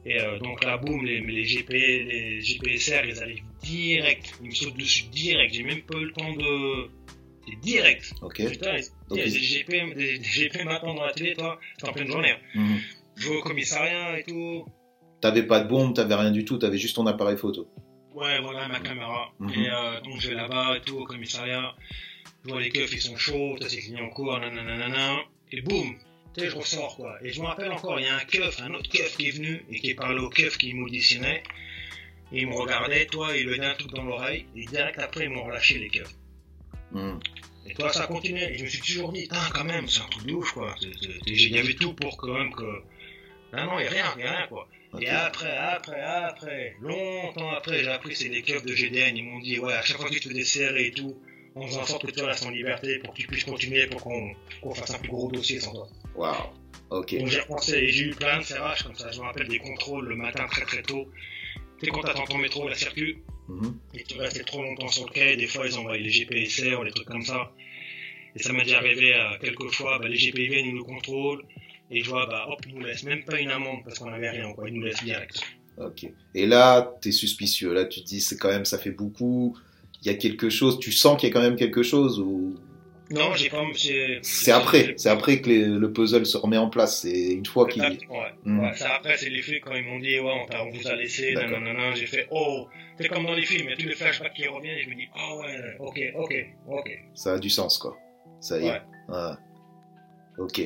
Et 0.05 0.19
euh, 0.19 0.39
donc 0.39 0.63
là, 0.63 0.77
boum, 0.77 1.05
les, 1.05 1.21
les 1.21 1.43
GP, 1.43 1.69
les 1.69 2.41
GPSR, 2.41 3.05
ils 3.05 3.21
arrivent 3.21 3.43
direct. 3.61 4.33
Ils 4.41 4.49
me 4.49 4.55
sautent 4.55 4.75
dessus 4.77 5.03
direct. 5.11 5.53
J'ai 5.53 5.63
même 5.63 5.83
pas 5.83 5.99
eu 5.99 6.05
le 6.05 6.11
temps 6.13 6.33
de. 6.33 6.89
C'est 7.47 7.59
direct. 7.61 8.13
Ok. 8.21 8.43
Putain, 8.49 8.77
il 9.11 9.17
y 9.17 9.21
a 9.21 9.25
des 9.25 9.29
GP, 9.29 9.69
des, 9.95 10.17
des 10.17 10.19
GP 10.19 10.65
maintenant 10.65 10.95
dans 10.95 11.05
l'atelier, 11.05 11.35
toi. 11.35 11.59
C'est 11.77 11.87
en 11.87 11.93
pleine 11.93 12.07
journée. 12.07 12.33
Mhm. 12.55 12.79
Je 13.17 13.29
vais 13.29 13.35
au 13.37 13.41
commissariat 13.41 14.19
et 14.19 14.23
tout. 14.23 14.65
T'avais 15.21 15.43
pas 15.43 15.61
de 15.61 15.69
bombe, 15.69 15.93
t'avais 15.93 16.15
rien 16.15 16.31
du 16.31 16.43
tout, 16.43 16.57
t'avais 16.57 16.77
juste 16.77 16.95
ton 16.95 17.05
appareil 17.05 17.37
photo. 17.37 17.67
Ouais, 18.13 18.39
voilà 18.41 18.67
ma 18.67 18.79
caméra. 18.79 19.31
Mhm. 19.39 19.53
Et 19.53 19.69
euh, 19.69 20.01
donc 20.01 20.19
je 20.19 20.29
vais 20.29 20.35
là-bas 20.35 20.77
et 20.77 20.81
tout 20.81 20.97
au 20.97 21.05
commissariat. 21.05 21.75
Je 22.45 22.49
vois 22.49 22.61
les 22.61 22.69
keufs, 22.69 22.91
ils 22.91 23.01
sont 23.01 23.17
chauds, 23.17 23.57
ça 23.59 23.69
c'est 23.69 23.81
fini 23.81 24.01
en 24.01 24.09
cours, 24.09 24.37
nanana. 24.39 25.17
Et 25.51 25.61
boum, 25.61 25.97
tu 26.33 26.41
sais, 26.41 26.49
je 26.49 26.55
ressors 26.55 26.95
quoi. 26.95 27.17
Et 27.23 27.31
je 27.31 27.41
me 27.41 27.45
rappelle 27.45 27.71
encore, 27.71 27.99
il 27.99 28.05
y 28.05 28.09
a 28.09 28.15
un 28.15 28.25
keuf, 28.25 28.61
un 28.61 28.73
autre 28.73 28.89
keuf 28.89 29.15
qui 29.17 29.27
est 29.29 29.31
venu 29.31 29.65
et 29.69 29.79
qui 29.79 29.89
est 29.91 29.95
parlé 29.95 30.19
au 30.19 30.29
keuf 30.29 30.57
qui 30.57 30.73
m'auditionnait. 30.73 31.43
Et 32.31 32.41
il 32.41 32.47
me 32.47 32.55
regardait, 32.55 33.05
toi, 33.05 33.35
il 33.37 33.45
lui 33.45 33.55
donnait 33.55 33.67
un 33.67 33.75
truc 33.75 33.91
dans 33.93 34.03
l'oreille. 34.03 34.47
Et 34.55 34.65
direct 34.65 34.97
après, 34.97 35.25
ils 35.25 35.29
m'ont 35.29 35.43
relâché 35.43 35.77
les 35.77 35.89
keufs. 35.89 36.15
Mhm. 36.91 37.19
Et 37.67 37.73
toi, 37.75 37.93
ça 37.93 38.07
continuait. 38.07 38.53
Et 38.53 38.57
je 38.57 38.63
me 38.63 38.69
suis 38.69 38.81
toujours 38.81 39.13
dit, 39.13 39.23
putain, 39.23 39.49
quand 39.53 39.63
même, 39.63 39.87
c'est 39.87 40.01
un 40.01 40.07
truc 40.07 40.25
de 40.25 40.33
ouf 40.33 40.51
quoi. 40.51 40.75
Il 41.25 41.51
y 41.51 41.59
avait 41.59 41.75
tout 41.75 41.93
pour 41.93 42.17
quand 42.17 42.33
même 42.33 42.53
que. 42.53 42.83
Non, 43.55 43.65
non, 43.65 43.79
il 43.79 43.83
n'y 43.83 43.87
a 43.87 43.91
rien, 43.91 44.13
il 44.15 44.23
n'y 44.23 44.27
a 44.27 44.37
rien 44.37 44.47
quoi. 44.47 44.67
Et 45.01 45.09
après, 45.09 45.55
après, 45.57 46.01
après, 46.01 46.75
longtemps 46.81 47.49
après, 47.51 47.83
j'ai 47.83 47.89
appris 47.89 48.09
que 48.09 48.15
c'est 48.15 48.29
des 48.29 48.41
keufs 48.41 48.65
de 48.65 48.73
GDN. 48.75 49.17
Ils 49.17 49.23
m'ont 49.23 49.39
dit, 49.39 49.59
ouais, 49.59 49.73
à 49.73 49.81
chaque 49.81 49.97
fois 49.97 50.07
que 50.07 50.13
tu 50.13 50.19
te 50.19 50.27
fais 50.27 50.33
des 50.33 50.43
serrés 50.43 50.87
et 50.87 50.91
tout, 50.91 51.17
on 51.55 51.67
faisait 51.67 51.79
en 51.79 51.85
sorte 51.85 52.05
que 52.05 52.11
tu 52.11 52.21
restes 52.23 52.45
en 52.45 52.49
liberté 52.51 52.99
pour 52.99 53.13
que 53.13 53.19
tu 53.21 53.27
puisses 53.27 53.43
continuer, 53.43 53.87
pour 53.87 54.01
qu'on 54.03 54.75
fasse 54.75 54.91
un 54.91 54.99
plus 54.99 55.09
gros 55.09 55.31
dossier 55.31 55.59
sans 55.59 55.71
toi. 55.71 55.87
Waouh. 56.15 56.35
Ok. 56.89 57.17
Donc 57.17 57.27
j'ai 57.27 57.39
repensé 57.39 57.73
et 57.77 57.89
j'ai 57.89 58.05
eu 58.05 58.15
plein 58.15 58.39
de 58.39 58.43
serrages 58.43 58.83
comme 58.83 58.95
ça. 58.95 59.11
Je 59.11 59.19
me 59.19 59.25
rappelle 59.25 59.47
des 59.47 59.59
contrôles 59.59 60.07
le 60.07 60.15
matin 60.15 60.45
très 60.47 60.63
très 60.65 60.81
tôt. 60.83 61.09
Tu 61.79 61.85
sais, 61.85 61.91
quand 61.91 62.01
t'attends 62.01 62.25
ton 62.25 62.37
métro, 62.37 62.67
la 62.67 62.75
circuit, 62.75 63.17
Mhm. 63.49 63.77
et 63.93 64.03
tu 64.03 64.17
restais 64.17 64.43
trop 64.43 64.63
longtemps 64.63 64.87
sur 64.87 65.05
le 65.05 65.11
quai, 65.11 65.35
des 65.35 65.47
fois 65.47 65.67
ils 65.67 65.77
envoyaient 65.77 66.01
les 66.01 66.11
GPSR 66.11 66.79
ou 66.79 66.83
les 66.83 66.91
trucs 66.91 67.07
comme 67.07 67.23
ça. 67.25 67.51
Et 68.35 68.41
ça 68.41 68.53
m'est 68.53 68.63
déjà 68.63 68.77
arrivé 68.77 69.13
euh, 69.13 69.37
quelques 69.41 69.69
fois, 69.71 69.99
bah, 69.99 70.07
les 70.07 70.15
GP 70.17 70.37
viennent, 70.49 70.65
ils 70.67 70.75
nous 70.75 70.85
contrôlent, 70.85 71.43
et 71.93 72.01
je 72.03 72.09
vois, 72.09 72.25
bah 72.25 72.45
hop, 72.49 72.59
ils 72.67 72.75
nous 72.75 72.83
laissent 72.85 73.03
même 73.03 73.23
pas 73.23 73.39
une 73.39 73.51
amende 73.51 73.79
parce 73.85 73.99
qu'on 73.99 74.11
avait 74.11 74.29
rien, 74.29 74.51
quoi, 74.53 74.67
ils 74.69 74.75
nous 74.75 74.83
laissent 74.83 75.03
direct. 75.03 75.39
Ok. 75.77 76.05
Et 76.35 76.45
là, 76.45 76.93
t'es 77.01 77.11
suspicieux. 77.11 77.73
Là, 77.73 77.85
tu 77.85 78.01
te 78.01 78.05
dis, 78.05 78.21
c'est 78.21 78.37
quand 78.37 78.49
même, 78.49 78.65
ça 78.65 78.77
fait 78.77 78.91
beaucoup. 78.91 79.57
Il 80.01 80.07
y 80.07 80.09
a 80.11 80.15
quelque 80.15 80.49
chose. 80.49 80.79
Tu 80.79 80.91
sens 80.91 81.19
qu'il 81.19 81.29
y 81.29 81.31
a 81.31 81.33
quand 81.33 81.41
même 81.41 81.55
quelque 81.55 81.81
chose 81.83 82.19
ou? 82.19 82.55
Non, 83.09 83.33
j'ai 83.35 83.49
pas. 83.49 83.63
C'est 83.75 84.19
c'est 84.21 84.51
après. 84.51 84.93
C'est 84.97 85.09
après 85.09 85.41
que 85.41 85.49
les- 85.49 85.65
le 85.65 85.91
puzzle 85.91 86.25
se 86.25 86.37
remet 86.37 86.57
en 86.57 86.69
place. 86.69 87.01
C'est 87.01 87.31
une 87.33 87.45
fois 87.45 87.67
qu'il. 87.67 87.81
Ouais, 87.81 87.97
Hmm. 88.43 88.59
ouais, 88.59 88.71
c'est 88.75 88.85
après, 88.85 89.17
c'est 89.17 89.29
les 89.29 89.41
flics 89.41 89.63
quand 89.63 89.73
ils 89.75 89.83
m'ont 89.83 89.99
dit, 89.99 90.19
ouais, 90.19 90.45
on, 90.51 90.69
vous 90.71 90.87
a 90.87 90.95
laissé, 90.95 91.33
nanana, 91.33 91.93
j'ai 91.95 92.05
fait, 92.07 92.27
oh, 92.31 92.67
c'est 92.99 93.07
comme 93.07 93.25
dans 93.25 93.33
les 93.35 93.45
films, 93.45 93.65
il 93.67 93.69
y 93.71 93.73
a 93.73 93.77
tous 93.77 93.87
les 93.87 93.95
flashbacks 93.95 94.33
qui 94.33 94.47
reviennent, 94.47 94.77
et 94.77 94.83
je 94.83 94.89
me 94.89 94.95
dis, 94.95 95.07
ah 95.15 95.35
ouais, 95.37 95.55
ok, 95.79 95.99
ok, 96.15 96.35
ok. 96.67 96.99
Ça 97.15 97.33
a 97.33 97.39
du 97.39 97.49
sens, 97.49 97.77
quoi. 97.77 97.95
Ça 98.41 98.59
y 98.59 98.65
est. 98.65 98.71
Ouais. 98.71 98.81
Ouais. 99.09 99.33
Ok. 100.39 100.61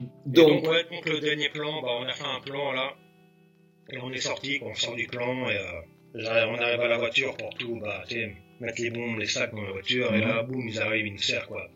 Donc, 0.00 0.62
donc, 0.62 0.68
ouais, 0.68 0.84
donc 0.90 1.06
le 1.08 1.20
dernier 1.20 1.48
plan, 1.50 1.82
bah, 1.82 1.88
on 2.00 2.04
a 2.04 2.12
fait 2.12 2.24
un 2.24 2.40
plan 2.40 2.72
là, 2.72 2.94
et 3.92 3.98
on 3.98 4.10
est 4.12 4.20
sorti, 4.20 4.58
on 4.62 4.74
sort 4.74 4.94
du 4.96 5.06
plan, 5.06 5.48
et 5.50 5.56
euh, 5.56 5.62
j'arrive- 6.14 6.48
on 6.58 6.62
arrive 6.62 6.80
à 6.80 6.88
la 6.88 6.98
voiture 6.98 7.36
pour 7.36 7.50
tout, 7.54 7.78
bah, 7.80 8.02
tu 8.08 8.14
sais, 8.14 8.34
mettre 8.60 8.80
les 8.80 8.90
bombes, 8.90 9.18
les 9.18 9.26
sacs 9.26 9.54
dans 9.54 9.62
la 9.62 9.72
voiture, 9.72 10.14
et 10.14 10.20
Mhm. 10.20 10.28
là, 10.28 10.42
boum, 10.42 10.66
ils 10.68 10.80
arrivent, 10.80 11.06
ils 11.06 11.12
nous 11.12 11.18
serrent, 11.18 11.46
quoi. 11.46 11.66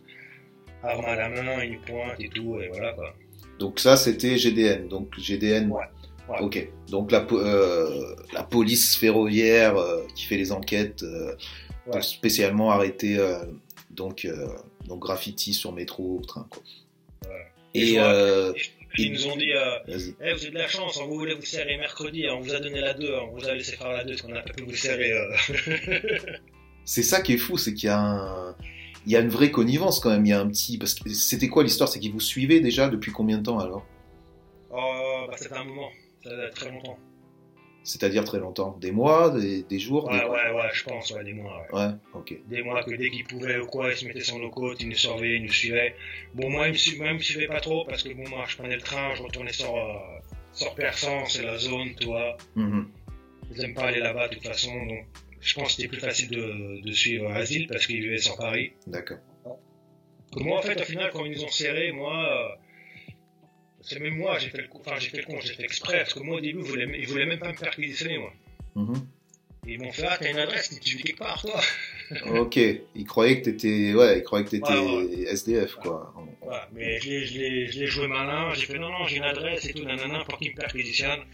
Arme 0.83 1.05
à 1.05 1.17
la 1.17 1.29
main, 1.29 1.67
nous 1.67 1.81
pointent 1.81 2.21
et 2.21 2.29
tout, 2.29 2.61
et 2.61 2.69
voilà, 2.69 2.93
quoi. 2.93 3.15
donc 3.59 3.79
ça, 3.79 3.97
c'était 3.97 4.37
GDN. 4.37 4.89
Donc 4.89 5.17
GDN. 5.19 5.71
Ouais. 5.71 5.85
Ouais. 6.29 6.41
Ok. 6.41 6.69
Donc 6.89 7.13
la, 7.13 7.25
euh, 7.33 8.17
la 8.33 8.43
police 8.43 8.97
ferroviaire 8.97 9.77
euh, 9.77 10.03
qui 10.15 10.25
fait 10.25 10.37
les 10.37 10.51
enquêtes, 10.53 11.03
euh, 11.03 11.35
Ouais. 11.87 12.01
spécialement 12.03 12.71
arrêter 12.71 13.19
euh, 13.19 13.45
donc 13.91 14.25
euh, 14.25 14.49
donc 14.89 15.01
graffiti 15.01 15.53
sur 15.55 15.73
métro, 15.73 16.21
train, 16.27 16.47
quoi. 16.51 16.63
Ouais. 17.31 17.47
Et 17.75 17.99
euh, 17.99 18.53
Ils 18.97 19.13
nous 19.13 19.27
ont 19.27 19.37
dit, 19.37 19.53
euh, 19.53 19.79
vas-y. 19.89 20.15
Eh, 20.21 20.33
vous 20.33 20.43
avez 20.43 20.51
de 20.51 20.59
la 20.59 20.69
chance, 20.69 20.97
on 20.99 21.07
vous 21.07 21.17
voulait 21.19 21.35
vous 21.35 21.45
serrer 21.45 21.77
mercredi, 21.77 22.27
on 22.31 22.41
vous 22.41 22.55
a 22.55 22.61
donné 22.61 22.81
la 22.81 22.95
2, 22.95 23.13
on 23.15 23.37
vous 23.37 23.45
a 23.49 23.55
laissé 23.55 23.77
faire 23.77 23.91
la 23.91 24.05
2, 24.05 24.11
parce 24.11 24.23
qu'on 24.23 24.29
n'a 24.33 24.43
pas 24.43 24.53
pu 24.53 24.63
vous 24.65 24.75
serrer. 24.75 25.13
euh. 25.13 26.09
C'est 26.85 27.03
ça 27.03 27.21
qui 27.23 27.33
est 27.33 27.39
fou, 27.39 27.57
c'est 27.57 27.73
qu'il 27.73 27.87
y 27.87 27.91
a 27.91 27.99
un, 27.99 28.55
il 29.07 29.13
y 29.13 29.17
a 29.17 29.21
une 29.21 29.31
vraie 29.31 29.51
connivence 29.51 30.01
quand 30.01 30.11
même. 30.11 30.27
Il 30.27 30.29
y 30.29 30.33
a 30.35 30.41
un 30.41 30.49
petit, 30.49 30.77
parce 30.77 30.95
que 30.95 31.09
c'était 31.11 31.49
quoi 31.49 31.65
l'histoire, 31.65 31.89
c'est 31.89 31.99
qu'ils 31.99 32.13
vous 32.13 32.21
suivaient 32.21 32.61
déjà 32.61 32.89
depuis 32.89 33.11
combien 33.11 33.39
de 33.39 33.43
temps 33.43 33.59
alors? 33.59 33.87
Oh, 34.71 35.25
bah 35.29 35.35
c'était 35.39 35.55
un 35.55 35.65
moment, 35.65 35.89
ça 36.23 36.31
très 36.55 36.71
longtemps. 36.71 36.99
C'est-à-dire 37.85 38.25
très 38.25 38.39
longtemps, 38.39 38.79
des 38.81 38.91
mois, 38.93 39.29
des, 39.31 39.63
des 39.63 39.79
jours. 39.79 40.07
Ouais, 40.07 40.19
des... 40.19 40.25
ouais, 40.25 40.51
ouais, 40.53 40.69
je 40.73 40.85
pense, 40.85 41.11
ouais, 41.11 41.23
des 41.23 41.35
mois. 41.35 41.67
Ouais. 41.71 41.79
Ouais, 41.81 41.91
ok. 42.15 42.35
Des 42.49 42.63
mois 42.63 42.83
que 42.83 42.95
dès 42.95 43.11
qu'ils 43.11 43.25
pouvaient 43.27 43.59
ou 43.59 43.67
quoi, 43.67 43.91
ils 43.91 43.97
se 43.97 44.07
mettaient 44.07 44.21
sur 44.25 44.39
nos 44.39 44.51
côtes, 44.51 44.81
ils 44.81 44.89
nous 44.89 44.97
surveillaient, 44.97 45.37
ils 45.37 45.43
nous 45.45 45.53
suivaient. 45.53 45.95
Bon, 46.33 46.49
moi, 46.49 46.67
ils 46.69 46.73
me, 46.73 46.77
su- 46.79 46.97
moi, 46.97 47.09
ils 47.09 47.15
me 47.15 47.19
suivaient 47.19 47.47
pas 47.47 47.61
trop, 47.61 47.85
parce 47.85 48.03
que 48.03 48.09
bon, 48.15 48.27
moi, 48.29 48.45
je 48.49 48.57
prenais 48.57 48.75
le 48.75 48.81
train, 48.81 49.15
je 49.15 49.23
retournais 49.23 49.53
sur, 49.53 49.77
euh, 49.77 49.93
sur 50.55 50.75
Persan, 50.75 51.27
c'est 51.27 51.43
la 51.45 51.59
zone, 51.59 51.95
tu 52.01 52.07
vois. 52.07 52.37
Ils 52.57 53.63
aiment 53.63 53.75
pas 53.75 53.83
aller 53.89 54.01
là-bas 54.01 54.29
de 54.29 54.35
toute 54.37 54.47
façon, 54.47 54.73
donc 54.87 55.05
je 55.41 55.55
pense 55.55 55.67
que 55.67 55.73
c'était 55.75 55.89
plus 55.89 56.01
facile 56.01 56.31
de, 56.31 56.81
de 56.81 56.93
suivre 56.93 57.31
Asile, 57.31 57.67
parce 57.67 57.87
qu'ils 57.87 58.01
vivaient 58.01 58.17
sur 58.17 58.37
Paris. 58.39 58.73
D'accord. 58.87 59.19
Moi, 60.37 60.59
en 60.59 60.63
fait, 60.63 60.81
au 60.81 60.85
final, 60.85 61.11
quand 61.13 61.25
ils 61.27 61.33
nous 61.33 61.45
ont 61.45 61.49
serrés, 61.51 61.93
moi, 61.93 62.15
euh, 62.17 62.49
c'est 63.85 64.01
même 64.01 64.17
moi, 64.17 64.39
j'ai 64.39 64.49
fait 64.51 64.59
le 64.63 64.69
con, 64.69 64.81
enfin, 64.81 64.97
j'ai 64.99 65.11
fait 65.11 65.19
le 65.19 65.25
con, 65.25 65.39
j'ai 65.41 65.55
fait 65.55 65.65
exprès, 65.65 65.99
parce 65.99 66.15
que 66.15 66.21
moi, 66.21 66.37
au 66.39 66.41
début, 66.41 66.61
ils 66.61 66.65
voulaient, 66.65 66.89
ils 66.99 67.07
voulaient 67.07 67.27
même 67.27 67.39
pas 67.39 67.53
me 67.53 67.59
perquisitionner, 67.59 68.19
moi. 68.19 68.33
Et 69.67 69.75
ils 69.75 69.81
m'ont 69.81 69.93
fait, 69.93 70.05
ah, 70.07 70.17
t'as 70.19 70.31
une 70.31 70.39
adresse, 70.39 70.79
tu 70.81 70.97
vis 70.97 71.03
quelque 71.03 71.19
part, 71.19 71.41
toi. 71.41 71.61
Ok, 72.27 72.57
ils 72.57 73.05
croyaient 73.07 73.41
que 73.41 73.47
t'étais, 73.47 73.95
ouais, 73.95 74.19
ils 74.19 74.23
croyaient 74.23 74.45
que 74.45 74.51
t'étais 74.51 74.73
Ouais, 74.73 75.25
SDF, 75.27 75.77
quoi. 75.77 76.13
Mais 76.73 77.01
je 77.01 77.09
l'ai, 77.09 77.25
je 77.25 77.39
l'ai, 77.39 77.67
je 77.73 77.81
l'ai 77.81 77.87
joué 77.87 78.07
malin, 78.09 78.53
j'ai 78.55 78.67
fait, 78.67 78.79
non, 78.79 78.91
non, 78.91 79.07
j'ai 79.07 79.17
une 79.17 79.23
adresse 79.25 79.65
et 79.65 79.73
tout, 79.73 79.85
nanana, 79.85 80.23
pour 80.29 80.39
qu'ils 80.39 80.51
me 80.51 80.57
perquisitionnent. 80.57 81.25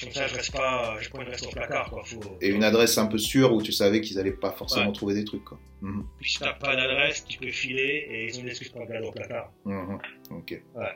Comme 0.00 0.10
ça, 0.10 0.26
je 0.26 0.34
reste 0.34 0.52
pas, 0.52 0.96
je 1.00 1.08
prends 1.08 1.22
une 1.22 1.28
reste 1.28 1.46
au 1.46 1.50
placard, 1.50 1.88
quoi. 1.90 2.02
Faut, 2.04 2.20
Et 2.40 2.48
une 2.48 2.64
adresse 2.64 2.98
un 2.98 3.06
peu 3.06 3.18
sûre 3.18 3.52
où 3.52 3.62
tu 3.62 3.70
savais 3.72 4.00
qu'ils 4.00 4.18
allaient 4.18 4.32
pas 4.32 4.50
forcément 4.50 4.86
Ouais. 4.86 4.92
trouver 4.92 5.14
des 5.14 5.24
trucs, 5.24 5.44
quoi. 5.44 5.58
Mhm. 5.82 6.04
Puis 6.20 6.30
si 6.32 6.38
t'as 6.40 6.52
pas 6.54 6.74
d'adresse, 6.74 7.24
tu 7.28 7.38
peux 7.38 7.50
filer, 7.50 8.06
et 8.10 8.26
ils 8.26 8.38
ont 8.38 8.42
des 8.42 8.50
excuses 8.50 8.70
pour 8.70 8.80
le 8.80 8.86
garder 8.86 9.06
au 9.06 9.12
placard. 9.12 9.52
Mhm. 9.64 9.98
Ok. 10.30 10.60
Ouais. 10.74 10.86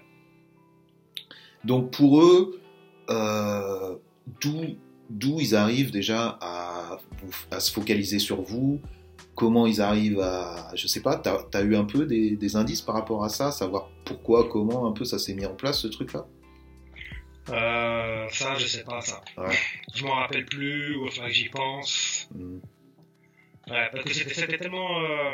Donc 1.64 1.90
pour 1.90 2.22
eux, 2.22 2.60
euh, 3.10 3.96
d'où 4.40 5.40
ils 5.40 5.54
arrivent 5.54 5.90
déjà 5.90 6.38
à, 6.40 6.98
se 7.58 7.72
focaliser 7.72 8.18
sur 8.18 8.42
vous, 8.42 8.80
comment 9.34 9.66
ils 9.66 9.80
arrivent 9.80 10.20
à. 10.20 10.70
Je 10.74 10.86
sais 10.86 11.00
pas, 11.00 11.16
t'as 11.16 11.38
as 11.52 11.62
eu 11.62 11.76
un 11.76 11.84
peu 11.84 12.06
des, 12.06 12.36
des 12.36 12.56
indices 12.56 12.82
par 12.82 12.94
rapport 12.94 13.24
à 13.24 13.28
ça, 13.28 13.50
savoir 13.50 13.88
pourquoi, 14.04 14.48
comment 14.48 14.86
un 14.86 14.92
peu 14.92 15.04
ça 15.04 15.18
s'est 15.18 15.34
mis 15.34 15.46
en 15.46 15.54
place 15.54 15.80
ce 15.80 15.88
truc-là? 15.88 16.26
Euh, 17.50 18.28
ça, 18.30 18.56
je 18.56 18.66
sais 18.66 18.84
pas 18.84 19.00
ça. 19.00 19.22
Ouais. 19.36 19.56
Je 19.94 20.04
m'en 20.04 20.14
rappelle 20.14 20.44
plus, 20.44 20.96
ou 20.96 21.06
enfin 21.06 21.28
j'y 21.28 21.48
pense. 21.48 22.28
Hmm. 22.34 22.58
Ouais, 23.70 23.88
parce 23.90 24.04
que 24.04 24.14
c'était 24.14 24.34
c'était 24.34 24.58
tellement. 24.58 25.00
euh, 25.00 25.32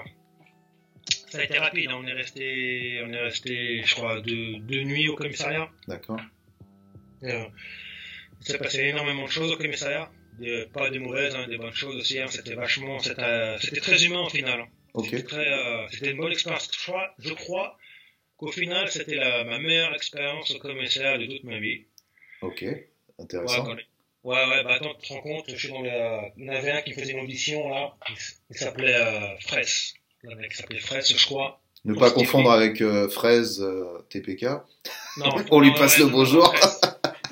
Ça 1.34 1.40
a 1.40 1.44
été 1.44 1.58
rapide, 1.58 1.90
hein. 1.90 1.98
on 2.00 2.06
est 2.06 2.12
resté, 2.12 3.00
on 3.04 3.12
est 3.12 3.18
resté, 3.20 3.82
je 3.84 3.94
crois, 3.96 4.20
deux, 4.20 4.58
deux 4.60 4.82
nuits 4.84 5.08
au 5.08 5.16
commissariat. 5.16 5.68
D'accord. 5.88 6.20
Euh, 7.24 7.44
il 8.40 8.46
s'est 8.46 8.58
passé 8.58 8.82
énormément 8.84 9.24
de 9.24 9.30
choses 9.30 9.50
au 9.52 9.56
commissariat. 9.56 10.10
Pas 10.72 10.90
des 10.90 10.98
mauvaises, 11.00 11.34
hein, 11.34 11.48
des 11.48 11.56
bonnes 11.58 11.72
choses 11.74 11.96
aussi. 11.96 12.20
hein. 12.20 12.26
C'était 12.28 12.54
vachement, 12.54 12.98
c'était 13.00 13.56
c'était 13.60 13.80
très 13.80 14.04
humain 14.04 14.20
au 14.20 14.28
final. 14.28 14.60
hein. 14.60 14.68
Ok. 14.94 15.06
C'était 15.06 15.22
très, 15.24 15.52
euh, 15.52 15.88
c'était 15.90 16.10
une 16.12 16.18
bonne 16.18 16.32
expérience. 16.32 16.70
Je 16.72 16.84
crois, 16.86 17.14
je 17.18 17.32
crois 17.34 17.78
qu'au 18.36 18.52
final, 18.52 18.88
c'était 18.90 19.16
la- 19.16 19.42
ma 19.44 19.58
meilleure 19.58 19.94
expérience 19.94 20.50
au 20.52 20.58
commissariat 20.60 21.18
de 21.18 21.26
toute 21.26 21.42
ma 21.44 21.58
vie. 21.58 21.86
Ok. 22.42 22.62
Ouais, 22.62 22.88
Intéressant. 23.18 23.64
quand- 23.64 23.74
ouais, 23.74 24.46
ouais, 24.48 24.64
bah 24.64 24.74
attends, 24.74 24.94
tu 25.00 25.08
te 25.08 25.12
rends 25.14 25.20
compte, 25.22 25.44
je 25.50 25.56
suis 25.56 25.68
dans 25.68 25.82
le... 25.82 25.90
il 26.36 26.44
y 26.44 26.50
en 26.50 26.52
avait 26.52 26.70
un 26.72 26.82
qui 26.82 26.92
faisait 26.92 27.12
une 27.12 27.20
audition 27.20 27.68
là, 27.68 27.96
il 28.50 28.56
s'appelait 28.56 28.94
euh, 28.94 29.36
Fraisse. 29.40 29.94
Mec 30.36 30.52
s'appelait 30.54 30.80
Fraisse, 30.80 31.16
je 31.16 31.26
crois. 31.26 31.60
Ne 31.84 31.94
pas 31.94 32.10
confondre 32.10 32.50
avec 32.50 32.80
euh, 32.80 33.08
Fraise 33.08 33.60
euh, 33.60 33.98
TPK. 34.08 34.44
Non, 35.18 35.28
On 35.50 35.60
lui 35.60 35.72
passe 35.74 35.98
le 35.98 36.06
bonjour. 36.06 36.54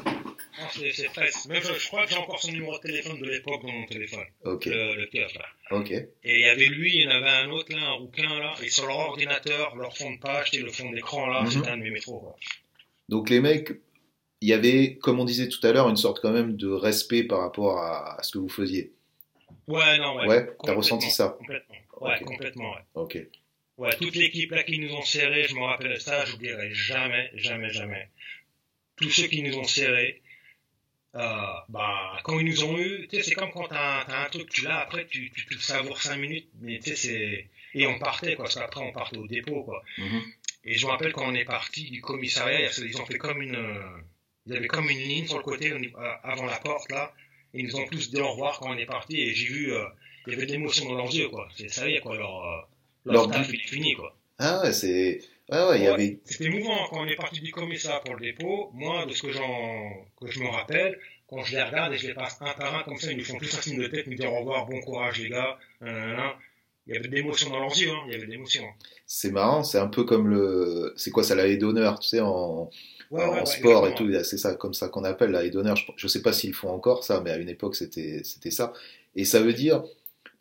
Non, 0.06 0.68
c'est. 0.70 1.48
Même 1.48 1.60
je, 1.62 1.74
je 1.74 1.86
crois 1.88 2.04
que 2.04 2.10
j'ai 2.12 2.16
encore 2.16 2.40
son 2.40 2.52
numéro 2.52 2.74
de 2.76 2.78
téléphone 2.82 3.18
de 3.20 3.26
l'époque 3.26 3.62
dans 3.62 3.72
mon 3.72 3.84
téléphone, 3.86 4.24
Ok. 4.44 4.66
le, 4.66 4.94
le 4.94 5.08
là. 5.12 5.44
Ok. 5.72 5.90
Et 5.90 6.06
il 6.24 6.40
y 6.40 6.48
avait 6.48 6.66
lui, 6.66 6.94
il 6.94 7.02
y 7.02 7.06
en 7.08 7.10
avait 7.10 7.28
un 7.28 7.50
autre 7.50 7.74
là, 7.74 7.82
un 7.88 7.92
rouquin 7.94 8.38
là, 8.38 8.54
et 8.62 8.68
sur 8.70 8.86
leur 8.86 8.98
ordinateur, 8.98 9.74
leur 9.76 9.96
fond 9.96 10.12
de 10.12 10.20
page 10.20 10.50
et 10.52 10.58
le 10.58 10.70
fond 10.70 10.88
d'écran 10.90 11.26
là, 11.26 11.42
Mhm. 11.42 11.50
c'était 11.50 11.68
un 11.68 11.78
de 11.78 11.82
mes 11.82 11.90
métros. 11.90 12.20
Quoi. 12.20 12.36
Donc 13.08 13.28
les 13.28 13.40
mecs, 13.40 13.72
il 14.40 14.48
y 14.48 14.52
avait, 14.52 14.98
comme 15.02 15.18
on 15.18 15.24
disait 15.24 15.48
tout 15.48 15.64
à 15.66 15.72
l'heure, 15.72 15.88
une 15.88 15.96
sorte 15.96 16.20
quand 16.20 16.30
même 16.32 16.56
de 16.56 16.68
respect 16.68 17.24
par 17.24 17.40
rapport 17.40 17.78
à, 17.78 18.20
à 18.20 18.22
ce 18.22 18.32
que 18.32 18.38
vous 18.38 18.48
faisiez. 18.48 18.92
Ouais, 19.66 19.98
non, 19.98 20.16
ouais. 20.16 20.26
Ouais, 20.28 20.56
t'as 20.64 20.74
ressenti 20.74 21.10
ça. 21.10 21.34
Complètement. 21.38 21.74
Ouais, 22.08 22.18
complètement, 22.20 22.72
ouais. 22.72 22.80
Ok. 22.94 23.18
Ouais, 23.78 23.96
toute 23.96 24.14
l'équipe 24.16 24.50
là 24.50 24.62
qui 24.64 24.78
nous 24.78 24.92
ont 24.94 25.02
serrés, 25.02 25.44
je 25.48 25.54
me 25.54 25.62
rappelle 25.62 26.00
ça, 26.00 26.24
je 26.24 26.32
n'oublierai 26.32 26.72
jamais, 26.74 27.30
jamais, 27.34 27.70
jamais. 27.70 28.08
Tous 28.96 29.10
ceux 29.10 29.26
qui 29.28 29.42
nous 29.42 29.56
ont 29.58 29.64
serrés, 29.64 30.20
euh, 31.14 31.42
bah, 31.68 32.18
quand 32.24 32.38
ils 32.38 32.46
nous 32.46 32.64
ont 32.64 32.78
eu, 32.78 33.06
tu 33.08 33.16
sais, 33.16 33.22
c'est 33.22 33.34
comme 33.34 33.50
quand 33.50 33.68
t'as 33.68 34.00
as 34.02 34.24
un 34.26 34.28
truc, 34.30 34.48
tu 34.50 34.62
l'as, 34.64 34.80
après 34.80 35.06
tu, 35.06 35.30
tu, 35.30 35.46
tu 35.46 35.54
le 35.54 35.60
savoures 35.60 36.00
5 36.00 36.16
minutes, 36.16 36.48
mais 36.60 36.78
tu 36.78 36.90
sais, 36.90 36.96
c'est. 36.96 37.48
Et 37.74 37.86
on 37.86 37.98
partait, 37.98 38.34
quoi, 38.36 38.44
parce 38.44 38.56
qu'après 38.56 38.82
on 38.82 38.92
partait 38.92 39.16
au 39.16 39.26
dépôt, 39.26 39.62
quoi. 39.64 39.82
Mhm. 39.98 40.22
Et 40.64 40.74
je 40.74 40.86
me 40.86 40.90
rappelle 40.90 41.12
quand 41.12 41.26
on 41.26 41.34
est 41.34 41.44
parti 41.44 41.90
du 41.90 42.00
commissariat, 42.00 42.68
ils 42.78 43.00
ont 43.00 43.06
fait 43.06 43.18
comme 43.18 43.42
une. 43.42 43.56
euh, 43.56 43.82
Ils 44.46 44.54
avaient 44.56 44.68
comme 44.68 44.88
une 44.90 44.98
ligne 44.98 45.26
sur 45.26 45.38
le 45.38 45.42
côté, 45.44 45.72
euh, 45.72 46.12
avant 46.22 46.44
la 46.46 46.58
porte, 46.58 46.90
là. 46.90 47.12
Et 47.54 47.60
ils 47.60 47.66
nous 47.66 47.76
ont 47.76 47.86
tous 47.86 48.10
dit 48.10 48.20
au 48.20 48.30
revoir 48.32 48.58
quand 48.58 48.70
on 48.74 48.78
est 48.78 48.86
parti, 48.86 49.20
et 49.20 49.34
j'ai 49.34 49.46
vu, 49.48 49.72
euh, 49.72 49.84
il 50.26 50.32
y 50.32 50.36
avait 50.36 50.46
de 50.46 50.52
l'émotion 50.52 50.86
dans 50.88 50.96
leurs 50.96 51.14
yeux, 51.14 51.28
quoi. 51.28 51.48
C'est 51.56 51.68
ça 51.68 51.88
y 51.88 51.94
est, 51.94 52.00
quoi, 52.00 52.16
leur. 52.16 52.44
euh, 52.44 52.60
Leur 53.04 53.14
leur 53.14 53.30
taf, 53.30 53.48
il 53.52 53.60
est 53.60 53.68
fini, 53.68 53.94
quoi. 53.94 54.16
Ah 54.38 54.62
ouais, 54.62 54.72
c'est, 54.72 55.20
ouais, 55.50 55.68
ouais, 55.68 55.78
il 55.78 55.84
y 55.84 55.86
avait, 55.86 56.20
C'était 56.24 56.44
émouvant 56.46 56.86
quand 56.90 57.00
on 57.02 57.06
est 57.06 57.16
parti 57.16 57.40
du 57.40 57.50
commissariat 57.52 58.00
pour 58.00 58.14
le 58.14 58.20
dépôt. 58.20 58.70
Moi, 58.74 59.06
de 59.06 59.12
ce 59.12 59.22
que 59.22 59.32
j'en, 59.32 60.06
que 60.20 60.30
je 60.30 60.40
me 60.40 60.48
rappelle, 60.48 60.98
quand 61.28 61.42
je 61.44 61.56
les 61.56 61.62
regarde 61.62 61.92
et 61.94 61.98
je 61.98 62.06
les 62.08 62.14
passe 62.14 62.36
un 62.40 62.52
par 62.54 62.74
un 62.76 62.82
comme 62.84 62.96
ça, 62.98 63.10
ils 63.12 63.18
nous 63.18 63.24
font 63.24 63.38
tous 63.38 63.54
un 63.56 63.62
signe 63.62 63.80
de 63.80 63.88
tête, 63.88 64.06
nous 64.06 64.14
dire 64.14 64.32
au 64.32 64.38
revoir, 64.40 64.66
bon 64.66 64.80
courage 64.80 65.20
les 65.20 65.28
gars. 65.30 65.58
Il 66.86 66.94
y 66.94 66.96
avait 66.96 67.08
de 67.08 67.14
l'émotion 67.14 67.50
dans 67.50 67.60
leurs 67.60 67.76
yeux, 67.78 67.90
hein. 67.90 68.02
Il 68.06 68.12
y 68.12 68.16
avait 68.16 68.26
de 68.26 68.30
l'émotion. 68.30 68.64
c'est 69.06 69.30
marrant, 69.30 69.62
c'est 69.62 69.78
un 69.78 69.86
peu 69.88 70.04
comme 70.04 70.28
le, 70.28 70.92
c'est 70.96 71.10
quoi 71.10 71.22
ça, 71.22 71.34
la 71.34 71.46
haie 71.46 71.56
d'honneur, 71.56 72.00
tu 72.00 72.08
sais, 72.08 72.20
en, 72.20 72.70
Ouais, 73.10 73.22
en 73.24 73.44
ouais, 73.44 73.46
sport 73.46 73.86
et 73.86 73.94
tout, 73.94 74.10
c'est 74.24 74.38
ça, 74.38 74.54
comme 74.54 74.74
ça 74.74 74.88
qu'on 74.88 75.04
appelle 75.04 75.30
la 75.30 75.44
haie 75.44 75.50
d'honneur. 75.50 75.76
Je, 75.76 75.84
je 75.96 76.08
sais 76.08 76.22
pas 76.22 76.32
s'ils 76.32 76.54
font 76.54 76.70
encore 76.70 77.04
ça, 77.04 77.20
mais 77.20 77.30
à 77.30 77.36
une 77.36 77.48
époque 77.48 77.76
c'était, 77.76 78.22
c'était 78.24 78.50
ça. 78.50 78.72
Et 79.14 79.24
ça 79.24 79.40
veut 79.42 79.52
dire, 79.52 79.84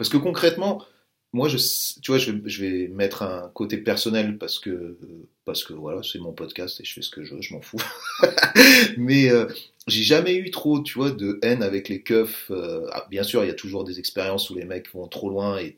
parce 0.02 0.10
que 0.10 0.18
concrètement, 0.18 0.84
moi, 1.32 1.47
je, 1.47 1.58
tu 2.02 2.10
vois, 2.12 2.18
je, 2.18 2.32
vais- 2.32 2.88
mettre 2.88 3.22
un 3.22 3.52
côté 3.54 3.78
personnel 3.78 4.39
parce 4.39 4.58
que, 4.58 4.97
parce 5.45 5.64
que 5.64 5.74
voilà, 5.74 6.02
c'est 6.02 6.18
mon 6.18 6.34
podcast 6.34 6.82
et 6.82 6.84
je 6.84 6.91
fais 6.91 7.04
ce 7.04 7.12
que 7.12 7.24
je 7.24 7.36
veux, 7.36 7.41
je 7.43 7.54
m'en 7.54 7.62
fous. 7.62 7.78
Mais 8.97 9.30
euh, 9.30 9.45
j'ai 9.86 10.02
jamais 10.02 10.34
eu 10.36 10.49
trop, 10.49 10.82
tu 10.82 10.95
vois, 10.97 11.12
de 11.12 11.38
haine 11.43 11.62
avec 11.62 11.88
les 11.88 12.02
keufs. 12.02 12.49
euh, 12.49 12.88
ah, 12.93 13.06
bien 13.12 13.22
sûr, 13.22 13.43
il 13.43 13.47
y 13.47 13.52
a 13.52 13.54
toujours 13.54 13.84
des 13.84 13.99
expériences 13.99 14.49
où 14.49 14.56
les 14.56 14.66
mecs 14.66 14.91
vont 14.91 15.08
trop 15.08 15.30
loin 15.30 15.60
et 15.60 15.78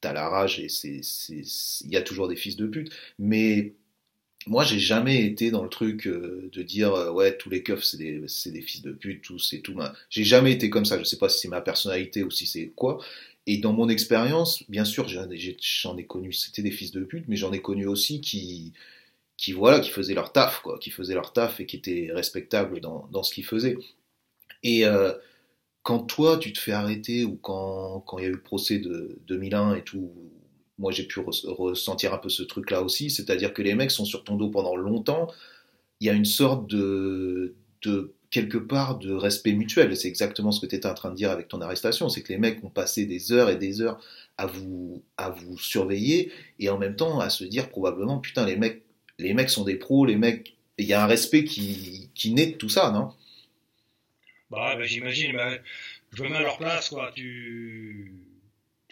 t'as 0.00 0.12
la 0.12 0.28
rage 0.28 0.58
et 0.58 0.68
c'est- 0.68 1.00
il 1.84 1.90
y 1.92 1.96
a 1.96 2.02
toujours 2.02 2.26
des 2.28 2.34
fils 2.36 2.56
de 2.56 2.66
pute. 2.66 2.90
Mais 3.20 3.74
moi, 4.46 4.64
j'ai 4.64 4.78
jamais 4.78 5.24
été 5.24 5.50
dans 5.50 5.62
le 5.62 5.68
truc 5.68 6.06
euh, 6.06 6.50
de 6.52 6.62
dire 6.62 6.94
euh, 6.94 7.10
ouais, 7.12 7.36
tous 7.36 7.50
les 7.50 7.62
keufs 7.62 7.84
c'est 7.84 7.96
des, 7.96 8.22
c'est 8.26 8.50
des 8.50 8.62
fils 8.62 8.82
de 8.82 8.92
pute, 8.92 9.22
tous 9.22 9.38
c'est 9.38 9.60
tout. 9.60 9.76
J'ai 10.10 10.24
jamais 10.24 10.52
été 10.52 10.70
comme 10.70 10.84
ça. 10.84 10.98
Je 10.98 11.04
sais 11.04 11.18
pas 11.18 11.28
si 11.28 11.40
c'est 11.40 11.48
ma 11.48 11.60
personnalité 11.60 12.22
ou 12.24 12.30
si 12.30 12.46
c'est 12.46 12.68
quoi. 12.74 12.98
Et 13.46 13.58
dans 13.58 13.72
mon 13.72 13.88
expérience, 13.88 14.62
bien 14.70 14.84
sûr, 14.84 15.08
j'en 15.08 15.28
ai, 15.30 15.56
ai 15.98 16.06
connu, 16.06 16.32
c'était 16.32 16.62
des 16.62 16.70
fils 16.70 16.92
de 16.92 17.02
pute, 17.04 17.24
mais 17.28 17.36
j'en 17.36 17.52
ai 17.52 17.60
connu 17.60 17.86
aussi 17.86 18.20
qui, 18.20 18.72
qui 19.36 19.52
voilà, 19.52 19.80
qui 19.80 19.90
faisaient 19.90 20.14
leur 20.14 20.32
taf, 20.32 20.60
quoi, 20.62 20.78
qui 20.78 20.90
faisaient 20.90 21.14
leur 21.14 21.32
taf 21.32 21.60
et 21.60 21.66
qui 21.66 21.76
étaient 21.76 22.10
respectables 22.12 22.80
dans, 22.80 23.08
dans 23.12 23.22
ce 23.24 23.34
qu'ils 23.34 23.44
faisaient. 23.44 23.78
Et 24.62 24.86
euh, 24.86 25.12
quand 25.82 26.00
toi, 26.00 26.38
tu 26.38 26.52
te 26.52 26.58
fais 26.60 26.72
arrêter 26.72 27.24
ou 27.24 27.36
quand 27.36 28.00
quand 28.06 28.18
il 28.18 28.22
y 28.24 28.26
a 28.26 28.30
eu 28.30 28.32
le 28.34 28.42
procès 28.42 28.78
de 28.78 29.18
2001 29.26 29.76
et 29.76 29.82
tout, 29.84 30.12
moi 30.78 30.92
j'ai 30.92 31.04
pu 31.04 31.20
res- 31.20 31.46
ressentir 31.48 32.14
un 32.14 32.18
peu 32.18 32.28
ce 32.28 32.42
truc-là 32.42 32.82
aussi, 32.82 33.10
c'est-à-dire 33.10 33.52
que 33.54 33.62
les 33.62 33.74
mecs 33.74 33.90
sont 33.90 34.04
sur 34.04 34.24
ton 34.24 34.36
dos 34.36 34.50
pendant 34.50 34.76
longtemps. 34.76 35.28
Il 36.00 36.06
y 36.06 36.10
a 36.10 36.14
une 36.14 36.24
sorte 36.26 36.68
de 36.68 37.54
quelque 38.30 38.56
part 38.58 38.98
de 38.98 39.12
respect 39.12 39.52
mutuel. 39.52 39.96
C'est 39.96 40.08
exactement 40.08 40.52
ce 40.52 40.60
que 40.60 40.66
tu 40.66 40.74
étais 40.74 40.88
en 40.88 40.94
train 40.94 41.10
de 41.10 41.14
dire 41.16 41.30
avec 41.30 41.48
ton 41.48 41.60
arrestation. 41.60 42.08
C'est 42.08 42.22
que 42.22 42.32
les 42.32 42.38
mecs 42.38 42.64
ont 42.64 42.70
passé 42.70 43.04
des 43.06 43.30
heures 43.32 43.50
et 43.50 43.56
des 43.56 43.80
heures 43.82 44.00
à 44.38 44.46
vous, 44.46 45.02
à 45.18 45.30
vous 45.30 45.58
surveiller 45.58 46.32
et 46.58 46.70
en 46.70 46.78
même 46.78 46.96
temps 46.96 47.20
à 47.20 47.28
se 47.30 47.44
dire 47.44 47.68
probablement, 47.68 48.18
putain, 48.18 48.46
les 48.46 48.56
mecs, 48.56 48.82
les 49.18 49.34
mecs 49.34 49.50
sont 49.50 49.64
des 49.64 49.76
pros, 49.76 50.06
les 50.06 50.16
mecs, 50.16 50.56
il 50.78 50.86
y 50.86 50.94
a 50.94 51.04
un 51.04 51.06
respect 51.06 51.44
qui, 51.44 52.10
qui 52.14 52.32
naît 52.32 52.46
de 52.46 52.56
tout 52.56 52.70
ça, 52.70 52.90
non? 52.90 53.10
Bah, 54.50 54.76
bah, 54.76 54.84
j'imagine, 54.84 55.32
bah, 55.36 55.58
je 56.12 56.22
me 56.22 56.28
mets 56.28 56.36
à 56.36 56.42
leur 56.42 56.58
place, 56.58 56.88
quoi. 56.90 57.12
Tu, 57.14 58.12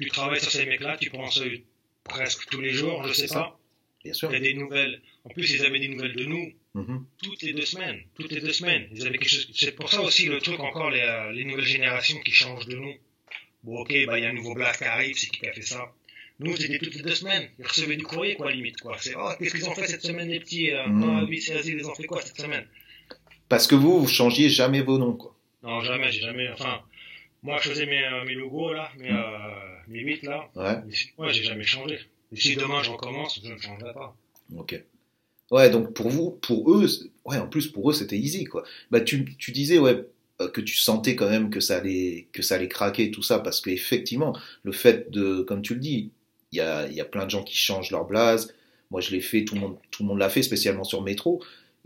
tu 0.00 0.10
travailles 0.10 0.40
sur 0.40 0.50
ces 0.50 0.66
mecs-là, 0.66 0.96
tu 0.98 1.10
penses 1.10 1.40
euh, 1.40 1.58
presque 2.04 2.46
tous 2.50 2.60
les 2.60 2.70
jours, 2.70 3.04
je 3.06 3.12
sais 3.12 3.28
pas. 3.28 3.58
Bien 4.04 4.12
sûr. 4.14 4.30
Il 4.30 4.34
y 4.34 4.36
a 4.36 4.40
des 4.40 4.54
nouvelles. 4.54 5.00
En 5.24 5.28
plus, 5.28 5.50
ils 5.52 5.64
avaient 5.64 5.78
des 5.78 5.88
nouvelles 5.88 6.16
de 6.16 6.24
nous. 6.24 6.52
Mhm. 6.72 7.04
toutes 7.20 7.42
les 7.42 7.52
deux 7.52 7.66
semaines, 7.66 8.00
toutes 8.14 8.30
les 8.30 8.40
deux 8.40 8.52
semaines. 8.52 8.86
Ils 8.94 9.04
avaient 9.04 9.18
quelque 9.18 9.28
chose. 9.28 9.50
C'est 9.54 9.72
pour 9.74 9.90
ça 9.90 10.00
aussi 10.02 10.26
le 10.26 10.38
truc 10.40 10.60
encore 10.60 10.88
les, 10.90 11.00
euh, 11.00 11.32
les 11.32 11.44
nouvelles 11.44 11.64
générations 11.64 12.20
qui 12.20 12.30
changent 12.30 12.66
de 12.66 12.76
nom. 12.76 12.94
Bon 13.64 13.80
ok, 13.80 13.92
bah 14.06 14.18
il 14.18 14.22
y 14.22 14.24
a 14.24 14.30
un 14.30 14.32
nouveau 14.34 14.54
Black 14.54 14.78
qui 14.78 14.84
arrive, 14.84 15.18
c'est 15.18 15.26
qui 15.26 15.40
qui 15.40 15.48
a 15.48 15.52
fait 15.52 15.62
ça. 15.62 15.92
Nous 16.38 16.56
c'était 16.56 16.78
toutes 16.78 16.94
les 16.94 17.02
deux 17.02 17.14
semaines. 17.16 17.48
Ils 17.58 17.66
recevaient 17.66 17.96
du 17.96 18.04
courrier 18.04 18.36
quoi 18.36 18.52
limite 18.52 18.80
quoi. 18.80 18.96
C'est 19.00 19.14
oh 19.16 19.30
qu'est-ce 19.40 19.54
qu'ils 19.56 19.68
ont 19.68 19.74
fait 19.74 19.88
cette 19.88 20.02
semaine 20.02 20.28
les 20.28 20.38
petits. 20.38 20.70
Euh, 20.70 20.86
Mhm. 20.86 21.02
Ah 21.22 21.24
oui 21.28 21.40
c'est 21.42 21.54
vas-y 21.54 21.70
ils 21.72 21.84
ont 21.88 21.94
fait 21.96 22.04
quoi 22.06 22.22
cette 22.22 22.40
semaine? 22.40 22.66
Parce 23.48 23.66
que 23.66 23.74
vous, 23.74 24.00
vous 24.00 24.06
changiez 24.08 24.48
jamais 24.48 24.80
vos 24.80 24.96
noms, 24.96 25.14
quoi. 25.14 25.34
Non 25.64 25.80
jamais, 25.80 26.12
j'ai 26.12 26.20
jamais. 26.20 26.48
Enfin 26.50 26.82
moi 27.42 27.58
je 27.62 27.70
faisais 27.70 27.86
mes, 27.86 28.04
euh, 28.04 28.24
mes 28.24 28.34
logos 28.34 28.72
là, 28.72 28.90
mes, 28.98 29.10
euh, 29.10 29.16
mes 29.88 30.00
8 30.00 30.22
là. 30.24 30.48
Ouais. 30.54 30.76
Mais 30.86 31.24
ouais 31.24 31.32
j'ai 31.32 31.44
jamais 31.44 31.64
changé. 31.64 31.98
Et 32.32 32.36
si 32.36 32.56
demain 32.56 32.82
je 32.82 32.90
recommence, 32.90 33.40
je 33.42 33.52
ne 33.52 33.58
changerai 33.58 33.92
pas. 33.92 34.16
Ok. 34.56 34.82
Ouais, 35.50 35.68
donc 35.68 35.94
pour 35.94 36.08
vous, 36.08 36.30
pour 36.30 36.72
eux, 36.72 36.86
ouais, 37.24 37.38
en 37.38 37.48
plus 37.48 37.66
pour 37.66 37.90
eux 37.90 37.92
c'était 37.92 38.18
easy 38.18 38.44
quoi. 38.44 38.64
Bah 38.90 39.00
tu, 39.00 39.24
tu 39.36 39.52
disais 39.52 39.78
ouais 39.78 40.04
euh, 40.40 40.48
que 40.48 40.60
tu 40.60 40.76
sentais 40.76 41.16
quand 41.16 41.28
même 41.28 41.50
que 41.50 41.60
ça 41.60 41.78
allait 41.78 42.28
que 42.32 42.42
ça 42.42 42.54
allait 42.54 42.68
craquer 42.68 43.10
tout 43.10 43.22
ça 43.22 43.40
parce 43.40 43.60
qu'effectivement 43.60 44.36
le 44.62 44.72
fait 44.72 45.10
de 45.10 45.42
comme 45.42 45.62
tu 45.62 45.74
le 45.74 45.80
dis, 45.80 46.10
il 46.52 46.56
y 46.56 46.60
a 46.60 46.88
y 46.88 47.00
a 47.00 47.04
plein 47.04 47.24
de 47.24 47.30
gens 47.30 47.42
qui 47.42 47.56
changent 47.56 47.90
leur 47.90 48.06
blase. 48.06 48.54
Moi 48.90 49.00
je 49.00 49.10
l'ai 49.10 49.20
fait, 49.20 49.44
tout 49.44 49.54
le 49.54 49.60
monde 49.60 49.76
tout 49.90 50.02
le 50.02 50.08
monde 50.08 50.18
l'a 50.18 50.30
fait 50.30 50.42
spécialement 50.42 50.84
sur 50.84 51.02
métro. 51.02 51.42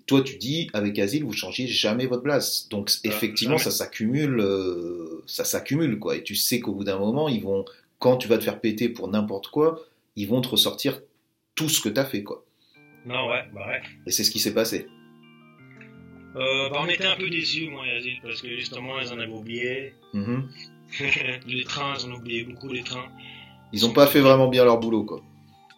Toi 0.06 0.22
tu 0.22 0.36
dis 0.36 0.68
avec 0.72 0.98
Asile 0.98 1.24
vous 1.24 1.32
changiez 1.32 1.66
jamais 1.66 2.06
votre 2.06 2.22
blase. 2.22 2.68
Donc 2.70 2.90
effectivement 3.04 3.56
jamais. 3.56 3.70
ça 3.70 3.84
s'accumule 3.84 4.40
euh, 4.40 5.22
ça 5.26 5.44
s'accumule 5.44 5.98
quoi 5.98 6.16
et 6.16 6.22
tu 6.22 6.34
sais 6.34 6.60
qu'au 6.60 6.72
bout 6.72 6.84
d'un 6.84 6.98
moment 6.98 7.28
ils 7.28 7.42
vont 7.42 7.64
quand 7.98 8.16
tu 8.16 8.28
vas 8.28 8.38
te 8.38 8.44
faire 8.44 8.60
péter 8.60 8.88
pour 8.88 9.08
n'importe 9.08 9.48
quoi, 9.48 9.80
ils 10.16 10.28
vont 10.28 10.40
te 10.40 10.48
ressortir 10.48 11.00
tout 11.54 11.68
ce 11.68 11.80
que 11.80 11.88
t'as 11.88 12.04
fait 12.04 12.22
quoi. 12.22 12.44
Non 13.06 13.28
ouais, 13.30 13.44
bah 13.54 13.66
ouais. 13.66 13.82
Et 14.06 14.10
c'est 14.10 14.24
ce 14.24 14.30
qui 14.30 14.40
s'est 14.40 14.54
passé. 14.54 14.86
Euh, 16.36 16.68
bah 16.68 16.78
on 16.80 16.86
était 16.86 17.06
un 17.06 17.16
peu 17.16 17.30
déçus 17.30 17.68
moi 17.70 17.86
et 17.86 17.94
Yazid 17.94 18.18
parce 18.22 18.42
que 18.42 18.48
justement 18.48 18.98
ils 19.00 19.12
en 19.12 19.18
avaient 19.18 19.32
oublié. 19.32 19.94
Mhm. 20.12 20.48
les 21.46 21.64
trains, 21.64 21.94
ils 21.98 22.06
ont 22.06 22.14
oublié 22.14 22.44
beaucoup 22.44 22.68
les 22.68 22.82
trains. 22.82 23.08
Ils 23.72 23.84
ont 23.86 23.92
pas 23.92 24.06
fait 24.06 24.20
vraiment 24.20 24.48
bien 24.48 24.64
leur 24.64 24.78
boulot, 24.78 25.04
quoi. 25.04 25.20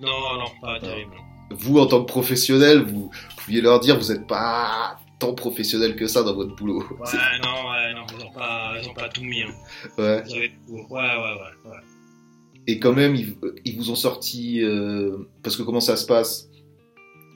Non, 0.00 0.38
non, 0.38 0.50
pas 0.60 0.78
terrible. 0.78 1.14
Vous, 1.50 1.78
en 1.78 1.86
tant 1.86 2.00
que 2.02 2.06
professionnel, 2.08 2.82
vous 2.82 3.10
pouviez 3.38 3.60
leur 3.60 3.80
dire, 3.80 3.98
vous 3.98 4.12
n'êtes 4.12 4.26
pas 4.26 4.98
tant 5.18 5.32
professionnel 5.34 5.96
que 5.96 6.06
ça 6.06 6.22
dans 6.22 6.34
votre 6.34 6.54
boulot. 6.56 6.80
Ouais, 6.90 7.38
non, 7.42 7.70
ouais, 7.70 7.94
non, 7.94 8.04
ils 8.18 8.24
ont 8.26 8.32
pas, 8.32 8.72
pas 8.94 9.08
tout 9.08 9.22
mis. 9.22 9.42
Hein. 9.42 9.54
Ouais. 9.96 10.22
Ouais, 10.28 10.50
ouais, 10.68 10.84
ouais, 10.90 11.70
ouais. 11.70 11.76
et 12.66 12.78
quand 12.80 12.92
même, 12.92 13.14
ils, 13.14 13.36
ils 13.64 13.76
vous 13.76 13.90
ont 13.90 13.94
sorti. 13.96 14.62
euh, 14.62 15.16
parce 15.42 15.56
que 15.56 15.62
comment 15.62 15.80
ça 15.80 15.96
se 15.96 16.04
passe? 16.06 16.48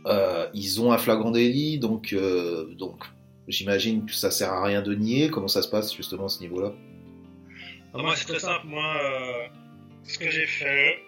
Euh, 0.07 0.47
Ils 0.55 0.81
ont 0.81 0.93
un 0.93 0.99
flagrant 0.99 1.31
délit, 1.31 1.79
donc, 1.79 2.13
euh, 2.13 2.67
donc 2.75 3.05
j'imagine 3.49 4.07
que 4.07 4.13
ça 4.15 4.31
sert 4.31 4.53
à 4.53 4.65
rien 4.65 4.83
de 4.83 4.95
nier. 4.95 5.31
Comment 5.31 5.49
ça 5.49 5.63
se 5.63 5.69
passe 5.69 5.95
justement 5.95 6.25
à 6.27 6.29
ce 6.29 6.41
niveau-là? 6.41 6.73
Moi, 7.95 8.15
c'est 8.17 8.27
très 8.27 8.39
simple. 8.41 8.67
Moi, 8.67 8.95
ce 10.05 10.19
que 10.19 10.31
j'ai 10.31 10.47
fait, 10.47 10.99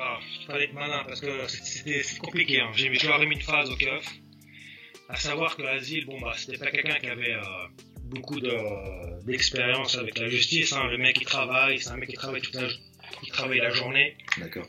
alors, 0.00 0.20
il 0.40 0.46
fallait 0.46 0.64
être 0.64 0.72
malin 0.74 1.04
parce 1.06 1.20
que 1.20 1.46
c'était 1.48 2.02
c'est 2.02 2.18
compliqué. 2.18 2.60
Hein. 2.60 2.70
J'ai- 2.74 2.94
Je 2.94 3.06
leur 3.06 3.20
ai 3.22 3.26
mis 3.26 3.36
une 3.36 3.42
phase 3.42 3.70
au 3.70 3.76
keuf. 3.76 4.04
À 5.08 5.16
savoir 5.16 5.56
que 5.56 5.62
l'asile, 5.62 6.06
bon, 6.06 6.20
bah, 6.20 6.32
c'était 6.36 6.58
pas 6.58 6.70
quelqu'un 6.70 6.98
qui 6.98 7.06
avait 7.08 7.32
euh, 7.34 7.42
beaucoup 8.04 8.40
de- 8.40 9.24
d'expérience 9.26 9.96
avec 9.96 10.18
la 10.18 10.28
justice. 10.28 10.72
Hein. 10.72 10.86
Le 10.88 10.98
mec, 10.98 11.18
il 11.20 11.26
travaille, 11.26 11.80
c'est 11.80 11.90
un 11.90 11.96
mec 11.96 12.08
qui 12.08 12.16
travaille 12.16 12.40
toute 12.40 12.54
la, 12.54 12.68
qui 13.22 13.30
travaille 13.30 13.58
la 13.58 13.70
journée, 13.70 14.16
D'accord. 14.38 14.66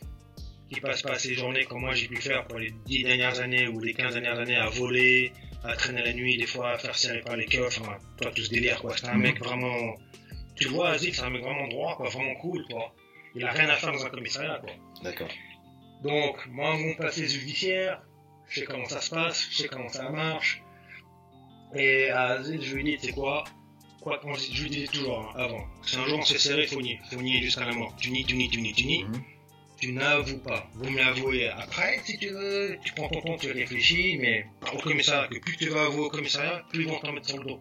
qui 0.71 0.79
passe 0.81 1.01
pas 1.03 1.17
ses 1.19 1.33
journées 1.35 1.65
comme 1.65 1.81
moi 1.81 1.93
j'ai 1.93 2.07
pu 2.07 2.15
faire 2.17 2.45
pour 2.47 2.57
les 2.59 2.71
10 2.87 3.03
dernières 3.03 3.39
années 3.39 3.67
ou 3.67 3.79
les 3.79 3.93
15 3.93 4.13
dernières 4.13 4.39
années 4.39 4.55
à 4.55 4.67
voler, 4.69 5.31
à 5.63 5.75
traîner 5.75 6.01
la 6.01 6.13
nuit, 6.13 6.37
des 6.37 6.47
fois 6.47 6.71
à 6.71 6.77
faire 6.79 6.95
serrer 6.95 7.21
par 7.21 7.35
les 7.37 7.45
keufs. 7.45 7.79
Enfin, 7.81 7.97
toi, 8.19 8.31
tout 8.31 8.41
ce 8.43 8.49
délire, 8.49 8.81
quoi. 8.81 8.97
C'est 8.97 9.07
un 9.07 9.17
mec 9.17 9.37
vraiment. 9.39 9.95
Tu 10.55 10.67
vois, 10.67 10.89
Azil, 10.89 11.13
c'est 11.13 11.21
un 11.21 11.29
mec 11.29 11.43
vraiment 11.43 11.67
droit, 11.67 11.95
quoi, 11.97 12.09
vraiment 12.09 12.33
cool, 12.35 12.63
quoi. 12.69 12.93
Il 13.35 13.45
a 13.45 13.51
rien 13.51 13.69
à 13.69 13.75
faire 13.75 13.91
dans 13.91 14.05
un 14.05 14.09
commissariat, 14.09 14.59
quoi. 14.59 14.71
D'accord. 15.03 15.29
Donc, 16.03 16.45
moi, 16.47 16.75
mon 16.77 16.95
passé 16.95 17.27
judiciaire, 17.27 18.01
je 18.47 18.59
sais 18.59 18.65
comment 18.65 18.85
ça 18.85 19.01
se 19.01 19.09
passe, 19.09 19.47
je 19.51 19.57
sais 19.57 19.67
comment 19.67 19.89
ça 19.89 20.09
marche. 20.09 20.61
Et 21.73 22.09
à 22.09 22.23
Azil, 22.23 22.61
je 22.61 22.75
lui 22.75 22.83
dis, 22.83 22.97
tu 22.97 23.07
sais 23.07 23.13
quoi? 23.13 23.43
Quoi 24.01 24.17
qu'on 24.17 24.33
je 24.33 24.63
lui 24.63 24.69
dis 24.69 24.87
toujours 24.87 25.19
hein, 25.19 25.33
avant. 25.35 25.63
Si 25.83 25.95
un 25.95 26.05
jour 26.07 26.17
on 26.19 26.23
s'est 26.23 26.39
serré, 26.39 26.65
faut 26.65 26.81
nier. 26.81 26.99
Faut 27.11 27.21
nier 27.21 27.41
jusqu'à 27.43 27.65
la 27.65 27.73
mort. 27.73 27.95
Tu 27.97 28.09
nies, 28.09 28.25
tu 28.25 28.35
nies, 28.35 28.49
tu 28.49 28.59
nies, 28.59 28.73
tu 28.73 28.85
nies. 28.85 29.03
Mhm. 29.03 29.23
Tu 29.79 29.91
n'avoues 29.93 30.39
pas. 30.39 30.67
Vous 30.73 30.89
me 30.89 30.97
l'avouez 30.97 31.49
après, 31.49 31.99
si 32.03 32.17
tu 32.17 32.29
veux. 32.29 32.77
Tu 32.83 32.93
prends 32.93 33.09
ton 33.09 33.21
temps, 33.21 33.37
tu 33.37 33.51
réfléchis, 33.51 34.17
mais 34.19 34.45
au 34.73 34.77
commissariat, 34.79 35.27
que 35.27 35.39
plus 35.39 35.55
tu 35.55 35.69
vas 35.69 35.85
avouer 35.85 36.05
au 36.05 36.09
commissariat, 36.09 36.63
plus 36.69 36.83
ils 36.83 36.89
vont 36.89 36.99
t'en 36.99 37.13
mettre 37.13 37.29
sur 37.29 37.37
le 37.37 37.45
dos. 37.45 37.59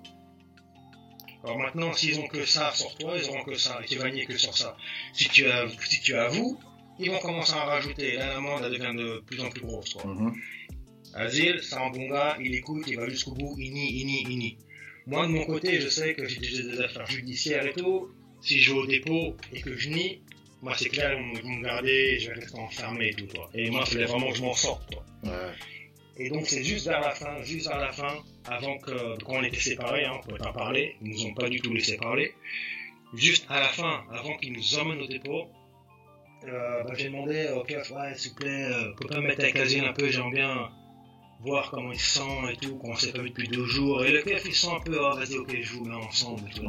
Alors 1.43 1.59
maintenant, 1.59 1.93
s'ils 1.95 2.19
ont 2.21 2.27
que 2.27 2.45
ça 2.45 2.73
sur 2.75 2.95
toi, 2.97 3.15
ils 3.17 3.29
auront 3.29 3.45
que 3.45 3.55
ça, 3.55 3.81
et 3.83 3.87
tu 3.87 3.97
vas 3.97 4.11
nier 4.11 4.27
que 4.27 4.37
sur 4.37 4.57
ça. 4.57 4.77
Si 5.15 5.29
tu, 5.29 5.47
avoues, 5.47 5.73
si 5.89 6.01
tu 6.01 6.15
avoues, 6.15 6.59
ils 6.99 7.11
vont 7.11 7.19
commencer 7.19 7.55
à 7.55 7.65
en 7.65 7.67
rajouter. 7.67 8.17
Là, 8.17 8.35
l'amende, 8.35 8.63
elle 8.65 8.73
devient 8.73 8.95
de 8.95 9.21
plus 9.21 9.41
en 9.41 9.49
plus 9.49 9.63
grosse. 9.63 9.95
Quoi. 9.95 10.13
Mhm. 10.13 10.35
Asile, 11.15 11.61
c'est 11.63 11.77
un 11.77 11.91
bon 11.91 12.09
gars, 12.09 12.37
il 12.41 12.55
écoute, 12.55 12.85
il 12.87 12.97
va 12.97 13.09
jusqu'au 13.09 13.33
bout, 13.33 13.57
il 13.59 13.73
nie, 13.73 14.01
il 14.01 14.07
nie, 14.07 14.27
il 14.29 14.39
nie. 14.39 14.59
Moi, 15.07 15.27
de 15.27 15.33
mon 15.33 15.45
côté, 15.45 15.81
je 15.81 15.89
sais 15.89 16.15
que 16.15 16.29
j'ai 16.29 16.39
déjà 16.39 16.63
des 16.63 16.81
affaires 16.81 17.07
judiciaires 17.07 17.67
et 17.67 17.73
tout. 17.73 18.11
Si 18.43 18.61
je 18.61 18.73
vais 18.73 18.79
au 18.79 18.87
dépôt 18.87 19.37
et 19.53 19.61
que 19.61 19.77
je 19.77 19.89
nie, 19.89 20.23
moi, 20.63 20.75
c'est 20.77 20.89
clair, 20.89 21.19
ils 21.19 21.43
vont 21.43 21.49
me 21.49 21.65
garder, 21.65 22.19
je 22.21 22.29
vais 22.29 22.35
rester 22.35 22.59
enfermé 22.59 23.09
et 23.09 23.15
tout, 23.15 23.27
quoi. 23.27 23.51
Et 23.55 23.71
moi, 23.71 23.83
il 23.87 23.93
fallait 23.93 24.05
vraiment 24.05 24.31
que 24.31 24.37
je 24.37 24.43
m'en 24.43 24.55
sorte, 24.55 24.95
quoi. 24.95 25.05
Ouais. 25.25 25.53
Et 26.17 26.29
donc, 26.29 26.47
c'est 26.47 26.63
juste 26.63 26.87
vers 26.87 27.01
la 27.01 27.11
fin, 27.13 27.43
juste 27.43 27.69
vers 27.69 27.79
la 27.79 27.93
fin, 27.93 28.23
avant 28.45 28.79
que, 28.79 29.23
quand 29.25 29.35
on 29.35 29.43
était 29.43 29.61
séparés, 29.61 30.05
hein, 30.05 30.13
on 30.17 30.21
pouvait 30.21 30.39
pas 30.39 30.53
parler, 30.53 30.97
ils 31.03 31.11
nous 31.11 31.27
ont 31.27 31.35
pas 31.35 31.49
du 31.49 31.61
tout 31.61 31.73
laissé 31.73 31.97
parler. 31.97 32.35
Juste 33.15 33.47
à 33.49 33.61
la 33.61 33.69
fin, 33.69 34.05
avant 34.13 34.37
qu'ils 34.37 34.53
nous 34.53 34.79
emmènent 34.79 35.01
au 35.01 35.07
dépôt, 35.07 35.47
euh, 36.45 36.85
bah, 36.85 36.93
j'ai 36.97 37.05
demandé 37.05 37.49
au 37.55 37.63
ouais, 37.63 38.15
s'il 38.17 38.31
vous 38.31 38.37
plaît, 38.37 38.65
euh, 38.65 38.93
peut 38.95 39.09
pas 39.09 39.21
me 39.21 39.27
mettre 39.27 39.43
avec 39.43 39.57
Asile 39.57 39.85
un 39.85 39.93
peu, 39.93 40.09
j'aimerais 40.09 40.31
bien 40.31 40.71
voir 41.43 41.71
comment 41.71 41.93
il 41.93 41.99
se 41.99 42.19
sent 42.19 42.53
et 42.53 42.57
tout, 42.57 42.77
qu'on 42.77 42.95
s'est 42.97 43.13
pas 43.13 43.23
vu 43.23 43.31
depuis 43.31 43.49
deux 43.49 43.65
jours. 43.65 44.05
Et 44.05 44.13
le 44.13 44.23
keuf, 44.23 44.43
il 44.45 44.55
sent 44.55 44.69
un 44.77 44.81
peu, 44.81 44.99
oh, 45.01 45.17
vas-y, 45.17 45.39
ok, 45.39 45.57
je 45.63 45.73
vous 45.73 45.85
mets 45.85 45.95
ensemble 45.95 46.43
et 46.51 46.55
tout. 46.55 46.67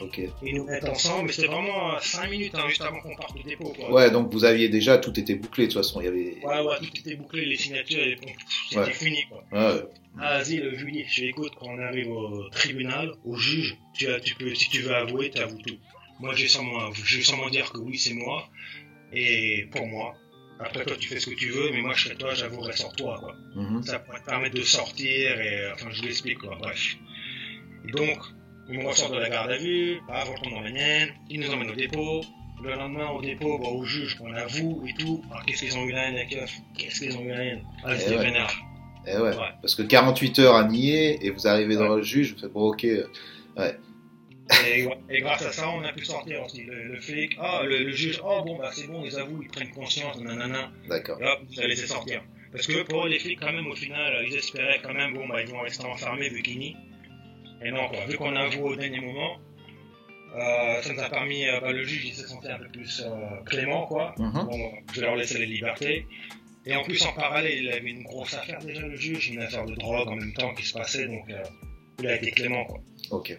Ok. 0.00 0.20
Ils 0.42 0.54
nous 0.54 0.64
mettent 0.64 0.88
ensemble, 0.88 1.26
mais 1.26 1.32
c'était 1.32 1.48
vraiment 1.48 1.98
5 2.00 2.30
minutes, 2.30 2.54
hein, 2.54 2.66
juste 2.68 2.80
avant 2.80 3.00
qu'on 3.00 3.14
parte 3.16 3.36
au 3.38 3.42
dépôt, 3.46 3.72
quoi. 3.76 3.92
Ouais, 3.92 4.10
donc 4.10 4.32
vous 4.32 4.44
aviez 4.44 4.68
déjà 4.68 4.98
tout 4.98 5.18
était 5.18 5.34
bouclé 5.34 5.66
de 5.66 5.72
toute 5.72 5.82
façon. 5.82 6.00
Il 6.00 6.04
y 6.04 6.08
avait. 6.08 6.36
Ouais, 6.42 6.60
ouais, 6.60 6.78
tout 6.78 6.98
était 6.98 7.16
bouclé, 7.16 7.44
les 7.44 7.56
signatures, 7.56 8.02
et 8.02 8.16
bon, 8.16 8.32
c'était 8.68 8.80
Ouais. 8.80 8.92
fini, 8.92 9.24
quoi. 9.28 9.44
Ouais. 9.52 9.82
Ah, 10.18 10.38
vas-y, 10.38 10.56
le 10.56 10.76
juillet, 10.76 11.04
je 11.08 11.24
écoute, 11.24 11.52
quand 11.58 11.66
on 11.68 11.78
arrive 11.78 12.10
au 12.10 12.48
tribunal, 12.50 13.12
au 13.24 13.36
juge, 13.36 13.76
tu 13.94 14.06
as, 14.08 14.20
tu 14.20 14.34
peux, 14.36 14.54
si 14.54 14.70
tu 14.70 14.80
veux 14.80 14.94
avouer, 14.94 15.30
tu 15.30 15.38
avoues 15.40 15.58
tout. 15.58 15.76
Moi, 16.20 16.34
j'ai 16.34 16.48
seulement, 16.48 16.92
je 16.92 17.16
vais 17.18 17.24
seulement 17.24 17.50
dire 17.50 17.72
que 17.72 17.78
oui, 17.78 17.98
c'est 17.98 18.14
moi, 18.14 18.48
et 19.12 19.66
pour 19.72 19.86
moi. 19.86 20.14
Après, 20.60 20.84
toi, 20.84 20.96
tu 20.98 21.08
fais 21.08 21.18
ce 21.20 21.26
que 21.30 21.34
tu 21.34 21.48
veux, 21.50 21.70
mais 21.72 21.80
moi, 21.82 21.94
je 21.94 22.04
serais 22.04 22.14
toi, 22.14 22.32
j'avouerai 22.34 22.76
sur 22.76 22.92
toi, 22.92 23.18
quoi. 23.20 23.34
Mhm. 23.56 23.82
Ça 23.82 23.98
pourrait 23.98 24.20
te 24.20 24.26
permettre 24.26 24.54
de 24.54 24.62
sortir, 24.62 25.40
et, 25.40 25.72
enfin, 25.72 25.88
je 25.90 26.00
vous 26.00 26.06
l'explique, 26.06 26.38
quoi, 26.38 26.56
bref. 26.60 26.96
Et 27.88 27.90
donc, 27.90 28.18
ils 28.70 28.78
me 28.78 28.86
ressortent 28.86 29.12
de 29.14 29.18
la 29.18 29.28
garde 29.28 29.50
à 29.50 29.58
vue, 29.58 29.98
paf, 30.06 30.28
on 30.46 30.50
dans 30.50 30.60
la 30.60 30.70
mienne, 30.70 31.08
ils 31.28 31.40
nous 31.40 31.50
emmènent 31.52 31.70
au 31.70 31.74
dépôt, 31.74 32.22
le 32.62 32.70
lendemain, 32.70 33.10
au 33.10 33.20
dépôt, 33.20 33.58
bon, 33.58 33.78
au 33.80 33.84
juge, 33.84 34.16
on 34.20 34.32
avoue 34.32 34.84
et 34.88 34.94
tout. 34.94 35.22
Alors, 35.30 35.44
qu'est-ce 35.44 35.64
qu'ils 35.64 35.76
ont 35.76 35.84
eu 35.84 35.92
la 35.92 36.08
haine, 36.08 36.14
les 36.14 36.26
keufs 36.28 36.52
Qu'est-ce 36.78 37.00
qu'ils 37.00 37.16
ont 37.16 37.22
eu 37.22 37.28
la 37.28 37.44
haine 37.44 37.62
Ah, 37.84 37.90
Eh 37.94 37.98
c'était 37.98 38.16
ouais. 38.16 38.24
vénère. 38.24 38.54
Eh 39.06 39.16
ouais. 39.16 39.20
Ouais. 39.36 39.52
Parce 39.60 39.74
que 39.74 39.82
48 39.82 40.38
heures 40.38 40.54
à 40.54 40.64
nier 40.64 41.18
et 41.26 41.30
vous 41.30 41.46
arrivez 41.46 41.74
dans 41.74 41.94
le 41.94 42.02
juge, 42.02 42.32
vous 42.34 42.40
faites 42.40 42.52
bon, 42.52 42.70
ok. 42.70 42.84
euh, 42.84 43.72
Et, 44.66 44.86
et 45.08 45.20
grâce 45.20 45.42
à 45.42 45.52
ça, 45.52 45.70
on 45.70 45.82
a 45.84 45.92
pu 45.92 46.04
sortir 46.04 46.44
aussi. 46.44 46.64
Le, 46.64 46.84
le 46.88 47.00
flic, 47.00 47.34
ah, 47.40 47.62
le, 47.64 47.78
le 47.78 47.92
juge, 47.92 48.20
oh 48.22 48.42
bon, 48.44 48.58
bah 48.58 48.70
c'est 48.72 48.86
bon, 48.86 49.02
ils 49.04 49.16
avouent, 49.18 49.42
ils 49.42 49.48
prennent 49.48 49.70
conscience, 49.70 50.20
nanana. 50.20 50.70
D'accord. 50.88 51.20
Et 51.22 51.26
hop, 51.26 51.40
ils 51.50 51.60
a 51.60 51.66
laissé 51.66 51.86
sortir. 51.86 52.22
Parce 52.52 52.66
que 52.66 52.82
pour 52.82 53.06
les 53.06 53.18
flics, 53.18 53.40
quand 53.40 53.52
même, 53.52 53.66
au 53.66 53.74
final, 53.74 54.24
ils 54.28 54.36
espéraient 54.36 54.80
quand 54.82 54.92
même, 54.94 55.14
bon, 55.14 55.26
bah 55.26 55.40
ils 55.40 55.48
vont 55.48 55.60
rester 55.60 55.84
enfermés 55.86 56.28
vu 56.28 56.42
qu'ils 56.42 56.58
nient. 56.58 56.76
Et 57.64 57.70
non, 57.70 57.88
quoi, 57.88 58.04
vu 58.06 58.16
qu'on 58.18 58.36
avoue 58.36 58.66
au 58.66 58.76
dernier 58.76 59.00
moment, 59.00 59.38
euh, 60.36 60.82
ça 60.82 60.92
nous 60.92 61.00
a 61.00 61.08
permis, 61.08 61.46
euh, 61.46 61.60
bah, 61.60 61.72
le 61.72 61.82
juge, 61.82 62.04
il 62.04 62.14
s'est 62.14 62.26
senti 62.26 62.48
un 62.48 62.58
peu 62.58 62.68
plus 62.68 63.02
euh, 63.06 63.42
clément, 63.46 63.86
quoi. 63.86 64.14
Mhm. 64.18 64.46
Bon, 64.50 64.72
je 64.92 65.00
vais 65.00 65.06
leur 65.06 65.16
laisser 65.16 65.38
les 65.38 65.46
libertés. 65.46 66.06
Et 66.66 66.74
en 66.76 66.82
plus, 66.82 67.02
en 67.06 67.12
parallèle, 67.12 67.58
il 67.62 67.70
avait 67.70 67.90
une 67.90 68.02
grosse 68.02 68.34
affaire 68.34 68.58
déjà, 68.58 68.86
le 68.86 68.96
juge, 68.96 69.28
une 69.30 69.40
affaire 69.40 69.64
de 69.64 69.74
drogue 69.74 70.08
en 70.08 70.16
même 70.16 70.32
temps 70.34 70.52
qui 70.54 70.64
se 70.64 70.74
passait, 70.74 71.06
donc 71.06 71.24
il 72.00 72.06
a 72.06 72.16
été 72.16 72.30
clément, 72.30 72.64
quoi. 72.64 72.80
Ok. 73.10 73.36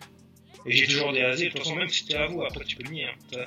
Et 0.66 0.72
j'ai 0.72 0.88
toujours 0.88 1.14
des 1.14 1.22
asiles, 1.22 1.50
de 1.50 1.54
toute 1.54 1.64
façon, 1.64 1.76
même 1.76 1.90
si 1.90 2.06
tu 2.06 2.16
avoues, 2.16 2.44
après 2.44 2.66
tu 2.66 2.76
peux 2.76 2.84
le 2.84 2.92
nier. 2.92 3.06
Hein. 3.06 3.38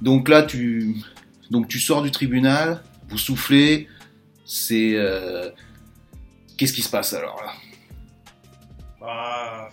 Donc 0.00 0.28
là, 0.28 0.42
tu, 0.42 0.96
donc 1.50 1.68
tu 1.68 1.78
sors 1.78 2.02
du 2.02 2.10
tribunal, 2.10 2.82
vous 3.08 3.18
soufflez, 3.18 3.88
c'est, 4.44 4.92
euh, 4.94 5.50
qu'est-ce 6.58 6.72
qui 6.72 6.82
se 6.82 6.90
passe 6.90 7.12
alors 7.14 7.40
là? 7.42 7.52
Bah, 9.00 9.70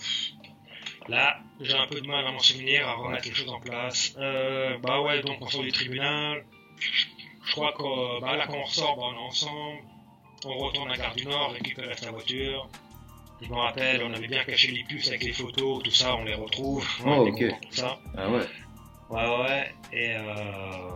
là, 1.07 1.39
j'ai 1.59 1.73
un 1.77 1.87
peu 1.87 1.99
de 1.99 2.07
mal 2.07 2.25
à 2.25 2.31
m'en 2.31 2.39
souvenir, 2.39 2.87
à 2.87 2.93
remettre 2.93 3.23
quelque 3.23 3.37
chose 3.37 3.49
en 3.49 3.59
place. 3.59 4.15
Euh, 4.17 4.77
bah 4.79 5.01
ouais, 5.01 5.21
donc 5.21 5.37
on 5.41 5.47
sort 5.47 5.61
du 5.61 5.71
tribunal. 5.71 6.45
Je 6.79 7.51
crois 7.51 7.73
que 7.73 8.21
bah 8.21 8.37
là, 8.37 8.47
quand 8.47 8.57
on 8.57 8.63
ressort, 8.63 8.95
bah, 8.95 9.03
on 9.07 9.13
est 9.13 9.27
ensemble. 9.27 9.79
On 10.45 10.57
retourne 10.57 10.89
à 10.91 10.97
Gare 10.97 11.15
du 11.15 11.25
Nord, 11.25 11.51
récupérer 11.51 11.95
sa 11.97 12.11
voiture. 12.11 12.69
Je 13.41 13.47
me 13.47 13.55
rappelle, 13.55 14.03
on 14.03 14.13
avait 14.13 14.27
bien 14.27 14.43
caché 14.43 14.71
les 14.71 14.83
puces 14.83 15.07
avec 15.07 15.23
les 15.23 15.33
photos, 15.33 15.81
tout 15.83 15.91
ça, 15.91 16.15
on 16.15 16.25
les 16.25 16.33
retrouve. 16.33 16.85
Oh, 17.05 17.09
On 17.09 17.27
ok. 17.29 17.43
ça. 17.71 17.97
Ah 18.17 18.29
ouais. 18.29 18.45
Ouais, 19.09 19.37
ouais, 19.39 19.73
et 19.93 20.13
euh... 20.15 20.89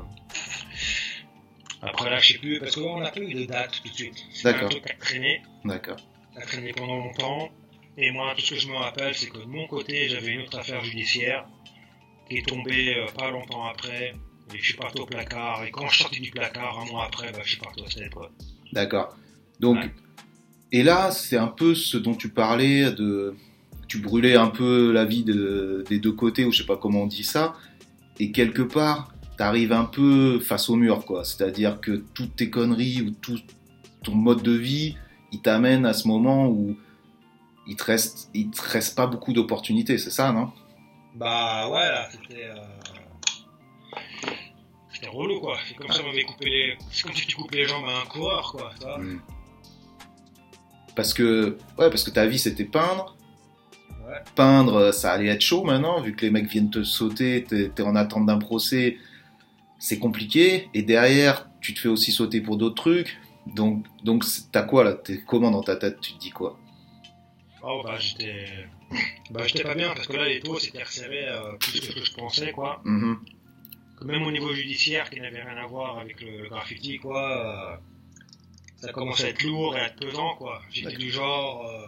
Après 1.82 2.10
là, 2.10 2.20
je 2.20 2.34
sais 2.34 2.40
plus, 2.40 2.60
parce 2.60 2.76
qu'on 2.76 3.00
n'a 3.00 3.12
pas 3.12 3.20
eu 3.20 3.34
de 3.34 3.46
date 3.46 3.82
tout 3.84 3.90
de 3.90 3.94
suite. 3.94 4.24
C'est 4.32 4.48
un 4.48 4.52
D'accord. 4.52 4.70
truc 4.70 4.86
qui 4.86 4.92
a 4.92 4.96
traîné, 4.96 5.42
D'accord. 5.66 5.98
ça 6.34 6.42
a 6.42 6.46
traîné 6.46 6.72
pendant 6.74 6.98
longtemps. 6.98 7.50
Et 7.98 8.12
moi, 8.12 8.34
tout 8.36 8.42
ce 8.42 8.54
que 8.56 8.60
je 8.60 8.68
me 8.68 8.76
rappelle, 8.76 9.14
c'est 9.14 9.30
que 9.30 9.38
de 9.40 9.46
mon 9.46 9.68
côté, 9.68 10.08
j'avais 10.10 10.32
une 10.32 10.42
autre 10.42 10.58
affaire 10.58 10.84
judiciaire 10.84 11.46
qui 12.28 12.38
est 12.38 12.48
tombée 12.48 12.96
euh, 12.96 13.06
pas 13.12 13.30
longtemps 13.32 13.66
après. 13.66 14.16
Et 14.54 14.58
je 14.58 14.64
suis 14.64 14.74
parti 14.76 15.00
au 15.02 15.06
placard. 15.06 15.64
Et 15.64 15.72
quand 15.72 15.88
je 15.88 15.96
suis 15.96 16.04
sorti 16.04 16.20
du 16.22 16.32
placard, 16.32 16.80
un 16.80 16.86
mois 16.86 17.06
après, 17.06 17.32
bah, 17.32 17.40
je 17.44 17.50
suis 17.50 17.60
parti 17.60 17.82
au 17.82 18.10
quoi. 18.10 18.32
D'accord. 18.72 19.16
Donc, 19.60 19.78
Ouais. 19.78 19.90
Et 20.74 20.84
là, 20.84 21.12
c'est 21.12 21.38
un 21.38 21.48
peu 21.48 21.74
ce 21.76 21.96
dont 21.98 22.16
tu 22.16 22.28
parlais 22.30 22.92
de, 22.92 23.34
tu 23.88 24.00
brûlais 24.00 24.36
un 24.36 24.48
peu 24.48 24.92
la 24.92 25.06
vie 25.06 25.24
de- 25.24 25.86
des 25.88 26.00
deux 26.00 26.12
côtés, 26.12 26.44
ou 26.46 26.52
je 26.52 26.58
sais 26.60 26.66
pas 26.66 26.76
comment 26.78 27.04
on 27.04 27.08
dit 27.08 27.24
ça, 27.24 27.54
et 28.20 28.32
quelque 28.32 28.62
part, 28.64 29.14
t'arrives 29.38 29.72
un 29.72 29.86
peu 29.86 30.40
face 30.40 30.70
au 30.70 30.76
mur, 30.76 31.06
quoi. 31.06 31.24
C'est-à-dire 31.24 31.80
que 31.80 32.04
toutes 32.14 32.36
tes 32.36 32.50
conneries 32.50 33.02
ou 33.02 33.12
tout 33.12 33.40
ton 34.04 34.16
mode 34.16 34.44
de 34.44 34.52
vie, 34.52 34.98
il 35.32 35.42
t'amène 35.42 35.86
à 35.86 35.94
ce 35.94 36.08
moment 36.08 36.48
où 36.50 36.76
il 37.68 37.76
te 37.78 37.84
reste, 37.86 38.30
il 38.34 38.50
te 38.52 38.62
reste 38.62 38.96
pas 38.98 39.08
beaucoup 39.08 39.32
d'opportunités, 39.32 39.98
c'est 39.98 40.12
ça, 40.12 40.32
non? 40.34 40.52
Bah 41.16 41.70
ouais, 41.70 41.80
là, 41.80 42.10
c'était. 42.12 42.44
Euh... 42.44 42.56
C'était 44.94 45.08
relou, 45.08 45.40
quoi. 45.40 45.58
C'est 45.68 45.76
comme 45.76 45.92
si 45.92 46.02
on 46.02 46.06
m'avait 46.08 46.24
coupé 46.24 46.50
les. 46.50 46.78
C'est 46.92 47.04
comme 47.04 47.14
si 47.14 47.26
tu 47.28 47.36
coupes 47.36 47.52
les 47.52 47.66
jambes 47.66 47.86
à 47.88 48.02
un 48.02 48.06
coureur, 48.06 48.52
quoi. 48.52 48.72
tu 48.80 48.86
vois. 48.86 48.98
Mm. 49.00 49.22
Parce 50.96 51.14
que, 51.14 51.58
ouais, 51.78 51.90
parce 51.90 52.04
que 52.04 52.12
ta 52.12 52.26
vie 52.26 52.40
c'était 52.40 52.66
peindre. 52.66 53.18
Ouais. 54.06 54.22
Peindre, 54.36 54.76
euh, 54.76 54.92
ça 54.92 55.12
allait 55.12 55.28
être 55.28 55.42
chaud 55.42 55.64
maintenant, 55.64 56.02
vu 56.02 56.16
que 56.16 56.26
les 56.26 56.32
mecs 56.32 56.48
viennent 56.48 56.70
te 56.70 56.84
sauter, 56.84 57.44
t'es 57.48 57.70
t'es 57.70 57.84
en 57.84 57.96
attente 57.96 58.26
d'un 58.26 58.38
procès, 58.38 58.98
c'est 59.80 60.00
compliqué. 60.00 60.70
Et 60.74 60.84
derrière, 60.84 61.50
tu 61.62 61.74
te 61.74 61.80
fais 61.80 61.90
aussi 61.90 62.12
sauter 62.12 62.42
pour 62.42 62.58
d'autres 62.58 62.76
trucs. 62.76 63.18
Donc, 63.48 63.86
donc 64.04 64.24
t'as 64.52 64.64
quoi 64.64 64.84
là? 64.84 64.94
T'es 64.94 65.22
comment 65.26 65.52
dans 65.52 65.64
ta 65.64 65.76
tête? 65.76 66.00
Tu 66.00 66.14
te 66.14 66.20
dis 66.20 66.30
quoi? 66.30 66.58
Oh 67.64 67.82
bah 67.84 67.98
j'étais. 67.98 68.46
Bah 69.32 69.42
j'étais 69.48 69.64
pas 69.64 69.74
bien 69.74 69.94
parce 69.94 70.08
que 70.08 70.18
là 70.18 70.28
les 70.28 70.40
taux 70.42 70.60
s'étaient 70.60 70.84
resserrés 70.84 71.28
euh, 71.28 71.54
plus 71.60 71.80
que 71.80 71.86
ce 71.86 71.92
que 71.94 72.06
je 72.06 72.14
pensais 72.14 72.52
quoi. 72.52 72.82
Mhm. 72.84 73.20
que 73.98 74.06
même 74.06 74.24
au 74.24 74.32
niveau 74.32 74.54
judiciaire, 74.54 75.10
qui 75.10 75.20
n'avait 75.20 75.42
rien 75.42 75.58
à 75.58 75.66
voir 75.66 75.98
avec 75.98 76.22
le, 76.22 76.48
graffiti, 76.50 76.98
quoi, 76.98 77.74
euh, 77.74 77.78
ça 78.84 78.92
commence 78.92 79.24
à 79.24 79.30
être 79.30 79.44
lourd 79.44 79.78
et 79.78 79.80
à 79.80 79.88
être 79.88 79.96
pesant, 79.96 80.36
quoi. 80.36 80.62
J'étais 80.70 80.98
du 80.98 81.10
genre, 81.10 81.66
euh, 81.66 81.88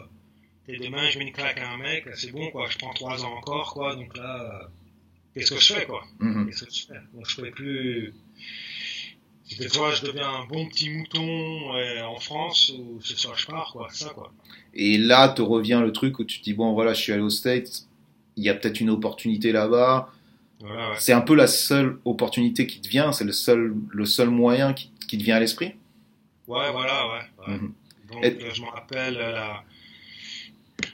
t'es 0.66 0.78
demain, 0.78 1.10
je 1.10 1.20
mets 1.20 1.26
une 1.26 1.34
claque 1.34 1.60
à 1.60 1.74
un 1.74 1.78
mec, 1.78 2.06
c'est 2.16 2.32
bon, 2.32 2.50
quoi, 2.52 2.70
je 2.70 2.78
prends 2.78 2.94
trois 2.94 3.26
ans 3.26 3.34
encore, 3.34 3.74
quoi, 3.74 3.96
donc 3.96 4.16
là, 4.16 4.42
euh, 4.42 4.68
qu'est-ce 5.34 5.54
que 5.54 5.60
je 5.60 5.74
fais, 5.74 5.86
quoi? 5.86 6.06
Mhm. 6.20 6.46
Qu'est-ce 6.46 6.64
que 6.64 6.74
je 6.74 6.86
fais? 6.88 7.00
Donc 7.14 7.28
je 7.28 7.36
pouvais 7.36 7.52
plus... 7.52 8.14
C'était 9.44 9.68
soit 9.68 9.92
je 9.92 10.04
deviens 10.04 10.28
un 10.28 10.46
bon 10.46 10.66
petit 10.68 10.90
mouton 10.90 11.76
euh, 11.76 12.02
en 12.04 12.18
France, 12.18 12.72
ou 12.78 13.02
c'est 13.04 13.18
soit 13.18 13.36
je 13.36 13.46
pars, 13.46 13.74
quoi, 13.74 13.88
c'est 13.92 14.06
ça, 14.06 14.12
quoi. 14.12 14.32
Et 14.74 14.98
là 14.98 15.28
te 15.28 15.42
revient 15.42 15.82
le 15.84 15.92
truc 15.92 16.20
où 16.20 16.24
tu 16.24 16.40
te 16.40 16.46
dis 16.46 16.54
bon 16.54 16.74
voilà 16.74 16.94
je 16.94 17.02
suis 17.02 17.12
allé 17.12 17.22
aux 17.22 17.30
States, 17.30 17.88
il 18.38 18.44
y 18.46 18.50
a 18.50 18.54
peut-être 18.54 18.80
une 18.80 18.90
opportunité 18.90 19.52
là-bas. 19.52 20.12
Voilà, 20.62 20.92
ouais. 20.92 20.96
C'est 20.98 21.14
un 21.14 21.22
peu 21.22 21.36
la 21.36 21.48
seule 21.48 22.00
opportunité 22.06 22.66
qui 22.68 22.80
te 22.80 22.88
vient, 22.88 23.12
c'est 23.12 23.26
le 23.26 23.34
seul 23.34 23.76
le 23.90 24.06
seul 24.06 24.30
moyen 24.30 24.74
qui, 24.74 24.90
qui 25.08 25.18
te 25.18 25.24
vient 25.24 25.36
à 25.36 25.40
l'esprit? 25.42 25.74
Ouais, 26.48 26.72
voilà, 26.72 27.08
ouais. 27.08 27.22
ouais. 27.48 27.58
Mhm. 27.58 27.74
Donc, 28.12 28.24
Et- 28.26 28.44
euh, 28.44 28.54
je 28.54 28.62
me 28.62 28.68
rappelle, 28.68 29.18
euh, 29.18 29.32
la... 29.32 29.64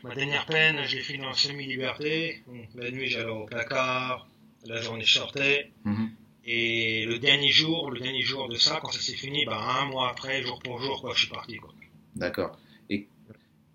ma 0.04 0.16
dernière 0.16 0.46
peine, 0.46 0.78
l'ai 0.78 1.02
finie 1.02 1.26
en 1.26 1.34
semi-liberté. 1.34 2.44
La 2.76 2.92
nuit, 2.92 3.08
j'allais 3.08 3.30
au 3.30 3.46
placard, 3.46 4.28
la 4.66 4.82
journée, 4.82 5.04
je 5.04 5.20
sortais. 5.20 5.72
Mhm. 5.84 6.12
Et 6.46 7.06
le 7.06 7.20
dernier 7.20 7.50
jour, 7.50 7.92
le 7.92 8.00
dernier 8.00 8.22
jour 8.22 8.48
de 8.50 8.56
ça, 8.56 8.80
quand 8.82 8.92
ça 8.92 9.00
s'est 9.00 9.16
fini, 9.16 9.46
bah, 9.46 9.60
un 9.82 9.86
mois 9.86 10.10
après, 10.10 10.42
jour 10.42 10.60
pour 10.60 10.82
jour, 10.82 11.02
quoi, 11.02 11.14
je 11.14 11.20
suis 11.20 11.30
parti, 11.30 11.58
quoi. 11.58 11.72
D'accord. 12.16 12.58
Et, 12.90 13.08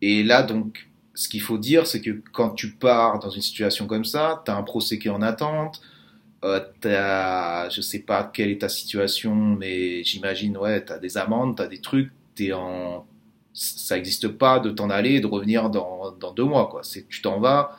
et 0.02 0.22
là, 0.24 0.42
donc, 0.42 0.88
ce 1.14 1.28
qu'il 1.28 1.40
faut 1.40 1.58
dire, 1.58 1.86
c'est 1.86 2.00
que 2.02 2.22
quand 2.32 2.50
tu 2.50 2.72
pars 2.72 3.18
dans 3.20 3.30
une 3.30 3.40
situation 3.42 3.86
comme 3.86 4.04
ça, 4.04 4.42
tu 4.44 4.50
as 4.50 4.56
un 4.56 4.62
procès 4.62 4.98
qui 4.98 5.08
est 5.08 5.12
en 5.12 5.22
attente, 5.22 5.80
euh, 6.45 6.61
t'as, 6.80 7.68
je 7.70 7.80
sais 7.80 8.01
pas 8.01 8.24
quelle 8.24 8.51
est 8.51 8.59
ta 8.61 8.68
situation, 8.68 9.34
mais 9.34 10.05
j'imagine, 10.05 10.57
ouais, 10.59 10.84
tu 10.84 10.93
as 10.93 10.99
des 10.99 11.16
amendes, 11.18 11.57
tu 11.57 11.62
as 11.62 11.66
des 11.68 11.80
trucs, 11.80 12.12
t'es 12.34 12.53
en... 12.53 13.07
ça 13.53 13.97
n'existe 13.97 14.28
pas 14.28 14.59
de 14.61 14.70
t'en 14.70 14.91
aller 14.91 15.14
et 15.14 15.20
de 15.20 15.26
revenir 15.26 15.70
dans, 15.70 16.12
dans 16.12 16.32
deux 16.32 16.45
mois, 16.45 16.68
quoi. 16.68 16.82
C'est, 16.82 17.09
tu 17.09 17.22
t'en 17.22 17.41
vas, 17.41 17.78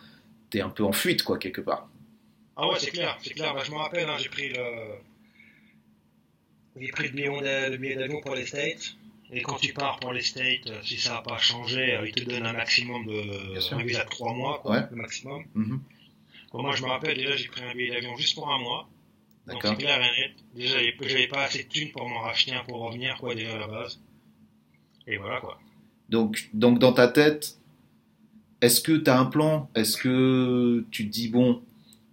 tu 0.51 0.57
es 0.57 0.61
un 0.61 0.69
peu 0.69 0.83
en 0.83 0.91
fuite, 0.91 1.23
quoi, 1.23 1.37
quelque 1.37 1.61
part. 1.61 1.89
Ah 2.55 2.67
ouais, 2.67 2.75
c'est 2.79 2.91
clair, 2.91 3.17
c'est 3.21 3.33
clair. 3.35 3.53
Bah, 3.53 3.61
je 3.65 3.71
me 3.71 3.77
rappelle, 3.77 4.09
hein, 4.09 4.15
j'ai 4.19 4.29
pris 4.29 4.49
le, 4.49 4.63
j'ai 6.79 6.87
pris 6.89 7.07
le 7.07 7.13
billet, 7.13 7.27
de- 7.29 7.71
le 7.71 7.77
billet 7.77 7.95
d'avion 7.95 8.21
pour 8.21 8.35
les 8.35 8.45
States. 8.45 8.95
Et 9.31 9.41
quand 9.41 9.57
tu 9.57 9.73
pars 9.73 9.99
pour 9.99 10.13
les 10.13 10.21
States, 10.21 10.71
si 10.83 10.97
ça 10.97 11.15
n'a 11.15 11.21
pas 11.21 11.37
changé, 11.37 11.95
euh, 11.95 12.07
ils 12.07 12.13
te 12.15 12.23
donnent 12.23 12.45
un 12.45 12.53
maximum 12.53 13.05
Bien 13.05 13.55
de, 13.55 13.59
sûr. 13.59 13.77
un 13.77 13.83
visa 13.83 14.03
de 14.05 14.09
trois 14.09 14.33
mois, 14.33 14.59
quoi, 14.61 14.71
Ouais. 14.71 14.83
le 14.89 14.95
maximum. 14.95 15.43
Mhm. 15.53 15.81
Bon, 16.51 16.61
moi, 16.61 16.75
je 16.75 16.83
me 16.83 16.87
rappelle, 16.87 17.17
déjà, 17.17 17.35
j'ai 17.35 17.47
pris 17.47 17.61
un 17.63 17.73
billet 17.75 17.91
d'avion 17.91 18.15
juste 18.17 18.35
pour 18.35 18.49
un 18.51 18.59
mois. 18.59 18.87
Donc, 19.47 19.61
D'accord. 19.61 19.71
c'est 19.71 19.83
clair 19.83 19.97
et 19.97 20.19
net. 20.21 20.31
Déjà, 20.55 20.77
j'avais- 21.01 21.27
pas 21.27 21.43
assez 21.43 21.63
de 21.63 21.69
thunes 21.69 21.91
pour 21.91 22.07
m'en 22.07 22.19
racheter 22.19 22.53
un 22.53 22.63
pour 22.63 22.79
revenir, 22.79 23.17
quoi, 23.17 23.35
déjà, 23.35 23.53
à 23.55 23.59
la 23.59 23.67
base. 23.67 23.99
Et 25.07 25.17
voilà, 25.17 25.39
quoi. 25.39 25.59
Donc, 26.09 26.49
donc 26.53 26.79
dans 26.79 26.93
ta 26.93 27.07
tête, 27.07 27.57
est-ce 28.61 28.81
que 28.81 28.93
tu 28.93 29.09
as 29.09 29.19
un 29.19 29.25
plan? 29.25 29.69
Est-ce 29.75 29.97
que 29.97 30.85
tu 30.91 31.05
te 31.07 31.11
dis, 31.11 31.29
bon, 31.29 31.61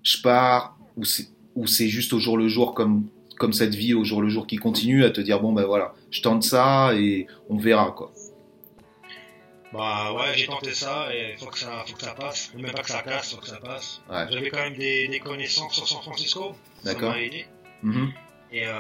je 0.03 0.20
pars, 0.20 0.76
ou 0.97 1.05
c'est, 1.05 1.28
ou 1.55 1.66
c'est 1.66 1.89
juste 1.89 2.12
au 2.12 2.18
jour 2.20 2.37
le 2.37 2.49
jour, 2.49 2.74
comme, 2.74 3.09
comme 3.37 3.53
cette 3.53 3.74
vie 3.74 3.95
au 3.95 4.05
jour 4.05 4.20
le 4.22 4.28
jour 4.28 4.47
qui 4.47 4.57
continue, 4.57 5.05
à 5.05 5.11
te 5.11 5.20
dire, 5.20 5.41
bon, 5.41 5.53
ben 5.53 5.64
voilà, 5.64 5.95
je 6.11 6.22
tente 6.22 6.43
ça 6.45 6.95
et 6.95 7.26
on 7.49 7.57
verra, 7.57 7.93
quoi. 7.93 8.12
Bah, 9.75 10.12
ouais, 10.14 10.33
j'ai 10.37 10.47
tenté 10.47 10.72
ça 10.72 11.09
et 11.12 11.37
faut 11.37 11.47
que 11.47 11.59
ça, 11.59 11.85
faut 11.87 11.97
que 11.97 12.03
ça 12.03 12.14
passe. 12.14 12.53
Même 12.55 12.70
pas 12.70 12.83
que 12.83 12.89
ça 12.91 13.03
casse, 13.03 13.35
faut 13.35 13.41
que 13.41 13.49
ça 13.49 13.57
passe. 13.59 14.01
Ouais. 14.09 14.27
J'avais 14.31 14.49
quand 14.51 14.59
même 14.61 14.77
des, 14.77 15.09
des 15.09 15.18
connaissances 15.18 15.75
sur 15.75 15.89
San 15.89 16.01
Francisco. 16.03 16.55
Ça 16.85 16.93
D'accord. 16.93 17.11
m'a 17.11 17.20
aidé. 17.20 17.45
Mhm. 17.83 18.12
Et 18.53 18.66
euh, 18.66 18.72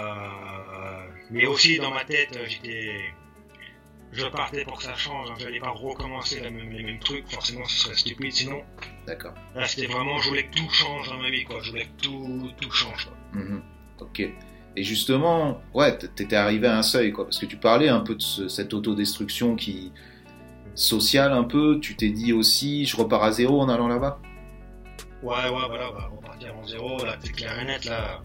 mais 1.30 1.46
aussi 1.46 1.78
dans 1.78 1.90
ma 1.90 2.04
tête, 2.04 2.38
j'étais, 2.46 2.92
je 4.12 4.24
partais 4.26 4.64
pour 4.64 4.78
que 4.78 4.84
ça 4.84 4.94
change. 4.94 5.30
hein. 5.30 5.34
J'allais 5.38 5.58
pas 5.58 5.70
recommencer 5.70 6.40
les 6.40 6.50
mêmes 6.50 6.98
trucs. 7.00 7.28
Forcément, 7.28 7.64
ce 7.64 7.76
serait 7.84 7.96
stupide 7.96 8.32
sinon. 8.32 8.62
D'accord. 9.06 9.34
Là, 9.56 9.66
c'était 9.66 9.88
vraiment, 9.88 10.18
je 10.20 10.28
voulais 10.28 10.46
que 10.46 10.54
tout 10.56 10.70
change 10.70 11.08
dans 11.08 11.18
ma 11.18 11.28
vie, 11.30 11.44
quoi. 11.44 11.58
Je 11.62 11.70
voulais 11.70 11.86
que 11.86 12.02
tout, 12.04 12.50
tout 12.60 12.70
change, 12.70 13.06
quoi. 13.06 13.16
Mhm. 13.40 13.62
Ok. 14.00 14.20
Et 14.76 14.82
justement, 14.84 15.60
ouais, 15.72 15.96
t'étais 15.98 16.36
arrivé 16.36 16.66
à 16.68 16.78
un 16.78 16.82
seuil, 16.82 17.12
quoi, 17.12 17.24
parce 17.24 17.38
que 17.38 17.46
tu 17.46 17.56
parlais 17.56 17.88
un 17.88 18.00
peu 18.00 18.14
de 18.14 18.22
ce- 18.22 18.48
cette 18.48 18.74
autodestruction 18.74 19.54
qui 19.56 19.92
sociale 20.74 21.32
un 21.32 21.44
peu. 21.44 21.78
Tu 21.80 21.96
t'es 21.96 22.10
dit 22.10 22.32
aussi, 22.32 22.86
je 22.86 22.96
repars 22.96 23.24
à 23.24 23.32
zéro 23.32 23.60
en 23.60 23.68
allant 23.68 23.88
là-bas? 23.88 24.20
Ouais, 25.22 25.34
ouais, 25.34 25.66
voilà, 25.68 25.90
bah, 25.90 26.10
repartir 26.14 26.54
en 26.56 26.66
zéro, 26.66 27.02
là, 27.04 27.16
c'est 27.22 27.32
clair 27.32 27.58
et 27.58 27.64
net, 27.64 27.84
là. 27.86 28.20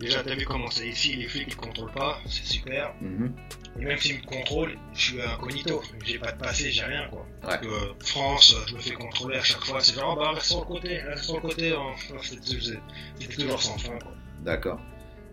Déjà, 0.00 0.22
t'as 0.22 0.34
vu 0.34 0.44
comment 0.44 0.70
c'est 0.70 0.88
ici, 0.88 1.16
les 1.16 1.26
flics, 1.26 1.48
ils 1.48 1.56
contrôlent 1.56 1.92
pas, 1.92 2.18
c'est 2.26 2.46
super. 2.46 2.94
Mhm. 3.00 3.32
Et 3.78 3.84
même 3.84 3.98
s'ils 3.98 4.16
me 4.16 4.24
contrôlent, 4.24 4.78
je 4.94 5.00
suis 5.00 5.22
incognito, 5.22 5.82
j'ai 6.04 6.18
pas 6.18 6.32
de 6.32 6.38
passé, 6.38 6.70
j'ai 6.70 6.84
rien, 6.84 7.08
quoi. 7.08 7.26
Ouais. 7.46 7.60
Donc, 7.62 7.72
euh, 7.72 7.92
France, 8.00 8.56
je 8.68 8.74
me 8.74 8.80
fais 8.80 8.94
contrôler 8.94 9.36
à 9.36 9.42
chaque 9.42 9.64
fois, 9.64 9.80
c'est 9.80 9.94
genre, 9.94 10.14
oh, 10.16 10.20
bah, 10.20 10.32
reste 10.32 10.46
sur 10.46 10.60
le 10.60 10.66
côté, 10.66 10.98
reste 10.98 11.24
sur 11.24 11.34
le 11.34 11.40
côté, 11.40 11.72
hein. 11.72 12.20
C'était 12.22 13.34
toujours 13.34 13.62
sans 13.62 13.78
fin, 13.78 13.98
quoi. 13.98 14.12
D'accord. 14.42 14.80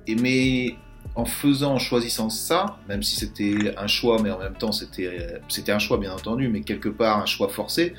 Et 0.07 0.15
mais 0.15 0.75
en 1.15 1.25
faisant, 1.25 1.73
en 1.75 1.79
choisissant 1.79 2.29
ça, 2.29 2.77
même 2.87 3.03
si 3.03 3.15
c'était 3.15 3.73
un 3.77 3.87
choix, 3.87 4.21
mais 4.21 4.31
en 4.31 4.39
même 4.39 4.55
temps 4.55 4.71
c'était 4.71 5.39
c'était 5.47 5.71
un 5.71 5.79
choix 5.79 5.97
bien 5.97 6.11
entendu, 6.13 6.47
mais 6.49 6.61
quelque 6.61 6.89
part 6.89 7.19
un 7.21 7.25
choix 7.25 7.49
forcé, 7.49 7.93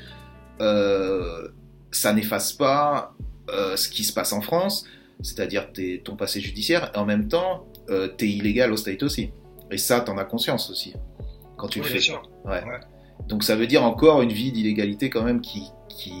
euh, 0.61 1.47
ça 1.91 2.13
n'efface 2.13 2.53
pas 2.53 3.13
euh, 3.49 3.75
ce 3.77 3.89
qui 3.89 4.03
se 4.03 4.11
passe 4.13 4.33
en 4.33 4.41
France, 4.41 4.85
c'est-à-dire 5.21 5.71
tes- 5.71 6.01
ton 6.03 6.15
passé 6.15 6.41
judiciaire, 6.41 6.91
et 6.93 6.97
en 6.97 7.05
même 7.05 7.27
temps 7.27 7.65
euh, 7.89 8.07
t'es 8.07 8.27
illégal 8.27 8.71
au 8.73 8.77
state 8.77 9.03
aussi. 9.03 9.31
Et 9.71 9.77
ça, 9.77 9.99
t'en 10.01 10.17
as 10.17 10.25
conscience 10.25 10.69
aussi 10.69 10.93
quand 11.57 11.67
tu 11.69 11.79
Oui, 11.79 11.85
le 11.85 11.91
fais. 11.93 11.99
sûr. 11.99 12.21
Ouais. 12.43 12.63
Ouais. 12.63 12.79
Donc 13.27 13.43
ça 13.43 13.55
veut 13.55 13.67
dire 13.67 13.83
encore 13.83 14.21
une 14.21 14.31
vie 14.31 14.51
d'illégalité 14.51 15.09
quand 15.09 15.23
même 15.23 15.39
qui, 15.41 15.63
qui, 15.89 16.11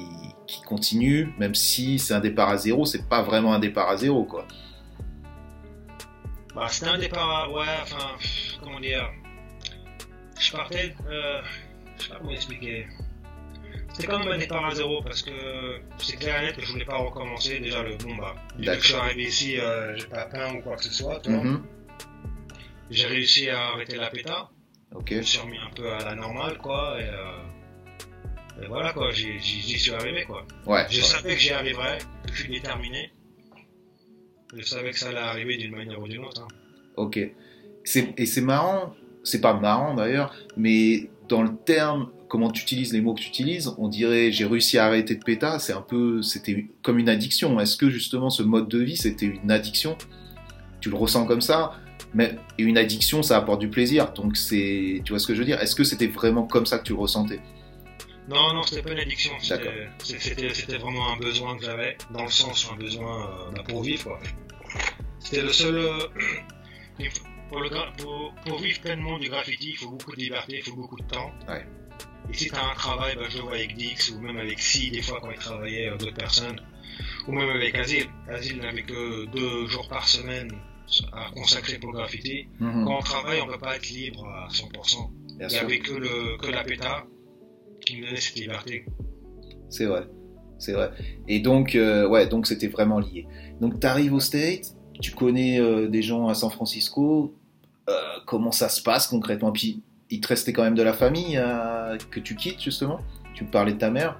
qui 0.47 0.61
continue, 0.61 1.33
même 1.37 1.53
si 1.55 1.99
c'est 1.99 2.13
un 2.13 2.19
départ 2.21 2.49
à 2.49 2.57
zéro, 2.57 2.85
c'est 2.85 3.07
pas 3.09 3.21
vraiment 3.21 3.53
un 3.53 3.59
départ 3.59 3.89
à 3.89 3.97
zéro 3.97 4.23
quoi. 4.23 4.47
Bah, 6.55 6.67
c'était 6.69 6.87
un 6.87 6.97
départ, 6.97 7.51
ouais, 7.51 7.65
enfin, 7.81 8.15
comment 8.63 8.79
dire? 8.79 9.11
Je 10.39 10.51
partais, 10.53 10.95
euh, 11.09 11.41
je 11.97 12.03
sais 12.03 12.09
pas 12.09 12.15
comment 12.19 12.31
expliquer. 12.31 12.87
C'était 13.93 14.07
quand 14.07 14.19
même 14.19 14.31
un 14.31 14.37
départ 14.37 14.65
à 14.65 14.75
zéro 14.75 15.01
parce 15.01 15.21
que 15.21 15.31
c'est 15.97 16.17
clair 16.17 16.41
et 16.41 16.45
net 16.47 16.55
que 16.55 16.61
je 16.61 16.71
voulais 16.71 16.85
pas 16.85 16.97
recommencer. 16.97 17.59
Déjà, 17.59 17.83
le 17.83 17.95
bon, 17.95 18.15
bah, 18.15 18.35
dès 18.57 18.75
que 18.77 18.81
je 18.81 18.87
suis 18.87 18.95
arrivé 18.95 19.23
ici, 19.23 19.59
euh, 19.59 19.97
j'ai 19.97 20.07
pas 20.07 20.25
peint 20.25 20.53
ou 20.55 20.61
quoi 20.61 20.75
que 20.77 20.83
ce 20.83 20.93
soit, 20.93 21.19
tu 21.21 21.31
vois. 21.31 21.43
Mhm. 21.43 21.65
J'ai 22.89 23.07
réussi 23.07 23.49
à 23.49 23.69
arrêter 23.69 23.95
la 23.95 24.09
péta. 24.09 24.49
Ok. 24.93 25.09
Je 25.09 25.15
me 25.17 25.21
suis 25.23 25.39
remis 25.39 25.57
un 25.57 25.71
peu 25.75 25.91
à 25.91 25.99
la 26.05 26.15
normale, 26.15 26.57
quoi, 26.57 26.97
et, 26.99 27.03
euh, 27.03 28.63
et 28.63 28.67
voilà, 28.67 28.93
quoi, 28.93 29.11
j'y 29.11 29.79
suis 29.79 29.93
arrivé, 29.93 30.23
quoi. 30.23 30.45
Ouais. 30.65 30.85
Je 30.89 31.01
savais 31.01 31.33
que 31.33 31.39
j'y 31.39 31.51
arriverais, 31.51 31.97
que 32.27 32.33
je 32.33 32.43
suis 32.43 32.51
déterminé. 32.51 33.11
Je 34.55 34.63
savais 34.63 34.91
que 34.91 34.99
ça 34.99 35.09
allait 35.09 35.17
arriver 35.17 35.57
d'une 35.57 35.75
manière 35.75 36.01
ou 36.01 36.07
d'une 36.07 36.23
autre. 36.23 36.41
hein. 36.41 36.47
Ok. 36.95 37.17
Et 37.17 38.25
c'est 38.25 38.41
marrant, 38.41 38.95
c'est 39.23 39.41
pas 39.41 39.53
marrant 39.53 39.93
d'ailleurs, 39.93 40.33
mais 40.57 41.09
dans 41.27 41.43
le 41.43 41.51
terme, 41.65 42.09
comment 42.27 42.49
tu 42.49 42.63
utilises 42.63 42.93
les 42.93 43.01
mots 43.01 43.13
que 43.13 43.21
tu 43.21 43.27
utilises, 43.27 43.73
on 43.77 43.87
dirait 43.87 44.31
j'ai 44.31 44.45
réussi 44.45 44.77
à 44.77 44.85
arrêter 44.85 45.15
de 45.15 45.23
péta, 45.23 45.59
c'est 45.59 45.73
un 45.73 45.81
peu, 45.81 46.21
c'était 46.21 46.67
comme 46.81 46.97
une 46.97 47.09
addiction. 47.09 47.59
Est-ce 47.59 47.77
que 47.77 47.89
justement 47.89 48.29
ce 48.29 48.43
mode 48.43 48.67
de 48.67 48.79
vie 48.79 48.97
c'était 48.97 49.27
une 49.27 49.51
addiction? 49.51 49.97
Tu 50.81 50.89
le 50.89 50.95
ressens 50.95 51.25
comme 51.25 51.41
ça 51.41 51.73
mais 52.15 52.35
et 52.57 52.63
une 52.63 52.77
addiction, 52.77 53.21
ça 53.23 53.37
apporte 53.37 53.59
du 53.59 53.69
plaisir. 53.69 54.13
Donc 54.13 54.37
c'est, 54.37 55.01
tu 55.03 55.11
vois 55.11 55.19
ce 55.19 55.27
que 55.27 55.33
je 55.33 55.39
veux 55.39 55.45
dire? 55.45 55.61
Est-ce 55.61 55.75
que 55.75 55.83
c'était 55.83 56.07
vraiment 56.07 56.43
comme 56.43 56.65
ça 56.65 56.79
que 56.79 56.83
tu 56.85 56.93
le 56.93 56.99
ressentais? 56.99 57.41
Non, 58.29 58.53
non, 58.53 58.63
c'était 58.63 58.81
pas 58.81 58.91
une 58.93 58.99
addiction. 58.99 59.33
c'était 59.39 60.77
vraiment 60.77 61.11
un 61.11 61.17
besoin 61.17 61.57
que 61.57 61.65
j'avais, 61.65 61.97
dans 62.11 62.23
le 62.23 62.31
sens 62.31 62.67
un 62.71 62.75
besoin 62.77 63.29
euh, 63.29 63.51
bah, 63.55 63.63
pour 63.67 63.83
vivre. 63.83 64.03
quoi. 64.03 64.19
C'était 65.19 65.41
le 65.41 65.49
seul. 65.51 65.75
euh, 65.75 65.97
pour, 67.49 67.59
le 67.59 67.69
gra- 67.69 67.95
pour, 67.97 68.33
pour 68.45 68.59
vivre 68.59 68.79
pleinement 68.81 69.17
du 69.19 69.29
graffiti, 69.29 69.71
il 69.71 69.77
faut 69.77 69.89
beaucoup 69.89 70.11
de 70.11 70.17
liberté, 70.21 70.57
il 70.57 70.63
faut 70.63 70.75
beaucoup 70.75 70.97
de 70.99 71.05
temps. 71.07 71.31
Ouais. 71.47 71.65
Et 72.31 72.33
si 72.33 72.49
tu 72.49 72.55
as 72.55 72.65
un 72.71 72.73
travail, 72.75 73.15
bah, 73.15 73.25
je 73.29 73.37
vois 73.39 73.53
avec 73.53 73.75
Dix 73.75 74.11
ou 74.11 74.19
même 74.19 74.37
avec 74.37 74.59
Si, 74.59 74.89
des 74.91 75.01
fois 75.01 75.19
quand 75.21 75.31
il 75.31 75.37
travaillait 75.37 75.89
euh, 75.89 75.97
d'autres 75.97 76.15
personnes, 76.15 76.59
ou 77.27 77.31
même 77.33 77.49
avec 77.49 77.75
Azil. 77.75 78.07
Azil 78.29 78.57
n'avait 78.59 78.83
que 78.83 79.25
deux 79.27 79.67
jours 79.67 79.87
par 79.89 80.07
semaine 80.07 80.51
à 81.13 81.31
consacrer 81.31 81.77
pour 81.79 81.91
le 81.91 81.97
graffiti. 81.99 82.47
Mhm. 82.59 82.85
Quand 82.85 82.97
on 82.97 83.01
travaille, 83.01 83.41
on 83.41 83.47
peut 83.47 83.57
pas 83.57 83.75
être 83.75 83.89
libre 83.89 84.25
à 84.27 84.47
100%. 84.49 85.11
Bien 85.37 85.47
Il 85.47 85.51
n'y 85.53 85.57
avait 85.57 85.79
que, 85.79 85.93
le, 85.93 86.37
que 86.37 86.47
la 86.51 86.63
péta 86.63 87.05
qui 87.85 87.97
me 87.97 88.05
donnait 88.05 88.19
cette 88.21 88.35
liberté. 88.35 88.85
c'est 89.69 89.85
vrai, 89.85 90.03
c'est 90.59 90.73
vrai. 90.73 90.91
Et 91.27 91.39
donc, 91.39 91.75
euh, 91.75 92.07
ouais, 92.07 92.27
donc 92.27 92.47
c'était 92.47 92.67
vraiment 92.67 92.99
lié. 92.99 93.27
Donc 93.61 93.79
tu 93.79 93.87
arrives 93.87 94.13
au 94.13 94.19
States, 94.19 94.75
tu 95.01 95.11
connais 95.11 95.59
euh, 95.59 95.87
des 95.87 96.01
gens 96.01 96.27
à 96.27 96.33
San 96.35 96.49
Francisco. 96.51 97.33
euh, 97.89 97.93
comment 98.25 98.51
ça 98.51 98.69
se 98.69 98.81
passe 98.81 99.07
concrètement? 99.07 99.51
Puis 99.51 99.81
il 100.09 100.19
te 100.21 100.27
restait 100.27 100.53
quand 100.53 100.63
même 100.63 100.75
de 100.75 100.83
la 100.83 100.93
famille 100.93 101.37
euh, 101.37 101.97
que 102.11 102.19
tu 102.19 102.35
quittes 102.35 102.61
justement? 102.61 102.99
Tu 103.33 103.43
me 103.43 103.49
parlais 103.49 103.73
de 103.73 103.77
ta 103.77 103.89
mère. 103.89 104.19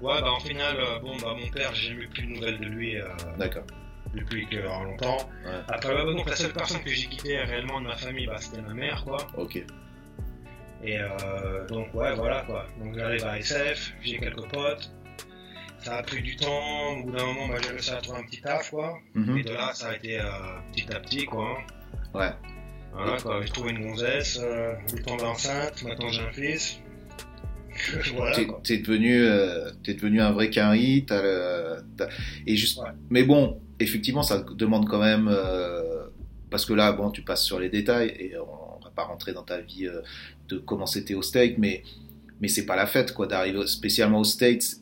Ouais, 0.00 0.20
bah 0.20 0.32
en 0.32 0.40
final, 0.40 0.76
bon, 1.02 1.16
bah 1.22 1.34
mon 1.40 1.48
père, 1.50 1.74
j'ai 1.74 1.92
eu 1.92 2.08
plus 2.08 2.24
de 2.26 2.32
nouvelles 2.32 2.58
de 2.58 2.66
lui. 2.66 2.96
D'accord. 3.38 3.64
depuis 4.14 4.46
que 4.46 4.56
longtemps. 4.56 5.16
Après, 5.68 5.94
donc 6.04 6.28
la 6.28 6.36
seule 6.36 6.52
personne 6.52 6.82
que 6.82 6.90
j'ai 6.90 7.06
quitté 7.06 7.38
réellement 7.38 7.80
de 7.80 7.86
ma 7.86 7.96
famille, 7.96 8.26
bah, 8.26 8.36
c'était 8.38 8.60
ma 8.62 8.74
mère, 8.74 9.02
quoi. 9.04 9.16
Ok. 9.38 9.64
Et 10.84 10.98
donc 11.68 11.94
ouais, 11.94 12.14
voilà 12.14 12.42
quoi. 12.42 12.66
Donc 12.78 12.94
j'arrive 12.98 13.24
à 13.24 13.38
SF, 13.38 13.94
j'ai 14.02 14.18
quelques 14.18 14.46
potes. 14.52 14.92
Ça 15.84 15.96
a 15.98 16.02
pris 16.02 16.22
du 16.22 16.34
temps. 16.36 16.96
Au 16.98 17.02
bout 17.04 17.12
d'un 17.12 17.26
moment, 17.26 17.48
bah, 17.48 17.56
j'ai 17.62 17.68
réussi 17.70 17.90
à 17.90 17.96
trouver 17.96 18.20
un 18.20 18.24
petit 18.24 18.40
taf, 18.40 18.70
quoi. 18.70 18.98
Mhm. 19.14 19.38
Et 19.38 19.42
de 19.42 19.50
là, 19.52 19.70
ça 19.74 19.88
a 19.88 19.96
été 19.96 20.18
euh, 20.18 20.24
petit 20.72 20.86
à 20.92 21.00
petit, 21.00 21.24
quoi. 21.26 21.58
Ouais. 22.14 22.30
Voilà, 22.92 23.20
quoi. 23.20 23.40
J'ai 23.42 23.48
trouvé 23.52 23.70
une 23.72 23.82
gonzesse, 23.86 24.38
euh, 24.42 24.74
j'ai 24.88 25.02
tombé 25.02 25.24
enceinte, 25.24 25.82
maintenant 25.82 26.08
j'ai 26.10 26.22
un 26.22 26.30
fils. 26.32 26.78
voilà, 28.14 28.36
T'es 28.62 28.78
devenu, 28.78 29.20
euh, 29.24 29.70
t'es 29.82 29.94
devenu 29.94 30.20
un 30.20 30.30
vrai 30.30 30.48
Quinry, 30.48 31.04
t'as 31.06 31.20
le- 31.20 31.82
t'as- 31.96 32.08
et 32.46 32.54
juste. 32.56 32.78
Ouais. 32.78 32.88
Mais 33.10 33.24
bon, 33.24 33.60
effectivement, 33.80 34.22
ça 34.22 34.38
demande 34.56 34.88
quand 34.88 35.00
même 35.00 35.28
euh, 35.28 36.06
parce 36.50 36.64
que 36.66 36.72
là, 36.72 36.92
bon, 36.92 37.10
tu 37.10 37.22
passes 37.22 37.42
sur 37.42 37.58
les 37.58 37.68
détails 37.68 38.14
et 38.18 38.34
on 38.38 38.78
va 38.84 38.90
pas 38.94 39.02
rentrer 39.02 39.32
dans 39.32 39.42
ta 39.42 39.60
vie 39.60 39.88
de 40.48 40.58
comment 40.58 40.86
c'était 40.86 41.14
au 41.14 41.22
States, 41.22 41.58
mais 41.58 41.82
mais 42.40 42.46
c'est 42.46 42.64
pas 42.66 42.76
la 42.76 42.86
fête 42.86 43.12
quoi 43.12 43.26
d'arriver 43.26 43.66
spécialement 43.66 44.20
aux 44.20 44.24
States. 44.24 44.76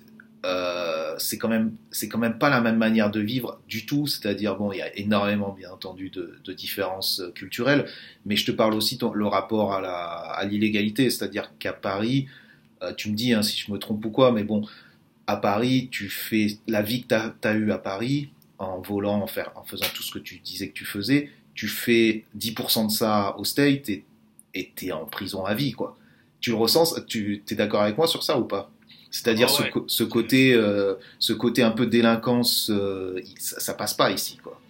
Euh, 0.44 1.14
c'est 1.18 1.38
quand 1.38 1.48
même 1.48 1.76
c'est 1.92 2.08
quand 2.08 2.18
même 2.18 2.38
pas 2.38 2.50
la 2.50 2.60
même 2.60 2.76
manière 2.76 3.10
de 3.10 3.20
vivre 3.20 3.60
du 3.68 3.86
tout. 3.86 4.06
C'est-à-dire 4.06 4.56
bon 4.56 4.72
il 4.72 4.78
y 4.78 4.82
a 4.82 4.96
énormément 4.98 5.52
bien 5.52 5.70
entendu 5.70 6.10
de, 6.10 6.38
de 6.44 6.52
différences 6.52 7.20
euh, 7.20 7.30
culturelles. 7.30 7.86
Mais 8.26 8.36
je 8.36 8.46
te 8.46 8.50
parle 8.50 8.74
aussi 8.74 8.98
ton, 8.98 9.12
le 9.12 9.26
rapport 9.26 9.72
à 9.72 9.80
la 9.80 9.92
à 9.92 10.44
l'illégalité. 10.44 11.10
C'est-à-dire 11.10 11.52
qu'à 11.58 11.72
Paris 11.72 12.26
euh, 12.82 12.92
tu 12.94 13.10
me 13.10 13.14
dis 13.14 13.32
hein, 13.32 13.42
si 13.42 13.56
je 13.60 13.70
me 13.72 13.78
trompe 13.78 14.04
ou 14.04 14.10
quoi 14.10 14.32
mais 14.32 14.42
bon 14.44 14.66
à 15.28 15.36
Paris 15.36 15.88
tu 15.92 16.08
fais 16.08 16.58
la 16.66 16.82
vie 16.82 17.04
que 17.04 17.08
tu 17.08 17.48
as, 17.48 17.54
eue 17.54 17.70
à 17.70 17.78
Paris 17.78 18.30
en 18.58 18.80
volant 18.80 19.22
en, 19.22 19.26
faire, 19.28 19.52
en 19.54 19.62
faisant 19.64 19.86
tout 19.94 20.02
ce 20.02 20.12
que 20.12 20.18
tu 20.18 20.38
disais 20.38 20.68
que 20.68 20.74
tu 20.74 20.84
faisais. 20.84 21.30
Tu 21.54 21.68
fais 21.68 22.24
10% 22.36 22.86
de 22.86 22.90
ça 22.90 23.36
au 23.38 23.44
State 23.44 23.88
et 23.90 24.72
t'es 24.74 24.90
en 24.90 25.06
prison 25.06 25.44
à 25.44 25.54
vie 25.54 25.72
quoi. 25.72 25.96
Tu 26.40 26.50
le 26.50 26.56
ressens 26.56 26.96
tu 27.06 27.44
es 27.48 27.54
d'accord 27.54 27.82
avec 27.82 27.96
moi 27.96 28.08
sur 28.08 28.24
ça 28.24 28.38
ou 28.40 28.44
pas? 28.44 28.71
C'est-à-dire 29.12 29.48
Ah 29.56 29.62
ouais. 29.62 29.70
ce, 29.86 30.02
côté 30.02 30.52
euh, 30.54 30.94
ce 31.20 31.32
côté 31.32 31.62
un 31.62 31.70
peu 31.70 31.86
délinquance 31.86 32.68
euh, 32.70 33.20
ça, 33.38 33.60
ça 33.60 33.74
passe 33.74 33.94
pas 33.94 34.10
ici 34.10 34.38
quoi 34.42 34.60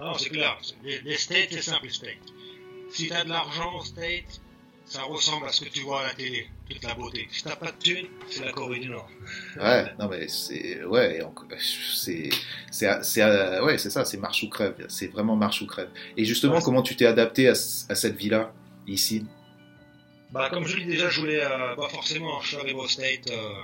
Non, 0.00 0.14
c'est 0.18 0.30
clair. 0.30 0.58
Les, 0.82 1.00
les 1.02 1.16
States, 1.16 1.48
c'est 1.52 1.62
simple, 1.62 1.84
les 1.86 1.92
States. 1.92 2.26
Si 2.90 3.06
t'as 3.08 3.22
de 3.24 3.28
l'argent 3.28 3.78
aux 3.78 3.84
States, 3.84 4.40
ça 4.84 5.02
ressemble 5.02 5.46
à 5.46 5.52
ce 5.52 5.62
que 5.64 5.68
tu 5.68 5.80
vois 5.80 6.00
à 6.02 6.06
la 6.08 6.14
télé, 6.14 6.48
toute 6.70 6.82
la 6.84 6.94
beauté. 6.94 7.26
Si 7.32 7.42
t'as 7.42 7.56
pas 7.56 7.72
de 7.72 7.76
thunes, 7.82 8.06
c'est 8.30 8.44
la 8.44 8.52
Corée 8.52 8.78
du 8.78 8.88
Nord. 8.88 9.08
ouais 9.60 9.84
non 9.98 10.08
mais 10.08 10.28
c'est 10.28 10.84
ouais 10.84 11.20
c'est 11.58 12.30
c'est 12.70 12.88
c'est 13.02 13.22
euh, 13.22 13.64
ouais 13.64 13.78
c'est 13.78 13.90
ça 13.90 14.04
c'est 14.04 14.16
marche 14.18 14.42
ou 14.44 14.48
crève 14.48 14.74
c'est 14.88 15.08
vraiment 15.08 15.34
marche 15.36 15.60
ou 15.62 15.66
crève 15.66 15.90
et 16.16 16.24
justement 16.24 16.56
Ouais. 16.56 16.62
comment 16.64 16.82
tu 16.82 16.94
t'es 16.96 17.06
adapté 17.06 17.48
à, 17.48 17.52
à 17.52 17.94
cette 17.96 18.16
vie 18.16 18.28
là 18.28 18.52
ici? 18.86 19.24
Bah, 20.32 20.48
comme 20.50 20.66
je 20.66 20.76
l'ai 20.76 20.84
déjà, 20.84 21.08
je 21.08 21.20
voulais, 21.20 21.42
euh, 21.42 21.74
bah, 21.76 21.88
forcément, 21.88 22.40
je 22.40 22.48
suis 22.48 22.56
arrivé 22.56 22.74
au 22.74 22.88
State, 22.88 23.30
euh, 23.30 23.54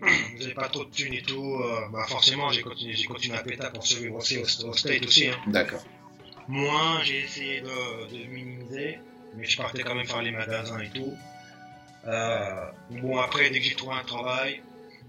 j'avais 0.38 0.54
pas 0.54 0.68
trop 0.68 0.84
de 0.84 0.90
thunes 0.90 1.14
et 1.14 1.22
tout, 1.22 1.60
euh, 1.62 1.88
bah, 1.92 2.04
forcément, 2.08 2.50
j'ai 2.50 2.62
continué, 2.62 2.94
j'ai 2.94 3.04
continué 3.06 3.36
à 3.36 3.42
péter 3.42 3.66
pour 3.74 3.84
survivre 3.86 4.16
aussi 4.16 4.38
au, 4.38 4.42
au 4.68 4.72
State 4.74 5.04
aussi, 5.04 5.28
hein. 5.28 5.36
d'accord 5.48 5.84
Moi, 6.48 7.00
j'ai 7.02 7.20
essayé 7.24 7.60
de, 7.60 8.10
de 8.10 8.24
minimiser, 8.28 8.98
mais 9.36 9.44
je 9.44 9.56
partais 9.56 9.82
quand 9.82 9.94
même 9.94 10.06
faire 10.06 10.22
les 10.22 10.30
magasins 10.30 10.78
et 10.80 10.90
tout. 10.90 11.14
Euh, 12.06 12.66
bon, 12.90 13.18
après, 13.18 13.50
dès 13.50 13.58
que 13.58 13.64
j'ai 13.64 13.74
trouvé 13.74 13.96
un 13.96 14.04
travail, 14.04 14.62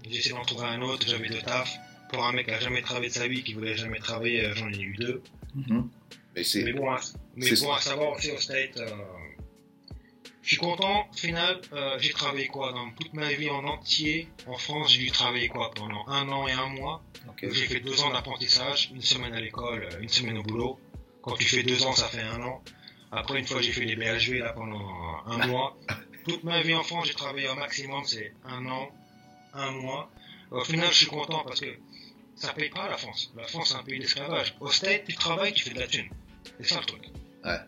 j'ai 0.08 0.18
essayé 0.18 0.34
d'en 0.34 0.44
trouver 0.44 0.66
un 0.66 0.82
autre, 0.82 1.06
j'avais 1.08 1.28
deux 1.28 1.40
tafs. 1.42 1.76
Pour 2.10 2.24
un 2.24 2.32
mec 2.32 2.46
qui 2.46 2.52
a 2.52 2.58
jamais 2.60 2.80
travaillé 2.80 3.08
de 3.10 3.14
sa 3.14 3.28
vie, 3.28 3.42
qui 3.44 3.52
voulait 3.52 3.76
jamais 3.76 3.98
travailler, 3.98 4.50
j'en 4.54 4.68
ai 4.70 4.80
eu 4.80 4.96
deux. 4.98 5.22
Mhm. 5.54 5.88
mais 6.34 6.42
c'est 6.42 6.62
Mais 6.62 6.72
bon, 6.72 6.90
à, 6.90 7.00
mais 7.36 7.52
bon, 7.60 7.72
à 7.72 7.80
savoir 7.80 8.12
aussi 8.16 8.30
au 8.30 8.38
State, 8.38 8.78
euh, 8.78 8.88
je 10.48 10.54
suis 10.54 10.62
content. 10.62 11.06
Au 11.12 11.14
final, 11.14 11.60
euh, 11.74 11.98
j'ai 11.98 12.08
travaillé 12.08 12.46
quoi 12.46 12.72
dans 12.72 12.90
toute 12.92 13.12
ma 13.12 13.30
vie 13.34 13.50
en 13.50 13.66
entier? 13.66 14.28
En 14.46 14.56
France, 14.56 14.90
j'ai 14.90 15.00
dû 15.00 15.10
travailler 15.10 15.48
quoi 15.48 15.70
pendant 15.74 16.08
un 16.08 16.26
an 16.30 16.48
et 16.48 16.52
un 16.52 16.68
mois. 16.68 17.02
ok 17.28 17.52
J'ai 17.52 17.66
fait 17.66 17.80
deux 17.80 18.00
ans 18.00 18.10
d'apprentissage, 18.10 18.90
une 18.94 19.02
semaine 19.02 19.34
à 19.34 19.40
l'école, 19.42 19.86
euh, 19.92 20.00
une 20.00 20.08
semaine 20.08 20.38
au 20.38 20.42
boulot. 20.42 20.80
Quand 21.20 21.34
tu 21.34 21.44
fais 21.44 21.62
deux 21.62 21.84
ans, 21.84 21.92
ça 21.92 22.08
fait 22.08 22.22
un 22.22 22.40
an. 22.40 22.62
Après, 23.12 23.38
une 23.38 23.46
fois, 23.46 23.60
j'ai 23.60 23.72
fait 23.72 23.84
les 23.84 23.94
BHV 23.94 24.38
là 24.38 24.54
pendant 24.54 24.80
un 25.26 25.46
mois. 25.48 25.76
Toute 26.26 26.42
ma 26.44 26.62
vie 26.62 26.74
en 26.74 26.82
France, 26.82 27.08
j'ai 27.08 27.14
travaillé 27.14 27.46
au 27.50 27.54
maximum, 27.54 28.02
c'est 28.06 28.32
un 28.46 28.64
an, 28.68 28.90
un 29.52 29.70
mois. 29.72 30.10
Au 30.50 30.64
final, 30.64 30.88
je 30.90 30.96
suis 30.96 31.06
content 31.08 31.44
parce 31.44 31.60
que 31.60 31.78
ça 32.36 32.54
paye 32.54 32.70
pas 32.70 32.88
la 32.88 32.96
France. 32.96 33.30
La 33.36 33.46
France, 33.46 33.68
c'est 33.68 33.76
un 33.76 33.82
pays 33.82 33.98
d'esclavage. 33.98 34.54
Au 34.60 34.70
State, 34.70 35.04
tu 35.06 35.14
travailles, 35.14 35.52
tu 35.52 35.64
fais 35.64 35.74
de 35.74 35.80
la 35.80 35.86
thune. 35.86 36.08
C'est 36.58 36.68
ça 36.68 36.80
le 36.80 36.86
truc. 36.86 37.04
Ouais. 37.44 37.58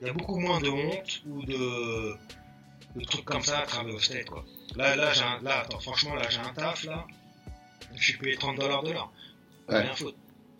Il 0.00 0.06
y 0.06 0.10
a 0.10 0.12
beaucoup 0.12 0.38
moins 0.38 0.60
de 0.60 0.68
honte 0.68 1.22
ou 1.26 1.44
de, 1.44 2.14
de 2.96 3.04
trucs 3.04 3.24
comme 3.24 3.42
ça 3.42 3.58
à 3.60 3.66
travailler 3.66 3.96
au 3.96 4.00
State, 4.00 4.26
quoi. 4.26 4.44
Là, 4.76 4.94
là, 4.96 5.12
j'ai 5.12 5.22
un, 5.22 5.40
là, 5.42 5.60
attends, 5.60 5.80
franchement, 5.80 6.14
là, 6.14 6.22
j'ai 6.28 6.38
un 6.38 6.52
taf, 6.54 6.84
là. 6.84 7.06
Je 7.96 8.04
suis 8.04 8.18
payé 8.18 8.36
30 8.36 8.56
dollars 8.58 8.82
de 8.82 8.92
l'heure. 8.92 9.12
Ouais. 9.68 9.80
Rien. 9.80 9.92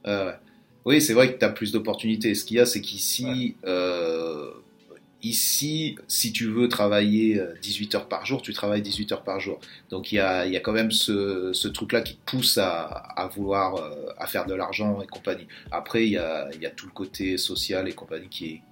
Euh, 0.06 0.26
ouais. 0.26 0.36
Oui, 0.84 1.02
c'est 1.02 1.12
vrai 1.12 1.32
que 1.32 1.38
tu 1.38 1.44
as 1.44 1.50
plus 1.50 1.72
d'opportunités. 1.72 2.34
Ce 2.34 2.44
qu'il 2.44 2.56
y 2.56 2.60
a, 2.60 2.66
c'est 2.66 2.80
qu'ici, 2.80 3.56
euh, 3.66 4.50
ici, 5.22 5.96
si 6.06 6.32
tu 6.32 6.46
veux 6.46 6.68
travailler 6.68 7.38
euh, 7.38 7.54
18 7.60 7.94
heures 7.94 8.08
par 8.08 8.24
jour, 8.24 8.40
tu 8.40 8.52
travailles 8.52 8.82
18 8.82 9.12
heures 9.12 9.24
par 9.24 9.38
jour. 9.40 9.60
Donc 9.90 10.12
il 10.12 10.16
y 10.16 10.20
a, 10.20 10.46
il 10.46 10.52
y 10.52 10.56
a 10.56 10.60
quand 10.60 10.72
même 10.72 10.90
ce, 10.90 11.52
ce 11.52 11.68
truc-là 11.68 12.00
qui 12.00 12.16
te 12.16 12.30
pousse 12.30 12.56
à, 12.58 12.84
à 12.84 13.26
vouloir 13.28 13.76
euh, 13.76 14.06
à 14.18 14.26
faire 14.26 14.46
de 14.46 14.54
l'argent 14.54 15.02
et 15.02 15.06
compagnie. 15.06 15.46
Après, 15.70 16.06
il 16.06 16.12
y 16.12 16.16
a, 16.16 16.48
il 16.54 16.62
y 16.62 16.66
a 16.66 16.70
tout 16.70 16.86
le 16.86 16.92
côté 16.92 17.36
social 17.36 17.88
et 17.88 17.92
compagnie. 17.92 18.28
Qui, 18.30 18.62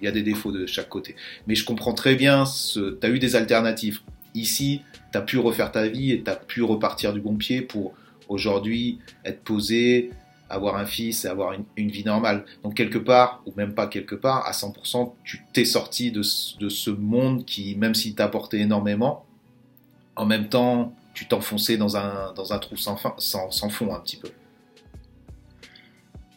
il 0.00 0.04
y 0.04 0.08
a 0.08 0.12
des 0.12 0.22
défauts 0.22 0.52
de 0.52 0.66
chaque 0.66 0.88
côté. 0.88 1.16
Mais 1.46 1.54
je 1.54 1.64
comprends 1.64 1.94
très 1.94 2.14
bien, 2.14 2.44
tu 2.44 2.80
as 3.02 3.08
eu 3.08 3.18
des 3.18 3.36
alternatives. 3.36 4.00
Ici, 4.34 4.80
tu 5.12 5.18
as 5.18 5.22
pu 5.22 5.38
refaire 5.38 5.72
ta 5.72 5.86
vie 5.88 6.12
et 6.12 6.22
tu 6.22 6.30
as 6.30 6.36
pu 6.36 6.62
repartir 6.62 7.12
du 7.12 7.20
bon 7.20 7.36
pied 7.36 7.60
pour 7.62 7.92
aujourd'hui 8.28 8.98
être 9.24 9.42
posé, 9.42 10.10
avoir 10.48 10.76
un 10.76 10.86
fils 10.86 11.24
et 11.24 11.28
avoir 11.28 11.54
une, 11.76 11.90
vie 11.90 12.04
normale. 12.04 12.44
Donc 12.62 12.74
quelque 12.74 12.98
part, 12.98 13.42
ou 13.46 13.52
même 13.56 13.74
pas 13.74 13.86
quelque 13.86 14.14
part, 14.14 14.46
à 14.46 14.52
100%, 14.52 15.12
tu 15.24 15.44
t'es 15.52 15.64
sorti 15.64 16.10
de, 16.10 16.22
ce- 16.22 16.56
de 16.58 16.68
ce 16.68 16.90
monde 16.90 17.44
qui, 17.44 17.74
même 17.76 17.94
s'il 17.94 18.14
t'a 18.14 18.24
apporté 18.24 18.60
énormément, 18.60 19.26
en 20.16 20.26
même 20.26 20.48
temps, 20.48 20.94
tu 21.14 21.26
t'enfonçais 21.26 21.76
dans 21.76 21.96
un, 21.96 22.32
dans 22.34 22.52
un 22.52 22.58
trou 22.58 22.76
sans 22.76 22.96
fond 22.96 23.94
un 23.94 24.00
petit 24.00 24.16
peu. 24.16 24.28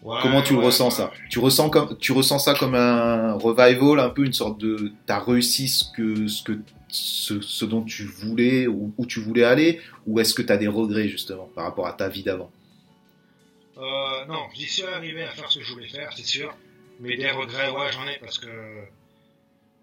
Ouais, 0.06 0.20
Comment 0.22 0.41
tu 0.43 0.53
le 0.53 0.60
ressens 0.60 0.86
ouais. 0.86 0.91
ça? 0.91 1.12
Tu 1.32 1.39
ressens, 1.39 1.70
comme, 1.72 1.97
tu 1.97 2.12
ressens 2.12 2.38
ça 2.39 2.53
comme 2.53 2.76
un 2.76 3.34
revival, 3.34 3.99
un 3.99 4.10
peu 4.10 4.24
une 4.24 4.34
sorte 4.34 4.60
de... 4.60 4.91
T'as 5.08 5.20
réussi 5.20 5.68
ce, 5.68 5.84
que, 5.95 6.28
ce, 6.28 6.43
que, 6.43 6.60
ce, 6.89 7.41
ce 7.41 7.66
dont 7.66 7.82
tu 7.82 8.03
voulais, 8.03 8.68
ou 8.68 8.93
où 8.97 9.06
tu 9.08 9.20
voulais 9.20 9.43
aller, 9.43 9.82
ou 10.06 10.20
est-ce 10.20 10.36
que 10.36 10.43
tu 10.43 10.51
as 10.53 10.58
des 10.58 10.68
regrets 10.68 11.08
justement 11.10 11.49
par 11.56 11.64
rapport 11.66 11.88
à 11.88 11.93
ta 11.93 12.08
vie 12.08 12.22
d'avant? 12.22 12.51
Euh, 13.78 14.26
non, 14.28 14.43
j'y 14.53 14.66
suis 14.68 14.84
arrivé 14.84 15.24
à 15.24 15.32
faire 15.32 15.51
ce 15.51 15.60
que 15.60 15.66
je 15.66 15.74
voulais 15.74 15.88
faire, 15.89 16.14
c'est 16.16 16.26
sûr. 16.26 16.53
Mais 16.99 17.18
des 17.18 17.32
regrets, 17.32 17.72
ouais, 17.72 17.91
j'en 17.91 18.08
ai 18.08 18.18
parce 18.22 18.38
que 18.38 18.47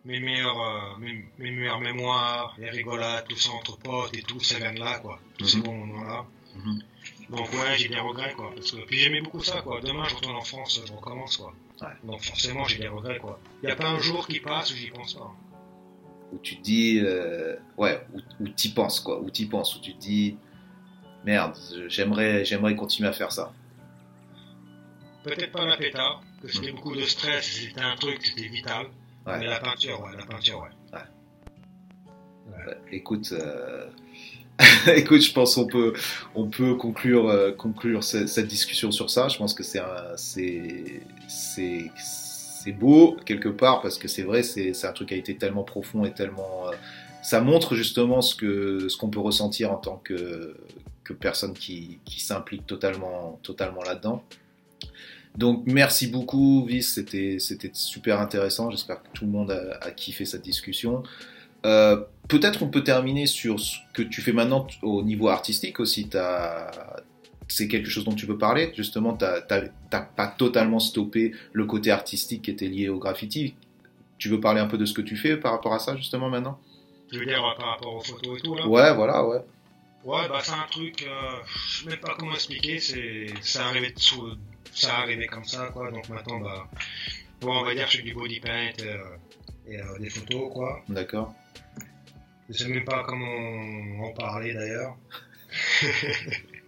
mes 0.05 0.19
meilleurs, 0.21 0.61
euh, 0.61 0.99
mes, 1.01 1.25
mes 1.39 1.51
meilleures 1.51 1.81
mémoires, 1.81 2.55
les 2.59 2.71
rigolades, 2.71 3.27
tout 3.29 3.37
ça 3.37 3.51
entre 3.51 3.77
potes 3.79 4.17
et 4.17 4.23
tout, 4.23 4.41
ça 4.41 4.59
vient 4.59 4.73
de 4.73 4.79
là, 4.81 4.99
quoi. 5.01 5.19
Tous 5.37 5.47
ces 5.47 5.59
Mhm. 5.59 5.63
bons 5.65 5.75
moments-là. 5.85 6.25
Mhm. 6.57 6.79
Donc 7.33 7.53
ouais, 7.53 7.77
j'ai 7.77 7.89
des 7.89 7.99
regrets, 7.99 8.33
quoi. 8.35 8.53
Parce 8.55 8.71
que, 8.73 8.85
puis 8.87 8.99
j'aimais 8.99 9.21
beaucoup 9.23 9.43
ça, 9.43 9.63
quoi. 9.63 9.81
Demain, 9.81 10.05
je 10.09 10.15
retourne 10.17 10.37
en 10.37 10.43
France, 10.43 10.81
je 10.87 10.93
recommence, 10.93 11.37
quoi. 11.39 11.53
Ouais. 11.81 11.89
Donc 12.05 12.23
forcément, 12.23 12.65
j'ai 12.65 12.79
des 12.79 12.89
regrets, 12.89 13.19
quoi. 13.19 13.39
Il 13.63 13.67
n'y 13.67 13.73
a 13.73 13.77
pas 13.77 13.89
un 13.89 13.99
jour 13.99 14.27
qui 14.27 14.41
passe 14.41 14.71
où 14.73 14.77
j'y 14.77 14.91
pense 14.91 15.15
pas. 15.15 15.33
où 16.33 16.39
tu 16.39 16.57
te 16.57 16.63
dis, 16.63 17.01
euh, 17.03 17.57
ouais, 17.77 18.05
où, 18.15 18.45
où 18.45 18.49
t'y 18.49 18.73
penses, 18.73 19.01
quoi, 19.01 19.21
où 19.21 19.31
t'y 19.31 19.47
penses, 19.47 19.77
où 19.77 19.81
tu 19.81 19.95
te 19.95 20.01
dis, 20.01 20.37
merde, 21.25 21.57
j'aimerais, 21.89 22.45
j'aimerais 22.45 22.75
continuer 22.77 23.09
à 23.09 23.13
faire 23.13 23.33
ça. 23.33 23.53
Peut-être 25.25 25.53
pas 25.53 25.65
la 25.67 25.77
péta, 25.77 26.21
que 26.43 26.49
c'était 26.49 26.73
beaucoup 26.73 26.95
de 26.97 27.03
stress, 27.03 27.45
c'était 27.45 27.81
un 27.81 27.97
truc, 27.97 28.25
c'était 28.25 28.49
vital. 28.49 28.87
Ouais. 29.27 29.39
Mais 29.39 29.47
la 29.47 29.61
peinture, 29.61 30.01
ouais, 30.03 30.17
la 30.17 30.27
peinture, 30.27 30.61
ouais. 30.61 30.99
Ouais, 32.49 32.77
Écoute, 32.91 33.33
euh, 33.33 33.89
écoute, 34.97 35.23
je 35.23 35.33
pense 35.33 35.55
qu'on 35.55 35.67
peut, 35.67 35.93
on 36.35 36.47
peut 36.47 36.75
conclure, 36.75 37.29
euh, 37.29 37.53
conclure 37.53 38.05
ce- 38.05 38.27
cette 38.27 38.49
discussion 38.49 38.91
sur 38.91 39.11
ça. 39.11 39.29
Je 39.29 39.39
pense 39.39 39.55
que 39.55 39.63
c'est, 39.63 39.81
c'est, 41.29 42.73
beau 42.73 43.17
quelque 43.25 43.49
part 43.49 43.83
parce 43.83 43.99
que 43.99 44.09
c'est 44.09 44.23
vrai, 44.23 44.43
c'est, 44.43 44.85
un 44.85 44.93
truc 44.93 45.09
qui 45.09 45.15
a 45.15 45.17
été 45.17 45.37
tellement 45.37 45.65
profond 45.65 46.05
et 46.05 46.13
tellement, 46.13 46.69
euh, 46.69 46.73
ça 47.23 47.41
montre 47.41 47.75
justement 47.75 48.21
ce 48.21 48.35
que, 48.35 48.89
ce 48.89 48.97
qu'on 48.97 49.09
peut 49.11 49.21
ressentir 49.21 49.73
en 49.73 49.77
tant 49.77 49.97
que, 50.05 50.57
que 51.05 51.13
personne 51.13 51.55
qui, 51.55 51.99
qui 52.05 52.21
s'implique 52.21 52.67
totalement, 52.67 53.41
totalement 53.43 53.83
là-dedans. 53.83 54.23
Donc 55.37 55.63
merci 55.67 56.09
beaucoup, 56.09 56.65
Vice, 56.67 56.95
c'était, 56.95 57.39
super 57.73 58.21
intéressant. 58.21 58.71
J'espère 58.71 59.03
que 59.03 59.09
tout 59.15 59.25
le 59.25 59.31
monde 59.31 59.51
a, 59.51 59.79
a 59.85 59.91
kiffé 59.91 60.25
cette 60.25 60.43
discussion. 60.43 61.03
Euh, 61.65 62.03
Peut-être 62.33 62.63
on 62.63 62.69
peut 62.69 62.83
terminer 62.83 63.27
sur 63.27 63.61
ce 63.61 63.77
que 63.93 64.01
tu 64.01 64.23
fais 64.23 64.33
maintenant 64.33 64.67
au 64.81 65.03
niveau 65.03 65.29
artistique 65.29 65.81
aussi. 65.81 66.09
C'est 67.47 67.69
quelque 67.69 67.91
chose 67.91 68.07
dont 68.07 68.15
tu 68.15 68.25
veux 68.25 68.39
parler 68.39 68.73
Justement, 68.75 69.15
tu 69.15 69.27
n'as 69.27 70.01
pas 70.01 70.29
totalement 70.29 70.79
stoppé 70.79 71.33
le 71.53 71.67
côté 71.67 71.91
artistique 71.91 72.41
qui 72.41 72.51
était 72.51 72.69
lié 72.69 72.89
au 72.89 72.99
graffiti. 72.99 73.55
Tu 74.17 74.31
veux 74.31 74.41
parler 74.41 74.63
un 74.63 74.67
peu 74.67 74.79
de 74.79 74.87
ce 74.87 74.95
que 74.95 75.03
tu 75.03 75.15
fais 75.15 75.37
par 75.37 75.53
rapport 75.53 75.75
à 75.75 75.79
ça, 75.79 75.95
justement, 75.95 76.31
maintenant? 76.31 76.59
Tu 77.11 77.19
veux 77.19 77.27
dire 77.27 77.43
par 77.59 77.73
rapport 77.73 77.97
aux 77.97 78.01
photos 78.01 78.39
et 78.39 78.41
tout, 78.41 78.55
là? 78.55 78.67
Ouais, 78.67 78.95
voilà, 78.95 79.27
ouais. 79.27 79.43
Ouais, 80.05 80.27
bah 80.31 80.41
c'est 80.43 80.53
un 80.53 80.67
truc, 80.71 81.03
euh, 81.03 81.37
je 81.67 81.83
sais 81.83 81.91
même 81.91 82.01
pas 82.01 82.15
comment 82.19 82.33
expliquer, 82.33 82.81
c'est, 82.81 83.27
ça 83.43 83.67
arrivait 83.67 83.93
sous, 83.97 84.37
ça 84.73 84.97
arrivait 85.01 85.27
comme 85.27 85.45
ça, 85.45 85.67
quoi. 85.67 85.91
Donc 85.91 86.09
maintenant, 86.09 86.41
bah, 86.41 86.67
bon, 87.43 87.59
on 87.59 87.65
va 87.65 87.75
dire 87.75 87.85
que 87.85 87.93
je 87.93 87.97
fais 87.99 88.03
du 88.03 88.15
body 88.15 88.41
paint 88.41 88.73
euh, 88.81 88.97
et 89.69 89.77
euh, 89.77 89.99
des 90.01 90.09
photos, 90.09 90.51
quoi. 90.51 90.83
D'accord. 90.89 91.35
Je 92.53 92.59
sais 92.59 92.69
même 92.69 92.85
pas 92.85 93.03
comment 93.07 94.07
en 94.07 94.13
parler 94.13 94.53
d'ailleurs. 94.53 94.97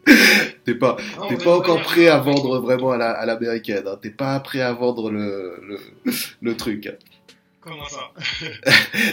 t'es 0.64 0.74
pas, 0.74 0.96
t'es 1.28 1.36
pas 1.36 1.56
encore 1.56 1.82
prêt 1.82 2.08
à 2.08 2.18
vendre 2.18 2.58
vraiment 2.60 2.92
à, 2.92 2.96
la, 2.96 3.10
à 3.10 3.26
l'américaine. 3.26 3.84
Hein. 3.86 3.98
T'es 4.00 4.10
pas 4.10 4.40
prêt 4.40 4.60
à 4.60 4.72
vendre 4.72 5.10
le, 5.10 5.60
le, 5.62 5.78
le 6.40 6.56
truc. 6.56 6.90
Comment 7.64 7.88
ça 7.88 8.12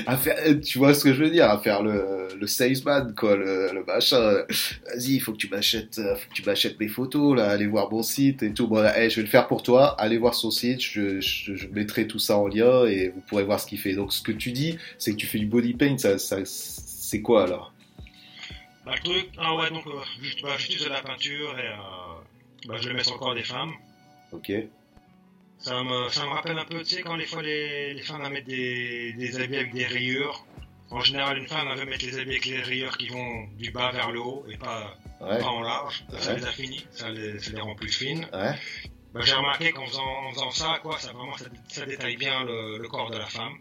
à 0.05 0.17
faire, 0.17 0.37
Tu 0.59 0.77
vois 0.77 0.93
ce 0.93 1.05
que 1.05 1.13
je 1.13 1.23
veux 1.23 1.29
dire 1.29 1.49
À 1.49 1.57
faire 1.57 1.81
le, 1.81 2.27
le 2.37 2.47
salesman, 2.47 3.15
quoi, 3.15 3.37
le, 3.37 3.71
le 3.73 3.83
machin. 3.85 4.19
Vas-y, 4.19 5.15
il 5.15 5.19
faut 5.21 5.31
que 5.31 5.37
tu 5.37 5.47
m'achètes, 5.47 5.95
faut 5.95 6.29
que 6.29 6.33
tu 6.33 6.43
m'achètes 6.43 6.77
mes 6.79 6.89
photos, 6.89 7.37
là, 7.37 7.49
allez 7.49 7.67
voir 7.67 7.89
mon 7.89 8.03
site 8.03 8.43
et 8.43 8.53
tout. 8.53 8.67
Bon, 8.67 8.81
là, 8.81 9.07
je 9.07 9.15
vais 9.15 9.21
le 9.21 9.27
faire 9.29 9.47
pour 9.47 9.63
toi. 9.63 9.95
Allez 10.01 10.17
voir 10.17 10.35
son 10.35 10.51
site, 10.51 10.81
je, 10.81 11.21
je, 11.21 11.55
je, 11.55 11.67
mettrai 11.67 12.07
tout 12.07 12.19
ça 12.19 12.37
en 12.37 12.47
lien 12.47 12.85
et 12.85 13.09
vous 13.09 13.21
pourrez 13.21 13.43
voir 13.43 13.59
ce 13.59 13.67
qu'il 13.67 13.79
fait. 13.79 13.93
Donc, 13.93 14.11
ce 14.11 14.21
que 14.21 14.33
tu 14.33 14.51
dis, 14.51 14.77
c'est 14.97 15.11
que 15.11 15.17
tu 15.17 15.27
fais 15.27 15.39
du 15.39 15.45
body 15.45 15.73
paint. 15.73 15.97
Ça, 15.97 16.17
ça 16.19 16.37
c'est 16.43 17.21
quoi 17.21 17.43
alors? 17.43 17.73
Bah, 18.85 18.93
le 18.95 19.01
truc, 19.01 19.29
ah 19.37 19.55
ouais, 19.55 19.69
donc, 19.69 19.85
euh, 19.87 19.91
bah, 20.43 20.49
j'utilise 20.57 20.83
de 20.83 20.89
la 20.89 21.01
peinture 21.01 21.57
et 21.57 21.67
euh, 21.67 22.67
bah, 22.67 22.75
je 22.79 22.89
le 22.89 22.95
mets 22.95 23.03
sur 23.03 23.13
le 23.13 23.19
corps 23.19 23.35
des 23.35 23.43
femmes. 23.43 23.73
Ok. 24.31 24.51
Ça 25.61 25.83
me, 25.83 26.09
ça 26.09 26.25
me 26.25 26.29
rappelle 26.29 26.57
un 26.57 26.65
peu, 26.65 26.79
tu 26.79 26.95
sais, 26.95 27.01
quand 27.03 27.15
les 27.15 27.27
fois 27.27 27.43
les, 27.43 27.93
les 27.93 28.01
femmes 28.01 28.27
mettre 28.31 28.47
des, 28.47 29.13
des 29.13 29.39
habits 29.39 29.57
avec 29.57 29.73
des 29.73 29.85
rayures. 29.85 30.45
En 30.89 30.99
général, 30.99 31.37
une 31.37 31.47
femme 31.47 31.67
va 31.67 31.85
mettre 31.85 32.03
les 32.03 32.17
habits 32.17 32.31
avec 32.31 32.45
les 32.45 32.61
rayures 32.61 32.97
qui 32.97 33.07
vont 33.07 33.47
du 33.57 33.71
bas 33.71 33.91
vers 33.91 34.11
le 34.11 34.19
haut 34.19 34.43
et 34.49 34.57
pas, 34.57 34.97
pas 35.19 35.45
en 35.45 35.61
large. 35.61 36.03
Ça 36.17 36.33
les 36.33 36.43
a 36.43 36.51
fini, 36.51 36.85
ça 36.91 37.09
les, 37.09 37.39
ça 37.39 37.51
les 37.51 37.61
rend 37.61 37.75
plus 37.75 37.91
fines. 37.91 38.27
Ouais. 38.33 38.55
Bah, 39.13 39.21
j'ai 39.23 39.33
remarqué 39.33 39.71
qu'en 39.71 39.85
faisant, 39.85 40.03
en 40.03 40.31
faisant 40.33 40.51
ça, 40.51 40.79
quoi, 40.81 40.97
ça 40.97 41.13
vraiment, 41.13 41.37
ça, 41.37 41.45
ça 41.67 41.85
détaille 41.85 42.17
bien 42.17 42.43
le, 42.43 42.77
le, 42.79 42.87
corps 42.87 43.11
de 43.11 43.17
la 43.17 43.27
femme. 43.27 43.53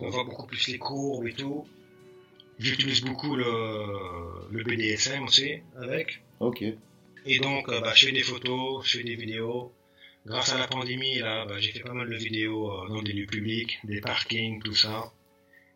On 0.00 0.08
voit 0.08 0.24
beaucoup 0.24 0.46
plus 0.46 0.68
les 0.68 0.78
courbes 0.78 1.26
et 1.26 1.34
tout. 1.34 1.66
J'utilise 2.58 3.02
beaucoup 3.02 3.36
le, 3.36 4.48
le 4.50 4.64
BDSM 4.64 5.24
aussi 5.24 5.60
avec. 5.76 6.22
Ok. 6.40 6.64
Et 7.26 7.38
donc, 7.40 7.68
euh, 7.68 7.80
bah, 7.80 7.92
je 7.94 8.06
fais 8.06 8.12
des 8.12 8.22
photos, 8.22 8.86
je 8.86 8.98
fais 8.98 9.04
des 9.04 9.16
vidéos 9.16 9.72
grâce 10.26 10.52
à 10.52 10.58
la 10.58 10.66
pandémie, 10.66 11.18
là, 11.18 11.44
bah, 11.46 11.58
j'ai 11.58 11.72
fait 11.72 11.80
pas 11.80 11.92
mal 11.92 12.08
de 12.08 12.16
vidéos 12.16 12.70
euh, 12.70 12.88
dans 12.88 13.02
des 13.02 13.12
lieux 13.12 13.26
publics, 13.26 13.78
des 13.84 14.00
parkings, 14.00 14.62
tout 14.62 14.74
ça. 14.74 15.12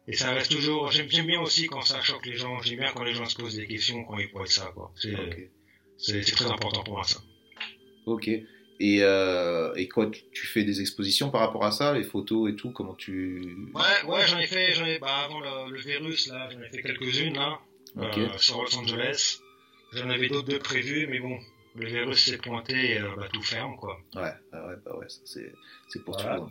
Et 0.08 0.14
ça 0.14 0.32
reste 0.32 0.52
toujours. 0.52 0.90
J'aime 0.92 1.08
bien 1.08 1.40
aussi 1.40 1.66
quand 1.66 1.82
ça 1.82 2.00
choque 2.00 2.26
les 2.26 2.36
gens. 2.36 2.60
J'aime 2.62 2.78
bien 2.78 2.92
quand 2.94 3.02
les 3.02 3.14
gens 3.14 3.26
se 3.26 3.36
posent 3.36 3.56
des 3.56 3.66
questions 3.66 4.04
quand 4.04 4.18
ils 4.18 4.28
voient 4.28 4.46
ça, 4.46 4.70
quoi. 4.74 4.92
C'est 5.98 6.20
très 6.20 6.46
important 6.46 6.84
pour 6.84 6.94
moi 6.94 7.04
ça. 7.04 7.20
Ok. 8.06 8.28
Et, 8.78 8.98
euh, 9.00 9.74
et 9.74 9.88
quoi, 9.88 10.10
tu, 10.10 10.46
fais 10.46 10.62
des 10.62 10.80
expositions 10.80 11.30
par 11.30 11.40
rapport 11.40 11.64
à 11.64 11.72
ça, 11.72 11.94
les 11.94 12.04
photos 12.04 12.52
et 12.52 12.56
tout 12.56 12.70
Comment 12.70 12.94
tu 12.94 13.56
Ouais, 13.74 14.10
ouais, 14.10 14.26
j'en 14.26 14.38
ai 14.38 14.46
fait. 14.46 14.74
J'en 14.74 14.84
ai, 14.84 14.98
bah, 14.98 15.24
avant 15.24 15.40
le, 15.40 15.72
le 15.72 15.80
virus, 15.80 16.28
là, 16.28 16.48
j'en 16.52 16.60
ai 16.60 16.68
fait 16.68 16.82
quelques-unes 16.82 17.34
là, 17.34 17.58
euh, 17.96 18.28
sur 18.38 18.62
Los 18.62 18.76
Angeles. 18.76 19.40
J'en 19.92 20.10
avais 20.10 20.28
d'autres 20.28 20.48
de 20.48 20.58
prévues, 20.58 21.06
mais 21.08 21.20
bon, 21.20 21.38
le 21.76 21.86
virus 21.86 22.24
s'est 22.24 22.38
pointé 22.38 22.92
et 22.92 23.00
euh, 23.00 23.08
bah, 23.16 23.28
tout 23.32 23.42
ferme, 23.42 23.76
quoi. 23.76 23.98
Ouais, 24.14 24.22
ouais, 24.22 24.76
bah 24.84 24.96
ouais, 24.98 25.06
c'est, 25.24 25.54
c'est 25.88 26.04
pour 26.04 26.16
tout. 26.16 26.26
Hein. 26.26 26.50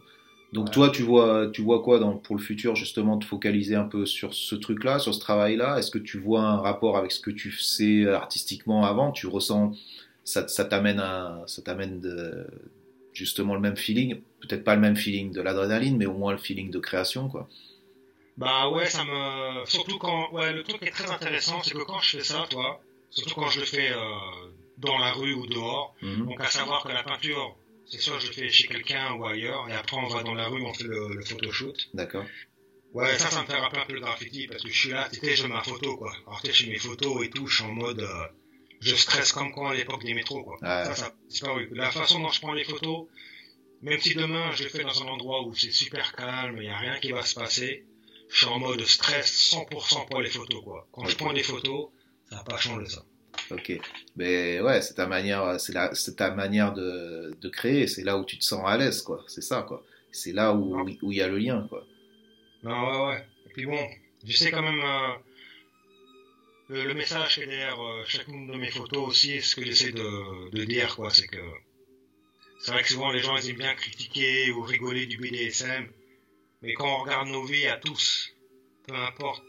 Donc 0.53 0.71
toi, 0.71 0.89
tu 0.89 1.01
vois, 1.01 1.49
tu 1.51 1.61
vois 1.61 1.81
quoi 1.81 1.99
dans, 1.99 2.17
pour 2.17 2.35
le 2.35 2.41
futur, 2.41 2.75
justement, 2.75 3.17
te 3.17 3.25
focaliser 3.25 3.75
un 3.75 3.83
peu 3.83 4.05
sur 4.05 4.33
ce 4.33 4.55
truc-là, 4.55 4.99
sur 4.99 5.13
ce 5.13 5.19
travail-là? 5.19 5.77
Est-ce 5.77 5.91
que 5.91 5.97
tu 5.97 6.17
vois 6.17 6.41
un 6.41 6.57
rapport 6.57 6.97
avec 6.97 7.11
ce 7.11 7.19
que 7.19 7.31
tu 7.31 7.51
sais 7.51 8.07
artistiquement 8.07 8.85
avant? 8.85 9.11
Tu 9.11 9.27
ressens, 9.27 9.73
ça, 10.23 10.47
ça 10.47 10.63
t'amène 10.63 11.03
ça 11.45 11.61
t'amène 11.61 12.01
justement 13.11 13.55
le 13.55 13.61
même 13.61 13.75
feeling, 13.75 14.21
peut-être 14.41 14.63
pas 14.63 14.75
le 14.75 14.81
même 14.81 14.95
feeling 14.95 15.31
de 15.31 15.41
l'adrénaline, 15.41 15.97
mais 15.97 16.05
au 16.05 16.13
moins 16.13 16.31
le 16.31 16.37
feeling 16.37 16.69
de 16.69 16.79
création, 16.79 17.27
quoi. 17.27 17.49
Bah 18.37 18.69
ouais, 18.69 18.85
ça 18.85 19.03
me, 19.05 19.65
surtout 19.65 19.97
quand, 19.97 20.31
ouais, 20.33 20.51
le 20.51 20.63
truc 20.63 20.79
qui 20.79 20.85
est 20.85 20.91
très 20.91 21.09
intéressant, 21.09 21.63
c'est 21.63 21.73
que 21.73 21.83
quand 21.83 21.99
je 21.99 22.17
fais 22.17 22.23
ça, 22.23 22.45
toi, 22.49 22.81
surtout 23.09 23.35
quand 23.35 23.47
je 23.47 23.61
le 23.61 23.65
fais 23.65 23.91
euh, 23.91 23.97
dans 24.77 24.97
la 24.97 25.11
rue 25.11 25.33
ou 25.33 25.47
dehors. 25.47 25.95
Mhm. 26.01 26.25
Donc 26.25 26.41
à 26.41 26.47
savoir 26.47 26.83
que 26.83 26.89
la 26.91 27.03
peinture, 27.03 27.57
c'est 27.85 27.99
soit 27.99 28.19
je 28.19 28.31
fais 28.31 28.49
chez 28.49 28.67
quelqu'un 28.67 29.13
ou 29.13 29.25
ailleurs, 29.25 29.69
et 29.69 29.73
après 29.73 29.97
on 29.97 30.07
va 30.07 30.23
dans 30.23 30.33
la 30.33 30.47
rue, 30.47 30.63
on 30.63 30.73
fait 30.73 30.85
le, 30.85 31.13
le 31.13 31.23
photoshoot. 31.23 31.89
D'accord. 31.93 32.25
Ouais, 32.93 33.17
ça, 33.17 33.29
ça 33.29 33.41
me 33.41 33.45
fait 33.47 33.57
rappeler 33.57 33.81
un 33.81 33.85
peu 33.85 33.93
le 33.93 33.99
graffiti, 33.99 34.47
parce 34.47 34.63
que 34.63 34.69
je 34.69 34.79
suis 34.79 34.89
là, 34.89 35.09
tu 35.11 35.19
sais, 35.19 35.35
je 35.35 35.47
ma 35.47 35.61
photo, 35.61 35.97
quoi. 35.97 36.13
Alors 36.25 36.41
tu 36.41 36.47
sais, 36.47 36.63
je 36.63 36.69
mes 36.69 36.79
photos 36.79 37.25
et 37.25 37.29
tout, 37.29 37.45
je 37.45 37.55
suis 37.57 37.65
en 37.65 37.73
mode, 37.73 37.99
euh, 37.99 38.27
je 38.79 38.95
stresse 38.95 39.33
comme 39.33 39.51
quand 39.51 39.67
à 39.67 39.75
l'époque 39.75 40.03
des 40.03 40.13
métros, 40.13 40.43
quoi. 40.43 40.57
Ça, 40.61 40.95
ça, 40.95 41.13
c'est 41.27 41.45
pas 41.45 41.53
oui. 41.55 41.67
La 41.71 41.91
façon 41.91 42.19
dont 42.21 42.29
je 42.29 42.39
prends 42.39 42.53
les 42.53 42.63
photos, 42.63 43.07
même 43.81 43.99
si 43.99 44.15
demain 44.15 44.51
je 44.53 44.63
le 44.63 44.69
fais 44.69 44.83
dans 44.83 45.03
un 45.03 45.07
endroit 45.07 45.45
où 45.45 45.53
c'est 45.53 45.71
super 45.71 46.15
calme, 46.15 46.57
il 46.59 46.65
y 46.65 46.69
a 46.69 46.77
rien 46.77 46.97
qui 46.99 47.11
va 47.11 47.23
se 47.23 47.35
passer, 47.35 47.85
je 48.29 48.37
suis 48.37 48.47
en 48.47 48.59
mode 48.59 48.81
stress 48.85 49.51
100% 49.53 50.07
pour 50.07 50.21
les 50.21 50.29
photos, 50.29 50.63
quoi. 50.63 50.87
Quand 50.93 51.05
je 51.05 51.17
prends 51.17 51.33
des 51.33 51.43
photos, 51.43 51.89
ça 52.29 52.37
va 52.37 52.43
pas 52.43 52.57
changer 52.57 52.87
ça. 52.87 53.03
Ok, 53.51 53.79
mais 54.15 54.59
ouais, 54.59 54.81
c'est 54.81 54.95
ta 54.95 55.05
manière, 55.05 55.59
c'est 55.59 55.73
la, 55.73 55.93
c'est 55.93 56.15
ta 56.15 56.31
manière 56.31 56.73
de, 56.73 57.35
de 57.39 57.49
créer. 57.49 57.87
C'est 57.87 58.03
là 58.03 58.17
où 58.17 58.25
tu 58.25 58.39
te 58.39 58.43
sens 58.43 58.63
à 58.65 58.75
l'aise, 58.77 59.03
quoi. 59.03 59.23
C'est 59.27 59.41
ça, 59.41 59.61
quoi. 59.61 59.83
C'est 60.11 60.31
là 60.31 60.53
où 60.53 60.79
où 60.79 61.11
il 61.11 61.17
y 61.17 61.21
a 61.21 61.27
le 61.27 61.37
lien, 61.37 61.65
quoi. 61.69 61.85
Non, 62.63 62.87
ouais, 62.89 63.07
ouais. 63.09 63.27
Et 63.45 63.49
puis 63.53 63.65
bon, 63.67 63.87
je 64.25 64.35
sais 64.35 64.49
quand 64.49 64.63
même 64.63 64.81
euh, 64.81 65.13
le, 66.69 66.85
le, 66.85 66.93
message 66.95 67.35
qui 67.35 67.41
est 67.41 67.45
derrière 67.45 67.79
euh, 67.79 68.03
chacune 68.07 68.47
de 68.47 68.57
mes 68.57 68.71
photos 68.71 69.07
aussi. 69.09 69.39
Ce 69.41 69.55
que 69.55 69.63
j'essaie 69.63 69.91
de, 69.91 70.49
de 70.49 70.63
dire, 70.63 70.95
quoi, 70.95 71.11
c'est 71.11 71.27
que 71.27 71.37
c'est 72.59 72.71
vrai 72.71 72.81
que 72.81 72.89
souvent 72.89 73.11
les 73.11 73.19
gens 73.19 73.37
ils 73.37 73.49
aiment 73.51 73.57
bien 73.57 73.75
critiquer 73.75 74.49
ou 74.51 74.63
rigoler 74.63 75.05
du 75.05 75.17
BDSM, 75.17 75.87
mais 76.63 76.73
quand 76.73 76.87
on 76.87 77.03
regarde 77.03 77.27
nos 77.27 77.45
vies 77.45 77.67
à 77.67 77.77
tous, 77.77 78.33
peu 78.87 78.95
importe, 78.95 79.43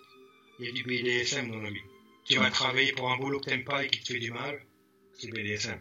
il 0.59 0.67
y 0.67 0.69
a 0.69 0.73
du 0.73 0.83
BDSM 0.83 1.51
dans 1.51 1.57
nos 1.57 1.71
vies 1.71 1.81
tu 2.27 2.39
vas 2.39 2.51
travailler 2.51 2.93
pour 2.93 3.11
un 3.11 3.17
boulot 3.17 3.41
que 3.41 3.51
t'aimes 3.51 3.65
pas 3.65 3.85
et 3.85 3.89
qui 3.89 4.01
te 4.03 4.13
fait 4.13 4.19
du 4.19 4.33
mal, 4.33 4.61
c'est 5.15 5.31
BDSM. 5.31 5.79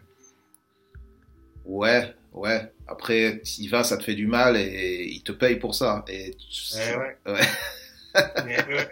Ouais, 1.64 2.14
ouais. 2.32 2.72
Après, 2.86 3.40
s'il 3.42 3.68
va, 3.70 3.82
ça 3.82 3.96
te 3.96 4.04
fait 4.04 4.14
du 4.14 4.26
mal 4.26 4.56
et 4.56 5.04
il 5.04 5.22
te 5.22 5.32
paye 5.32 5.56
pour 5.56 5.74
ça. 5.74 6.04
Et 6.08 6.36
eh 6.74 6.96
ouais. 6.96 7.16
ouais. 7.26 7.40
ouais. 8.44 8.88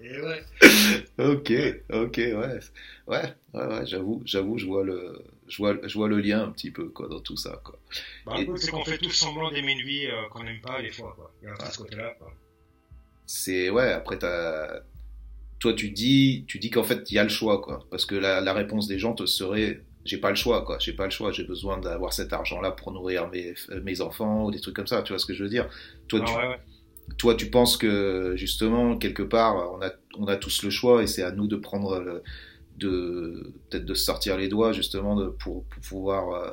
et 0.00 0.20
ouais. 0.20 0.44
Ok, 1.18 1.52
ok, 1.90 2.16
ouais, 2.16 2.34
ouais, 2.34 2.60
ouais, 3.06 3.34
ouais. 3.54 3.86
J'avoue, 3.86 4.22
j'avoue, 4.24 4.58
je 4.58 4.66
vois 4.66 4.82
le, 4.82 5.24
je 5.46 5.58
vois, 5.58 5.76
je 5.82 5.94
vois 5.94 6.08
le 6.08 6.20
lien 6.20 6.42
un 6.42 6.50
petit 6.50 6.70
peu 6.70 6.88
quoi 6.88 7.08
dans 7.08 7.20
tout 7.20 7.36
ça 7.36 7.60
quoi. 7.64 7.78
Bah, 8.26 8.34
et... 8.38 8.48
c'est 8.56 8.70
qu'on 8.70 8.84
fait 8.84 8.98
tous 8.98 9.12
semblant 9.12 9.50
d'aimer 9.50 9.72
une 9.72 9.86
vie 9.86 10.06
euh, 10.06 10.28
qu'on 10.30 10.42
n'aime 10.42 10.60
pas 10.60 10.82
des 10.82 10.90
fois 10.90 11.14
quoi. 11.16 11.32
Il 11.42 11.48
y 11.48 11.50
a 11.50 11.70
ce 11.70 11.78
côté-là 11.78 12.14
quoi. 12.18 12.32
C'est 13.26 13.70
ouais. 13.70 13.92
Après 13.92 14.18
t'as 14.18 14.80
toi 15.64 15.72
tu 15.72 15.88
dis, 15.88 16.44
tu 16.46 16.58
dis 16.58 16.68
qu'en 16.68 16.84
fait 16.84 17.10
il 17.10 17.14
y 17.14 17.18
a 17.18 17.22
le 17.22 17.30
choix 17.30 17.62
quoi, 17.62 17.76
parce 17.90 18.04
que 18.04 18.14
la, 18.14 18.42
la 18.42 18.52
réponse 18.52 18.86
des 18.86 18.98
gens 18.98 19.14
te 19.14 19.24
serait 19.24 19.70
j'ai 20.04 20.18
pas 20.18 20.28
le 20.28 20.36
choix 20.36 20.62
quoi, 20.66 20.76
j'ai 20.78 20.92
pas 20.92 21.06
le 21.06 21.10
choix, 21.10 21.32
j'ai 21.32 21.44
besoin 21.44 21.78
d'avoir 21.78 22.12
cet 22.12 22.34
argent 22.34 22.60
là 22.60 22.70
pour 22.70 22.92
nourrir 22.92 23.30
mes, 23.30 23.54
mes 23.82 24.02
enfants 24.02 24.44
ou 24.44 24.50
des 24.50 24.60
trucs 24.60 24.76
comme 24.76 24.86
ça, 24.86 25.00
tu 25.02 25.14
vois 25.14 25.18
ce 25.18 25.24
que 25.24 25.32
je 25.32 25.42
veux 25.42 25.48
dire? 25.48 25.66
Toi 26.08 26.20
ah, 26.22 26.26
tu, 26.26 26.34
ouais, 26.36 26.48
ouais. 26.48 26.60
toi 27.16 27.34
tu 27.34 27.46
penses 27.48 27.78
que 27.78 28.34
justement 28.36 28.98
quelque 28.98 29.22
part 29.22 29.54
on 29.74 29.80
a 29.80 29.90
on 30.18 30.26
a 30.26 30.36
tous 30.36 30.64
le 30.64 30.68
choix 30.68 31.02
et 31.02 31.06
c'est 31.06 31.22
à 31.22 31.32
nous 31.38 31.46
de 31.46 31.56
prendre 31.56 31.98
le, 31.98 32.22
de 32.76 33.54
peut-être 33.70 33.86
de 33.86 33.94
sortir 33.94 34.36
les 34.36 34.48
doigts 34.48 34.72
justement 34.80 35.16
de, 35.16 35.28
pour, 35.28 35.64
pour 35.70 35.82
pouvoir 35.88 36.22
euh, 36.34 36.52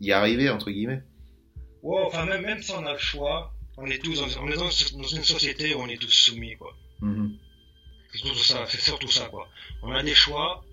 y 0.00 0.10
arriver 0.10 0.50
entre 0.50 0.72
guillemets. 0.72 1.04
Ouais, 1.84 2.02
enfin 2.08 2.26
même 2.26 2.42
même 2.42 2.60
si 2.60 2.72
on 2.72 2.84
a 2.84 2.94
le 2.94 2.98
choix, 2.98 3.54
on 3.76 3.86
est 3.86 4.02
tous 4.02 4.18
dans, 4.20 4.30
on 4.42 4.48
est 4.48 4.56
dans, 4.56 4.72
dans 5.00 5.10
une 5.16 5.26
société 5.34 5.76
où 5.76 5.78
on 5.78 5.90
est 5.94 6.00
tous 6.04 6.16
soumis 6.26 6.56
quoi. 6.56 6.72
Mm 7.00 7.14
-hmm. 7.14 7.30
C'est 8.16 8.24
surtout 8.24 8.44
ça, 8.44 8.66
c'est 8.66 8.80
surtout 8.80 9.10
ça, 9.10 9.26
quoi. 9.26 9.48
On 9.82 9.92
a 9.92 10.02
des 10.02 10.14
choix, 10.14 10.64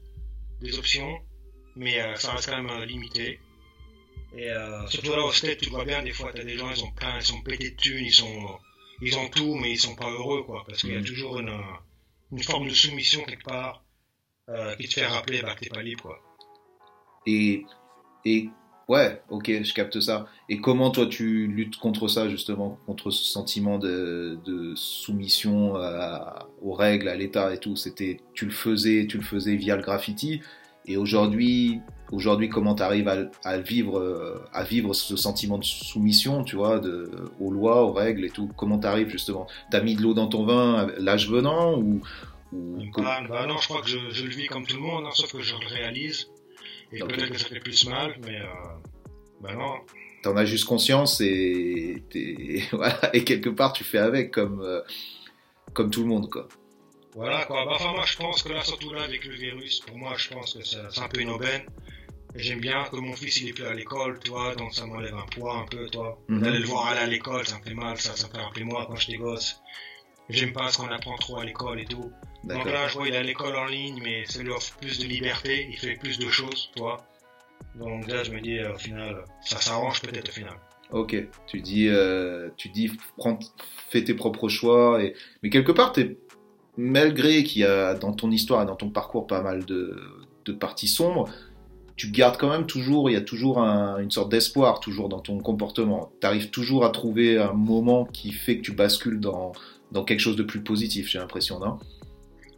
des 0.62 0.78
options, 0.78 1.20
mais 1.76 2.00
euh, 2.02 2.16
ça 2.16 2.34
reste 2.34 2.50
quand 2.50 2.62
même 2.62 2.70
euh, 2.70 2.86
limité. 2.86 3.40
Et 4.36 4.50
euh, 4.50 4.88
surtout 4.88 5.12
là 5.12 5.24
au 5.24 5.32
stade, 5.32 5.58
tu 5.58 5.70
vois 5.70 5.86
bien, 5.86 6.02
des 6.04 6.14
fois, 6.14 6.32
t'as 6.34 6.44
des 6.44 6.58
gens, 6.58 6.72
ils 6.72 6.84
ont 6.84 6.92
plein, 6.92 7.18
ils 7.18 7.26
sont 7.26 7.42
pétés 7.42 7.72
de 7.72 7.76
thunes, 7.76 8.06
ils 8.06 8.14
sont, 8.14 8.60
ils 9.02 9.18
ont 9.18 9.30
tout, 9.30 9.56
mais 9.56 9.72
ils 9.72 9.80
sont 9.80 9.96
pas 9.96 10.10
heureux, 10.10 10.44
quoi, 10.44 10.64
parce 10.66 10.82
qu'il 10.82 10.94
y 10.94 10.98
a 10.98 11.04
toujours 11.04 11.40
une, 11.40 11.54
une 12.32 12.44
forme 12.44 12.68
de 12.68 12.74
soumission 12.74 13.24
quelque 13.26 13.44
part 13.44 13.84
euh, 14.50 14.76
qui 14.78 14.88
te 14.88 14.94
fait 14.94 15.06
rappeler 15.06 15.42
bah, 15.42 15.54
que 15.56 15.62
t'es 15.62 15.70
pas 15.70 15.84
libre, 15.84 16.04
quoi. 16.04 16.22
Et, 17.26 17.66
et 18.26 18.50
Ouais, 18.90 19.22
ok, 19.30 19.50
je 19.64 19.74
capte 19.74 20.00
ça. 20.00 20.28
Et 20.50 20.60
comment 20.60 20.92
toi 20.92 21.06
tu 21.06 21.48
luttes 21.48 21.78
contre 21.78 22.08
ça 22.08 22.28
justement, 22.28 22.78
contre 22.86 23.12
ce 23.12 23.24
sentiment 23.24 23.80
de, 23.80 24.38
de 24.46 24.76
soumission 24.76 25.76
à, 25.76 26.48
aux 26.62 26.74
règles, 26.74 27.08
à 27.08 27.16
l'État 27.16 27.54
et 27.54 27.58
tout? 27.58 27.76
C'était, 27.76 28.20
tu 28.34 28.46
le 28.46 28.52
faisais, 28.52 29.08
tu 29.08 29.18
le 29.18 29.24
faisais 29.24 29.56
via 29.56 29.76
le 29.76 29.82
graffiti. 29.82 30.42
Et 30.86 30.98
aujourd'hui, 30.98 31.80
aujourd'hui 32.12 32.50
comment 32.50 32.76
tu 32.76 32.84
arrives 32.84 33.08
à, 33.46 33.58
vivre, 33.58 34.44
à 34.52 34.64
vivre 34.64 34.94
ce 34.94 35.16
sentiment 35.16 35.58
de 35.58 35.64
soumission, 35.64 36.44
tu 36.44 36.58
vois, 36.58 36.80
de, 36.80 37.10
aux 37.40 37.52
lois, 37.52 37.84
aux 37.84 37.94
règles 37.94 38.26
et 38.26 38.30
tout? 38.30 38.50
Comment 38.58 38.80
tu 38.80 38.88
arrives 38.88 39.08
justement? 39.08 39.48
T'as 39.72 39.82
mis 39.82 39.96
de 39.96 40.02
l'eau 40.02 40.14
dans 40.14 40.28
ton 40.28 40.46
vin 40.46 40.88
l'âge 40.98 41.30
venant 41.30 41.80
ou, 41.80 42.02
bah, 42.98 43.22
bah, 43.28 43.46
non, 43.48 43.58
je 43.58 43.68
crois 43.68 43.82
que 43.82 43.88
je, 43.88 43.98
le 43.98 44.30
vis 44.30 44.48
comme 44.48 44.66
tout 44.66 44.76
le 44.76 44.82
monde, 44.82 45.06
hein, 45.08 45.12
sauf 45.14 45.32
que 45.32 45.42
je 45.42 45.56
le 45.56 45.68
réalise. 45.68 46.28
Et 46.94 47.00
peut-être 47.00 47.32
que 47.32 47.38
ça 47.38 47.48
fait 47.48 47.60
plus 47.60 47.88
mal, 47.88 48.16
mais 48.26 48.40
euh, 48.40 48.46
bah 49.42 49.54
non. 49.54 49.76
T'en 50.22 50.38
as 50.38 50.46
juste 50.46 50.66
conscience 50.66 51.20
et, 51.22 52.04
voilà, 52.72 53.14
et 53.14 53.24
quelque 53.24 53.50
part 53.50 53.74
tu 53.74 53.84
fais 53.84 53.98
avec 53.98 54.32
comme, 54.32 54.62
euh, 54.62 54.82
comme 55.74 55.90
tout 55.90 56.02
le 56.02 56.08
monde 56.08 56.30
quoi. 56.30 56.48
Voilà 57.16 57.46
quoi. 57.46 57.66
Bah, 57.66 57.74
enfin 57.76 57.92
moi 57.92 58.06
je 58.06 58.16
pense 58.18 58.42
que 58.44 58.54
là 58.54 58.64
surtout 58.64 58.94
là 58.94 59.04
avec 59.04 59.26
le 59.26 59.34
virus, 59.34 59.82
pour 59.82 59.98
moi 59.98 60.14
je 60.18 60.30
pense 60.30 60.54
que 60.54 60.64
c'est 60.64 61.00
un 61.00 61.08
peu 61.08 61.22
une 61.22 61.30
aubaine. 61.30 61.64
J'aime 62.36 62.60
bien 62.60 62.84
que 62.86 62.96
mon 62.96 63.14
fils 63.14 63.42
il 63.42 63.50
est 63.50 63.54
plus 63.54 63.66
à 63.66 63.74
l'école, 63.74 64.20
toi, 64.20 64.56
donc 64.56 64.74
ça 64.74 64.88
m'enlève 64.88 65.14
un 65.14 65.26
poids 65.28 65.56
un 65.56 65.66
peu, 65.66 65.88
toi. 65.90 66.18
Mhm. 66.30 66.42
D'aller 66.42 66.60
le 66.60 66.66
voir 66.66 66.88
aller 66.88 67.02
à 67.02 67.06
l'école, 67.06 67.46
ça 67.46 67.60
me 67.60 67.64
fait 67.64 67.76
mal, 67.76 68.00
ça, 68.00 68.16
ça 68.16 68.28
me 68.28 68.34
fait 68.34 68.42
rappeler 68.42 68.64
moi 68.64 68.86
quand 68.88 68.96
j'étais 68.96 69.18
gosse. 69.18 69.62
J'aime 70.30 70.54
pas 70.54 70.70
ce 70.70 70.78
qu'on 70.78 70.88
apprend 70.88 71.16
trop 71.18 71.40
à 71.40 71.46
l'école 71.46 71.80
et 71.80 71.86
tout. 71.86 72.12
Donc 72.44 72.66
là, 72.66 72.88
je 72.88 72.96
vois, 72.96 73.08
il 73.08 73.16
à 73.16 73.24
l'école 73.24 73.56
en 73.56 73.66
ligne, 73.66 74.02
mais 74.04 74.26
ça 74.26 74.44
lui 74.44 74.50
offre 74.50 74.76
plus 74.78 75.00
de 75.00 75.06
liberté, 75.06 75.68
il 75.72 75.78
fait 75.78 75.96
plus 75.96 76.20
de 76.20 76.30
choses, 76.30 76.72
toi. 76.76 76.98
Donc 77.76 78.08
là, 78.08 78.24
je 78.24 78.32
me 78.32 78.42
dis, 78.42 78.58
euh, 78.60 78.74
au 78.74 78.78
final, 78.78 79.24
ça 79.42 79.58
s'arrange 79.60 80.02
peut-être 80.02 80.30
au 80.30 80.34
final. 80.34 80.54
Ok, 80.92 81.16
tu 81.48 81.62
dis, 81.62 81.88
euh, 81.88 82.50
tu 82.58 82.70
dis, 82.70 82.92
prends, 83.18 83.40
fais 83.90 84.04
tes 84.04 84.14
propres 84.14 84.50
choix, 84.50 85.02
et... 85.02 85.16
mais 85.42 85.50
quelque 85.50 85.72
part, 85.72 85.94
es, 85.98 86.18
malgré 86.78 87.44
qu'il 87.44 87.62
y 87.62 87.66
a 87.66 87.94
dans 87.94 88.14
ton 88.14 88.30
histoire 88.30 88.62
et 88.64 88.66
dans 88.66 88.76
ton 88.76 88.90
parcours 88.90 89.26
pas 89.26 89.42
mal 89.42 89.66
de, 89.66 89.98
de 90.46 90.52
parties 90.52 90.88
sombres, 90.88 91.30
tu 91.96 92.10
gardes 92.12 92.38
quand 92.38 92.50
même 92.50 92.66
toujours, 92.66 93.10
il 93.10 93.14
y 93.14 93.16
a 93.16 93.22
toujours 93.22 93.60
une 93.60 94.12
sorte 94.12 94.30
d'espoir, 94.30 94.80
toujours 94.80 95.10
dans 95.10 95.20
ton 95.20 95.40
comportement. 95.40 96.12
Tu 96.20 96.28
arrives 96.28 96.50
toujours 96.50 96.86
à 96.86 96.90
trouver 96.90 97.38
un 97.38 97.54
moment 97.54 98.06
qui 98.06 98.32
fait 98.32 98.58
que 98.58 98.64
tu 98.64 98.72
bascules 98.72 99.20
dans, 99.20 99.52
dans 99.92 100.04
quelque 100.04 100.20
chose 100.20 100.36
de 100.36 100.44
plus 100.44 100.62
positif, 100.62 101.08
j'ai 101.08 101.20
l'impression, 101.20 101.60
non? 101.60 101.80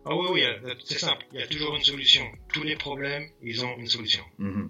Ah 0.06 0.15
oui, 0.15 0.27
oui, 0.32 0.44
c'est 0.86 0.99
simple. 0.99 1.26
Il 1.34 1.40
y 1.40 1.44
a 1.44 1.48
toujours 1.48 1.76
une 1.76 1.84
solution. 1.84 2.23
Tous 2.53 2.64
les 2.64 2.76
problèmes, 2.76 3.27
ils 3.41 3.65
ont 3.65 3.76
une 3.77 3.88
solution. 3.88 4.23
Mhm. 4.38 4.69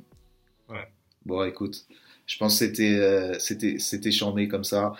Ouais. 0.69 0.87
Bon, 1.25 1.43
écoute, 1.43 1.85
je 2.25 2.37
pense 2.37 2.59
que 2.59 2.65
c'était 2.65 2.95
euh, 2.95 3.37
c'était 3.39 3.77
c'était 3.79 4.11
chambé 4.11 4.47
comme 4.47 4.63
ça. 4.63 4.93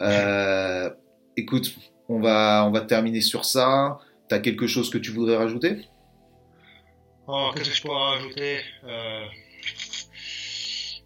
Euh, 0.00 0.90
écoute, 1.36 1.74
on 2.08 2.20
va 2.20 2.64
on 2.66 2.72
va 2.72 2.80
terminer 2.80 3.20
sur 3.20 3.44
ça. 3.44 4.00
T'as 4.28 4.40
quelque 4.40 4.66
chose 4.66 4.90
que 4.90 4.98
tu 4.98 5.12
voudrais 5.12 5.36
rajouter? 5.36 5.86
Oh, 7.28 7.50
qu'est-ce 7.54 7.70
que 7.70 7.76
je 7.76 7.82
pourrais 7.82 8.16
rajouter 8.16 8.60
euh... 8.84 9.24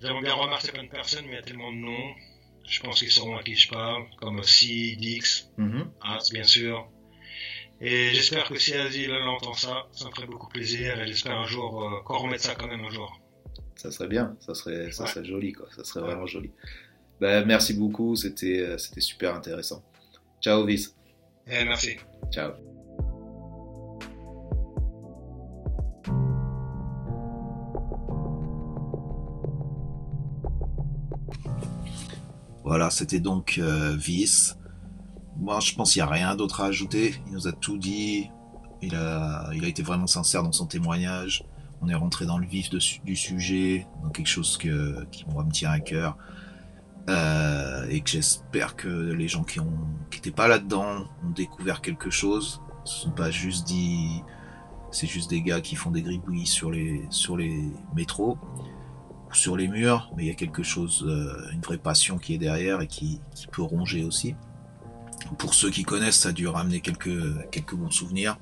J'aimerais 0.01 0.23
bien 0.23 0.35
remercier 0.35 0.73
plein 0.73 0.85
de 0.85 0.89
personnes, 0.89 1.25
mais 1.27 1.33
il 1.33 1.37
y 1.37 1.39
a 1.39 1.43
tellement 1.43 1.71
de 1.71 1.77
noms. 1.77 2.15
Je 2.67 2.81
pense 2.81 3.01
qu'ils 3.01 3.11
sauront 3.11 3.37
à 3.37 3.43
qui 3.43 3.57
je 3.57 3.69
parle, 3.69 4.05
comme 4.19 4.43
C, 4.43 4.97
Dix, 4.97 5.51
mhm. 5.59 5.91
As, 6.01 6.31
bien 6.31 6.45
sûr. 6.45 6.89
Et 7.83 8.13
j'espère 8.13 8.47
que 8.47 8.59
si 8.59 8.75
Azil 8.75 9.11
entend 9.13 9.55
ça, 9.55 9.87
ça 9.93 10.07
me 10.07 10.11
ferait 10.15 10.27
beaucoup 10.27 10.49
plaisir 10.49 11.01
et 11.01 11.07
j'espère 11.07 11.39
un 11.39 11.47
jour 11.47 11.83
euh, 11.83 12.03
qu'on 12.05 12.19
remette 12.19 12.43
ça 12.43 12.55
quand 12.55 12.67
même 12.67 12.85
un 12.85 12.91
jour. 12.91 13.19
Ça 13.75 13.91
serait 13.91 14.09
bien, 14.09 14.37
ça 14.41 14.55
serait, 14.55 14.93
ça 14.93 15.07
serait 15.07 15.25
joli 15.25 15.53
quoi, 15.53 15.67
ça 15.75 15.83
serait 15.83 16.05
vraiment 16.05 16.27
joli. 16.27 16.51
Ben, 17.21 17.47
merci 17.47 17.73
beaucoup, 17.73 18.17
c'était, 18.17 18.61
euh, 18.61 18.77
c'était 18.77 19.01
super 19.01 19.35
intéressant. 19.35 19.83
Ciao 20.43 20.67
Vis. 20.67 20.95
Eh, 21.47 21.65
merci. 21.65 21.97
Ciao. 22.31 22.53
Voilà, 32.63 32.91
c'était 32.91 33.21
donc 33.21 33.57
euh, 33.59 33.97
Vis 33.97 34.55
moi, 35.41 35.59
je 35.61 35.75
pense 35.75 35.93
qu'il 35.93 36.03
n'y 36.03 36.09
a 36.09 36.13
rien 36.13 36.37
d'autre 36.37 36.61
à 36.61 36.67
ajouter. 36.67 37.15
Il 37.27 37.33
nous 37.33 37.49
a 37.49 37.53
tout 37.53 37.79
dit. 37.79 38.31
Il 38.83 38.95
a, 38.95 39.51
il 39.55 39.65
a 39.65 39.69
été 39.69 39.83
vraiment 39.83 40.07
sincère 40.07 40.43
dans 40.43 40.53
son 40.53 40.67
témoignage. 40.67 41.45
On 41.83 41.89
est 41.89 41.95
rentré 41.95 42.27
dans 42.27 42.39
le 42.39 42.47
vif 42.47 42.69
du 42.71 43.17
sujet, 43.17 43.87
dans 44.03 44.11
quelque 44.11 44.29
chose 44.29 44.59
qui 44.59 44.69
me 44.69 45.51
tient 45.51 45.71
à 45.71 45.81
cœur. 45.81 46.17
Euh, 47.09 47.87
et 47.89 48.03
que 48.03 48.11
j'espère 48.11 48.77
que 48.77 48.89
les 48.89 49.27
gens 49.27 49.43
qui 49.43 49.59
ont 49.59 49.73
qui 50.11 50.19
étaient 50.19 50.31
pas 50.31 50.47
là-dedans 50.47 51.07
ont 51.25 51.31
découvert 51.35 51.81
quelque 51.81 52.11
chose. 52.11 52.61
Ce 52.85 53.03
sont 53.03 53.11
pas 53.11 53.31
juste 53.31 53.67
dit, 53.67 54.23
c'est 54.91 55.07
juste 55.07 55.31
des 55.31 55.41
gars 55.41 55.63
qui 55.63 55.77
font 55.77 55.91
des 55.91 56.03
gribouillis 56.03 56.47
sur 56.47 56.71
les 56.71 57.07
sur 57.09 57.39
les 57.39 57.65
métros 57.97 58.39
ou 59.31 59.35
sur 59.35 59.57
les 59.57 59.69
murs, 59.69 60.11
mais 60.17 60.25
il 60.25 60.27
y 60.29 60.31
a 60.31 60.35
quelque 60.35 60.63
chose, 60.63 61.05
euh, 61.09 61.51
une 61.53 61.61
vraie 61.63 61.79
passion 61.79 62.19
qui 62.19 62.35
est 62.35 62.39
derrière 62.39 62.83
et 62.83 62.87
qui, 62.87 63.21
qui 63.35 63.47
peut 63.47 63.63
ronger 63.63 64.05
aussi. 64.05 64.35
Pour 65.39 65.55
ceux 65.55 65.71
qui 65.71 65.83
connaissent, 65.83 66.19
ça 66.19 66.31
a 66.31 66.33
dû 66.33 66.49
ramener 66.49 66.81
quelques, 66.81 67.51
quelques 67.51 67.75
bons 67.75 67.91
souvenirs. 67.91 68.39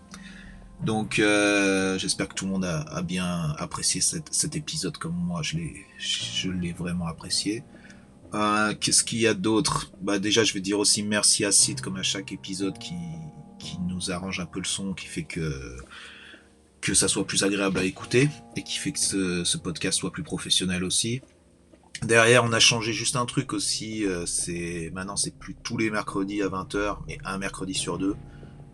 Donc 0.85 1.19
euh, 1.19 1.99
j'espère 1.99 2.29
que 2.29 2.35
tout 2.35 2.45
le 2.45 2.53
monde 2.53 2.65
a, 2.65 3.03
bien 3.03 3.55
apprécié 3.59 4.01
cet, 4.01 4.55
épisode 4.55 4.97
comme 4.97 5.15
moi, 5.15 5.43
je 5.43 5.57
l'ai, 5.57 5.87
je 5.99 6.51
l'ai 6.51 6.73
vraiment 6.73 7.07
apprécié. 7.07 7.65
Euh, 8.35 8.75
qu'est-ce 8.79 9.03
qu'il 9.03 9.19
y 9.19 9.27
a 9.27 9.35
d'autre? 9.35 9.91
Bah 10.01 10.19
déjà 10.19 10.45
je 10.45 10.53
vais 10.53 10.61
dire 10.61 10.79
aussi 10.79 11.03
merci 11.03 11.45
à 11.45 11.51
Sid 11.51 11.81
comme 11.81 11.97
à 11.97 12.03
chaque 12.03 12.31
épisode 12.31 12.79
qui, 12.79 12.95
qui 13.59 13.79
nous 13.89 14.11
arrange 14.11 14.39
un 14.39 14.47
peu 14.47 14.61
le 14.61 14.67
son, 14.67 14.95
qui 14.95 15.07
fait 15.07 15.25
que 15.25 15.77
que 16.81 16.95
ça 16.95 17.09
soit 17.09 17.27
plus 17.27 17.43
agréable 17.43 17.79
à 17.79 17.85
écouter 17.85 18.29
et 18.55 18.63
qui 18.63 18.79
fait 18.79 18.93
que 18.93 19.01
ce, 19.01 19.43
ce 19.43 19.59
podcast 19.59 19.99
soit 19.99 20.13
plus 20.13 20.23
professionnel 20.23 20.85
aussi. 20.85 21.23
Derrière, 22.03 22.45
on 22.45 22.53
a 22.53 22.61
changé 22.61 22.93
juste 22.93 23.17
un 23.17 23.27
truc 23.27 23.53
aussi. 23.53 24.07
Euh, 24.07 24.25
c'est 24.25 24.91
maintenant, 24.95 25.17
c'est 25.17 25.37
plus 25.37 25.57
tous 25.57 25.77
les 25.77 25.91
mercredis 25.91 26.43
à 26.43 26.49
20h, 26.49 26.99
mais 27.07 27.19
un 27.25 27.39
mercredi 27.39 27.75
sur 27.75 27.99
deux. 27.99 28.15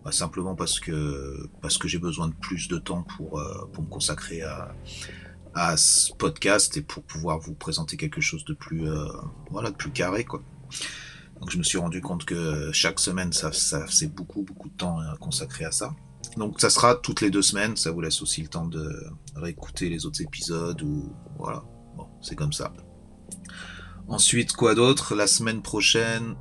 Bah, 0.05 0.13
simplement 0.13 0.55
parce 0.55 0.81
que 0.81 1.49
parce 1.63 1.79
que 1.79 1.89
j'ai 1.89 1.99
besoin 1.99 2.29
de 2.29 2.35
plus 2.35 2.69
de 2.69 2.77
temps 2.77 3.03
pour 3.17 3.39
euh, 3.39 3.67
pour 3.73 3.83
me 3.83 3.89
consacrer 3.89 4.43
à 4.43 4.75
à 5.55 5.77
ce 5.79 6.13
podcast 6.13 6.77
et 6.77 6.83
pour 6.83 7.03
pouvoir 7.05 7.39
vous 7.39 7.55
présenter 7.55 7.97
quelque 7.97 8.21
chose 8.21 8.45
de 8.45 8.53
plus 8.53 8.87
euh, 8.87 9.07
voilà 9.51 9.71
de 9.71 9.77
plus 9.77 9.91
carré 9.91 10.25
quoi. 10.25 10.43
Donc 11.41 11.51
je 11.51 11.57
me 11.57 11.63
suis 11.63 11.79
rendu 11.79 12.03
compte 12.03 12.27
que 12.27 12.71
chaque 12.73 13.01
semaine 13.01 13.33
ça 13.33 13.51
c'est 13.53 14.15
beaucoup 14.15 14.43
beaucoup 14.43 14.69
de 14.69 14.77
temps 14.77 14.99
à 14.99 15.17
consacrer 15.17 15.65
à 15.65 15.73
ça. 15.73 15.95
Donc 16.37 16.61
ça 16.61 16.69
sera 16.69 16.95
toutes 16.97 17.23
les 17.23 17.31
deux 17.31 17.43
semaines. 17.43 17.77
Ça 17.77 17.91
vous 17.91 18.03
laisse 18.03 18.21
aussi 18.21 18.43
le 18.43 18.49
temps 18.49 18.67
de 18.67 18.91
réécouter 19.37 19.89
les 19.89 20.05
autres 20.05 20.21
épisodes 20.21 20.83
ou 20.83 21.15
voilà. 21.39 21.65
Bon, 21.97 22.09
c'est 22.21 22.35
comme 22.35 22.53
ça. 22.53 22.73
Ensuite, 24.09 24.53
quoi 24.53 24.75
d'autre? 24.75 25.15
La 25.15 25.27
semaine 25.27 25.63
prochaine. 25.63 26.37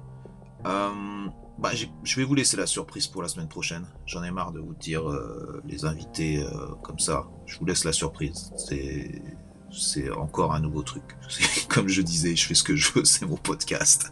Euh, 0.65 1.27
bah, 1.57 1.71
je 1.73 2.15
vais 2.15 2.23
vous 2.23 2.35
laisser 2.35 2.57
la 2.57 2.67
surprise 2.67 3.07
pour 3.07 3.21
la 3.21 3.29
semaine 3.29 3.47
prochaine. 3.47 3.85
J'en 4.05 4.23
ai 4.23 4.31
marre 4.31 4.51
de 4.51 4.59
vous 4.59 4.73
dire 4.75 5.09
euh, 5.09 5.61
les 5.65 5.85
invités 5.85 6.43
euh, 6.43 6.67
comme 6.81 6.99
ça. 6.99 7.27
Je 7.45 7.57
vous 7.57 7.65
laisse 7.65 7.85
la 7.85 7.93
surprise. 7.93 8.51
C'est 9.71 10.11
encore 10.11 10.53
un 10.53 10.59
nouveau 10.59 10.83
truc. 10.83 11.03
Comme 11.67 11.87
je 11.87 12.03
disais, 12.03 12.35
je 12.35 12.45
fais 12.45 12.53
ce 12.53 12.63
que 12.63 12.75
je 12.75 12.91
veux, 12.93 13.05
c'est 13.05 13.25
mon 13.25 13.37
podcast. 13.37 14.11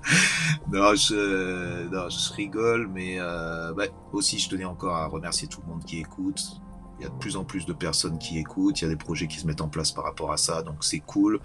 non, 0.71 0.95
je, 0.95 1.87
non, 1.87 2.09
je 2.09 2.33
rigole, 2.33 2.87
mais 2.87 3.19
bah, 3.19 3.85
aussi 4.11 4.39
je 4.39 4.49
tenais 4.49 4.65
encore 4.65 4.95
à 4.95 5.05
remercier 5.05 5.47
tout 5.47 5.61
le 5.61 5.67
monde 5.67 5.83
qui 5.85 5.99
écoute. 5.99 6.41
Il 6.99 7.03
y 7.03 7.05
a 7.05 7.09
de 7.09 7.17
plus 7.17 7.35
en 7.35 7.43
plus 7.43 7.65
de 7.65 7.73
personnes 7.73 8.17
qui 8.17 8.39
écoutent, 8.39 8.81
il 8.81 8.85
y 8.85 8.87
a 8.87 8.89
des 8.89 8.95
projets 8.95 9.27
qui 9.27 9.37
se 9.37 9.45
mettent 9.45 9.61
en 9.61 9.69
place 9.69 9.91
par 9.91 10.03
rapport 10.03 10.31
à 10.31 10.37
ça, 10.37 10.63
donc 10.63 10.83
c'est 10.83 10.99
cool 10.99 11.39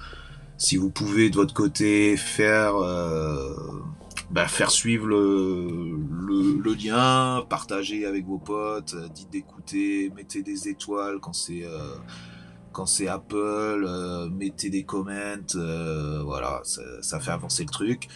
si 0.58 0.76
vous 0.76 0.90
pouvez 0.90 1.30
de 1.30 1.36
votre 1.36 1.54
côté 1.54 2.16
faire 2.16 2.76
euh, 2.76 3.54
bah, 4.30 4.48
faire 4.48 4.70
suivre 4.70 5.06
le, 5.06 5.98
le, 6.62 6.74
lien, 6.74 7.44
partager 7.48 8.06
avec 8.06 8.26
vos 8.26 8.38
potes, 8.38 8.94
euh, 8.94 9.08
dites 9.08 9.30
d'écouter, 9.30 10.10
mettez 10.16 10.42
des 10.42 10.68
étoiles 10.68 11.18
quand 11.20 11.32
c'est 11.32 11.64
euh, 11.64 11.94
quand 12.72 12.86
c'est 12.86 13.08
Apple, 13.08 13.88
mettez 14.32 14.68
des 14.68 14.82
comments, 14.82 15.56
voilà, 16.24 16.60
ça, 16.64 16.82
ça, 17.00 17.20
fait 17.20 17.30
avancer 17.30 17.62
le 17.62 17.70
truc. 17.70 18.08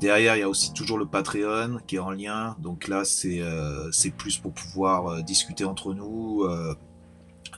Derrière, 0.00 0.34
il 0.34 0.40
y 0.40 0.42
a 0.42 0.48
aussi 0.48 0.72
toujours 0.72 0.98
le 0.98 1.06
Patreon 1.06 1.78
qui 1.86 1.96
est 1.96 2.00
en 2.00 2.10
lien, 2.10 2.56
donc 2.58 2.88
là 2.88 3.04
c'est 3.04 3.40
c'est 3.92 4.10
plus 4.10 4.38
pour 4.38 4.52
pouvoir 4.52 5.22
discuter 5.22 5.64
entre 5.64 5.94
nous 5.94 6.44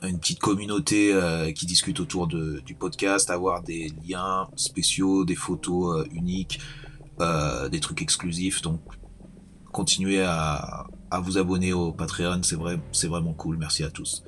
une 0.03 0.19
petite 0.19 0.39
communauté 0.39 1.13
euh, 1.13 1.51
qui 1.51 1.65
discute 1.65 1.99
autour 1.99 2.27
de, 2.27 2.61
du 2.65 2.73
podcast, 2.73 3.29
avoir 3.29 3.61
des 3.61 3.91
liens 4.07 4.47
spéciaux, 4.55 5.25
des 5.25 5.35
photos 5.35 5.99
euh, 5.99 6.09
uniques, 6.11 6.59
euh, 7.19 7.69
des 7.69 7.79
trucs 7.79 8.01
exclusifs. 8.01 8.61
Donc, 8.61 8.81
continuez 9.71 10.23
à, 10.23 10.87
à 11.11 11.19
vous 11.19 11.37
abonner 11.37 11.73
au 11.73 11.91
Patreon, 11.91 12.41
c'est 12.43 12.55
vrai, 12.55 12.79
c'est 12.91 13.07
vraiment 13.07 13.33
cool. 13.33 13.57
Merci 13.57 13.83
à 13.83 13.89
tous. 13.89 14.23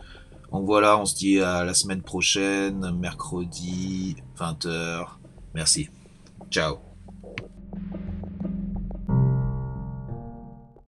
Donc 0.51 0.65
voilà, 0.65 0.99
on 0.99 1.05
se 1.05 1.15
dit 1.15 1.39
à 1.39 1.63
la 1.63 1.73
semaine 1.73 2.03
prochaine, 2.03 2.91
mercredi 2.91 4.17
20h. 4.37 5.07
Merci. 5.55 5.89
Ciao. 6.51 6.77